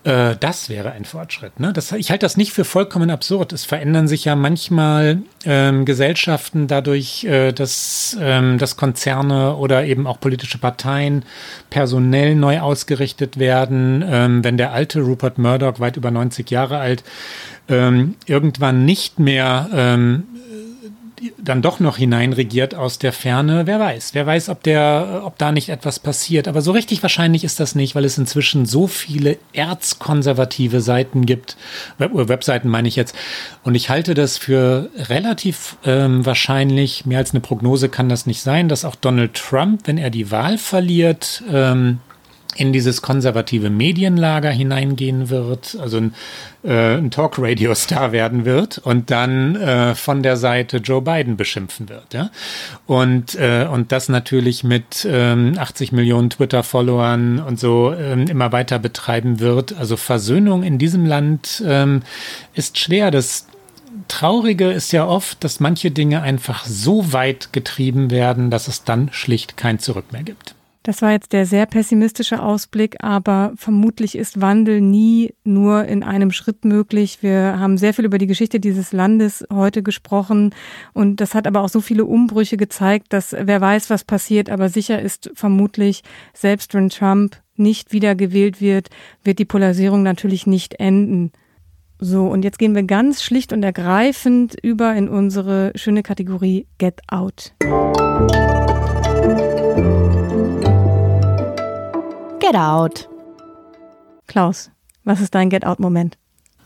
Äh, 0.04 0.36
das 0.38 0.68
wäre 0.68 0.92
ein 0.92 1.04
Fortschritt. 1.04 1.58
Ne? 1.58 1.72
Das, 1.72 1.90
ich 1.90 2.10
halte 2.10 2.24
das 2.24 2.36
nicht 2.36 2.52
für 2.52 2.64
vollkommen 2.64 3.10
absurd. 3.10 3.52
Es 3.52 3.64
verändern 3.64 4.06
sich 4.06 4.24
ja 4.24 4.36
manchmal 4.36 5.22
ähm, 5.44 5.84
Gesellschaften 5.84 6.68
dadurch, 6.68 7.24
äh, 7.24 7.50
dass, 7.52 8.16
ähm, 8.20 8.58
dass 8.58 8.76
Konzerne 8.76 9.56
oder 9.56 9.84
eben 9.84 10.06
auch 10.06 10.20
politische 10.20 10.58
Parteien 10.58 11.24
personell 11.68 12.36
neu 12.36 12.60
ausgerichtet 12.60 13.38
werden. 13.38 14.04
Ähm, 14.06 14.44
wenn 14.44 14.56
der 14.56 14.72
alte 14.72 15.00
Rupert 15.00 15.38
Murdoch, 15.38 15.80
weit 15.80 15.96
über 15.96 16.12
90 16.12 16.48
Jahre 16.50 16.78
alt, 16.78 17.02
ähm, 17.68 18.16
irgendwann 18.26 18.84
nicht 18.84 19.18
mehr 19.18 19.68
ähm, 19.72 20.24
dann 21.38 21.62
doch 21.62 21.80
noch 21.80 21.96
hineinregiert 21.96 22.74
aus 22.74 22.98
der 22.98 23.12
Ferne. 23.12 23.66
Wer 23.66 23.78
weiß, 23.78 24.14
wer 24.14 24.26
weiß, 24.26 24.48
ob 24.48 24.62
der, 24.62 25.22
ob 25.24 25.38
da 25.38 25.52
nicht 25.52 25.68
etwas 25.68 25.98
passiert. 25.98 26.48
Aber 26.48 26.62
so 26.62 26.72
richtig 26.72 27.02
wahrscheinlich 27.02 27.44
ist 27.44 27.60
das 27.60 27.74
nicht, 27.74 27.94
weil 27.94 28.04
es 28.04 28.18
inzwischen 28.18 28.66
so 28.66 28.86
viele 28.86 29.38
erzkonservative 29.52 30.80
Seiten 30.80 31.26
gibt, 31.26 31.56
Web 31.98 32.10
Webseiten 32.14 32.68
meine 32.68 32.88
ich 32.88 32.96
jetzt. 32.96 33.14
Und 33.62 33.74
ich 33.74 33.90
halte 33.90 34.14
das 34.14 34.38
für 34.38 34.90
relativ 34.96 35.76
ähm, 35.84 36.24
wahrscheinlich, 36.24 37.06
mehr 37.06 37.18
als 37.18 37.32
eine 37.32 37.40
Prognose 37.40 37.88
kann 37.88 38.08
das 38.08 38.26
nicht 38.26 38.40
sein, 38.40 38.68
dass 38.68 38.84
auch 38.84 38.94
Donald 38.94 39.34
Trump, 39.34 39.82
wenn 39.86 39.98
er 39.98 40.10
die 40.10 40.30
Wahl 40.30 40.58
verliert, 40.58 41.42
ähm, 41.50 41.98
in 42.56 42.72
dieses 42.72 43.00
konservative 43.00 43.70
Medienlager 43.70 44.50
hineingehen 44.50 45.30
wird, 45.30 45.76
also 45.80 45.98
ein, 45.98 46.14
äh, 46.64 46.96
ein 46.96 47.10
Talk-Radio-Star 47.10 48.12
werden 48.12 48.44
wird 48.44 48.78
und 48.78 49.10
dann 49.10 49.56
äh, 49.56 49.94
von 49.94 50.22
der 50.22 50.36
Seite 50.36 50.78
Joe 50.78 51.00
Biden 51.00 51.36
beschimpfen 51.36 51.88
wird. 51.88 52.12
Ja? 52.12 52.30
Und, 52.86 53.36
äh, 53.36 53.66
und 53.70 53.92
das 53.92 54.08
natürlich 54.08 54.64
mit 54.64 55.06
ähm, 55.08 55.54
80 55.56 55.92
Millionen 55.92 56.30
Twitter-Followern 56.30 57.38
und 57.38 57.60
so 57.60 57.92
ähm, 57.92 58.26
immer 58.26 58.52
weiter 58.52 58.78
betreiben 58.78 59.38
wird. 59.40 59.76
Also 59.78 59.96
Versöhnung 59.96 60.62
in 60.62 60.78
diesem 60.78 61.06
Land 61.06 61.62
ähm, 61.64 62.02
ist 62.54 62.78
schwer. 62.78 63.10
Das 63.10 63.46
Traurige 64.08 64.70
ist 64.70 64.92
ja 64.92 65.06
oft, 65.06 65.42
dass 65.44 65.60
manche 65.60 65.90
Dinge 65.92 66.22
einfach 66.22 66.66
so 66.66 67.12
weit 67.12 67.52
getrieben 67.52 68.10
werden, 68.10 68.50
dass 68.50 68.66
es 68.66 68.82
dann 68.82 69.08
schlicht 69.12 69.56
kein 69.56 69.78
Zurück 69.78 70.12
mehr 70.12 70.24
gibt. 70.24 70.54
Das 70.82 71.02
war 71.02 71.12
jetzt 71.12 71.34
der 71.34 71.44
sehr 71.44 71.66
pessimistische 71.66 72.42
Ausblick, 72.42 72.96
aber 73.00 73.52
vermutlich 73.56 74.16
ist 74.16 74.40
Wandel 74.40 74.80
nie 74.80 75.34
nur 75.44 75.84
in 75.84 76.02
einem 76.02 76.32
Schritt 76.32 76.64
möglich. 76.64 77.18
Wir 77.20 77.58
haben 77.58 77.76
sehr 77.76 77.92
viel 77.92 78.06
über 78.06 78.16
die 78.16 78.26
Geschichte 78.26 78.60
dieses 78.60 78.92
Landes 78.92 79.44
heute 79.52 79.82
gesprochen 79.82 80.54
und 80.94 81.20
das 81.20 81.34
hat 81.34 81.46
aber 81.46 81.60
auch 81.60 81.68
so 81.68 81.82
viele 81.82 82.06
Umbrüche 82.06 82.56
gezeigt, 82.56 83.12
dass 83.12 83.36
wer 83.38 83.60
weiß, 83.60 83.90
was 83.90 84.04
passiert, 84.04 84.48
aber 84.48 84.70
sicher 84.70 85.02
ist 85.02 85.30
vermutlich, 85.34 86.02
selbst 86.32 86.72
wenn 86.72 86.88
Trump 86.88 87.36
nicht 87.56 87.92
wieder 87.92 88.14
gewählt 88.14 88.62
wird, 88.62 88.88
wird 89.22 89.38
die 89.38 89.44
Polarisierung 89.44 90.02
natürlich 90.02 90.46
nicht 90.46 90.80
enden. 90.80 91.30
So, 91.98 92.26
und 92.28 92.42
jetzt 92.42 92.58
gehen 92.58 92.74
wir 92.74 92.84
ganz 92.84 93.22
schlicht 93.22 93.52
und 93.52 93.62
ergreifend 93.62 94.56
über 94.62 94.94
in 94.94 95.10
unsere 95.10 95.72
schöne 95.74 96.02
Kategorie 96.02 96.66
Get 96.78 97.02
Out. 97.08 97.52
Get 102.40 102.54
Out. 102.54 103.06
Klaus, 104.26 104.70
was 105.04 105.20
ist 105.20 105.34
dein 105.34 105.50
Get 105.50 105.66
Out-Moment? 105.66 106.16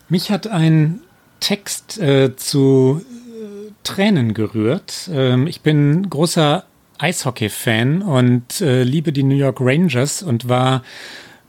Mich 0.07 0.31
hat 0.31 0.47
ein 0.47 1.01
Text 1.41 1.99
äh, 1.99 2.35
zu 2.37 3.01
äh, 3.01 3.71
Tränen 3.83 4.33
gerührt. 4.33 5.09
Ähm, 5.11 5.47
ich 5.47 5.61
bin 5.61 6.09
großer 6.09 6.63
Eishockey-Fan 6.97 8.01
und 8.01 8.61
äh, 8.61 8.83
liebe 8.83 9.11
die 9.11 9.23
New 9.23 9.35
York 9.35 9.57
Rangers 9.59 10.23
und 10.23 10.47
war 10.47 10.81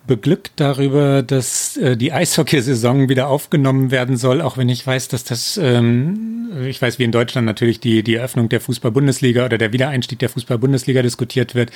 beglückt 0.06 0.52
darüber, 0.56 1.22
dass 1.22 1.76
äh, 1.76 1.96
die 1.96 2.12
Eishockeysaison 2.12 3.08
wieder 3.08 3.28
aufgenommen 3.28 3.90
werden 3.90 4.16
soll, 4.16 4.40
auch 4.40 4.56
wenn 4.56 4.68
ich 4.68 4.86
weiß, 4.86 5.08
dass 5.08 5.24
das, 5.24 5.58
ähm, 5.62 6.48
ich 6.66 6.80
weiß, 6.80 6.98
wie 6.98 7.04
in 7.04 7.12
Deutschland 7.12 7.46
natürlich 7.46 7.80
die, 7.80 8.02
die 8.02 8.14
Eröffnung 8.14 8.48
der 8.48 8.60
Fußball-Bundesliga 8.60 9.44
oder 9.44 9.58
der 9.58 9.72
Wiedereinstieg 9.72 10.18
der 10.18 10.28
Fußball-Bundesliga 10.28 11.02
diskutiert 11.02 11.54
wird. 11.54 11.70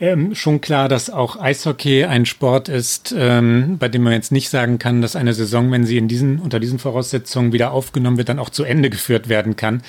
Ähm, 0.00 0.34
schon 0.34 0.60
klar, 0.60 0.88
dass 0.88 1.10
auch 1.10 1.40
Eishockey 1.40 2.04
ein 2.04 2.26
Sport 2.26 2.68
ist, 2.68 3.14
ähm, 3.16 3.76
bei 3.78 3.88
dem 3.88 4.02
man 4.02 4.12
jetzt 4.12 4.32
nicht 4.32 4.48
sagen 4.48 4.78
kann, 4.78 5.02
dass 5.02 5.16
eine 5.16 5.34
Saison, 5.34 5.70
wenn 5.70 5.84
sie 5.84 5.98
in 5.98 6.08
diesen, 6.08 6.38
unter 6.38 6.60
diesen 6.60 6.78
Voraussetzungen 6.78 7.52
wieder 7.52 7.72
aufgenommen 7.72 8.16
wird, 8.16 8.28
dann 8.28 8.38
auch 8.38 8.50
zu 8.50 8.64
Ende 8.64 8.90
geführt 8.90 9.28
werden 9.28 9.56
kann 9.56 9.82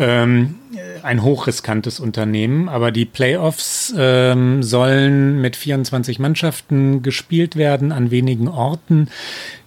ähm, 0.00 0.56
ein 1.02 1.22
hochriskantes 1.22 2.00
Unternehmen, 2.00 2.68
aber 2.68 2.90
die 2.90 3.04
Playoffs 3.04 3.94
ähm, 3.96 4.62
sollen 4.62 5.40
mit 5.40 5.56
24 5.56 6.18
Mannschaften 6.18 7.02
gespielt 7.02 7.56
werden 7.56 7.92
an 7.92 8.10
wenigen 8.10 8.48
Orten. 8.48 9.08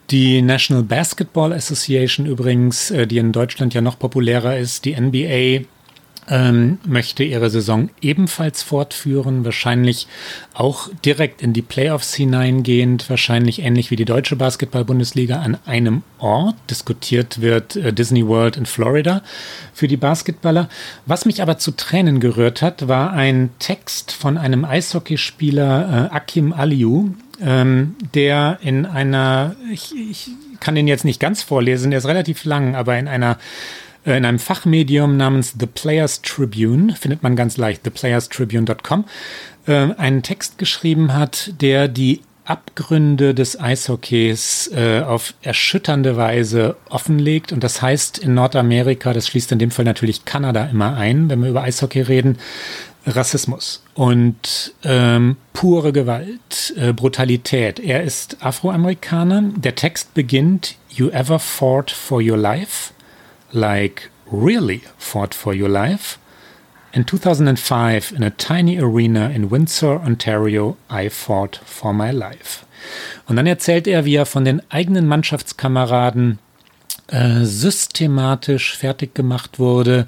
Die 0.09 0.41
National 0.41 0.83
Basketball 0.83 1.53
Association 1.53 2.25
übrigens, 2.25 2.91
äh, 2.91 3.07
die 3.07 3.19
in 3.19 3.31
Deutschland 3.31 3.73
ja 3.73 3.81
noch 3.81 3.97
populärer 3.97 4.57
ist, 4.57 4.85
die 4.85 4.99
NBA, 4.99 5.65
ähm, 6.29 6.79
möchte 6.85 7.23
ihre 7.23 7.49
Saison 7.49 7.89
ebenfalls 8.01 8.63
fortführen, 8.63 9.45
wahrscheinlich 9.45 10.07
auch 10.53 10.89
direkt 11.05 11.41
in 11.41 11.53
die 11.53 11.61
Playoffs 11.61 12.13
hineingehend, 12.13 13.09
wahrscheinlich 13.09 13.61
ähnlich 13.61 13.91
wie 13.91 13.95
die 13.95 14.05
deutsche 14.05 14.35
Basketball-Bundesliga 14.35 15.41
an 15.41 15.57
einem 15.65 16.03
Ort. 16.19 16.55
Diskutiert 16.69 17.41
wird 17.41 17.75
äh, 17.75 17.93
Disney 17.93 18.27
World 18.27 18.57
in 18.57 18.65
Florida 18.65 19.21
für 19.73 19.87
die 19.87 19.97
Basketballer. 19.97 20.69
Was 21.05 21.25
mich 21.25 21.41
aber 21.41 21.57
zu 21.57 21.71
Tränen 21.71 22.19
gerührt 22.19 22.61
hat, 22.61 22.87
war 22.87 23.13
ein 23.13 23.49
Text 23.59 24.11
von 24.11 24.37
einem 24.37 24.65
Eishockeyspieler 24.65 26.09
äh, 26.11 26.15
Akim 26.15 26.53
Aliou, 26.53 27.11
ähm, 27.41 27.95
der 28.13 28.59
in 28.61 28.85
einer, 28.85 29.55
ich, 29.71 29.93
ich 29.95 30.29
kann 30.59 30.75
den 30.75 30.87
jetzt 30.87 31.05
nicht 31.05 31.19
ganz 31.19 31.43
vorlesen, 31.43 31.91
der 31.91 31.97
ist 31.99 32.07
relativ 32.07 32.45
lang, 32.45 32.75
aber 32.75 32.97
in 32.97 33.07
einer 33.07 33.37
in 34.05 34.25
einem 34.25 34.39
Fachmedium 34.39 35.17
namens 35.17 35.55
The 35.59 35.65
Players 35.65 36.21
Tribune, 36.21 36.95
findet 36.95 37.23
man 37.23 37.35
ganz 37.35 37.57
leicht, 37.57 37.83
theplayerstribune.com, 37.83 39.05
äh, 39.67 39.71
einen 39.73 40.23
Text 40.23 40.57
geschrieben 40.57 41.13
hat, 41.13 41.53
der 41.61 41.87
die 41.87 42.21
Abgründe 42.45 43.33
des 43.33 43.57
Eishockeys 43.57 44.69
äh, 44.75 45.01
auf 45.01 45.33
erschütternde 45.41 46.17
Weise 46.17 46.75
offenlegt. 46.89 47.53
Und 47.53 47.63
das 47.63 47.81
heißt 47.81 48.17
in 48.17 48.33
Nordamerika, 48.33 49.13
das 49.13 49.27
schließt 49.27 49.53
in 49.53 49.59
dem 49.59 49.71
Fall 49.71 49.85
natürlich 49.85 50.25
Kanada 50.25 50.65
immer 50.65 50.97
ein, 50.97 51.29
wenn 51.29 51.41
wir 51.41 51.49
über 51.49 51.63
Eishockey 51.63 52.01
reden, 52.01 52.37
Rassismus 53.05 53.83
und 53.95 54.73
ähm, 54.83 55.35
pure 55.51 55.91
Gewalt, 55.91 56.73
äh, 56.77 56.93
Brutalität. 56.93 57.79
Er 57.79 58.03
ist 58.03 58.37
Afroamerikaner. 58.41 59.43
Der 59.57 59.75
Text 59.75 60.13
beginnt, 60.13 60.75
You 60.89 61.09
ever 61.09 61.39
fought 61.39 61.91
for 61.91 62.21
your 62.21 62.37
life? 62.37 62.92
Like 63.53 64.09
really 64.31 64.81
fought 64.97 65.33
for 65.33 65.53
your 65.53 65.69
life? 65.69 66.17
In 66.93 67.07
2005, 67.07 68.11
in 68.11 68.23
a 68.23 68.29
tiny 68.29 68.79
arena 68.79 69.29
in 69.29 69.49
Windsor, 69.49 69.99
Ontario, 70.05 70.77
I 70.91 71.09
fought 71.09 71.59
for 71.65 71.91
my 71.93 72.11
life. 72.11 72.65
Und 73.27 73.35
dann 73.37 73.47
erzählt 73.47 73.87
er, 73.87 74.05
wie 74.05 74.15
er 74.15 74.25
von 74.25 74.45
den 74.45 74.61
eigenen 74.69 75.07
Mannschaftskameraden 75.07 76.37
äh, 77.07 77.43
systematisch 77.45 78.77
fertig 78.77 79.15
gemacht 79.15 79.57
wurde, 79.57 80.05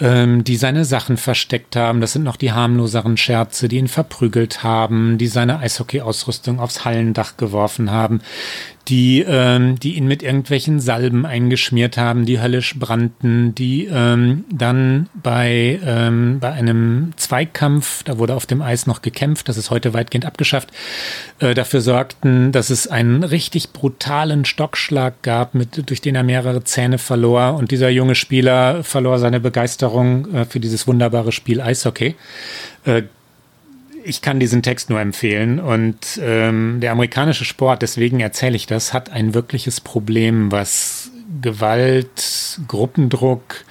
ähm, 0.00 0.44
die 0.44 0.56
seine 0.56 0.84
Sachen 0.84 1.16
versteckt 1.16 1.76
haben. 1.76 2.00
Das 2.00 2.12
sind 2.12 2.22
noch 2.22 2.36
die 2.36 2.52
harmloseren 2.52 3.16
Scherze, 3.16 3.68
die 3.68 3.78
ihn 3.78 3.88
verprügelt 3.88 4.62
haben, 4.62 5.18
die 5.18 5.26
seine 5.26 5.58
Eishockey-Ausrüstung 5.58 6.60
aufs 6.60 6.84
Hallendach 6.84 7.36
geworfen 7.36 7.90
haben, 7.90 8.20
die, 8.88 9.24
ähm, 9.26 9.78
die 9.78 9.96
ihn 9.96 10.06
mit 10.06 10.22
irgendwelchen 10.22 10.80
Salben 10.80 11.26
eingeschmiert 11.26 11.98
haben, 11.98 12.24
die 12.24 12.40
höllisch 12.40 12.78
brannten, 12.78 13.54
die 13.54 13.86
ähm, 13.86 14.44
dann 14.50 15.08
bei, 15.14 15.78
ähm, 15.84 16.38
bei 16.40 16.52
einem 16.52 17.12
Zweikampf, 17.16 18.02
da 18.04 18.18
wurde 18.18 18.34
auf 18.34 18.46
dem 18.46 18.62
Eis 18.62 18.86
noch 18.86 19.02
gekämpft, 19.02 19.48
das 19.48 19.58
ist 19.58 19.70
heute 19.70 19.92
weitgehend 19.92 20.24
abgeschafft, 20.24 20.70
äh, 21.40 21.54
dafür 21.54 21.80
sorgten, 21.80 22.50
dass 22.52 22.70
es 22.70 22.86
einen 22.86 23.24
richtig 23.24 23.72
brutalen 23.72 24.44
Stockschlag 24.44 25.22
gab, 25.22 25.54
mit, 25.54 25.88
durch 25.88 26.00
den 26.00 26.14
er 26.14 26.22
mehrere 26.22 26.64
Zähne 26.64 26.98
verlor 26.98 27.54
und 27.54 27.70
dieser 27.70 27.90
junge 27.90 28.14
Spieler 28.14 28.82
verlor 28.84 29.18
seine 29.18 29.40
Begeisterung 29.40 30.32
äh, 30.34 30.44
für 30.46 30.60
dieses 30.60 30.86
wunderbare 30.86 31.32
Spiel 31.32 31.60
Eishockey. 31.60 32.14
Äh, 32.84 33.02
ich 34.08 34.22
kann 34.22 34.40
diesen 34.40 34.62
Text 34.62 34.90
nur 34.90 35.00
empfehlen. 35.00 35.60
Und 35.60 36.18
ähm, 36.22 36.78
der 36.80 36.92
amerikanische 36.92 37.44
Sport, 37.44 37.82
deswegen 37.82 38.20
erzähle 38.20 38.56
ich 38.56 38.66
das, 38.66 38.92
hat 38.92 39.10
ein 39.10 39.34
wirkliches 39.34 39.80
Problem, 39.80 40.50
was 40.50 41.10
Gewalt, 41.42 42.58
Gruppendruck, 42.66 43.64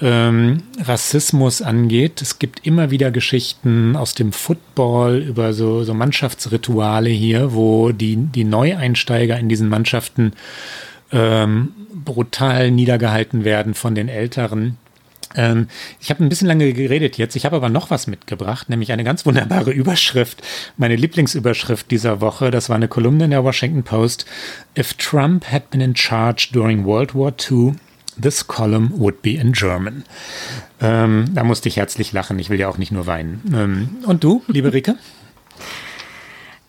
ähm, 0.00 0.62
Rassismus 0.80 1.60
angeht. 1.60 2.22
Es 2.22 2.38
gibt 2.38 2.66
immer 2.66 2.90
wieder 2.90 3.10
Geschichten 3.10 3.96
aus 3.96 4.14
dem 4.14 4.32
Football 4.32 5.18
über 5.18 5.52
so, 5.52 5.84
so 5.84 5.92
Mannschaftsrituale 5.92 7.10
hier, 7.10 7.52
wo 7.52 7.92
die, 7.92 8.16
die 8.16 8.44
Neueinsteiger 8.44 9.38
in 9.38 9.48
diesen 9.48 9.68
Mannschaften 9.68 10.32
ähm, 11.12 11.72
brutal 11.92 12.70
niedergehalten 12.70 13.44
werden 13.44 13.74
von 13.74 13.94
den 13.94 14.08
Älteren. 14.08 14.78
Ähm, 15.34 15.68
ich 16.00 16.10
habe 16.10 16.24
ein 16.24 16.28
bisschen 16.28 16.48
lange 16.48 16.72
geredet 16.72 17.18
jetzt. 17.18 17.36
Ich 17.36 17.44
habe 17.44 17.56
aber 17.56 17.68
noch 17.68 17.90
was 17.90 18.06
mitgebracht, 18.06 18.68
nämlich 18.68 18.92
eine 18.92 19.04
ganz 19.04 19.26
wunderbare 19.26 19.70
Überschrift. 19.72 20.42
Meine 20.76 20.96
Lieblingsüberschrift 20.96 21.90
dieser 21.90 22.20
Woche. 22.20 22.50
Das 22.50 22.68
war 22.68 22.76
eine 22.76 22.88
Kolumne 22.88 23.24
in 23.24 23.30
der 23.30 23.44
Washington 23.44 23.82
Post. 23.82 24.26
If 24.76 24.94
Trump 24.94 25.50
had 25.50 25.70
been 25.70 25.80
in 25.80 25.96
charge 25.96 26.48
during 26.52 26.84
World 26.84 27.14
War 27.14 27.32
II, 27.50 27.74
this 28.20 28.46
column 28.46 28.92
would 28.96 29.22
be 29.22 29.34
in 29.34 29.52
German. 29.52 30.04
Ähm, 30.80 31.26
da 31.34 31.44
musste 31.44 31.68
ich 31.68 31.76
herzlich 31.76 32.12
lachen. 32.12 32.38
Ich 32.38 32.50
will 32.50 32.58
ja 32.58 32.68
auch 32.68 32.78
nicht 32.78 32.92
nur 32.92 33.06
weinen. 33.06 33.42
Ähm, 33.52 33.88
und 34.06 34.24
du, 34.24 34.42
liebe 34.48 34.72
Rike? 34.72 34.96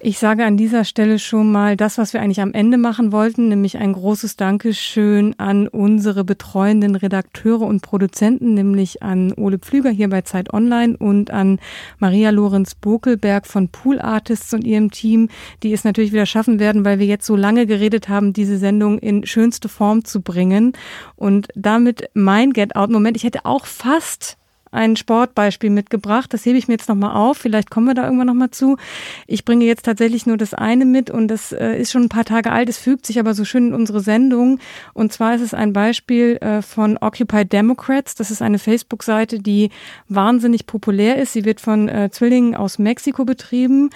Ich 0.01 0.17
sage 0.17 0.45
an 0.45 0.55
dieser 0.55 0.85
Stelle 0.85 1.19
schon 1.19 1.51
mal 1.51 1.75
das, 1.75 1.97
was 1.97 2.13
wir 2.13 2.21
eigentlich 2.21 2.39
am 2.39 2.53
Ende 2.53 2.77
machen 2.77 3.11
wollten, 3.11 3.49
nämlich 3.49 3.77
ein 3.79 3.91
großes 3.91 4.37
Dankeschön 4.37 5.37
an 5.37 5.67
unsere 5.67 6.23
betreuenden 6.23 6.95
Redakteure 6.95 7.63
und 7.63 7.81
Produzenten, 7.81 8.53
nämlich 8.53 9.03
an 9.03 9.33
Ole 9.33 9.59
Pflüger 9.59 9.89
hier 9.89 10.07
bei 10.07 10.21
Zeit 10.21 10.53
Online 10.53 10.95
und 10.95 11.31
an 11.31 11.59
Maria 11.97 12.29
Lorenz 12.29 12.75
Bokelberg 12.75 13.45
von 13.45 13.67
Pool 13.67 13.99
Artists 13.99 14.53
und 14.53 14.63
ihrem 14.63 14.89
Team, 14.89 15.27
die 15.63 15.73
es 15.73 15.83
natürlich 15.83 16.13
wieder 16.13 16.25
schaffen 16.25 16.61
werden, 16.61 16.85
weil 16.85 16.99
wir 16.99 17.05
jetzt 17.05 17.25
so 17.25 17.35
lange 17.35 17.65
geredet 17.65 18.07
haben, 18.07 18.31
diese 18.31 18.57
Sendung 18.57 18.99
in 18.99 19.25
schönste 19.25 19.67
Form 19.67 20.05
zu 20.05 20.21
bringen. 20.21 20.71
Und 21.17 21.49
damit 21.55 22.09
mein 22.13 22.53
Get 22.53 22.77
Out 22.77 22.89
Moment. 22.89 23.17
Ich 23.17 23.25
hätte 23.25 23.43
auch 23.43 23.65
fast 23.65 24.38
ein 24.71 24.95
Sportbeispiel 24.95 25.69
mitgebracht. 25.69 26.33
Das 26.33 26.45
hebe 26.45 26.57
ich 26.57 26.67
mir 26.67 26.75
jetzt 26.75 26.89
nochmal 26.89 27.15
auf. 27.15 27.37
Vielleicht 27.37 27.69
kommen 27.69 27.87
wir 27.87 27.93
da 27.93 28.03
irgendwann 28.03 28.27
nochmal 28.27 28.51
zu. 28.51 28.77
Ich 29.27 29.45
bringe 29.45 29.65
jetzt 29.65 29.85
tatsächlich 29.85 30.25
nur 30.25 30.37
das 30.37 30.53
eine 30.53 30.85
mit 30.85 31.09
und 31.09 31.27
das 31.27 31.51
äh, 31.51 31.79
ist 31.79 31.91
schon 31.91 32.03
ein 32.03 32.09
paar 32.09 32.25
Tage 32.25 32.51
alt. 32.51 32.69
Es 32.69 32.77
fügt 32.77 33.05
sich 33.05 33.19
aber 33.19 33.33
so 33.33 33.45
schön 33.45 33.67
in 33.67 33.73
unsere 33.73 34.01
Sendung. 34.01 34.59
Und 34.93 35.11
zwar 35.13 35.35
ist 35.35 35.41
es 35.41 35.53
ein 35.53 35.73
Beispiel 35.73 36.37
äh, 36.37 36.61
von 36.61 36.97
Occupy 36.97 37.45
Democrats. 37.45 38.15
Das 38.15 38.31
ist 38.31 38.41
eine 38.41 38.59
Facebook-Seite, 38.59 39.39
die 39.39 39.69
wahnsinnig 40.07 40.65
populär 40.65 41.17
ist. 41.17 41.33
Sie 41.33 41.45
wird 41.45 41.61
von 41.61 41.89
äh, 41.89 42.09
Zwillingen 42.11 42.55
aus 42.55 42.79
Mexiko 42.79 43.25
betrieben 43.25 43.89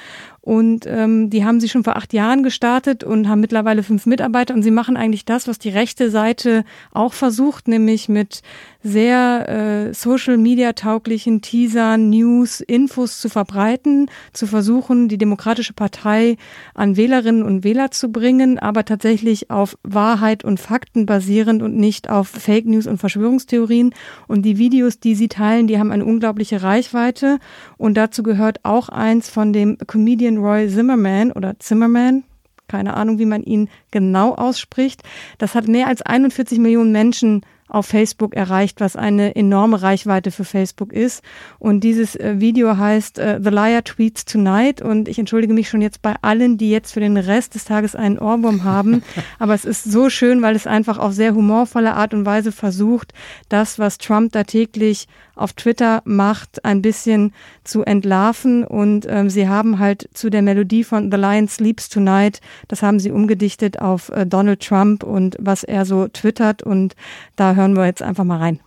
und 0.46 0.86
ähm, 0.88 1.30
die 1.30 1.46
haben 1.46 1.62
sie 1.62 1.70
schon 1.70 1.86
vor 1.86 1.96
acht 1.96 2.12
Jahren 2.12 2.44
gestartet 2.44 3.06
und 3.06 3.30
haben 3.30 3.40
mittlerweile 3.40 3.82
fünf 3.82 4.06
Mitarbeiter. 4.06 4.54
Und 4.54 4.62
sie 4.62 4.72
machen 4.72 4.98
eigentlich 4.98 5.24
das, 5.24 5.48
was 5.48 5.58
die 5.58 5.70
rechte 5.70 6.10
Seite 6.10 6.66
auch 6.92 7.14
versucht, 7.14 7.70
nämlich 7.70 8.10
mit 8.10 8.42
sehr 8.84 9.48
äh, 9.88 9.94
Social-Media-tauglichen 9.94 11.42
Teasern, 11.42 12.10
News, 12.10 12.60
Infos 12.60 13.20
zu 13.22 13.30
verbreiten, 13.30 14.10
zu 14.34 14.46
versuchen, 14.46 15.08
die 15.08 15.18
Demokratische 15.18 15.74
Partei 15.74 16.36
an 16.74 16.98
Wählerinnen 16.98 17.44
und 17.44 17.64
Wähler 17.64 17.92
zu 17.92 18.12
bringen, 18.12 18.60
aber 18.60 18.84
tatsächlich 18.84 19.50
auf 19.50 19.78
Wahrheit 19.84 20.44
und 20.44 20.60
Fakten 20.60 21.06
basierend 21.06 21.62
und 21.62 21.78
nicht 21.78 22.10
auf 22.10 22.28
Fake 22.28 22.66
News 22.66 22.86
und 22.86 22.98
Verschwörungstheorien. 22.98 23.94
Und 24.28 24.42
die 24.42 24.58
Videos, 24.58 25.00
die 25.00 25.16
sie 25.16 25.30
teilen, 25.30 25.68
die 25.68 25.80
haben 25.80 25.92
eine 25.92 26.06
unglaubliche 26.06 26.62
Reichweite. 26.62 27.40
Und 27.78 27.96
dazu 27.96 28.24
gehört 28.24 28.60
auch 28.64 28.90
eins 28.90 29.30
von 29.30 29.54
dem 29.54 29.78
Comedian 29.88 30.34
Ian 30.34 30.44
Roy 30.44 30.68
Zimmerman 30.68 31.32
oder 31.32 31.60
Zimmerman, 31.60 32.24
keine 32.68 32.96
Ahnung, 32.96 33.20
wie 33.20 33.26
man 33.26 33.44
ihn 33.44 33.70
genau 33.92 34.34
ausspricht. 34.34 35.04
Das 35.38 35.54
hat 35.54 35.68
mehr 35.68 35.88
als 35.88 36.02
41 36.02 36.60
Millionen 36.60 36.92
Menschen 36.92 37.42
auf 37.74 37.88
Facebook 37.88 38.36
erreicht, 38.36 38.80
was 38.80 38.96
eine 38.96 39.36
enorme 39.36 39.82
Reichweite 39.82 40.30
für 40.30 40.46
Facebook 40.46 40.94
ist. 40.94 41.24
Und 41.58 41.82
dieses 41.82 42.16
äh, 42.16 42.40
Video 42.40 42.78
heißt 42.78 43.18
uh, 43.18 43.44
The 43.44 43.50
Liar 43.50 43.84
Tweets 43.84 44.26
Tonight. 44.26 44.82
Und 44.82 45.08
ich 45.08 45.18
entschuldige 45.18 45.54
mich 45.54 45.70
schon 45.70 45.82
jetzt 45.82 46.04
bei 46.04 46.16
allen, 46.22 46.58
die 46.58 46.70
jetzt 46.70 46.94
für 46.94 47.00
den 47.00 47.18
Rest 47.18 47.56
des 47.56 47.66
Tages 47.66 47.96
einen 47.96 48.20
Ohrwurm 48.20 48.64
haben. 48.64 49.02
Aber 49.40 49.56
es 49.56 49.66
ist 49.66 49.84
so 49.84 50.10
schön, 50.10 50.44
weil 50.44 50.56
es 50.56 50.68
einfach 50.68 51.00
auf 51.00 51.14
sehr 51.14 51.34
humorvolle 51.34 51.96
Art 51.96 52.14
und 52.14 52.26
Weise 52.28 52.52
versucht, 52.52 53.12
das, 53.50 53.80
was 53.80 53.98
Trump 53.98 54.32
da 54.34 54.44
täglich 54.44 55.08
auf 55.36 55.54
Twitter 55.54 56.02
macht, 56.06 56.64
ein 56.64 56.82
bisschen 56.82 57.34
zu 57.64 57.84
entlarven. 57.84 58.64
Und 58.64 59.08
ähm, 59.10 59.30
sie 59.30 59.48
haben 59.48 59.80
halt 59.80 60.10
zu 60.14 60.30
der 60.30 60.42
Melodie 60.42 60.84
von 60.84 61.12
The 61.12 61.18
Lion 61.18 61.48
Sleeps 61.48 61.90
Tonight, 61.90 62.40
das 62.68 62.84
haben 62.84 63.00
sie 63.00 63.12
umgedichtet 63.12 63.80
auf 63.80 64.10
äh, 64.10 64.26
Donald 64.26 64.62
Trump 64.62 65.04
und 65.04 65.36
was 65.40 65.64
er 65.64 65.86
so 65.86 66.08
twittert. 66.08 66.62
Und 66.62 66.96
da 67.36 67.56
hören 67.56 67.63
hören 67.64 67.78
wir 67.78 67.86
jetzt 67.86 68.02
einfach 68.02 68.26
mal 68.26 68.40
rein. 68.40 68.60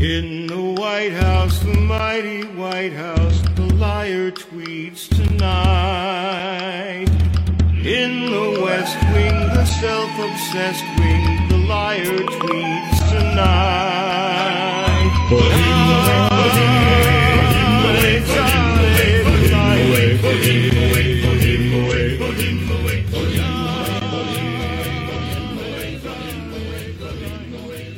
In 0.00 0.46
the 0.46 0.54
White 0.80 1.12
House, 1.12 1.58
the 1.60 1.74
mighty 1.74 2.44
White 2.44 2.92
House. 2.92 3.17
Obsessed 10.48 10.84
wing, 10.98 11.48
the 11.48 11.58
liar 11.68 12.04
tweets 12.04 12.98
tonight. 13.10 13.88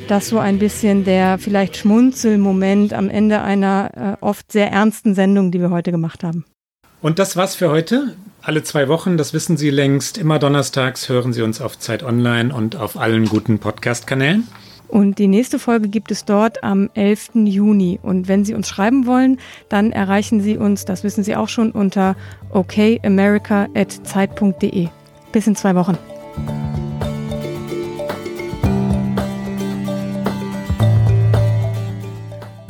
Das 0.09 0.29
so 0.29 0.41
ein 0.41 0.59
bisschen 0.59 1.05
der 1.05 1.39
vielleicht 1.39 1.77
Schmunzelmoment 1.77 2.93
am 2.93 3.09
Ende 3.09 3.43
einer 3.43 4.19
äh, 4.21 4.25
oft 4.25 4.51
sehr 4.51 4.73
ernsten 4.73 5.15
Sendung, 5.15 5.53
die 5.53 5.61
wir 5.61 5.71
heute 5.71 5.93
gemacht 5.93 6.25
haben. 6.25 6.45
Und 7.01 7.21
das 7.21 7.37
war's 7.37 7.55
für 7.55 7.71
heute. 7.71 8.17
Alle 8.43 8.63
zwei 8.63 8.89
Wochen, 8.89 9.19
das 9.19 9.35
wissen 9.35 9.59
Sie 9.59 9.71
längst. 9.71 10.17
Immer 10.17 10.39
donnerstags 10.39 11.11
hören 11.11 11.35
Sie 11.35 11.43
uns 11.43 11.61
auf 11.61 11.79
Zeit 11.79 12.03
Online 12.03 12.55
und 12.55 12.75
auf 12.75 12.99
allen 12.99 13.27
guten 13.27 13.59
Podcast-Kanälen. 13.59 14.49
Und 14.89 15.19
die 15.19 15.29
nächste 15.29 15.59
Folge 15.59 15.89
gibt 15.89 16.11
es 16.11 16.25
dort 16.25 16.65
am 16.65 16.89
11. 16.95 17.33
Juni. 17.35 18.01
Und 18.03 18.29
wenn 18.29 18.47
Sie 18.47 18.55
uns 18.55 18.67
schreiben 18.69 19.05
wollen, 19.07 19.39
dann 19.69 19.93
erreichen 19.93 20.41
Sie 20.41 20.57
uns, 20.57 20.87
das 20.87 21.05
wissen 21.05 21.23
Sie 21.23 21.37
auch 21.37 21.51
schon, 21.51 21.71
unter 21.71 22.17
okayamerica.zeit.de. 22.51 24.89
Bis 25.33 25.47
in 25.47 25.55
zwei 25.55 25.75
Wochen. 25.75 25.99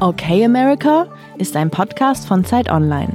Okay 0.01 0.45
America 0.45 1.07
ist 1.39 1.55
ein 1.57 1.71
Podcast 1.71 2.27
von 2.27 2.45
Zeit 2.45 2.69
Online, 2.71 3.15